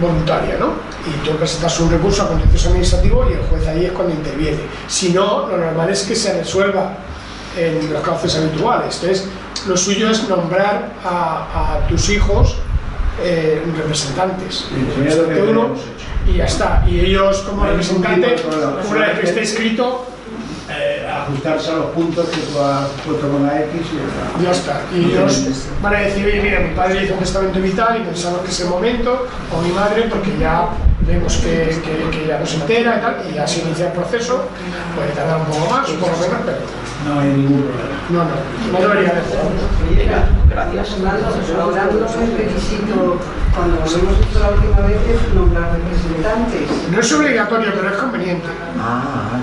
voluntaria, 0.00 0.56
¿no? 0.58 0.93
Y 1.06 1.28
tú 1.28 1.36
presentas 1.36 1.78
un 1.80 1.90
recurso 1.90 2.22
al 2.22 2.28
contencioso 2.28 2.68
administrativo 2.68 3.26
y 3.28 3.34
el 3.34 3.40
juez 3.40 3.66
ahí 3.66 3.84
es 3.84 3.92
cuando 3.92 4.14
interviene. 4.14 4.60
Si 4.88 5.12
no, 5.12 5.46
lo 5.48 5.56
normal 5.58 5.90
es 5.90 6.02
que 6.04 6.16
se 6.16 6.32
resuelva 6.38 6.92
en 7.58 7.92
los 7.92 8.02
cauces 8.02 8.36
habituales. 8.36 8.98
Entonces, 9.02 9.28
lo 9.68 9.76
suyo 9.76 10.10
es 10.10 10.28
nombrar 10.28 10.94
a, 11.04 11.76
a 11.82 11.86
tus 11.88 12.08
hijos 12.08 12.56
eh, 13.22 13.62
representantes. 13.76 14.66
Representante 14.96 15.42
uno, 15.42 15.74
y 16.26 16.38
ya 16.38 16.46
está. 16.46 16.84
Y 16.88 17.00
ellos, 17.00 17.38
como 17.48 17.64
representante, 17.66 18.36
una 18.90 19.06
vez 19.06 19.18
que 19.20 19.26
esté 19.26 19.42
escrito, 19.42 20.06
Eh, 20.66 21.06
ajustarse 21.06 21.70
a 21.72 21.74
los 21.74 21.90
puntos 21.92 22.24
que 22.32 22.40
tú 22.48 22.58
has 22.58 22.88
puesto 23.04 23.28
con 23.28 23.46
la 23.46 23.60
X 23.68 23.82
y 24.40 24.42
ya 24.42 24.50
está. 24.50 24.74
ya 24.74 24.80
está. 24.80 24.96
Y 24.96 25.12
ellos 25.12 25.68
van 25.82 25.94
a 25.94 25.98
decir, 26.00 26.24
oye, 26.24 26.40
mira, 26.40 26.60
mi 26.60 26.74
padre 26.74 27.04
hizo 27.04 27.12
un 27.12 27.20
testamento 27.20 27.60
vital 27.60 28.00
y 28.00 28.04
pensamos 28.04 28.40
que 28.40 28.50
es 28.50 28.60
el 28.60 28.68
momento, 28.68 29.26
o 29.52 29.60
mi 29.60 29.72
madre, 29.72 30.08
porque 30.08 30.32
ya 30.40 30.70
vemos 31.06 31.36
que, 31.38 31.80
que- 31.84 32.10
que 32.18 32.26
ya 32.26 32.38
no 32.38 32.46
se 32.46 32.56
entera 32.56 32.96
y 32.96 33.00
tal, 33.00 33.16
y 33.30 33.34
ya 33.34 33.46
se 33.46 33.60
inicia 33.62 33.86
el 33.88 33.92
proceso, 33.92 34.48
puede 34.96 35.10
tardar 35.10 35.40
un 35.40 35.46
poco 35.46 35.70
más, 35.70 35.88
un 35.88 35.96
poco 35.98 36.16
menos, 36.20 36.36
pero 36.44 36.58
No 37.14 37.20
hay 37.20 37.28
ningún 37.28 37.62
problema. 37.62 37.96
no, 38.10 38.24
no, 38.24 38.78
no 38.80 38.88
debería 38.88 39.12
de. 39.14 39.96
Venga, 39.96 40.24
gracias. 40.48 40.96
Hablando, 40.98 41.62
hablando 41.62 42.06
es 42.06 42.38
requisito, 42.38 43.18
cuando 43.54 43.76
lo 43.76 43.82
hemos 43.82 43.94
hecho 44.20 44.38
la 44.40 44.50
última 44.50 44.80
vez, 44.86 44.96
es 45.12 45.34
nombrar 45.34 45.70
representantes. 45.76 46.90
No 46.90 47.00
es 47.00 47.12
obligatorio, 47.12 47.72
pero 47.74 47.88
es 47.90 47.96
conveniente. 47.96 48.46
Ah, 48.80 49.38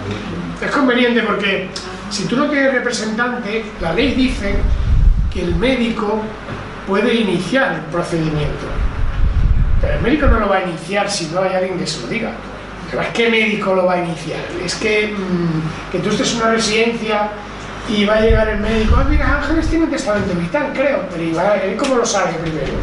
Es 0.61 0.71
conveniente 0.71 1.21
porque 1.23 1.69
si 2.09 2.25
tú 2.25 2.35
no 2.37 2.49
tienes 2.49 2.73
representante, 2.73 3.63
la 3.81 3.93
ley 3.93 4.13
dice 4.15 4.55
que 5.33 5.43
el 5.43 5.55
médico 5.55 6.19
puede 6.87 7.13
iniciar 7.15 7.73
el 7.73 7.81
procedimiento. 7.91 8.65
Pero 9.81 9.95
el 9.95 10.01
médico 10.01 10.27
no 10.27 10.39
lo 10.39 10.47
va 10.49 10.57
a 10.57 10.63
iniciar 10.63 11.09
si 11.09 11.27
no 11.27 11.41
hay 11.41 11.53
alguien 11.53 11.77
que 11.79 11.87
se 11.87 12.01
lo 12.01 12.07
diga. 12.07 12.31
Pero 12.89 13.03
es 13.03 13.09
que 13.09 13.29
médico 13.29 13.73
lo 13.73 13.85
va 13.85 13.93
a 13.93 13.97
iniciar. 13.99 14.39
Es 14.63 14.75
que, 14.75 15.07
mm, 15.17 15.91
que 15.91 15.99
tú 15.99 16.09
estés 16.09 16.31
en 16.33 16.41
una 16.41 16.51
residencia 16.51 17.29
y 17.89 18.05
va 18.05 18.15
a 18.15 18.21
llegar 18.21 18.47
el 18.49 18.59
médico, 18.59 18.95
ah, 18.99 19.05
mira, 19.09 19.37
Ángeles 19.41 19.67
tiene 19.67 19.85
un 19.85 19.91
testamento 19.91 20.33
vital, 20.35 20.71
creo, 20.73 20.99
pero 21.09 21.23
¿y 21.23 21.31
va- 21.33 21.55
él 21.57 21.75
cómo 21.77 21.95
lo 21.95 22.05
sabe 22.05 22.33
primero? 22.33 22.73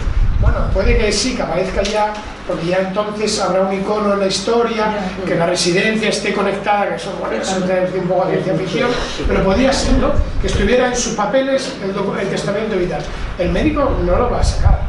Bueno, 0.41 0.57
puede 0.73 0.97
que 0.97 1.11
sí, 1.13 1.35
que 1.35 1.43
aparezca 1.43 1.83
ya, 1.83 2.13
porque 2.47 2.67
ya 2.67 2.79
entonces 2.79 3.41
habrá 3.41 3.63
un 3.63 3.73
icono 3.73 4.15
en 4.15 4.21
la 4.21 4.27
historia, 4.29 4.87
que 5.27 5.35
la 5.35 5.47
residencia 5.47 6.09
esté 6.09 6.33
conectada, 6.33 6.89
que 6.91 6.95
eso, 6.95 7.13
bueno, 7.21 7.37
eso 7.43 7.57
es 7.65 7.95
un 7.95 8.09
poco 8.09 8.27
de 8.27 8.35
ciencia 8.35 8.55
ficción, 8.55 8.91
pero 9.27 9.43
podría 9.45 9.73
ser, 9.73 9.95
¿no? 9.95 10.13
Que 10.41 10.47
estuviera 10.47 10.87
en 10.89 10.97
sus 10.97 11.15
papeles 11.15 11.75
el 12.21 12.29
testamento 12.29 12.77
vital. 12.77 13.03
El 13.39 13.51
médico 13.51 13.99
no 14.05 14.17
lo 14.17 14.31
va 14.31 14.41
a 14.41 14.45
sacar, 14.45 14.81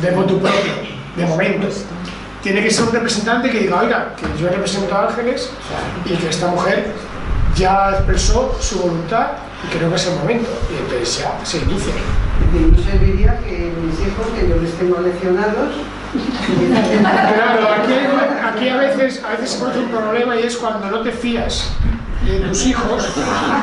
de 0.00 0.10
motu 0.12 0.38
propio, 0.38 0.72
de 1.16 1.26
momento. 1.26 1.68
Tiene 2.42 2.62
que 2.62 2.70
ser 2.70 2.84
un 2.84 2.92
representante 2.92 3.50
que 3.50 3.60
diga, 3.60 3.80
oiga, 3.80 4.14
que 4.16 4.26
yo 4.40 4.48
represento 4.48 4.94
a 4.94 5.08
Ángeles 5.08 5.50
y 6.06 6.14
que 6.14 6.28
esta 6.28 6.46
mujer 6.48 6.92
ya 7.54 7.90
expresó 7.90 8.56
su 8.60 8.78
voluntad 8.78 9.32
y 9.62 9.76
creo 9.76 9.90
que 9.90 9.96
es 9.96 10.06
el 10.06 10.14
momento. 10.16 10.48
Y 10.70 10.82
entonces 10.82 11.18
ya 11.18 11.44
se 11.44 11.58
inicia. 11.58 11.92
Y 12.54 12.70
no 12.70 12.82
serviría 12.82 13.38
que 13.40 13.72
mis 13.82 14.00
hijos, 14.00 14.26
que 14.34 14.48
yo 14.48 14.56
les 14.56 14.72
tengo 14.74 15.00
leccionados, 15.00 15.74
Claro, 16.12 17.68
aquí 18.52 18.68
a 18.68 18.76
veces 18.78 19.22
a 19.22 19.30
veces 19.30 19.50
se 19.50 19.58
produce 19.58 19.78
un 19.78 19.90
problema 19.90 20.34
y 20.36 20.42
es 20.42 20.56
cuando 20.56 20.90
no 20.90 21.02
te 21.02 21.12
fías 21.12 21.70
de 22.24 22.38
tus 22.40 22.66
hijos, 22.66 23.08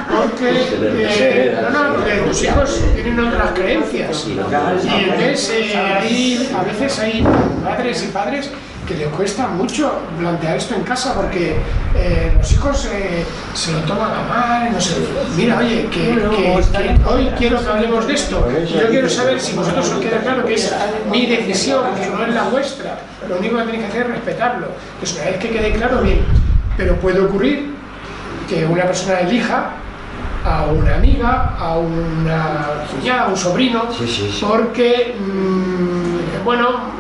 porque 0.09 0.49
eh, 0.51 1.57
no, 1.61 1.69
no, 1.83 1.93
porque 1.95 2.11
tus 2.27 2.43
hijos 2.43 2.81
tienen 2.95 3.19
otras 3.19 3.51
creencias. 3.51 4.25
Y 4.27 4.31
entonces 4.31 5.49
eh, 5.51 5.77
hay- 5.77 6.49
a 6.57 6.63
veces 6.63 6.99
hay 6.99 7.23
madres 7.63 8.03
y 8.03 8.07
padres 8.07 8.49
que 8.87 8.95
les 8.95 9.07
cuesta 9.09 9.47
mucho 9.49 9.99
plantear 10.17 10.55
esto 10.55 10.73
en 10.73 10.83
casa 10.83 11.13
porque 11.13 11.57
eh, 11.93 12.31
los 12.37 12.51
hijos 12.53 12.87
eh, 12.91 13.25
se 13.53 13.73
lo 13.73 13.79
toman 13.79 14.11
a 14.11 14.21
mal, 14.23 14.71
no 14.71 14.79
sé, 14.79 14.95
mira, 15.35 15.57
oye, 15.59 15.87
que, 15.91 15.99
que- 15.99 16.61
que 16.71 16.95
hoy 17.05 17.29
quiero 17.37 17.61
que 17.61 17.69
hablemos 17.69 18.07
de 18.07 18.13
esto, 18.13 18.47
yo 18.65 18.87
quiero 18.89 19.09
saber 19.09 19.41
si 19.41 19.55
vosotros 19.57 19.89
os 19.91 19.99
queda 19.99 20.19
claro 20.21 20.45
que 20.45 20.53
es 20.53 20.73
mi 21.11 21.25
decisión, 21.25 21.81
que 21.99 22.07
no 22.09 22.25
es 22.25 22.33
la 22.33 22.43
vuestra, 22.43 22.97
lo 23.27 23.37
único 23.37 23.57
que 23.57 23.63
tenéis 23.63 23.81
que 23.83 23.87
hacer 23.89 24.01
es 24.03 24.07
respetarlo, 24.07 24.67
pues 24.99 25.13
una 25.15 25.25
vez 25.25 25.35
que 25.37 25.49
quede 25.49 25.71
claro, 25.73 26.01
bien, 26.01 26.19
pero 26.77 26.95
puede 26.95 27.19
ocurrir 27.19 27.75
que 28.47 28.65
una 28.65 28.83
persona 28.83 29.19
elija 29.19 29.71
a 30.45 30.65
una 30.65 30.95
amiga, 30.95 31.55
a 31.59 31.77
una 31.77 32.67
cuñada, 32.91 33.23
a 33.23 33.27
un 33.27 33.37
sobrino, 33.37 33.83
porque, 34.47 35.15
mm, 35.19 36.43
bueno, 36.45 36.97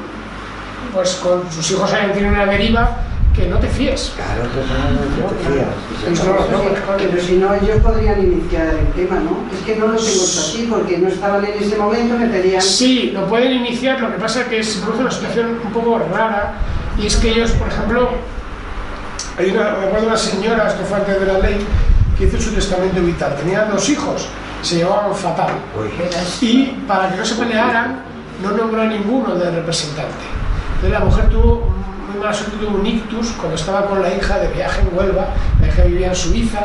pues 0.93 1.15
con 1.15 1.49
sus 1.51 1.71
hijos 1.71 1.91
tenido 1.91 2.29
una 2.29 2.45
deriva 2.45 2.97
que 3.33 3.47
no 3.47 3.59
te 3.59 3.67
fíes. 3.67 4.13
Claro 4.15 4.49
que 4.51 5.21
no 5.21 5.29
te 5.29 5.35
fías. 5.45 5.67
Pues 6.03 6.25
no, 6.25 6.33
no, 6.33 6.63
claro. 6.63 6.97
Pero 6.97 7.21
si 7.21 7.35
no, 7.35 7.53
ellos 7.53 7.77
podrían 7.83 8.23
iniciar 8.23 8.73
el 8.73 8.87
tema, 8.93 9.19
¿no? 9.19 9.45
Es 9.55 9.63
que 9.63 9.75
no 9.75 9.87
lo 9.87 9.95
tengo 9.95 10.23
así, 10.23 10.67
porque 10.69 10.97
no 10.97 11.07
estaban 11.07 11.45
en 11.45 11.63
ese 11.63 11.77
momento, 11.77 12.17
me 12.17 12.27
pedían... 12.27 12.61
Sí, 12.61 13.11
lo 13.13 13.27
pueden 13.27 13.53
iniciar, 13.53 14.01
lo 14.01 14.11
que 14.11 14.17
pasa 14.17 14.41
es 14.41 14.47
que 14.47 14.63
se 14.63 14.81
produce 14.81 15.01
una 15.01 15.11
situación 15.11 15.59
un 15.63 15.71
poco 15.71 15.99
rara 16.11 16.55
y 16.99 17.05
es 17.05 17.15
que 17.17 17.29
ellos, 17.29 17.51
por 17.51 17.67
ejemplo, 17.67 18.09
hay 19.37 19.51
una, 19.51 19.71
me 19.79 19.85
acuerdo 19.85 20.07
una 20.07 20.17
señora, 20.17 20.67
esto 20.67 20.83
fue 20.83 20.97
antes 20.97 21.19
de 21.19 21.25
la 21.25 21.39
ley, 21.39 21.65
que 22.17 22.25
hizo 22.25 22.39
su 22.39 22.51
testamento 22.53 22.99
vital. 23.01 23.35
Tenía 23.35 23.65
dos 23.65 23.87
hijos, 23.89 24.27
se 24.63 24.77
llevaban 24.77 25.13
fatal. 25.13 25.51
Y 26.41 26.65
para 26.87 27.11
que 27.11 27.17
no 27.17 27.25
se 27.25 27.35
pelearan, 27.35 28.01
no 28.41 28.51
nombró 28.51 28.81
a 28.81 28.85
ninguno 28.85 29.35
de 29.35 29.51
representante. 29.51 30.25
Entonces 30.75 30.99
la 30.99 31.05
mujer 31.05 31.29
tuvo 31.29 31.69
muy 32.09 32.19
mala 32.19 32.33
suerte, 32.33 32.57
tuvo 32.57 32.77
un 32.77 32.85
ictus 32.85 33.31
cuando 33.33 33.55
estaba 33.55 33.85
con 33.85 34.01
la 34.01 34.13
hija 34.13 34.39
de 34.39 34.47
viaje 34.49 34.81
en 34.81 34.97
Huelva, 34.97 35.27
la 35.61 35.67
hija 35.67 35.83
vivía 35.83 36.07
en 36.07 36.15
Suiza, 36.15 36.59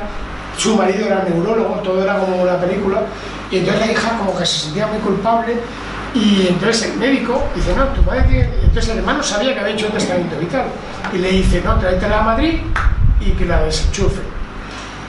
su 0.57 0.77
marido 0.77 1.07
era 1.07 1.24
neurólogo, 1.28 1.77
todo 1.77 2.03
era 2.03 2.19
como 2.19 2.43
una 2.43 2.57
película, 2.59 3.03
y 3.51 3.59
entonces 3.59 3.86
la 3.86 3.93
hija 3.93 4.19
como 4.19 4.36
que 4.36 4.47
se 4.47 4.59
sentía 4.61 4.86
muy 4.86 4.99
culpable 4.99 5.57
y 6.14 6.47
entonces 6.48 6.90
el 6.90 6.98
médico 6.98 7.43
dice, 7.55 7.74
no, 7.74 7.84
tu 7.86 8.02
madre 8.02 8.22
tiene... 8.22 8.48
Entonces 8.62 8.90
el 8.90 8.98
hermano 8.98 9.22
sabía 9.22 9.55
que 9.55 9.60
había 9.60 9.74
hecho 9.74 9.86
un 9.86 9.93
testamento 9.93 10.39
vital 10.39 10.64
y 11.12 11.18
le 11.18 11.30
dice, 11.30 11.62
no, 11.64 11.78
tráetela 11.78 12.20
a 12.20 12.22
Madrid 12.22 12.60
y 13.20 13.30
que 13.30 13.47
la 13.47 13.62
desenchufe. 13.62 14.20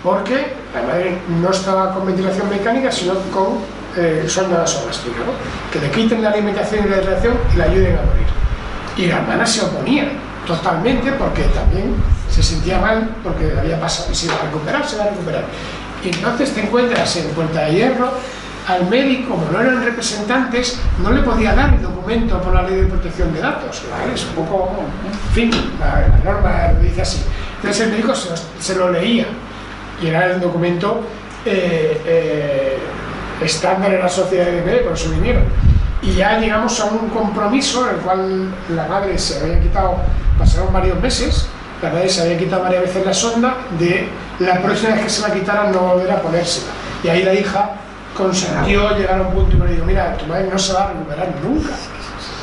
Porque 0.02 0.54
la 0.74 0.82
madre 0.82 1.18
no 1.42 1.50
estaba 1.50 1.94
con 1.94 2.06
ventilación 2.06 2.50
mecánica, 2.50 2.92
sino 2.92 3.16
con 3.34 3.60
eh, 3.98 4.26
sonda. 4.28 4.66
Que 5.72 5.80
le 5.80 5.92
quiten 5.92 6.22
la 6.24 6.30
alimentación 6.30 6.86
y 6.86 6.90
la 6.90 6.98
hidratación 6.98 7.34
y 7.54 7.58
la 7.58 7.64
ayuden 7.66 7.98
a 7.98 8.02
morir. 8.02 8.28
Y 8.98 9.08
la 9.08 9.18
hermana 9.18 9.46
se 9.46 9.62
oponía 9.62 10.10
totalmente 10.46 11.12
porque 11.14 11.44
también 11.44 11.96
se 12.30 12.44
sentía 12.44 12.80
mal 12.80 13.16
porque 13.24 13.54
había 13.58 13.80
pasado 13.80 14.12
y 14.12 14.16
se 14.16 14.26
iba 14.26 14.36
a 14.36 14.42
recuperar, 14.46 14.88
se 14.88 14.98
va 14.98 15.04
a 15.04 15.10
recuperar. 15.10 15.46
Entonces 16.04 16.54
te 16.54 16.62
encuentras 16.62 17.16
en 17.16 17.28
Puerta 17.30 17.62
de 17.62 17.74
Hierro 17.74 18.12
al 18.68 18.90
médico, 18.90 19.36
como 19.36 19.52
no 19.52 19.62
eran 19.62 19.84
representantes, 19.84 20.80
no 21.02 21.12
le 21.12 21.22
podía 21.22 21.54
dar 21.54 21.74
el 21.74 21.82
documento 21.82 22.42
por 22.42 22.54
la 22.54 22.64
ley 22.64 22.82
de 22.82 22.86
protección 22.88 23.34
de 23.34 23.42
datos. 23.42 23.82
¿vale? 23.92 24.14
Es 24.14 24.26
un 24.26 24.46
poco, 24.46 24.72
en 25.06 25.34
fin, 25.34 25.52
la, 25.80 26.08
la 26.08 26.18
norma 26.24 26.74
dice 26.82 27.02
así. 27.02 27.24
Entonces 27.58 27.86
el 27.86 27.92
médico 27.92 28.16
se, 28.16 28.30
se 28.60 28.76
lo 28.76 28.92
leía 28.92 29.26
y 30.02 30.08
era 30.08 30.26
el 30.32 30.40
documento 30.40 31.02
eh, 31.46 32.02
eh, 32.06 32.78
estándar 33.42 33.94
en 33.94 34.00
la 34.00 34.10
sociedad 34.10 34.46
de 34.46 34.62
DNI, 34.62 34.84
por 34.84 34.94
eso 34.94 35.10
vinieron. 35.12 35.44
Y 36.02 36.14
ya 36.14 36.40
llegamos 36.40 36.80
a 36.80 36.86
un 36.86 37.10
compromiso 37.10 37.88
en 37.88 37.96
el 37.96 38.02
cual 38.02 38.54
la 38.76 38.88
madre 38.88 39.18
se 39.18 39.42
había 39.42 39.60
quitado, 39.62 39.98
pasaron 40.38 40.74
varios 40.74 41.00
meses, 41.02 41.48
la 41.82 41.90
madre 41.90 42.10
se 42.10 42.22
había 42.22 42.38
quitado 42.38 42.64
varias 42.64 42.84
veces 42.84 43.06
la 43.06 43.14
sonda, 43.14 43.58
de 43.80 44.08
la 44.40 44.62
próxima 44.62 44.96
vez 44.96 45.04
que 45.04 45.10
se 45.10 45.22
la 45.28 45.34
quitaran 45.34 45.72
no 45.72 45.80
volver 45.80 46.12
a 46.12 46.22
ponérsela. 46.22 46.68
Y 47.04 47.10
ahí 47.10 47.24
la 47.24 47.34
hija 47.34 47.72
consentió 48.16 48.96
llegar 48.98 49.20
a 49.20 49.24
un 49.24 49.34
punto 49.34 49.56
y 49.56 49.60
me 49.60 49.68
dijo, 49.68 49.86
mira, 49.86 50.16
tu 50.18 50.26
madre 50.26 50.50
no 50.52 50.58
se 50.58 50.74
va 50.74 50.86
a 50.86 50.88
recuperar 50.90 51.34
nunca. 51.44 51.74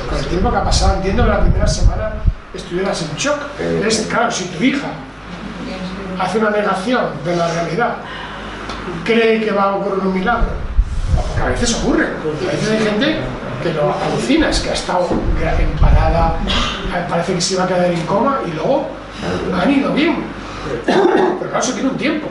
Con 0.09 0.19
el 0.19 0.27
tiempo 0.27 0.51
que 0.51 0.57
ha 0.57 0.65
pasado, 0.65 0.97
entiendo 0.97 1.25
que 1.25 1.31
la 1.31 1.41
primera 1.41 1.67
semana 1.67 2.13
estuvieras 2.55 3.03
en 3.03 3.17
shock. 3.17 3.39
Es, 3.87 4.07
claro, 4.11 4.31
si 4.31 4.45
tu 4.47 4.63
hija 4.63 4.89
hace 6.19 6.39
una 6.39 6.51
negación 6.51 7.05
de 7.25 7.37
la 7.37 7.49
realidad, 7.53 7.97
cree 9.05 9.45
que 9.45 9.53
va 9.53 9.65
a 9.65 9.75
ocurrir 9.77 10.07
un 10.07 10.15
milagro, 10.15 10.49
porque 11.17 11.43
a 11.43 11.47
veces 11.47 11.75
ocurre. 11.75 12.07
A 12.07 12.53
veces 12.53 12.71
hay 12.71 12.85
gente 12.85 13.21
que 13.63 13.73
lo 13.75 13.95
alucina, 13.95 14.49
es 14.49 14.61
que 14.61 14.71
ha 14.71 14.75
estado 14.75 15.09
en 15.11 15.79
parada, 15.79 16.37
parece 17.09 17.35
que 17.35 17.41
se 17.41 17.55
iba 17.55 17.65
a 17.65 17.69
quedar 17.69 17.85
en 17.85 18.01
coma 18.07 18.41
y 18.47 18.53
luego 18.53 18.89
han 19.61 19.71
ido 19.71 19.93
bien. 19.93 20.25
Pero 20.87 21.39
claro, 21.39 21.59
eso 21.59 21.73
tiene 21.73 21.91
un 21.91 21.97
tiempo, 21.97 22.27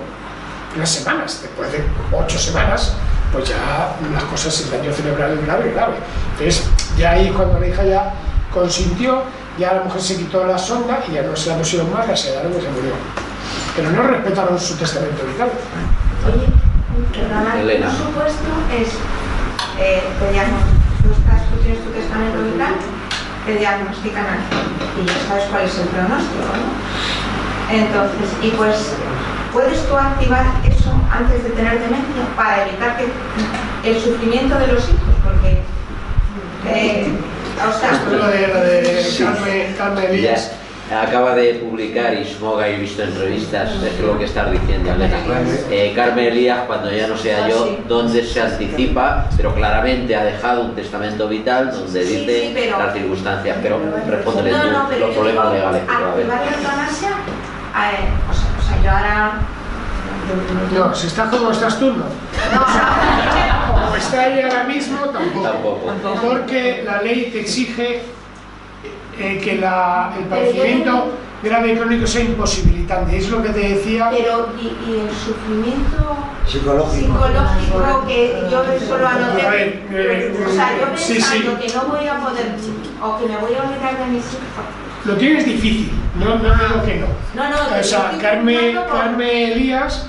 unas 0.76 0.90
semanas, 0.90 1.40
después 1.42 1.72
de 1.72 1.84
ocho 2.12 2.38
semanas, 2.38 2.94
pues 3.32 3.50
ya 3.50 3.96
las 4.14 4.24
cosas, 4.24 4.60
el 4.62 4.72
daño 4.72 4.94
cerebral 4.94 5.38
es 5.38 5.46
grave, 5.46 5.72
grave. 5.72 5.94
Entonces, 6.32 6.70
ya 6.98 7.12
ahí 7.12 7.30
cuando 7.30 7.60
la 7.60 7.68
hija 7.68 7.84
ya 7.84 8.14
consintió, 8.54 9.24
ya 9.58 9.74
la 9.74 9.84
mujer 9.84 10.02
se 10.02 10.18
quitó 10.18 10.46
la 10.46 10.58
sonda 10.58 11.04
y 11.08 11.14
ya 11.14 11.22
no 11.24 11.36
se 11.36 11.50
la 11.50 11.58
pusieron 11.58 11.92
más, 11.94 12.08
la 12.08 12.16
sedaron 12.16 12.52
y 12.52 12.62
se 12.62 12.70
murió. 12.70 12.94
Pero 13.76 13.92
no 13.92 14.04
respetaron 14.04 14.60
su 14.60 14.76
testamento 14.76 15.24
vital. 15.26 15.52
Perdona, 17.14 17.60
Elena. 17.62 17.88
un 17.90 17.96
supuesto 17.96 18.50
es, 18.76 18.90
eh, 19.80 20.04
te 20.20 20.26
tú, 21.04 21.14
estás, 21.16 21.48
tú 21.50 21.58
tienes 21.64 21.84
tu 21.84 21.92
testamento 21.92 22.44
vital, 22.44 22.76
te 23.46 23.56
diagnostican 23.56 24.26
cáncer 24.26 24.58
y 25.02 25.06
ya 25.06 25.28
sabes 25.28 25.46
cuál 25.50 25.64
es 25.64 25.78
el 25.78 25.88
pronóstico, 25.88 26.50
¿no? 26.60 26.70
Entonces, 27.72 28.30
y 28.42 28.50
pues, 28.52 28.94
¿puedes 29.54 29.86
tú 29.88 29.96
activar 29.96 30.46
eso 30.68 30.92
antes 31.12 31.44
de 31.44 31.50
tener 31.52 31.74
demencia 31.80 32.24
para 32.36 32.68
evitar 32.68 32.98
que 32.98 33.90
el 33.90 34.00
sufrimiento 34.02 34.58
de 34.60 34.68
los 34.68 34.84
hijos? 34.90 35.00
Porque, 35.24 35.62
eh, 36.68 37.08
o 37.58 37.80
sea, 37.80 37.92
Esto 37.92 38.12
es 38.12 38.18
lo 38.20 38.28
de, 38.28 38.48
lo 38.48 38.60
de 38.62 39.06
Carmen, 39.20 39.76
Carmen 39.78 40.04
Elías. 40.06 40.52
Acaba 40.92 41.36
de 41.36 41.54
publicar 41.54 42.16
Ismoga 42.16 42.68
y 42.68 42.74
he 42.74 42.78
visto 42.80 43.04
en 43.04 43.16
revistas 43.16 43.70
es 43.76 44.00
lo 44.00 44.18
que 44.18 44.26
estás 44.26 44.52
diciendo, 44.52 44.92
Elena. 44.92 45.18
Eh, 45.70 45.94
Carmen 45.96 46.26
Elías, 46.26 46.62
cuando 46.66 46.92
ya 46.92 47.06
no 47.06 47.16
sea 47.16 47.46
Ah, 47.46 47.48
yo, 47.50 47.78
donde 47.88 48.24
se 48.26 48.42
anticipa, 48.42 49.28
pero 49.38 49.54
claramente 49.54 50.16
ha 50.16 50.24
dejado 50.26 50.62
un 50.62 50.74
testamento 50.74 51.28
vital 51.28 51.70
donde 51.72 52.04
Sí, 52.04 52.16
dice 52.26 52.42
sí, 52.48 52.52
pero- 52.56 52.80
las 52.80 52.94
circunstancias, 52.94 53.58
pero 53.62 53.80
respóndele 54.08 54.52
no, 54.52 54.64
tú 54.64 54.70
no, 54.72 54.88
pero 54.90 55.06
los 55.08 55.16
problemas 55.16 55.44
digo, 55.54 55.54
legales 55.58 55.82
que 55.84 55.88
va 55.88 55.94
a 55.94 56.12
haber. 56.12 56.32
activar 56.32 56.42
la 56.52 56.58
eutanasia, 56.58 57.10
eh, 57.10 58.10
o, 58.28 58.34
sea, 58.34 58.50
sea, 58.70 58.82
yo 58.84 58.92
ahora... 58.92 59.32
No, 60.74 60.94
si 60.96 61.08
estás 61.08 61.30
como 61.30 61.52
estás 61.52 61.80
tú, 61.80 61.88
no. 61.92 62.04
Como 63.82 63.96
está 63.96 64.22
ahí 64.22 64.42
ahora 64.42 64.64
mismo, 64.66 64.98
tampoco. 65.08 65.44
Tampoco. 65.44 66.22
Porque 66.22 66.84
la 66.86 67.02
ley 67.02 67.30
te 67.32 67.42
exige 67.42 68.02
eh, 69.18 69.42
que 69.44 69.56
la- 69.58 70.14
el 70.18 70.26
padecimiento 70.26 71.08
grave 71.42 71.74
y 71.74 71.78
crónico 71.78 72.06
sea 72.06 72.22
imposibilitante. 72.22 73.18
Es 73.18 73.30
lo 73.30 73.42
que 73.42 73.50
te 73.50 73.60
decía. 73.70 74.10
Pero, 74.12 74.50
¿y, 74.62 74.66
y 74.92 75.00
el 75.00 75.10
sufrimiento 75.12 76.18
Psicológico. 76.46 77.14
psicológico 77.14 78.06
que 78.08 78.44
yo 78.52 78.64
eso 78.64 78.98
lo 78.98 79.08
anoté? 79.08 79.42
A 79.46 79.50
ver, 79.50 79.84
eh, 79.92 80.46
o 80.48 80.52
sea, 80.52 80.70
yo 80.80 80.86
sí, 80.98 81.14
pensando 81.14 81.58
sí. 81.60 81.68
que 81.68 81.74
no 81.76 81.82
voy 81.86 82.08
a 82.08 82.18
poder, 82.20 82.56
o 83.02 83.18
que 83.18 83.26
me 83.26 83.38
voy 83.38 83.54
a 83.56 83.64
olvidar 83.64 83.98
de 83.98 84.06
mis 84.12 84.26
hijos. 84.26 84.66
Lo 85.06 85.16
tienes 85.16 85.46
difícil, 85.46 85.92
no, 86.20 86.36
no 86.36 86.54
digo 86.56 86.84
que 86.86 86.96
no. 86.98 87.08
No, 87.36 87.50
no, 87.50 87.56
O 87.80 87.84
sea, 87.84 88.12
Carmen, 88.22 88.76
no, 88.76 88.84
no, 88.86 88.90
Carmen 88.92 89.52
Elías, 89.54 90.06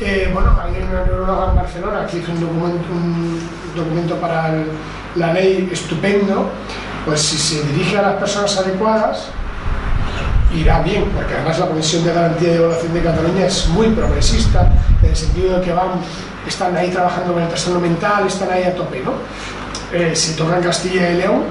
eh, 0.00 0.28
bueno, 0.32 0.58
hay 0.60 0.82
una 0.82 1.04
neuróloga 1.04 1.50
en 1.50 1.56
Barcelona 1.56 2.06
que 2.10 2.18
hizo 2.18 2.32
un 2.32 2.40
documento, 2.40 2.92
un 2.92 3.40
documento 3.76 4.16
para 4.16 4.48
el- 4.54 4.66
la 5.16 5.32
ley 5.32 5.68
estupendo, 5.72 6.50
pues 7.06 7.20
si 7.20 7.36
se 7.38 7.62
dirige 7.68 7.96
a 7.98 8.02
las 8.02 8.14
personas 8.14 8.56
adecuadas, 8.58 9.28
irá 10.54 10.80
bien, 10.82 11.04
porque 11.14 11.34
además 11.34 11.58
la 11.60 11.66
Comisión 11.66 12.04
de 12.04 12.12
Garantía 12.12 12.52
y 12.52 12.56
Evaluación 12.56 12.94
de 12.94 13.02
Cataluña 13.02 13.46
es 13.46 13.68
muy 13.68 13.88
progresista, 13.88 14.72
en 15.02 15.08
el 15.10 15.16
sentido 15.16 15.58
de 15.58 15.64
que 15.64 15.72
van, 15.72 15.88
están 16.46 16.76
ahí 16.76 16.90
trabajando 16.90 17.32
con 17.34 17.42
el 17.42 17.48
trastorno 17.48 17.80
mental, 17.80 18.26
están 18.26 18.50
ahí 18.50 18.64
a 18.64 18.74
tope, 18.74 19.00
¿no? 19.04 19.12
Eh, 19.92 20.12
si 20.14 20.34
tocan 20.34 20.60
Castilla 20.62 21.10
y 21.10 21.16
León, 21.18 21.42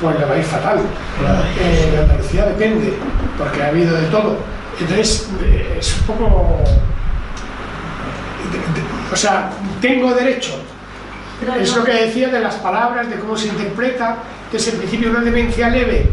pues 0.00 0.18
le 0.18 0.24
va 0.24 0.34
a 0.34 0.38
ir 0.38 0.44
fatal. 0.44 0.78
Eh, 1.60 1.90
en 1.94 2.00
Andalucía 2.00 2.46
depende, 2.46 2.94
porque 3.38 3.62
ha 3.62 3.68
habido 3.68 3.94
de 3.96 4.06
todo. 4.08 4.36
Entonces, 4.80 5.28
eh, 5.42 5.76
es 5.78 5.96
un 6.00 6.06
poco... 6.06 6.58
de- 8.52 8.80
de- 8.80 8.86
o 9.12 9.16
sea, 9.16 9.50
tengo 9.80 10.12
derecho. 10.14 10.52
Es 11.60 11.74
lo 11.76 11.84
que 11.84 11.92
decía 11.92 12.28
de 12.28 12.40
las 12.40 12.54
palabras, 12.56 13.08
de 13.08 13.16
cómo 13.16 13.36
se 13.36 13.48
interpreta. 13.48 14.16
Entonces, 14.46 14.72
en 14.74 14.78
principio, 14.80 15.10
una 15.10 15.20
demencia 15.20 15.68
leve 15.68 16.10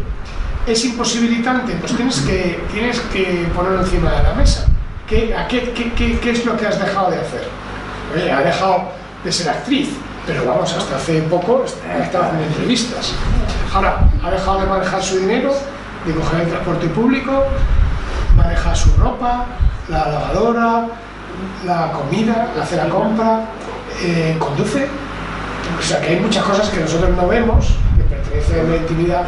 es 0.66 0.84
imposibilitante, 0.84 1.72
pues 1.80 1.92
tienes 1.96 2.20
que, 2.20 2.60
tienes 2.72 3.00
que 3.12 3.46
ponerlo 3.54 3.80
encima 3.80 4.12
de 4.12 4.22
la 4.22 4.34
mesa. 4.34 4.66
¿Qué, 5.08 5.34
a 5.34 5.46
qué, 5.48 5.72
qué- 5.72 5.92
qué- 5.92 6.18
qué 6.20 6.30
es 6.30 6.44
lo 6.44 6.56
que 6.56 6.66
has 6.66 6.78
dejado 6.78 7.10
de 7.10 7.16
hacer? 7.18 7.42
Oye, 8.14 8.30
ha 8.30 8.40
dejado 8.42 8.90
de 9.24 9.32
ser 9.32 9.48
actriz, 9.48 9.88
pero 10.26 10.44
vamos, 10.46 10.72
hasta 10.72 10.96
hace 10.96 11.22
poco 11.22 11.64
estaba 11.64 12.26
haciendo 12.26 12.46
entrevistas. 12.46 13.12
Ahora, 13.74 14.00
ha 14.22 14.30
dejado 14.30 14.60
de 14.60 14.66
manejar 14.66 15.02
su 15.02 15.18
dinero, 15.18 15.52
de 16.06 16.14
coger 16.14 16.40
el 16.42 16.48
transporte 16.48 16.86
público, 16.88 17.44
maneja 18.36 18.74
su 18.74 18.94
ropa, 18.96 19.46
la 19.88 20.08
lavadora, 20.08 20.86
la 21.64 21.92
comida, 21.92 22.48
hace 22.60 22.76
la 22.76 22.88
compra, 22.88 23.40
eh, 24.02 24.36
conduce. 24.38 24.88
O 25.78 25.82
sea 25.82 26.00
que 26.00 26.08
hay 26.08 26.20
muchas 26.20 26.44
cosas 26.44 26.68
que 26.70 26.80
nosotros 26.80 27.10
no 27.16 27.26
vemos, 27.28 27.68
que 27.96 28.02
pertenecen 28.04 28.60
a 28.60 28.68
la 28.70 28.76
intimidad 28.76 29.24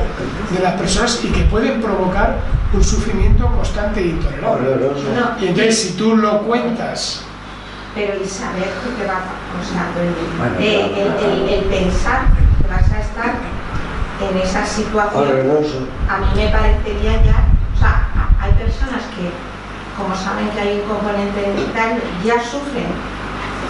de 0.50 0.58
las 0.62 0.74
personas 0.74 1.20
y 1.24 1.28
que 1.28 1.42
pueden 1.44 1.80
provocar 1.80 2.36
un 2.72 2.84
sufrimiento 2.84 3.46
constante 3.46 4.00
e 4.00 4.06
intolerable. 4.08 4.68
No. 5.14 5.42
Y 5.42 5.48
entonces 5.48 5.80
si 5.80 5.92
tú 5.94 6.16
lo 6.16 6.42
cuentas 6.42 7.22
Pero 7.94 8.14
y 8.22 8.26
saber 8.28 8.64
que 8.64 9.02
te 9.02 9.06
va 9.08 9.14
a... 9.14 9.22
O 9.54 9.62
sea, 9.64 9.86
el, 10.02 10.64
eh, 10.64 10.92
el- 10.96 11.24
el- 11.24 11.48
el 11.54 11.64
pensar 11.66 12.22
que 12.60 12.68
vas 12.68 12.90
a 12.90 13.00
estar 13.00 13.34
en 14.30 14.38
esa 14.38 14.64
situación, 14.66 15.88
a 16.08 16.18
mí 16.18 16.26
me 16.36 16.48
parecería 16.48 17.22
ya... 17.22 17.44
O 17.74 17.78
sea, 17.78 18.08
hay 18.40 18.52
personas 18.52 19.02
que, 19.14 19.30
como 19.96 20.14
saben 20.14 20.48
que 20.50 20.60
hay 20.60 20.80
un 20.80 20.88
componente 20.88 21.52
vital, 21.56 22.00
ya 22.24 22.42
sufren 22.42 22.86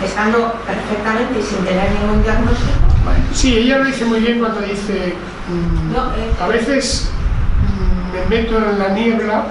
estando 0.04 0.54
perfectamente 0.66 1.40
y 1.40 1.42
sin 1.42 1.64
tener 1.64 1.90
ningún 1.92 2.22
diagnóstico. 2.22 2.72
Sí, 3.32 3.56
ella 3.58 3.78
lo 3.78 3.84
dice 3.84 4.04
muy 4.04 4.20
bien 4.20 4.38
cuando 4.38 4.60
dice, 4.60 5.14
mm, 5.48 5.92
No, 5.92 6.14
eh, 6.14 6.32
a 6.40 6.48
veces 6.48 7.10
mm, 7.60 8.30
me 8.30 8.36
meto 8.36 8.58
en 8.58 8.78
la 8.78 8.88
niebla, 8.88 9.46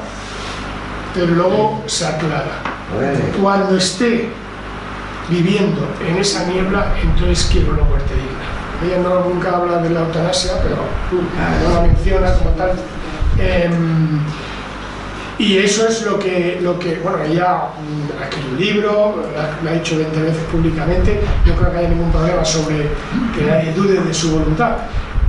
pero 1.14 1.28
luego 1.28 1.84
se 1.88 2.06
aclara. 2.06 2.62
Cuando 3.42 3.78
esté 3.78 4.30
viviendo 5.30 5.88
en 6.08 6.18
esa 6.18 6.46
niebla, 6.46 6.94
entonces 7.02 7.50
quiero 7.52 7.74
una 7.74 7.84
muerte 7.84 8.14
digna. 8.14 8.53
Ella 8.84 8.98
no, 8.98 9.22
nunca 9.22 9.56
habla 9.56 9.78
de 9.78 9.90
la 9.90 10.02
eutanasia, 10.02 10.54
pero 10.62 10.76
mm, 10.76 11.64
no 11.64 11.76
la 11.76 11.82
menciona 11.88 12.34
como 12.34 12.50
tal. 12.52 12.72
Em, 13.40 14.20
y 15.40 15.58
eso 15.58 15.88
es 15.88 16.04
lo 16.04 16.20
que, 16.20 16.60
lo 16.62 16.78
que 16.78 17.00
bueno, 17.00 17.24
ella 17.24 17.70
mm, 17.80 18.22
ha 18.22 18.26
escrito 18.26 18.48
un 18.52 18.60
libro, 18.60 19.24
lo 19.64 19.70
ha 19.70 19.74
dicho 19.74 19.98
20 19.98 20.22
veces 20.22 20.44
públicamente, 20.52 21.22
no 21.46 21.56
creo 21.56 21.72
que 21.72 21.78
haya 21.78 21.90
ningún 21.90 22.12
problema 22.12 22.44
sobre 22.44 22.90
que 23.36 23.46
nadie 23.46 23.74
dude 23.74 24.02
de 24.02 24.14
su 24.14 24.32
voluntad, 24.32 24.78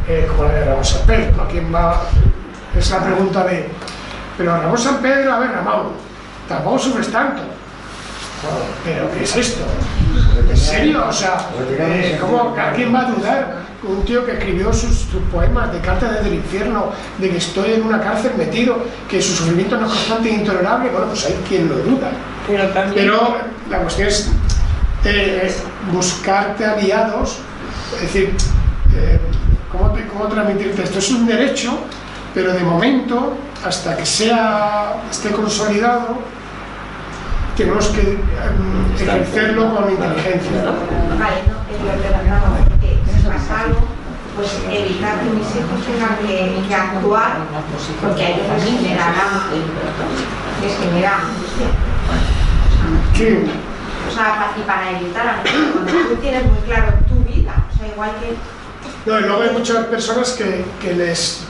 eh, 0.08 0.26
como 0.28 0.44
la 0.44 0.54
de 0.54 0.64
Ramón 0.64 0.84
San 0.84 1.06
Pedro, 1.06 1.36
¿no? 1.36 1.48
¿Quién 1.48 1.74
va? 1.74 2.02
Es 2.76 2.90
la 2.90 3.04
pregunta 3.04 3.44
de, 3.44 3.68
pero 4.36 4.56
Ramón 4.56 4.78
San 4.78 4.98
Pedro, 4.98 5.32
a 5.32 5.38
ver, 5.38 5.50
Ramón, 5.52 5.92
tampoco 6.48 6.78
sufres 6.78 7.10
tanto. 7.10 7.53
Pero 8.84 9.10
¿qué 9.12 9.24
es 9.24 9.36
esto? 9.36 9.64
¿En 10.50 10.56
serio? 10.56 11.04
O 11.08 11.12
sea, 11.12 11.38
eh, 11.78 12.18
¿cómo, 12.20 12.54
¿quién 12.74 12.94
va 12.94 13.00
a 13.00 13.10
dudar? 13.10 13.64
Un 13.82 14.02
tío 14.04 14.24
que 14.24 14.32
escribió 14.32 14.72
sus, 14.72 14.96
sus 14.96 15.20
poemas 15.32 15.70
de 15.72 15.78
carta 15.80 16.10
desde 16.10 16.28
el 16.28 16.34
infierno, 16.36 16.86
de 17.18 17.28
que 17.30 17.36
estoy 17.36 17.72
en 17.72 17.82
una 17.82 18.00
cárcel 18.00 18.32
metido, 18.36 18.78
que 19.08 19.20
su 19.20 19.34
sufrimiento 19.34 19.76
no 19.76 19.86
es 19.86 19.92
constante 19.92 20.30
e 20.30 20.34
intolerable, 20.34 20.88
bueno, 20.90 21.06
pues 21.08 21.26
hay 21.26 21.34
quien 21.48 21.68
lo 21.68 21.76
duda. 21.76 22.10
Pero 22.46 22.68
también... 22.68 22.94
Pero 22.94 23.36
la 23.70 23.78
cuestión 23.78 24.08
es 24.08 24.30
eh, 25.04 25.54
buscarte 25.92 26.64
aliados, 26.64 27.38
es 27.96 28.00
decir, 28.02 28.34
eh, 28.94 29.18
¿cómo, 29.70 29.90
te- 29.92 30.06
¿cómo 30.06 30.26
transmitirte 30.28 30.82
esto? 30.82 30.98
Es 30.98 31.10
un 31.10 31.26
derecho, 31.26 31.78
pero 32.32 32.52
de 32.54 32.60
momento, 32.60 33.34
hasta 33.66 33.96
que 33.96 34.06
sea, 34.06 34.94
esté 35.10 35.30
consolidado, 35.30 36.18
tenemos 37.56 37.86
que 37.88 38.00
em, 38.00 38.94
ejercerlo 39.00 39.74
con 39.74 39.90
inteligencia. 39.90 40.62
Vale, 40.62 41.42
no, 41.46 41.56
es 41.70 41.80
lo 41.82 42.02
que 42.02 42.08
preguntaba, 42.08 42.56
porque 42.68 42.98
si 43.12 43.26
pasa 43.26 43.60
algo, 43.60 43.80
pues 44.36 44.50
evitar 44.70 45.20
que 45.20 45.30
mis 45.30 45.46
hijos 45.54 45.78
tengan 45.86 46.16
que, 46.18 46.66
que 46.68 46.74
actuar, 46.74 47.36
porque 48.02 48.22
a 48.24 48.28
ellos 48.30 48.46
les 48.54 48.64
generará, 48.80 49.46
les 50.62 50.78
genera 50.78 51.18
angustia. 51.20 51.66
Sí. 53.14 53.44
O 54.08 54.14
sea, 54.14 54.34
pa- 54.36 54.52
y 54.60 54.62
para 54.66 54.90
evitar 54.98 55.26
angustia, 55.28 55.72
cuando 55.84 56.08
tú 56.10 56.16
tienes 56.16 56.44
muy 56.44 56.58
claro 56.66 56.92
tu 57.08 57.14
vida, 57.32 57.54
o 57.72 57.78
sea, 57.78 57.88
igual 57.88 58.10
que 58.20 59.10
No, 59.10 59.20
y 59.20 59.22
luego 59.22 59.42
hay 59.42 59.50
muchas 59.50 59.86
personas 59.86 60.30
que, 60.32 60.64
que 60.80 60.94
les 60.94 61.40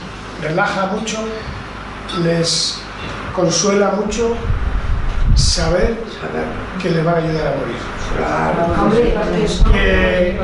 relaja 0.41 0.87
mucho, 0.87 1.17
les 2.23 2.79
consuela 3.35 3.91
mucho 3.91 4.35
saber 5.35 5.95
que 6.81 6.89
les 6.89 7.03
van 7.03 7.15
a 7.15 7.17
ayudar 7.17 7.47
a 7.47 7.55
morir. 7.57 7.75
Eh, 9.73 10.39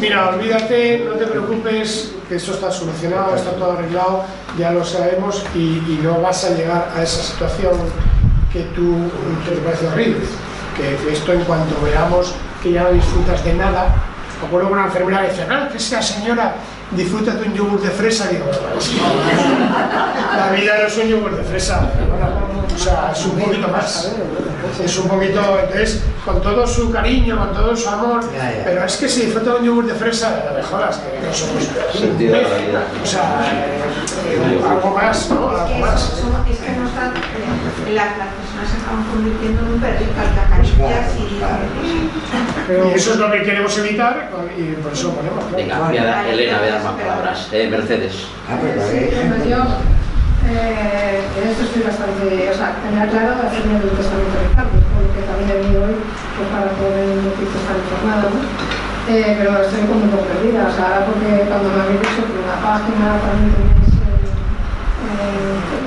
mira, 0.00 0.30
olvídate, 0.30 1.06
no 1.08 1.14
te 1.14 1.26
preocupes, 1.26 2.12
que 2.28 2.36
esto 2.36 2.52
está 2.52 2.70
solucionado, 2.70 3.34
está 3.36 3.52
todo 3.52 3.72
arreglado, 3.72 4.24
ya 4.58 4.72
lo 4.72 4.84
sabemos 4.84 5.44
y, 5.54 5.78
y 5.86 6.00
no 6.02 6.20
vas 6.20 6.44
a 6.44 6.50
llegar 6.50 6.92
a 6.96 7.02
esa 7.02 7.22
situación 7.22 7.74
que 8.52 8.62
tú 8.74 8.96
te 9.48 9.56
parece 9.56 9.86
horrible. 9.86 10.20
Que 10.76 11.12
esto 11.12 11.32
en 11.32 11.44
cuanto 11.44 11.80
veamos 11.82 12.34
que 12.62 12.72
ya 12.72 12.84
no 12.84 12.92
disfrutas 12.92 13.44
de 13.44 13.54
nada, 13.54 13.94
acuerdo 14.44 14.68
con 14.68 14.78
una 14.78 14.86
enfermera 14.86 15.22
que 15.22 15.28
decía, 15.28 15.46
no, 15.46 15.68
que 15.68 15.76
esa 15.76 16.02
señora 16.02 16.54
disfruta 16.96 17.34
de 17.34 17.48
un 17.48 17.54
yogur 17.54 17.80
de 17.80 17.90
fresa, 17.90 18.28
digo, 18.28 18.44
"Bueno, 18.46 18.78
es 18.78 18.88
que 18.88 18.96
la 20.36 20.50
vida 20.54 20.78
no 20.80 20.86
es 20.86 20.96
un 20.98 21.08
yogur 21.08 21.36
de 21.36 21.42
fresa, 21.42 21.90
perdona". 21.92 22.30
o 22.74 22.78
sea, 22.78 23.12
es 23.14 23.24
un 23.26 23.38
poquito 23.38 23.68
más, 23.68 24.12
es 24.82 24.98
un 24.98 25.08
poquito, 25.08 25.40
entonces, 25.60 26.00
con 26.24 26.40
todo 26.40 26.66
su 26.66 26.90
cariño, 26.90 27.38
con 27.38 27.52
todo 27.52 27.76
su 27.76 27.88
amor, 27.88 28.20
pero 28.64 28.84
es 28.84 28.96
que 28.96 29.08
si 29.08 29.22
disfruta 29.26 29.52
de 29.52 29.58
un 29.60 29.64
yogur 29.66 29.86
de 29.86 29.94
fresa, 29.94 30.42
no 30.48 30.56
me 30.56 30.62
jodas, 30.62 30.96
que 30.98 31.26
no 31.26 31.32
somos 31.32 31.62
Sentido 31.92 32.36
de 32.36 32.42
la 32.42 32.48
vida. 32.56 32.84
o 33.02 33.06
sea, 33.06 33.40
algo 34.40 34.90
más, 34.96 35.30
¿no? 35.30 35.52
es 35.52 35.60
Algo 35.60 35.66
que, 35.68 35.80
más. 35.80 36.02
es 36.50 36.58
que 36.58 36.72
nos 36.76 36.94
dan- 36.94 37.12
eh, 37.16 37.92
las, 37.94 38.16
las 38.18 38.28
personas 38.32 38.66
se 38.70 38.76
acaban 38.80 39.04
convirtiendo 39.12 39.60
en 39.62 39.68
un 39.74 39.80
perrito 39.80 40.12
al 40.20 40.32
que 40.34 40.40
acaricias 40.40 41.06
y 41.18 41.20
Y 42.72 42.94
eso 42.94 43.12
es 43.12 43.18
lo 43.18 43.30
que 43.30 43.42
queremos 43.42 43.76
evitar 43.78 44.30
y 44.56 44.72
por 44.80 44.92
eso 44.92 45.14
ponemos. 45.14 45.44
claro. 45.44 45.56
Venga, 45.56 45.78
voy 45.80 45.98
a 45.98 46.04
dar- 46.04 46.26
Elena, 46.26 46.58
voy 46.58 46.68
a 46.68 46.72
dar 46.72 46.84
más 46.84 46.92
palabras. 46.94 47.48
Eh, 47.52 47.68
Mercedes. 47.70 48.26
Bueno, 48.48 49.44
yo 49.44 49.58
eh, 50.48 51.20
en 51.38 51.48
esto 51.48 51.62
estoy 51.64 51.82
bastante, 51.82 52.50
o 52.50 52.54
sea, 52.54 52.74
tenía 52.82 53.06
claro 53.08 53.34
hacerme 53.46 53.78
el 53.78 53.90
testamento 53.94 54.36
de 54.42 54.48
cambio, 54.56 54.80
por 54.90 55.02
lo 55.06 55.10
que 55.14 55.22
también 55.22 55.48
he 55.50 55.56
venido 55.62 55.84
hoy 55.86 55.96
pues, 56.36 56.48
para 56.50 56.66
poder 56.74 57.06
decir 57.22 57.46
que 57.46 57.58
estar 57.62 57.76
informada, 57.78 58.26
¿no? 58.26 58.40
Eh, 59.10 59.34
pero 59.38 59.50
estoy 59.62 59.82
como 59.86 60.02
un 60.06 60.10
poco 60.14 60.26
perdida, 60.30 60.66
o 60.66 60.72
sea, 60.74 60.86
ahora 60.86 61.06
porque 61.10 61.46
cuando 61.50 61.66
me 61.74 61.78
habéis 61.82 62.00
dicho 62.06 62.22
que 62.22 62.38
en 62.38 62.46
la 62.46 62.58
página 62.62 63.06
también 63.18 63.50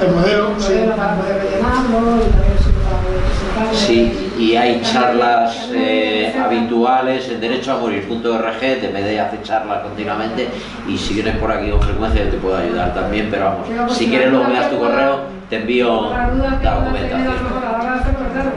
El 0.02 0.12
modelo, 0.14 0.52
el 0.56 0.62
sí. 0.62 0.74
para 0.96 1.16
poder 1.16 1.38
rellenarlo 1.44 2.18
y 2.18 2.30
también 2.30 2.56
para 2.84 2.98
poder 3.02 3.22
presentarlo. 3.26 3.74
Sí, 3.74 4.32
y 4.38 4.56
hay 4.56 4.82
charlas 4.82 5.70
eh, 5.74 6.36
habituales 6.44 7.30
en 7.30 7.40
derechoamorir.org, 7.40 8.60
TPD 8.60 9.20
hace 9.20 9.42
charlas 9.44 9.84
continuamente 9.84 10.50
y 10.88 10.98
si 10.98 11.14
vienes 11.14 11.38
por 11.38 11.52
aquí 11.52 11.70
con 11.72 11.82
frecuencia 11.82 12.26
yo 12.26 12.32
te 12.32 12.38
puedo 12.38 12.58
ayudar 12.58 12.94
también, 12.94 13.30
pero 13.32 13.46
vamos, 13.46 13.96
si 13.98 14.08
quieres 14.08 14.32
luego 14.32 14.48
me 14.50 14.56
das 14.56 14.70
tu 14.70 14.78
correo, 14.78 15.22
te 15.50 15.58
envío 15.58 16.12
La 16.12 16.28
documentación. 16.28 17.22
claro, 17.22 18.52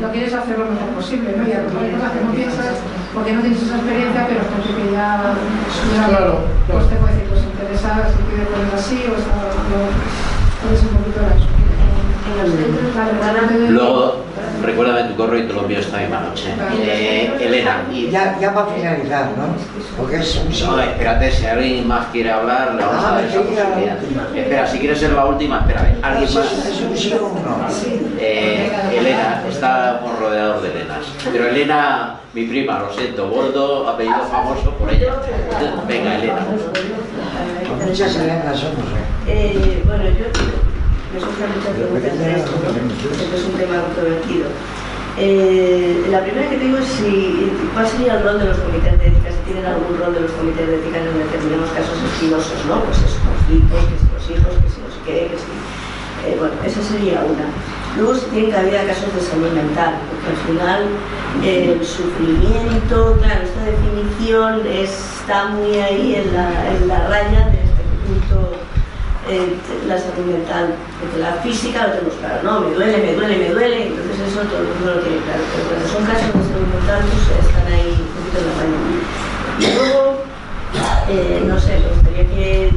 lo 0.00 0.10
quieres 0.12 0.32
hacer 0.32 0.58
lo 0.58 0.66
mejor 0.66 0.88
posible, 0.94 1.34
¿no? 1.36 1.48
Y 1.48 1.52
a 1.52 1.62
lo 1.62 1.68
cosas 1.68 2.12
que 2.12 2.24
no 2.24 2.32
piensas 2.32 2.76
porque 3.12 3.32
no 3.32 3.40
tienes 3.40 3.62
esa 3.62 3.76
experiencia, 3.76 4.26
pero 4.28 4.40
gente 4.46 4.70
que 4.78 4.92
ya, 4.92 5.34
Claro, 6.08 6.40
pues 6.70 6.88
te 6.88 6.96
puede 6.96 7.14
decir, 7.14 7.28
pues 7.28 7.42
interesa 7.42 8.06
si 8.06 8.22
quiere 8.30 8.44
poner 8.46 8.74
así 8.74 9.04
o 9.10 9.16
está, 9.18 10.27
Luego, 13.70 14.16
recuérdame 14.62 15.04
tu 15.10 15.16
correo 15.16 15.40
y 15.40 15.46
te 15.46 15.52
lo 15.52 15.62
envío 15.62 15.78
esta 15.78 15.98
misma 15.98 16.20
noche. 16.20 16.44
Eh, 16.82 17.30
Elena. 17.40 17.82
Y... 17.92 18.10
Ya, 18.10 18.36
ya 18.40 18.52
para 18.54 18.66
finalizar, 18.68 19.26
¿no? 19.36 19.46
Porque 19.96 20.16
es 20.16 20.36
un 20.36 20.48
No, 20.76 20.80
espérate, 20.80 21.30
si 21.30 21.46
alguien 21.46 21.86
más 21.88 22.06
quiere 22.12 22.30
hablar, 22.30 22.74
le 22.74 22.84
vamos 22.84 23.04
Ah, 23.04 23.08
a 23.08 23.14
dar 23.16 23.24
esa 23.24 23.40
posibilidad. 23.42 23.98
Espera, 24.34 24.66
si 24.66 24.78
quieres 24.78 24.98
ser 24.98 25.12
la 25.12 25.24
última, 25.26 25.60
ver, 25.60 25.76
¿alguien 26.02 26.34
más? 26.34 26.66
Es 26.66 26.80
un 26.80 26.96
sí 26.96 27.12
o 27.14 27.26
un 27.26 27.42
no. 27.42 27.66
Eh, 28.20 28.70
Elena, 28.96 29.42
estamos 29.48 30.18
rodeados 30.18 30.62
de 30.62 30.70
Elenas. 30.72 31.06
Pero 31.32 31.48
Elena, 31.48 32.16
mi 32.34 32.44
prima, 32.44 32.78
lo 32.80 32.92
siento, 32.92 33.28
Gordo, 33.28 33.88
apellido 33.88 34.22
famoso 34.30 34.70
por 34.72 34.90
ella. 34.92 35.14
Venga, 35.86 36.14
Elena. 36.16 36.40
Muchas 37.86 38.16
Elenas 38.16 38.56
somos, 38.58 38.76
¿eh? 38.76 39.26
Eh, 39.26 39.82
bueno, 39.86 40.04
yo 40.04 40.24
me 41.12 41.20
surgen 41.20 41.48
muchas 41.56 41.72
preguntas 41.72 42.18
de 42.18 42.26
esto, 42.36 42.52
¿no? 42.52 43.36
Es 43.36 43.44
un 43.44 43.56
tema 43.56 43.82
controvertido. 43.88 44.48
Eh, 45.18 46.06
la 46.10 46.22
primera 46.22 46.48
que 46.48 46.58
tengo 46.58 46.78
es 46.78 46.86
si, 46.86 47.50
cuál 47.74 47.86
sería 47.88 48.18
el 48.18 48.22
rol 48.22 48.38
de 48.38 48.44
los 48.54 48.58
comités 48.58 48.94
de 48.98 49.06
ética, 49.08 49.34
si 49.34 49.42
tienen 49.50 49.66
algún 49.66 49.98
rol 49.98 50.14
de 50.14 50.20
los 50.20 50.30
comités 50.32 50.68
de 50.68 50.76
ética 50.78 50.98
en 50.98 51.18
determinados 51.18 51.70
casos 51.74 51.98
espinosos, 52.12 52.58
¿no? 52.68 52.84
Pues 52.86 52.98
esos 53.02 53.18
conflictos, 53.26 53.82
que 53.90 53.96
si 53.98 54.06
los 54.14 54.24
hijos, 54.30 54.52
que 54.62 54.68
si 54.70 54.78
no 54.78 54.88
sé 54.94 55.00
qué, 55.04 55.18
que 55.32 55.38
si... 55.42 55.50
eh, 56.22 56.36
bueno, 56.38 56.54
esa 56.62 56.82
sería 56.86 57.24
una. 57.26 57.50
Luego 57.96 58.14
si 58.14 58.26
tienen 58.30 58.52
cabida 58.52 58.86
casos 58.86 59.10
de 59.10 59.22
salud 59.26 59.50
mental, 59.50 59.98
porque 60.06 60.28
al 60.30 60.40
final 60.46 60.80
el 61.42 61.82
sufrimiento, 61.82 63.18
claro, 63.18 63.42
esta 63.42 63.64
definición 63.64 64.62
está 64.70 65.48
muy 65.50 65.82
ahí 65.82 66.14
en 66.14 66.30
la, 66.30 66.46
en 66.78 66.86
la 66.86 67.08
raya 67.08 67.50
de 67.50 67.58
este 67.58 67.82
punto 68.06 68.37
eh, 69.28 69.56
la 69.86 69.98
salud 69.98 70.24
mental, 70.24 70.74
porque 71.00 71.18
la 71.18 71.32
física 71.44 71.86
lo 71.86 71.92
tenemos 71.92 72.14
claro, 72.16 72.42
no, 72.42 72.60
me 72.60 72.74
duele, 72.74 72.98
me 72.98 73.14
duele, 73.14 73.36
me 73.36 73.48
duele, 73.50 73.86
entonces 73.88 74.20
eso 74.26 74.40
todo 74.48 74.60
el 74.60 74.68
mundo 74.68 74.94
lo 74.94 75.00
tiene 75.00 75.18
claro, 75.22 75.42
pero 75.52 75.68
cuando 75.68 75.88
son 75.88 76.02
casos 76.08 76.32
de 76.32 76.44
salud 76.48 76.68
mental, 76.72 77.00
pues 77.04 77.46
están 77.46 77.66
ahí 77.68 77.92
un 77.92 78.10
poquito 78.16 78.36
en 78.40 78.46
la 78.48 78.52
raya. 78.56 78.80
Y 79.58 79.66
luego, 79.76 80.02
eh, 81.08 81.44
no 81.46 81.60
sé, 81.60 81.78
me 81.78 81.88
gustaría 81.92 82.26
que, 82.26 82.72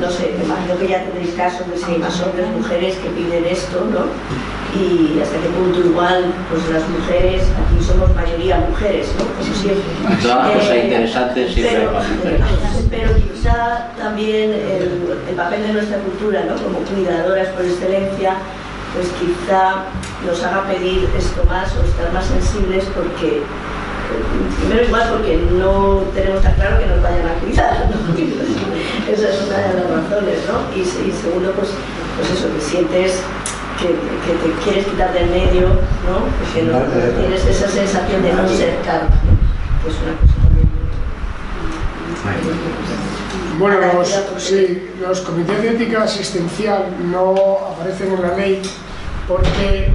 no 0.00 0.10
sé, 0.10 0.34
me 0.38 0.44
imagino 0.44 0.78
que 0.78 0.88
ya 0.88 1.04
tendréis 1.04 1.34
casos 1.34 1.68
de 1.70 1.76
si 1.76 1.92
hay 1.92 1.98
más 1.98 2.20
hombres, 2.22 2.46
mujeres 2.56 2.96
que 2.96 3.08
piden 3.10 3.44
esto, 3.44 3.86
¿no? 3.92 4.06
Y 4.80 5.20
hasta 5.20 5.36
qué 5.42 5.48
punto 5.50 5.80
igual, 5.80 6.32
pues 6.50 6.62
las 6.70 6.88
mujeres, 6.88 7.42
aquí 7.42 7.84
somos 7.84 8.14
mayoría 8.14 8.58
mujeres, 8.68 9.08
¿no? 9.18 9.24
Eso 9.42 9.54
siempre. 9.60 9.82
Cosas 10.22 10.70
Eh, 10.70 10.84
interesantes 10.84 11.52
siempre 11.52 11.76
hay 11.76 11.86
pero- 11.86 11.98
pero 12.90 13.14
quizá 13.16 13.88
también 13.98 14.50
el, 14.52 15.18
el 15.28 15.34
papel 15.36 15.62
de 15.66 15.72
nuestra 15.74 15.98
cultura, 15.98 16.44
¿no? 16.48 16.54
como 16.62 16.78
cuidadoras 16.80 17.48
por 17.48 17.64
excelencia, 17.64 18.34
pues 18.94 19.08
quizá 19.18 19.84
nos 20.26 20.42
haga 20.42 20.66
pedir 20.68 21.08
esto 21.16 21.44
más 21.44 21.68
o 21.76 21.82
estar 21.84 22.12
más 22.12 22.26
sensibles 22.26 22.84
porque, 22.94 23.42
primero 24.60 24.84
igual 24.86 25.08
porque 25.10 25.36
no 25.58 26.04
tenemos 26.14 26.42
tan 26.42 26.54
claro 26.54 26.78
que 26.78 26.86
nos 26.86 27.02
vayan 27.02 27.26
a 27.26 27.34
cuidar, 27.40 27.88
¿no? 27.90 27.96
esa 29.12 29.28
es 29.28 29.42
una 29.46 29.58
de 29.58 29.74
las 29.74 29.90
razones, 29.90 30.38
¿no? 30.46 30.56
Y, 30.80 30.84
se- 30.84 31.06
y 31.08 31.12
segundo, 31.12 31.52
pues, 31.52 31.70
pues 32.16 32.30
eso, 32.38 32.52
que 32.54 32.60
sientes 32.60 33.20
que, 33.80 33.88
que 33.88 34.32
te 34.42 34.52
quieres 34.62 34.86
quitar 34.86 35.12
del 35.12 35.30
medio, 35.30 35.68
¿no? 36.06 36.28
Porque 36.38 36.62
no, 36.62 36.78
no 36.80 37.18
tienes 37.18 37.44
esa 37.46 37.68
sensación 37.68 38.22
de 38.22 38.32
no 38.34 38.46
ser 38.48 38.76
carne, 38.84 39.08
¿no? 39.24 39.38
que 39.82 39.88
es 39.88 39.96
una 40.02 40.12
cosa 40.20 40.34
también 40.44 40.68
Bueno, 43.58 43.76
los, 43.94 44.42
sí, 44.42 44.90
los 45.00 45.20
comités 45.20 45.62
de 45.62 45.68
ética 45.70 46.02
asistencial 46.04 46.86
no 47.10 47.34
aparecen 47.72 48.12
en 48.12 48.22
la 48.22 48.34
ley 48.36 48.62
porque 49.28 49.88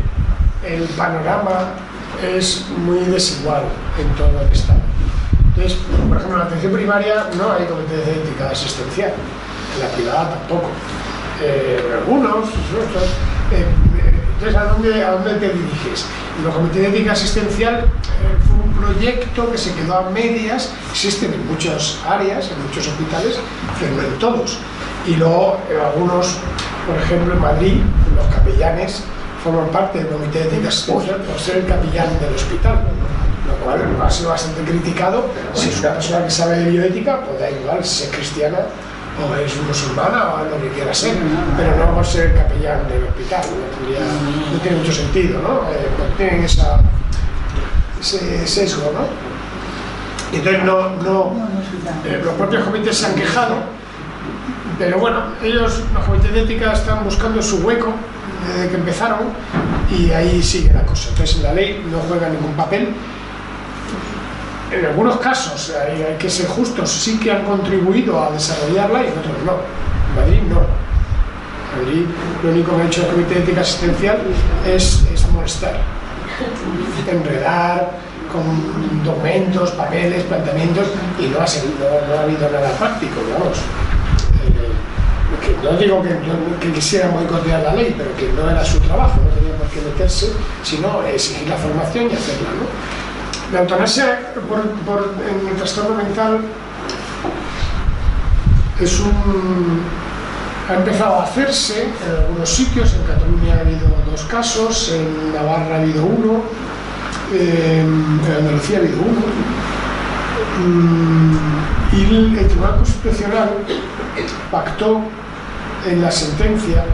el 0.66 0.84
panorama 0.98 1.74
es 2.24 2.66
muy 2.78 3.00
desigual 3.00 3.64
en 4.00 4.08
todo 4.16 4.42
el 4.42 4.52
Estado. 4.52 4.80
Entonces, 5.56 5.80
por 6.08 6.18
ejemplo, 6.18 6.34
en 6.34 6.40
la 6.40 6.46
atención 6.46 6.74
primaria 6.74 7.30
no 7.38 7.52
hay 7.52 7.64
de 7.64 8.12
ética 8.12 8.50
asistencial, 8.52 9.14
en 9.76 9.82
la 9.82 9.90
privada 9.90 10.30
tampoco. 10.32 10.70
Eh, 11.42 11.82
algunos, 12.00 12.48
otros, 12.48 13.04
eh, 13.52 13.66
entonces, 14.36 14.56
¿a 14.56 14.66
dónde, 14.66 15.04
¿a 15.04 15.12
dónde 15.12 15.34
te 15.36 15.50
diriges? 15.50 16.06
Los 16.44 16.54
comités 16.54 16.82
de 16.82 16.88
ética 16.90 17.14
asistencial 17.14 17.86
eh, 17.86 18.38
fue 18.48 18.58
un 18.58 18.74
proyecto 18.74 19.50
que 19.50 19.58
se 19.58 19.74
quedó 19.74 19.98
a 19.98 20.10
medias, 20.10 20.74
existen 20.92 21.34
en 21.34 21.48
muchas 21.48 22.00
áreas, 22.08 22.52
en 22.52 22.62
muchos 22.62 22.88
hospitales, 22.88 23.40
pero 23.80 23.96
no 23.96 24.02
en 24.04 24.20
todos. 24.20 24.58
Y 25.08 25.16
luego, 25.16 25.60
en 25.72 25.80
algunos, 25.80 26.38
por 26.86 26.98
ejemplo, 26.98 27.34
en 27.34 27.42
Madrid, 27.42 27.82
los 28.16 28.26
capellanes 28.34 29.04
forman 29.46 29.70
parte 29.70 30.00
del 30.00 30.08
comité 30.08 30.40
de 30.40 30.46
ética 30.58 30.70
asistencial 30.70 31.22
por 31.22 31.38
ser 31.40 31.58
el 31.58 31.66
capellán 31.68 32.10
del 32.20 32.34
hospital, 32.34 32.82
lo 33.48 33.54
cual 33.64 33.80
ha 34.04 34.10
sido 34.10 34.30
bastante 34.32 34.62
criticado. 34.64 35.26
Si 35.54 35.70
es 35.70 35.80
una 35.82 35.94
persona 35.94 36.24
que 36.26 36.32
sabe 36.32 36.58
de 36.60 36.72
bioética, 36.72 37.20
da 37.40 37.52
igual 37.52 37.86
si 37.86 38.06
es 38.06 38.10
cristiana 38.10 38.58
o 39.22 39.36
es 39.36 39.56
musulmana 39.62 40.34
o 40.34 40.46
lo 40.50 40.60
que 40.62 40.70
quiera 40.70 40.92
ser, 40.94 41.14
pero 41.56 41.78
no 41.78 41.94
por 41.94 42.04
ser 42.06 42.34
capellán 42.36 42.90
del 42.90 43.04
hospital, 43.04 43.42
no, 43.54 43.78
tendría- 43.78 44.52
no 44.52 44.60
tiene 44.64 44.78
mucho 44.78 44.92
sentido, 44.92 45.40
¿no? 45.44 45.70
Eh, 45.72 45.88
pues 45.96 46.18
tienen 46.18 46.44
esa, 46.44 46.80
ese 48.02 48.48
sesgo, 48.48 48.92
¿no? 48.94 49.06
Entonces 50.36 50.64
no, 50.64 50.90
no, 51.04 51.34
eh, 52.04 52.20
los 52.26 52.34
propios 52.34 52.64
comités 52.64 52.98
se 52.98 53.06
han 53.06 53.14
quejado, 53.16 53.56
pero 54.80 54.98
bueno, 55.00 55.20
ellos, 55.44 55.82
los 55.94 56.04
comités 56.04 56.34
de 56.34 56.42
ética 56.42 56.74
están 56.74 57.04
buscando 57.06 57.42
su 57.44 57.58
hueco 57.60 57.94
desde 58.48 58.70
que 58.70 58.76
empezaron 58.76 59.20
y 59.90 60.12
ahí 60.12 60.42
sigue 60.42 60.74
la 60.74 60.84
cosa. 60.84 61.10
Entonces 61.10 61.38
en 61.38 61.44
la 61.44 61.54
ley 61.54 61.86
no 61.90 62.00
juega 62.00 62.30
ningún 62.30 62.54
papel. 62.54 62.90
En 64.72 64.86
algunos 64.86 65.18
casos, 65.18 65.74
hay, 65.80 66.18
que 66.18 66.30
ser 66.30 66.48
justos, 66.48 66.90
sí 66.90 67.20
que 67.20 67.32
han 67.32 67.44
contribuido 67.44 68.22
a 68.22 68.32
desarrollarla 68.32 69.04
y 69.04 69.08
en 69.08 69.12
otros 69.12 69.36
no. 69.46 69.54
En 70.10 70.16
Madrid 70.16 70.42
no. 70.50 70.62
En 71.72 71.86
Madrid 71.86 72.06
lo 72.44 72.52
único 72.52 72.76
que 72.76 72.82
ha 72.82 72.86
hecho 72.86 73.02
el 73.02 73.08
Comité 73.08 73.36
de 73.36 73.40
Ética 73.42 73.62
Asistencial 73.62 74.18
es, 74.66 75.06
es 75.14 75.30
molestar, 75.30 75.80
enredar 77.10 77.92
con 78.32 79.04
documentos, 79.04 79.72
papeles, 79.72 80.24
planteamientos 80.24 80.88
y 81.20 81.28
no 81.28 81.40
ha, 81.40 81.48
servido, 81.48 81.78
no, 81.90 82.14
no 82.14 82.20
ha 82.20 82.24
habido 82.24 82.50
nada 82.50 82.72
práctico, 82.78 83.22
digamos. 83.26 83.60
No 85.64 85.78
digo 85.78 86.02
que, 86.02 86.10
que 86.60 86.74
quisiera 86.74 87.10
boicotear 87.10 87.62
la 87.64 87.74
ley, 87.74 87.96
pero 87.98 88.16
que 88.16 88.32
no 88.34 88.50
era 88.50 88.64
su 88.64 88.80
trabajo, 88.80 89.20
no 89.24 89.30
tenía 89.30 89.56
por 89.58 89.68
qué 89.68 89.82
meterse, 89.82 90.32
sino 90.64 91.04
exigir 91.04 91.48
la 91.48 91.56
formación 91.56 92.10
y 92.10 92.14
hacerla. 92.14 92.50
La 93.52 93.62
eutanasia 93.62 94.34
por, 94.48 95.14
en 95.28 95.48
el 95.48 95.56
trastorno 95.56 95.96
mental 95.96 96.40
es 98.80 99.00
un, 99.00 99.82
ha 100.70 100.74
empezado 100.74 101.20
a 101.20 101.24
hacerse 101.24 101.84
en 101.84 102.24
algunos 102.24 102.50
sitios, 102.50 102.94
en 102.94 103.04
Cataluña 103.04 103.56
ha 103.58 103.60
habido 103.62 103.88
dos 104.10 104.24
casos, 104.24 104.92
en 104.94 105.34
Navarra 105.34 105.76
ha 105.76 105.82
habido 105.82 106.04
uno, 106.06 106.42
en 107.34 108.20
Andalucía 108.38 108.78
ha 108.78 108.82
habido 108.82 109.02
uno. 109.02 109.22
Mm, 110.58 111.38
Y 111.94 112.38
el 112.38 112.48
Tribunal 112.48 112.78
Constitucional 112.78 113.50
pactó 114.52 115.02
en 115.86 116.02
la 116.02 116.12
sentencia 116.12 116.86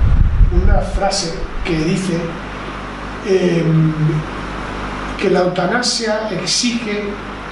una 0.51 0.79
frase 0.79 1.33
que 1.63 1.75
dice 1.77 2.17
em, 3.25 3.93
que 5.19 5.29
la 5.29 5.41
eutanasia 5.41 6.29
exige 6.31 7.03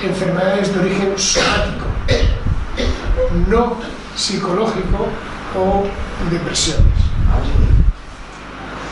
enfermedades 0.03 0.73
de 0.73 0.79
origen 0.79 1.13
somático, 1.17 1.85
no 3.47 3.77
psicológico 4.15 5.07
o 5.57 5.85
depresiones. 6.31 6.99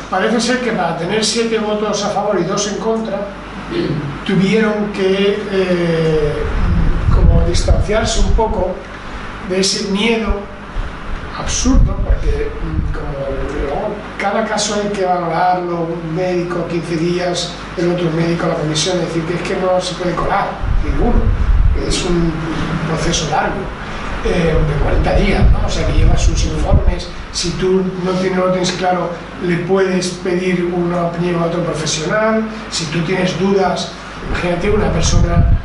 Parece 0.09 0.39
ser 0.39 0.61
que 0.61 0.71
para 0.71 0.97
tener 0.97 1.25
siete 1.25 1.59
votos 1.59 2.03
a 2.03 2.09
favor 2.09 2.39
y 2.39 2.43
dos 2.43 2.67
en 2.67 2.77
contra, 2.77 3.27
tuvieron 4.25 4.91
que 4.93 5.43
eh, 5.51 6.33
como 7.13 7.41
distanciarse 7.45 8.21
un 8.21 8.31
poco 8.33 8.75
de 9.49 9.59
ese 9.59 9.91
miedo 9.91 10.39
absurdo, 11.37 11.95
porque 12.03 12.49
como 12.93 13.95
cada 14.17 14.45
caso 14.45 14.75
hay 14.81 14.89
que 14.89 15.05
valorarlo, 15.05 15.81
un 15.81 16.15
médico 16.15 16.67
15 16.67 16.97
días, 16.97 17.53
el 17.77 17.91
otro 17.91 18.09
médico 18.11 18.47
la 18.47 18.55
comisión, 18.55 18.99
decir 18.99 19.23
que 19.23 19.35
es 19.35 19.41
que 19.41 19.55
no 19.57 19.79
se 19.79 19.95
puede 19.95 20.15
colar 20.15 20.47
ninguno, 20.83 21.21
es 21.87 22.03
un 22.05 22.33
proceso 22.87 23.29
largo, 23.29 23.61
eh, 24.25 24.55
de 24.55 24.83
40 24.83 25.15
días, 25.17 25.51
¿no? 25.51 25.67
o 25.67 25.69
sea 25.69 25.85
que 25.87 25.93
lleva 25.93 26.17
sus 26.17 26.43
informes, 26.45 27.07
si 27.31 27.51
tú 27.51 27.83
no 28.03 28.11
tienes, 28.13 28.39
tienes 28.51 28.71
claro, 28.73 29.11
le 29.45 29.57
puedes 29.57 30.09
pedir 30.09 30.65
una 30.75 31.05
opinión 31.05 31.41
a 31.41 31.45
otro 31.45 31.63
profesional, 31.63 32.43
si 32.71 32.85
tú 32.85 33.01
tienes 33.01 33.39
dudas, 33.39 33.91
imagínate 34.29 34.71
una 34.71 34.91
persona 34.91 35.59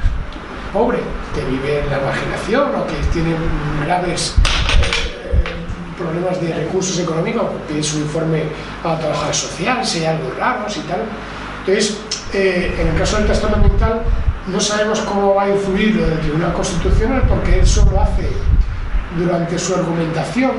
pobre 0.73 0.99
que 1.35 1.45
vive 1.47 1.81
en 1.81 1.91
la 1.91 1.99
marginación 2.01 2.75
o 2.75 2.87
que 2.87 2.95
tiene 3.13 3.35
graves 3.85 4.35
problemas 6.03 6.41
de 6.41 6.55
recursos 6.55 6.99
económicos, 6.99 7.45
pide 7.69 7.83
su 7.83 7.99
informe 7.99 8.45
a 8.85 8.89
la 8.89 8.99
trabajadora 8.99 9.35
social, 9.35 9.85
si 9.85 10.01
hay 10.01 10.07
algo 10.07 10.31
raro, 10.39 10.69
si 10.69 10.81
tal. 10.81 11.01
Entonces, 11.61 11.99
eh, 12.33 12.75
en 12.81 12.89
el 12.89 12.99
caso 12.99 13.17
del 13.17 13.27
trastorno 13.27 13.59
mental, 13.59 14.03
no 14.49 14.61
sabemos 14.61 15.01
cómo 15.01 15.35
va 15.35 15.45
a 15.45 15.51
influir 15.51 15.95
lo 15.95 16.07
del 16.07 16.21
Tribunal 16.21 16.53
Constitucional 16.53 17.23
porque 17.29 17.61
él 17.61 17.67
solo 17.67 18.01
hace 18.01 18.29
durante 19.17 19.59
su 19.59 19.75
argumentación, 19.75 20.53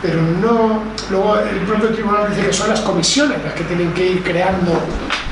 pero 0.00 0.20
no. 0.22 0.82
Luego 1.10 1.38
el 1.38 1.60
propio 1.60 1.88
tribunal 1.90 2.30
dice 2.30 2.46
que 2.46 2.52
son 2.52 2.68
las 2.68 2.80
comisiones 2.80 3.42
las 3.44 3.54
que 3.54 3.64
tienen 3.64 3.92
que 3.92 4.06
ir 4.12 4.22
creando, 4.22 4.72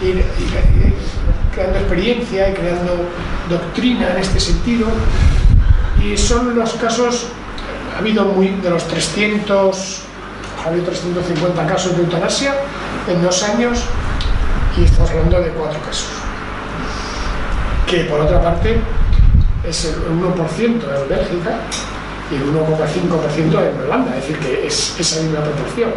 ir 0.03 0.25
creando 1.55 1.79
experiencia 1.79 2.51
y 2.51 2.55
creando 2.55 3.09
doctrina 3.49 4.11
en 4.11 4.19
este 4.19 4.41
sentido. 4.41 4.89
Y 6.03 6.17
son 6.17 6.57
los 6.57 6.75
casos, 6.75 7.27
ha 8.01 8.03
habido 8.03 8.25
muy, 8.25 8.49
de 8.49 8.71
los 8.71 8.89
300, 8.89 10.01
ha 10.65 10.69
habido 10.69 10.87
350 10.87 11.67
casos 11.67 11.95
de 11.95 12.03
eutanasia 12.03 12.55
en 13.07 13.23
dos 13.23 13.43
años 13.43 13.79
y 14.75 14.85
estamos 14.85 15.11
hablando 15.11 15.39
de 15.39 15.51
cuatro 15.51 15.79
casos. 15.83 16.09
Que 17.87 18.05
por 18.05 18.21
otra 18.21 18.41
parte 18.41 18.81
es 19.69 19.85
el 19.85 19.97
1% 19.97 20.63
en 20.65 21.09
Bélgica 21.11 21.59
y 22.31 22.37
el 22.37 22.45
1,5% 22.45 23.71
en 23.71 23.81
Holanda, 23.83 24.17
es 24.17 24.23
decir, 24.23 24.39
que 24.39 24.67
es 24.67 24.99
esa 24.99 25.21
misma 25.21 25.41
proporción. 25.41 25.91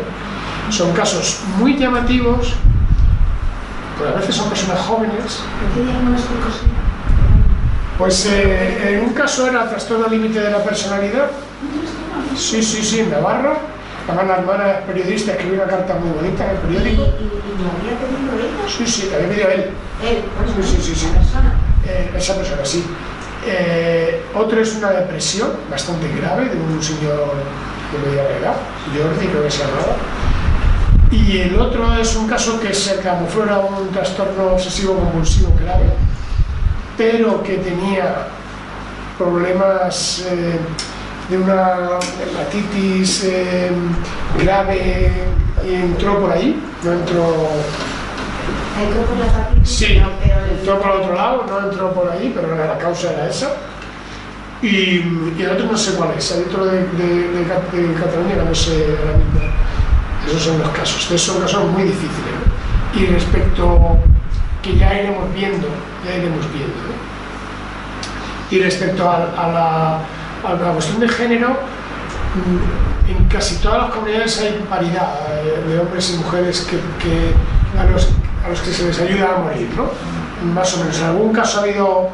Son 0.71 0.91
casos 0.91 1.39
muy 1.57 1.77
llamativos, 1.77 2.51
pero 3.97 4.09
a 4.09 4.19
veces 4.19 4.35
son 4.35 4.49
personas 4.49 4.81
jóvenes. 4.81 5.39
¿Qué? 5.73 6.82
Pues 8.03 8.25
eh, 8.25 8.95
en 8.95 8.99
un 8.99 9.13
caso 9.13 9.47
era 9.47 9.69
trastorno 9.69 10.09
límite 10.09 10.41
de 10.41 10.51
la 10.51 10.61
personalidad. 10.61 11.27
Sí, 12.37 12.61
sí, 12.61 12.83
sí, 12.83 12.99
en 12.99 13.09
Navarra. 13.09 13.53
Además 14.05 14.27
la 14.27 14.35
hermana 14.39 14.79
periodista, 14.85 15.31
escribió 15.31 15.63
una 15.63 15.71
carta 15.71 15.95
muy 15.95 16.09
bonita 16.09 16.43
en 16.43 16.49
el 16.49 16.57
¿Y, 16.57 16.59
periódico. 16.59 17.03
y, 17.03 17.23
y 17.23 17.63
lo 17.63 17.69
había 17.71 17.95
pedido 18.03 18.33
ella? 18.43 18.67
Sí, 18.67 18.85
sí, 18.85 19.07
la 19.09 19.15
había 19.15 19.29
pedido 19.29 19.49
él. 19.51 19.69
Sí, 20.53 20.63
sí, 20.63 20.81
sí, 20.81 20.95
sí. 20.99 21.07
Eh, 21.87 22.11
esa 22.17 22.35
persona, 22.35 22.65
sí. 22.65 22.83
Eh, 23.47 24.25
otro 24.35 24.59
es 24.59 24.75
una 24.75 24.89
depresión 24.89 25.51
bastante 25.71 26.05
grave 26.19 26.49
de 26.49 26.57
un 26.57 26.83
señor 26.83 27.35
de 27.93 28.09
mediana 28.09 28.37
edad, 28.37 28.55
Jordi 28.93 29.27
creo 29.27 29.43
que 29.43 29.49
se 29.49 29.59
llamaba. 29.59 29.95
Y 31.09 31.37
el 31.37 31.57
otro 31.57 31.95
es 31.95 32.13
un 32.17 32.27
caso 32.27 32.59
que 32.59 32.73
se 32.73 32.97
camufló 32.99 33.45
era 33.45 33.59
un 33.59 33.91
trastorno 33.93 34.55
obsesivo 34.55 34.95
compulsivo 34.95 35.55
grave, 35.63 35.85
pero 36.97 37.41
que 37.43 37.57
tenía 37.57 38.27
problemas 39.17 40.23
eh, 40.29 40.59
de 41.29 41.37
una 41.37 41.99
hepatitis 42.21 43.23
eh, 43.25 43.71
grave 44.43 45.11
y 45.67 45.73
entró 45.75 46.19
por 46.19 46.31
ahí, 46.31 46.61
no 46.83 46.91
entró 46.93 47.49
Entró 48.81 49.01
por 49.03 49.17
la 49.17 49.25
hepatitis, 49.27 49.69
Sí, 49.69 49.99
no, 49.99 50.09
pero 50.21 50.39
el- 50.45 50.57
entró 50.59 50.79
por 50.81 50.91
otro 50.91 51.13
lado, 51.13 51.45
no 51.47 51.69
entró 51.69 51.93
por 51.93 52.09
ahí, 52.11 52.31
pero 52.35 52.55
la, 52.55 52.77
causa 52.77 53.13
era 53.13 53.29
esa. 53.29 53.51
Y, 54.61 54.67
y 54.67 55.35
el 55.39 55.51
otro 55.51 55.65
no 55.71 55.77
sé 55.77 55.93
cuál 55.93 56.11
es, 56.17 56.31
el 56.31 56.43
otro 56.45 56.65
de, 56.65 56.77
de, 56.79 57.05
de 57.05 57.39
de 57.39 57.93
Cataluña 57.93 58.35
no 58.47 58.55
sé 58.55 58.71
ahora 58.99 59.17
mismo. 59.17 59.41
Esos 60.27 60.41
son 60.41 60.59
los 60.59 60.69
casos, 60.69 61.01
estos 61.01 61.21
son 61.21 61.41
casos 61.41 61.65
muy 61.71 61.83
difíciles. 61.83 62.33
Y 62.95 63.05
respecto, 63.07 63.97
que 64.61 64.77
ya 64.77 64.93
iremos 65.01 65.33
viendo, 65.35 65.67
ya 66.05 66.17
iremos 66.17 66.51
viendo. 66.53 66.73
Y 68.51 68.59
respecto 68.59 69.09
a, 69.09 69.15
a 69.37 69.51
la, 69.51 69.99
a 70.47 70.53
la 70.53 70.71
cuestión 70.73 70.99
de 70.99 71.07
género, 71.07 71.49
mm, 71.49 73.09
en 73.11 73.25
casi 73.25 73.57
todas 73.57 73.83
las 73.83 73.91
comunidades 73.91 74.39
hay 74.39 74.65
paridad 74.69 75.15
eh, 75.29 75.63
de 75.67 75.79
hombres 75.79 76.13
y 76.13 76.17
mujeres 76.17 76.61
que, 76.61 76.77
que 77.01 77.33
a, 77.79 77.85
los, 77.85 78.09
a 78.45 78.49
los 78.49 78.61
que 78.61 78.71
se 78.71 78.85
les 78.85 78.99
ayuda 78.99 79.35
a 79.35 79.39
morir, 79.39 79.69
¿no? 79.75 79.89
Más 80.53 80.73
o 80.75 80.79
menos. 80.79 80.99
En 80.99 81.05
algún 81.05 81.33
caso 81.33 81.59
ha 81.59 81.63
habido 81.63 82.09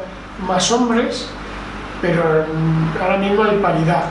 más 0.46 0.70
hombres, 0.72 1.28
pero 2.00 2.22
mm, 2.22 3.02
ahora 3.02 3.18
mismo 3.18 3.42
hay 3.42 3.58
paridad. 3.58 4.04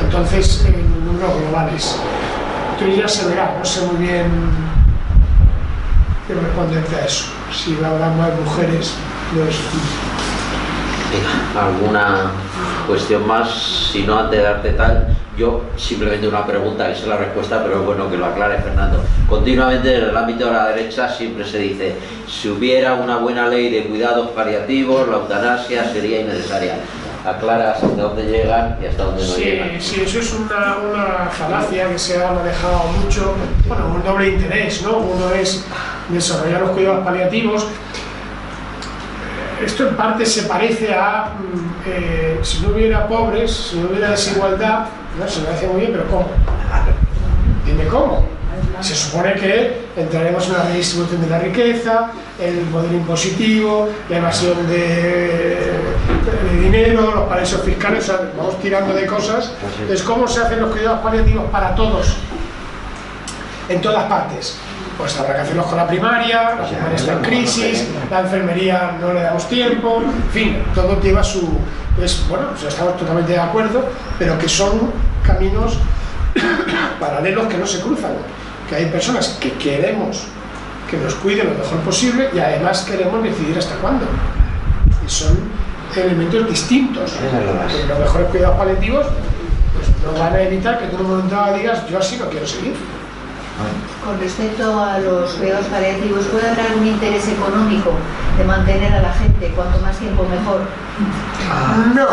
Entonces, 0.00 0.64
en 0.66 1.04
números 1.04 1.32
globales. 1.40 1.96
Entonces 2.72 2.98
ya 2.98 3.08
se 3.08 3.28
verá, 3.28 3.56
no 3.58 3.64
sé 3.64 3.86
muy 3.86 4.06
bien 4.06 4.30
qué 6.30 6.40
responderte 6.40 6.96
a 6.96 7.04
eso. 7.04 7.24
Si 7.52 7.74
haber 7.74 8.00
más 8.00 8.38
mujeres, 8.38 8.94
es... 9.48 9.56
Venga, 11.10 11.66
¿Alguna 11.66 12.30
cuestión 12.86 13.26
más? 13.26 13.90
Si 13.92 14.04
no, 14.04 14.18
antes 14.18 14.38
de 14.38 14.44
darte 14.44 14.70
tal, 14.72 15.16
yo 15.36 15.62
simplemente 15.76 16.28
una 16.28 16.46
pregunta, 16.46 16.86
que 16.86 16.92
es 16.92 17.06
la 17.06 17.16
respuesta, 17.16 17.62
pero 17.64 17.82
bueno 17.82 18.08
que 18.08 18.16
lo 18.16 18.26
aclare 18.26 18.62
Fernando. 18.62 19.02
Continuamente 19.28 19.96
en 19.96 20.04
el 20.04 20.16
ámbito 20.16 20.46
de 20.46 20.52
la 20.52 20.68
derecha 20.68 21.08
siempre 21.08 21.44
se 21.44 21.58
dice, 21.58 21.96
si 22.28 22.48
hubiera 22.48 22.94
una 22.94 23.16
buena 23.16 23.48
ley 23.48 23.70
de 23.70 23.84
cuidados 23.86 24.30
paliativos, 24.30 25.08
la 25.08 25.16
eutanasia 25.16 25.84
sería 25.92 26.20
innecesaria. 26.20 26.76
Aclara 27.26 27.72
hasta 27.72 27.86
dónde 27.86 28.22
llegan 28.24 28.78
y 28.82 28.86
hasta 28.86 29.04
dónde 29.04 29.22
no 29.22 29.28
Sí, 29.28 29.42
llegan. 29.44 29.80
sí, 29.80 30.00
eso 30.02 30.20
es 30.20 30.32
una, 30.32 30.76
una 30.78 31.30
falacia 31.30 31.88
que 31.90 31.98
se 31.98 32.22
ha 32.22 32.32
manejado 32.32 32.84
mucho, 33.02 33.34
bueno, 33.68 33.88
un 33.94 34.02
doble 34.02 34.28
interés, 34.30 34.82
¿no? 34.82 34.96
Uno 34.98 35.30
es 35.34 35.64
desarrollar 36.08 36.62
los 36.62 36.70
cuidados 36.70 37.04
paliativos. 37.04 37.66
Esto 39.64 39.88
en 39.88 39.96
parte 39.96 40.24
se 40.24 40.44
parece 40.44 40.94
a 40.94 41.32
mm, 41.38 41.82
eh, 41.86 42.38
si 42.42 42.62
no 42.62 42.70
hubiera 42.70 43.06
pobres, 43.06 43.50
si 43.70 43.76
no 43.78 43.88
hubiera 43.90 44.10
desigualdad, 44.12 44.86
no 45.18 45.28
se 45.28 45.42
me 45.42 45.48
hace 45.50 45.66
muy 45.66 45.80
bien, 45.82 45.92
pero 45.92 46.06
¿cómo? 46.08 46.28
Dime 47.66 47.84
cómo. 47.88 48.24
Se 48.80 48.94
supone 48.94 49.34
que 49.34 49.82
entraremos 49.94 50.46
en 50.48 50.54
una 50.54 50.62
redistribución 50.64 51.20
de 51.20 51.26
la 51.28 51.38
riqueza, 51.40 52.12
el 52.40 52.64
modelo 52.70 52.94
impositivo, 52.94 53.90
la 54.08 54.16
evasión 54.16 54.66
de, 54.70 55.58
dinero, 56.60 57.12
los 57.14 57.28
paraísos 57.28 57.62
fiscales, 57.62 58.04
o 58.04 58.06
sea, 58.06 58.30
vamos 58.36 58.60
tirando 58.60 58.94
de 58.94 59.06
cosas. 59.06 59.52
Entonces, 59.80 60.02
¿cómo 60.02 60.28
se 60.28 60.40
hacen 60.40 60.60
los 60.60 60.70
cuidados 60.70 61.00
paliativos 61.00 61.50
para 61.50 61.74
todos? 61.74 62.16
En 63.68 63.80
todas 63.80 64.04
partes. 64.04 64.58
Pues 64.98 65.18
habrá 65.18 65.36
que 65.36 65.40
hacerlos 65.40 65.66
con 65.66 65.78
la 65.78 65.86
primaria, 65.86 66.56
la 66.60 66.66
primaria 66.66 66.96
está 66.96 67.12
en 67.14 67.22
crisis, 67.22 67.88
la 68.10 68.20
enfermería 68.20 68.96
no 69.00 69.14
le 69.14 69.22
damos 69.22 69.48
tiempo, 69.48 70.02
en 70.02 70.30
fin, 70.30 70.62
todo 70.74 71.00
lleva 71.00 71.24
su... 71.24 71.58
Pues 71.96 72.22
bueno, 72.28 72.48
pues 72.50 72.64
estamos 72.64 72.98
totalmente 72.98 73.32
de 73.32 73.38
acuerdo, 73.38 73.88
pero 74.18 74.38
que 74.38 74.48
son 74.48 74.92
caminos 75.26 75.78
paralelos 77.00 77.46
que 77.46 77.56
no 77.56 77.66
se 77.66 77.80
cruzan, 77.80 78.12
que 78.68 78.76
hay 78.76 78.86
personas 78.86 79.38
que 79.40 79.52
queremos 79.52 80.26
que 80.90 80.96
nos 80.96 81.14
cuiden 81.14 81.48
lo 81.50 81.54
mejor 81.54 81.78
posible 81.80 82.30
y 82.34 82.38
además 82.40 82.82
queremos 82.82 83.22
decidir 83.22 83.56
hasta 83.56 83.76
cuándo. 83.76 84.04
Y 85.06 85.08
son 85.08 85.38
elementos 85.96 86.48
distintos. 86.48 87.12
Los 87.88 87.98
mejores 87.98 88.28
cuidados 88.28 88.56
paliativos 88.58 89.06
pues, 89.74 89.88
no 90.04 90.18
van 90.18 90.34
a 90.34 90.42
evitar 90.42 90.78
que 90.78 90.86
tú 90.86 90.96
en 90.96 91.02
un 91.02 91.10
momento 91.10 91.34
dado 91.34 91.56
digas 91.56 91.88
yo 91.88 91.98
así 91.98 92.16
no 92.16 92.28
quiero 92.28 92.46
seguir. 92.46 92.74
Con 94.04 94.18
respecto 94.18 94.80
a 94.80 94.98
los 94.98 95.32
cuidados 95.34 95.66
paliativos, 95.66 96.24
¿puede 96.26 96.48
haber 96.48 96.60
algún 96.60 96.86
interés 96.86 97.28
económico 97.28 97.92
de 98.38 98.44
mantener 98.44 98.92
a 98.94 99.02
la 99.02 99.12
gente 99.12 99.48
cuanto 99.48 99.78
más 99.80 99.98
tiempo 99.98 100.24
mejor? 100.24 100.62
No, 101.94 102.06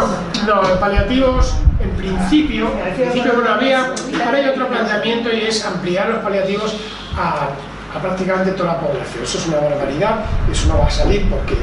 no, 0.46 0.70
en 0.70 0.80
paliativos, 0.80 1.56
en 1.80 1.92
principio, 1.92 2.70
en 2.86 2.96
principio 2.96 3.34
bueno, 3.36 3.54
había, 3.54 3.94
ahora 4.26 4.38
hay 4.38 4.50
otro 4.50 4.68
planteamiento 4.68 5.30
y 5.32 5.42
es 5.42 5.64
ampliar 5.64 6.10
los 6.10 6.20
paliativos 6.20 6.76
a, 7.16 7.50
a 7.98 8.02
prácticamente 8.02 8.52
toda 8.52 8.74
la 8.74 8.80
población. 8.80 9.24
Eso 9.24 9.38
es 9.38 9.48
una 9.48 9.58
barbaridad, 9.60 10.20
eso 10.52 10.68
no 10.70 10.80
va 10.80 10.88
a 10.88 10.92
salir 10.92 11.28
porque 11.30 11.56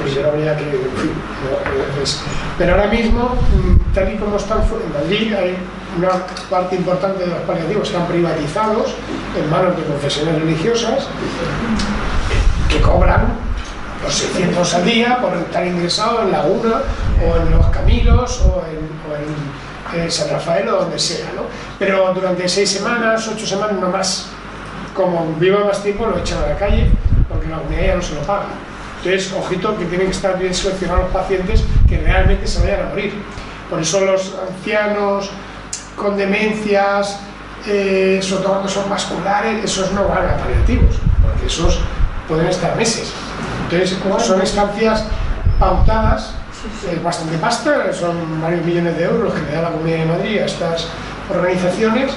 pues 0.00 0.14
yo 0.14 0.22
no 0.22 0.28
habría 0.28 0.56
que, 0.56 0.64
en 0.64 0.96
fin, 0.96 1.12
no, 1.96 2.02
es- 2.02 2.20
pero 2.58 2.72
ahora 2.74 2.86
mismo, 2.86 3.34
mm, 3.34 3.94
tal 3.94 4.12
y 4.12 4.16
como 4.16 4.36
están 4.36 4.58
en 4.62 4.92
Madrid, 4.92 5.34
hay 5.34 5.56
una 5.98 6.08
parte 6.48 6.76
importante 6.76 7.24
de 7.24 7.30
los 7.30 7.40
paliativos 7.40 7.88
están 7.88 8.06
privatizados 8.06 8.94
en 9.38 9.50
manos 9.50 9.76
de 9.76 9.82
confesiones 9.84 10.34
religiosas 10.40 11.06
que 12.68 12.80
cobran 12.80 13.28
los 14.02 14.14
600 14.14 14.74
al 14.74 14.84
día 14.84 15.18
por 15.20 15.34
estar 15.36 15.66
ingresado 15.66 16.22
en 16.22 16.32
Laguna 16.32 16.80
o 17.22 17.36
en 17.36 17.50
Los 17.50 17.66
en, 17.66 18.88
o 19.08 19.14
en, 19.94 20.00
eh, 20.00 20.10
San 20.10 20.30
Rafael 20.30 20.68
o 20.68 20.76
donde 20.82 20.98
sea, 20.98 21.26
¿no? 21.36 21.42
Pero 21.78 22.12
durante 22.14 22.48
seis 22.48 22.70
semanas, 22.70 23.28
ocho 23.28 23.46
semanas, 23.46 23.76
no 23.80 23.88
más. 23.90 24.28
Como 24.94 25.34
viva 25.38 25.64
más 25.64 25.82
tiempo, 25.82 26.06
lo 26.06 26.18
echan 26.18 26.42
a 26.42 26.48
la 26.48 26.56
calle 26.56 26.90
porque 27.28 27.48
la 27.48 27.60
unidad 27.60 27.86
ya 27.86 27.94
no 27.96 28.02
se 28.02 28.14
lo 28.14 28.20
paga. 28.22 28.46
Entonces, 28.98 29.32
ojito 29.32 29.76
que 29.76 29.86
tienen 29.86 30.06
que 30.06 30.12
estar 30.12 30.38
bien 30.38 30.54
seleccionados 30.54 31.04
los 31.04 31.12
pacientes 31.12 31.64
que 31.88 31.98
realmente 31.98 32.46
se 32.46 32.60
vayan 32.60 32.86
a 32.86 32.88
morir. 32.90 33.12
Por 33.68 33.80
eso 33.80 34.00
los 34.00 34.34
ancianos 34.48 35.30
con 35.96 36.16
demencias, 36.16 37.18
eh, 37.66 38.20
sobre 38.22 38.42
todo 38.42 38.52
cuando 38.52 38.68
son 38.68 38.88
vasculares, 38.88 39.64
esos 39.64 39.92
no 39.92 40.06
van 40.08 40.26
a 40.26 40.36
paliativos, 40.36 40.96
porque 41.22 41.46
esos 41.46 41.80
pueden 42.28 42.46
estar 42.46 42.76
meses. 42.76 43.12
Entonces, 43.64 43.98
son 44.24 44.42
estancias 44.42 45.04
pautadas, 45.58 46.34
es 46.90 47.02
bastante 47.02 47.38
pasta, 47.38 47.92
son 47.92 48.40
varios 48.40 48.64
millones 48.64 48.96
de 48.96 49.04
euros 49.04 49.32
que 49.34 49.40
le 49.42 49.52
da 49.52 49.62
la 49.62 49.70
Comunidad 49.70 49.98
de 49.98 50.06
Madrid 50.06 50.38
a 50.38 50.46
estas 50.46 50.86
organizaciones, 51.30 52.12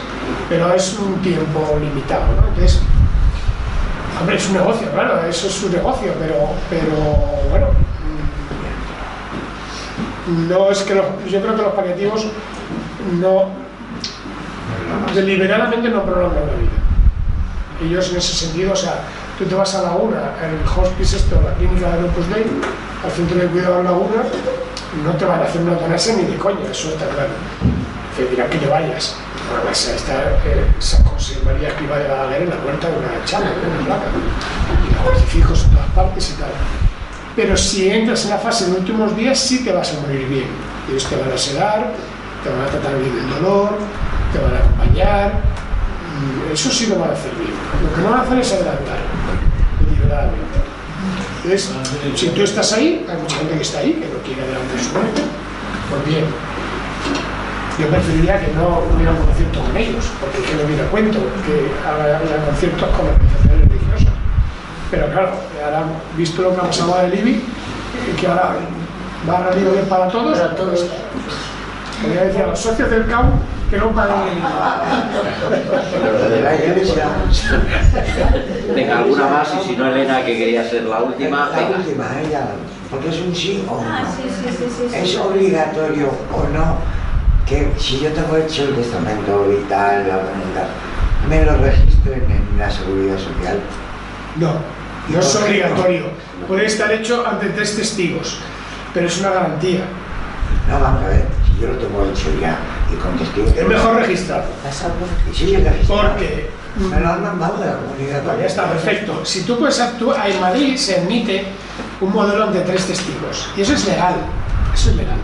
pero 0.50 0.74
es 0.74 0.98
un 1.00 1.16
tiempo 1.22 1.78
limitado. 1.80 2.26
¿no? 2.40 2.48
Entonces, 2.50 2.82
es 4.34 4.48
un 4.48 4.54
negocio, 4.54 4.90
claro, 4.92 5.26
eso 5.28 5.48
es 5.48 5.54
su 5.54 5.70
negocio, 5.70 6.14
pero, 6.20 6.36
pero 6.70 6.96
bueno. 7.50 7.68
mm, 10.28 10.50
No 10.50 10.72
es 10.72 10.80
que 10.84 10.96
los- 10.96 11.06
yo 11.30 11.42
creo 11.42 11.56
que 11.56 11.62
los 11.62 11.74
paliativos 11.74 12.26
no 13.22 13.50
deliberadamente 15.14 15.90
no 15.90 16.04
prolongan 16.04 16.48
la 16.48 16.54
vida. 16.54 16.72
Ellos 17.84 18.10
en 18.12 18.18
ese 18.18 18.34
sentido, 18.34 18.74
o 18.74 18.76
sea, 18.76 19.00
tú 19.38 19.46
te 19.46 19.54
vas 19.56 19.76
a 19.76 19.84
Laguna, 19.84 20.32
el 20.44 20.58
hospice 20.82 21.18
esto, 21.18 21.42
la 21.44 21.54
clínica 21.56 21.90
de 21.98 22.04
Opus 22.06 22.28
Dei, 22.30 22.46
al 23.04 23.12
centro 23.12 23.38
de 23.38 23.48
cuidado 23.48 23.78
de 23.78 23.84
Laguna, 23.84 24.24
no 25.04 25.12
te 25.12 25.26
van 25.26 25.42
a 25.42 25.44
hacer 25.44 25.62
una 25.62 25.74
eutanasia 25.74 26.16
ni 26.16 26.24
de 26.24 26.38
coña, 26.38 26.60
eso 26.72 26.90
está 26.90 27.06
claro. 27.10 27.30
Te 28.16 28.26
dirán 28.28 28.50
que 28.50 28.58
te 28.58 28.68
vayas. 28.68 29.16
Además, 29.54 29.88
está 29.88 30.40
eh, 30.46 30.66
San 30.80 31.04
José 31.04 31.38
María 31.46 31.68
Escriba 31.70 32.00
de 32.00 32.08
Balaguer 32.08 32.42
en 32.44 32.50
la 32.50 32.58
puerta 32.58 32.88
de 32.88 32.98
una 32.98 33.26
chama, 33.26 33.46
de 33.46 33.68
una 33.68 33.86
placa. 33.86 34.06
Y 34.88 34.94
los 34.94 35.20
crucifijos 35.20 35.66
en 35.66 35.72
todas 35.72 35.90
partes 35.90 36.30
y 36.30 36.34
tal. 36.40 36.50
Pero 37.36 37.58
si 37.58 37.90
entras 37.90 38.24
en 38.24 38.30
la 38.32 38.38
fase 38.38 38.66
de 38.68 38.72
últimos 38.72 39.16
días, 39.18 39.38
sí 39.38 39.64
te 39.66 39.74
vas 39.74 39.94
a 39.94 40.00
morir 40.00 40.26
bien. 40.28 40.48
Ellos 40.90 41.06
te 41.06 41.18
van 41.18 41.32
a 41.32 41.38
sedar, 41.38 41.92
te 42.44 42.50
van 42.50 42.62
a 42.62 42.66
tratar 42.68 42.98
bien 42.98 43.16
del 43.16 43.30
dolor, 43.42 43.78
te 44.32 44.40
van 44.40 44.54
a 44.54 44.58
acompañar. 44.60 45.42
Eso 46.54 46.70
sí 46.70 46.88
lo 46.88 46.98
van 46.98 47.10
a 47.10 47.14
hacer 47.14 47.32
bien. 47.36 47.52
Lo 47.84 47.96
que 47.96 48.02
no 48.02 48.10
van 48.12 48.20
a 48.20 48.24
hacer 48.24 48.40
es 48.40 48.54
adelantar, 48.54 48.98
deliberadamente. 49.82 50.56
Entonces, 51.44 51.70
si 52.16 52.30
tú 52.30 52.44
estás 52.44 52.72
ahí, 52.72 53.06
hay 53.10 53.18
mucha 53.18 53.36
gente 53.36 53.56
que 53.56 53.62
está 53.62 53.80
ahí 53.80 53.94
que 53.94 54.08
no 54.08 54.20
quiere 54.24 54.42
adelantar 54.42 54.80
su 54.80 54.92
muerte, 54.94 55.22
pues 55.90 56.06
bien. 56.06 56.55
Yo 57.80 57.88
preferiría 57.90 58.40
que 58.40 58.54
no 58.54 58.80
hubiera 58.96 59.12
un 59.12 59.18
concierto 59.26 59.60
con 59.60 59.76
ellos, 59.76 60.06
porque 60.22 60.42
que 60.42 60.56
no 60.56 60.64
hubiera 60.64 60.86
cuento, 60.88 61.20
que 61.46 61.72
haga 61.86 62.18
haga 62.18 62.46
conciertos 62.46 62.90
con 62.90 63.08
organizaciones 63.08 63.68
religiosas. 63.68 64.14
Pero 64.92 65.08
claro, 65.12 65.30
ahora 65.64 65.84
visto 66.16 66.42
lo 66.42 66.52
que 66.56 66.62
ha 66.62 66.64
pasado 66.64 66.98
de 67.02 67.10
Libby, 67.10 67.32
eh, 67.34 68.16
que 68.18 68.28
ahora 68.28 68.56
va 69.30 69.48
a 69.48 69.56
libre 69.56 69.82
para 69.90 70.08
todos, 70.08 70.40
para 70.40 70.56
todos. 70.56 70.86
Quería 72.02 72.24
decir 72.26 72.42
a 72.44 72.48
los 72.48 72.60
socios 72.60 72.90
del 72.90 73.06
CAU 73.08 73.26
que 73.70 73.78
no 73.78 73.92
Pero 73.92 74.08
de 76.30 76.42
la 76.42 76.56
iglesia. 76.56 77.08
Venga, 78.74 79.00
alguna 79.00 79.28
más 79.28 79.50
y 79.54 79.68
si 79.68 79.76
no, 79.76 79.88
Elena, 79.88 80.24
que 80.24 80.38
quería 80.38 80.70
ser 80.70 80.84
la 80.84 81.02
última. 81.02 81.50
La 81.50 81.78
última, 81.78 82.06
ella, 82.22 82.48
porque 82.90 83.10
es 83.10 83.20
un 83.20 83.36
sí 83.36 83.66
o 83.70 83.82
Ah, 83.82 84.04
no. 84.04 84.12
sí, 84.12 84.30
sí, 84.30 84.50
sí, 84.50 84.66
sí, 84.70 84.88
sí. 84.90 84.96
¿Es 84.96 85.18
obligatorio 85.18 86.10
o 86.32 86.44
no 86.54 86.95
que 87.46 87.72
si 87.78 88.00
yo 88.00 88.12
tengo 88.12 88.38
hecho 88.38 88.64
el 88.64 88.76
testamento 88.76 89.48
vital, 89.48 90.08
la 90.08 90.18
voluntad, 90.18 90.68
me 91.30 91.46
lo 91.46 91.58
registren 91.58 92.24
en 92.30 92.60
la 92.60 92.70
seguridad 92.70 93.18
social? 93.18 93.60
No, 94.38 94.54
no 95.10 95.20
es 95.20 95.36
obligatorio. 95.36 96.06
Puede 96.48 96.66
estar 96.66 96.92
hecho 96.92 97.26
ante 97.26 97.50
tres 97.50 97.76
testigos, 97.76 98.40
pero 98.94 99.08
es 99.08 99.20
una 99.20 99.30
garantía. 99.30 99.82
No, 100.70 100.80
vamos 100.80 101.04
a 101.04 101.08
ver, 101.08 101.26
si 101.46 101.62
yo 101.62 101.68
lo 101.68 101.78
tengo 101.78 102.04
hecho 102.06 102.28
ya 102.42 102.58
y 102.92 102.96
con 102.96 103.18
testigos... 103.18 103.56
Es 103.56 103.68
mejor 103.68 103.96
registrarlo. 103.98 104.50
Sí, 105.34 105.56
registrado. 105.56 106.02
Porque 106.02 106.50
Me 106.78 107.00
lo 107.00 107.08
han 107.10 107.22
mandado 107.22 107.58
de 107.60 107.68
la 107.68 107.78
comunidad. 107.78 108.24
Pues 108.24 108.40
ya 108.40 108.46
está, 108.46 108.70
perfecto. 108.70 109.24
Si 109.24 109.44
tú 109.44 109.58
puedes 109.58 109.80
actuar, 109.80 110.30
en 110.30 110.42
Madrid 110.42 110.76
se 110.76 111.00
admite 111.00 111.46
un 112.02 112.12
modelo 112.12 112.44
ante 112.44 112.60
tres 112.62 112.86
testigos. 112.86 113.50
Y 113.56 113.62
eso 113.62 113.74
es 113.74 113.86
legal. 113.88 114.16
Eso 114.74 114.90
es 114.90 114.96
legal. 114.98 115.18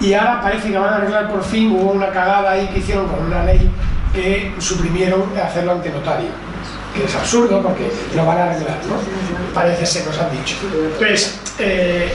Y 0.00 0.12
ahora 0.12 0.40
parece 0.42 0.70
que 0.70 0.78
van 0.78 0.92
a 0.92 0.96
arreglar 0.96 1.28
por 1.30 1.42
fin, 1.44 1.70
hubo 1.72 1.92
una 1.92 2.08
cagada 2.10 2.50
ahí 2.52 2.66
que 2.68 2.80
hicieron 2.80 3.06
con 3.08 3.24
una 3.26 3.44
ley 3.44 3.70
que 4.12 4.52
suprimieron 4.58 5.24
hacerlo 5.42 5.72
ante 5.72 5.90
notario. 5.90 6.28
Que 6.94 7.04
es 7.04 7.14
absurdo 7.14 7.60
porque 7.62 7.90
lo 8.14 8.24
van 8.26 8.38
a 8.38 8.44
arreglar, 8.44 8.78
¿no? 8.88 8.94
Parece 9.54 9.84
ser, 9.86 10.06
nos 10.06 10.18
han 10.18 10.30
dicho. 10.30 10.56
Entonces, 10.92 11.40
eh, 11.58 12.12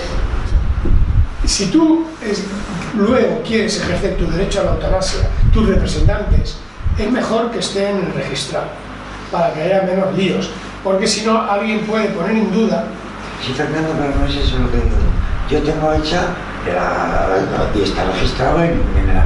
si 1.46 1.66
tú 1.68 2.06
es- 2.26 2.44
luego 2.96 3.42
quieres 3.46 3.80
ejercer 3.82 4.16
tu 4.18 4.30
derecho 4.32 4.62
a 4.62 4.64
la 4.66 4.72
eutanasia, 4.72 5.22
tus 5.54 5.68
representantes, 5.68 6.58
es 6.98 7.12
mejor 7.12 7.52
que 7.52 7.60
estén 7.60 7.98
en 7.98 8.06
el 8.08 8.14
registrado, 8.14 8.68
para 9.32 9.54
que 9.54 9.62
haya 9.64 9.82
menos 9.84 10.16
líos, 10.16 10.50
porque 10.84 11.08
si 11.08 11.26
no 11.26 11.42
alguien 11.50 11.80
puede 11.82 12.06
poner 12.10 12.32
en 12.36 12.52
duda 12.52 12.86
Sí, 13.46 13.54
Fernando, 13.54 13.94
pero 13.98 14.14
no 14.20 14.26
es 14.28 14.36
eso 14.36 14.58
lo 14.60 14.70
que 14.70 14.76
digo. 14.78 14.98
Yo 15.50 15.62
tengo 15.64 15.94
hecha 15.94 16.24
la, 16.68 17.28
y 17.76 17.84
está 17.84 18.04
registrado 18.06 18.64
en, 18.64 18.72
en 18.98 19.14
la 19.14 19.26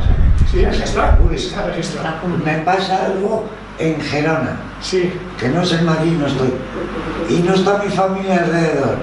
Sí, 0.51 0.63
en 0.63 0.69
está, 0.69 1.17
registrado. 1.67 2.17
Me 2.45 2.59
pasa 2.59 3.05
algo 3.05 3.45
en 3.79 3.99
Gerona, 4.01 4.57
Sí, 4.81 5.11
que 5.39 5.47
no 5.49 5.61
es 5.63 5.71
en 5.73 5.85
Madrid, 5.85 6.11
no 6.19 6.27
estoy. 6.27 6.53
Y 7.29 7.41
no 7.41 7.53
está 7.55 7.81
mi 7.83 7.89
familia 7.91 8.43
alrededor. 8.43 8.97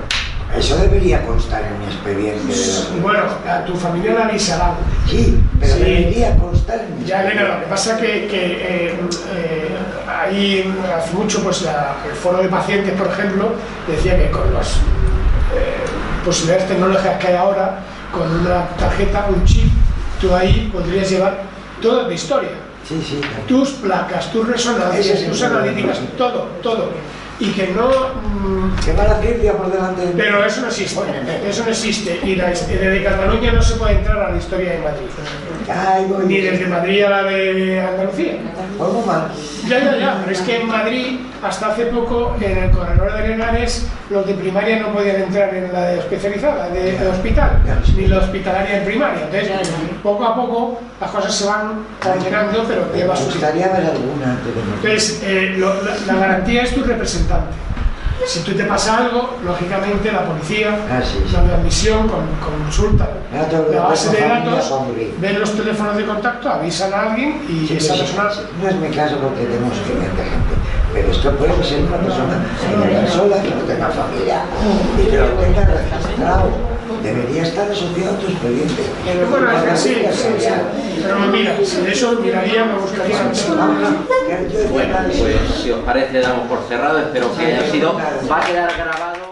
Eso 0.57 0.77
debería 0.79 1.25
constar 1.25 1.63
en 1.63 1.79
mi 1.79 1.85
expediente. 1.87 2.53
de 2.53 3.01
bueno, 3.01 3.21
a 3.49 3.65
tu 3.65 3.75
familia 3.77 4.15
la 4.15 4.25
avisarán. 4.27 4.75
Sí, 5.09 5.41
pero 5.61 5.75
Sí. 5.75 5.79
debería 5.81 6.37
constar 6.37 6.81
en 6.81 6.99
mi 6.99 7.05
Ya. 7.05 7.23
Elena, 7.25 7.43
lo 7.55 7.61
que 7.61 7.67
pasa 7.67 7.97
que, 7.97 8.27
que 8.27 8.53
eh, 8.89 9.01
eh, 9.35 9.77
ahí 10.09 10.75
hace 10.97 11.15
mucho 11.15 11.43
pues 11.43 11.63
la- 11.63 11.97
el 12.09 12.15
foro 12.17 12.39
de 12.43 12.49
pacientes, 12.49 12.93
por 12.95 13.07
ejemplo, 13.09 13.53
decía 13.89 14.17
que 14.19 14.31
con 14.31 14.53
las 14.53 14.69
eh, 15.55 15.77
posibilidades 16.25 16.69
tecnológicas 16.69 17.19
que 17.19 17.27
hay 17.29 17.35
ahora, 17.37 17.79
con 18.13 18.41
una 18.41 18.69
tarjeta, 18.77 19.29
un 19.35 19.45
chip, 19.45 19.71
tú 20.21 20.35
ahí 20.35 20.71
podrías 20.73 21.11
llevar 21.11 21.43
toda 21.81 22.07
tu 22.07 22.13
historia. 22.13 22.51
Sí, 22.87 23.01
sí. 23.07 23.21
claro. 23.21 23.45
Tus 23.47 23.71
placas, 23.71 24.33
tus 24.33 24.47
resonancias, 24.47 25.27
tus 25.27 25.43
analíticas, 25.43 26.01
todo, 26.17 26.49
todo. 26.63 26.91
Y 27.41 27.53
que 27.53 27.69
no... 27.69 27.89
mm, 27.89 28.77
Que 28.85 28.93
va 28.93 29.05
la 29.05 29.19
ciencia 29.21 29.53
por 29.55 29.73
delante 29.73 30.07
de 30.07 30.13
pero 30.13 30.45
eso 30.45 30.61
no 30.61 30.67
existe, 30.69 31.01
eso 31.49 31.65
no 31.65 31.71
existe. 31.71 32.21
Y 32.23 32.37
la, 32.37 32.49
desde 32.51 33.03
Cataluña 33.05 33.53
no 33.53 33.63
se 33.63 33.75
puede 33.77 33.95
entrar 33.95 34.19
a 34.21 34.31
la 34.31 34.37
historia 34.39 34.73
de 34.73 34.79
Madrid. 34.79 35.07
Ay, 35.69 36.07
voy. 36.09 36.27
Ni 36.27 36.41
desde 36.41 36.67
Madrid 36.67 37.05
a 37.05 37.11
la 37.11 37.23
de 37.25 37.81
Andalucía. 37.81 38.35
Algo 38.79 39.03
mal. 39.07 39.29
Ya, 39.69 39.79
ya, 39.79 39.97
ya, 39.99 40.19
pero 40.21 40.33
es 40.33 40.41
que 40.41 40.61
en 40.61 40.67
Madrid, 40.69 41.21
hasta 41.43 41.69
hace 41.69 41.87
poco, 41.87 42.35
en 42.41 42.59
el 42.59 42.71
corredor 42.71 43.13
de 43.23 43.33
Henares, 43.35 43.87
los 44.09 44.27
de 44.27 44.35
primaria 44.35 44.81
no 44.81 44.93
podían 44.93 45.17
entrar 45.23 45.55
en 45.55 45.73
la 45.73 45.83
de 45.91 45.99
especializada, 45.99 46.69
de, 46.71 46.93
de 46.99 47.09
hospital, 47.09 47.61
ni 47.97 48.07
la 48.09 48.19
hospitalaria 48.19 48.79
en 48.79 48.85
primaria. 48.85 49.23
Entonces, 49.31 49.71
poco 50.03 50.25
a 50.25 50.35
poco, 50.35 50.81
las 51.01 51.11
cosas 51.11 51.35
se 51.35 51.47
van 51.47 51.85
ordenando, 52.05 52.65
pero 52.67 52.93
lleva 52.95 53.15
su 53.15 53.29
alguna 53.45 54.37
de. 54.43 54.89
Entonces, 54.89 55.23
eh, 55.25 55.55
lo- 55.57 55.83
la, 55.83 55.95
la 56.07 56.15
garantía 56.15 56.63
es 56.63 56.75
tu 56.75 56.83
representante. 56.83 57.30
Si 58.27 58.41
tú 58.41 58.53
te 58.53 58.65
pasa 58.65 58.99
algo, 58.99 59.39
lógicamente 59.45 60.13
la 60.13 60.25
policía, 60.27 60.79
Ah, 60.91 61.01
sí, 61.03 61.25
sí. 61.27 61.33
la 61.33 61.43
de 61.43 61.55
admisión, 61.55 62.07
con, 62.07 62.27
consulta 62.39 63.09
tengo- 63.49 63.69
la 63.73 63.81
base 63.89 64.11
de 64.11 64.21
datos, 64.21 64.73
ven 65.19 65.41
los 65.41 65.57
teléfonos 65.57 65.97
de 65.97 66.05
contacto, 66.05 66.51
avisan 66.51 66.93
a 66.93 67.01
alguien 67.11 67.41
y 67.49 67.67
Sí, 67.67 67.77
esa 67.79 67.95
persona. 67.95 68.31
No 68.63 68.69
es 68.69 68.75
mi 68.77 68.89
caso 68.95 69.17
porque 69.23 69.45
tenemos 69.45 69.73
que 69.79 69.93
gente, 69.95 70.23
pero 70.93 71.11
esto 71.11 71.31
puede 71.37 71.65
ser 71.65 71.81
una 71.85 71.97
persona 71.97 72.45
sola 73.11 73.41
que 73.43 73.51
no 73.55 73.63
tenga 73.63 73.89
familia 73.89 74.43
y 75.03 75.07
que 75.11 75.17
lo 75.17 75.27
tenga 75.41 75.65
registrado. 75.65 76.51
Debería 77.03 77.43
estar 77.43 77.71
asociado 77.71 78.15
a 78.15 78.19
tu 78.19 78.27
expediente. 78.27 78.83
Bueno, 79.31 79.51
es 79.53 79.63
que 79.63 79.77
sí, 79.77 79.95
sí, 80.13 80.29
sí. 80.39 80.49
Pero 81.03 81.19
mira, 81.33 81.57
si 81.65 81.87
eso 81.91 82.13
miraría, 82.21 82.65
me 82.65 82.75
buscaría 82.75 83.17
Bueno, 84.71 84.97
pues 85.19 85.37
si 85.63 85.71
os 85.71 85.81
parece 85.81 86.21
damos 86.21 86.49
por 86.49 86.63
cerrado, 86.69 86.99
espero 86.99 87.35
que 87.37 87.47
haya 87.47 87.71
sido, 87.71 87.95
va 87.95 88.39
a 88.39 88.47
quedar 88.47 88.73
grabado. 88.77 89.30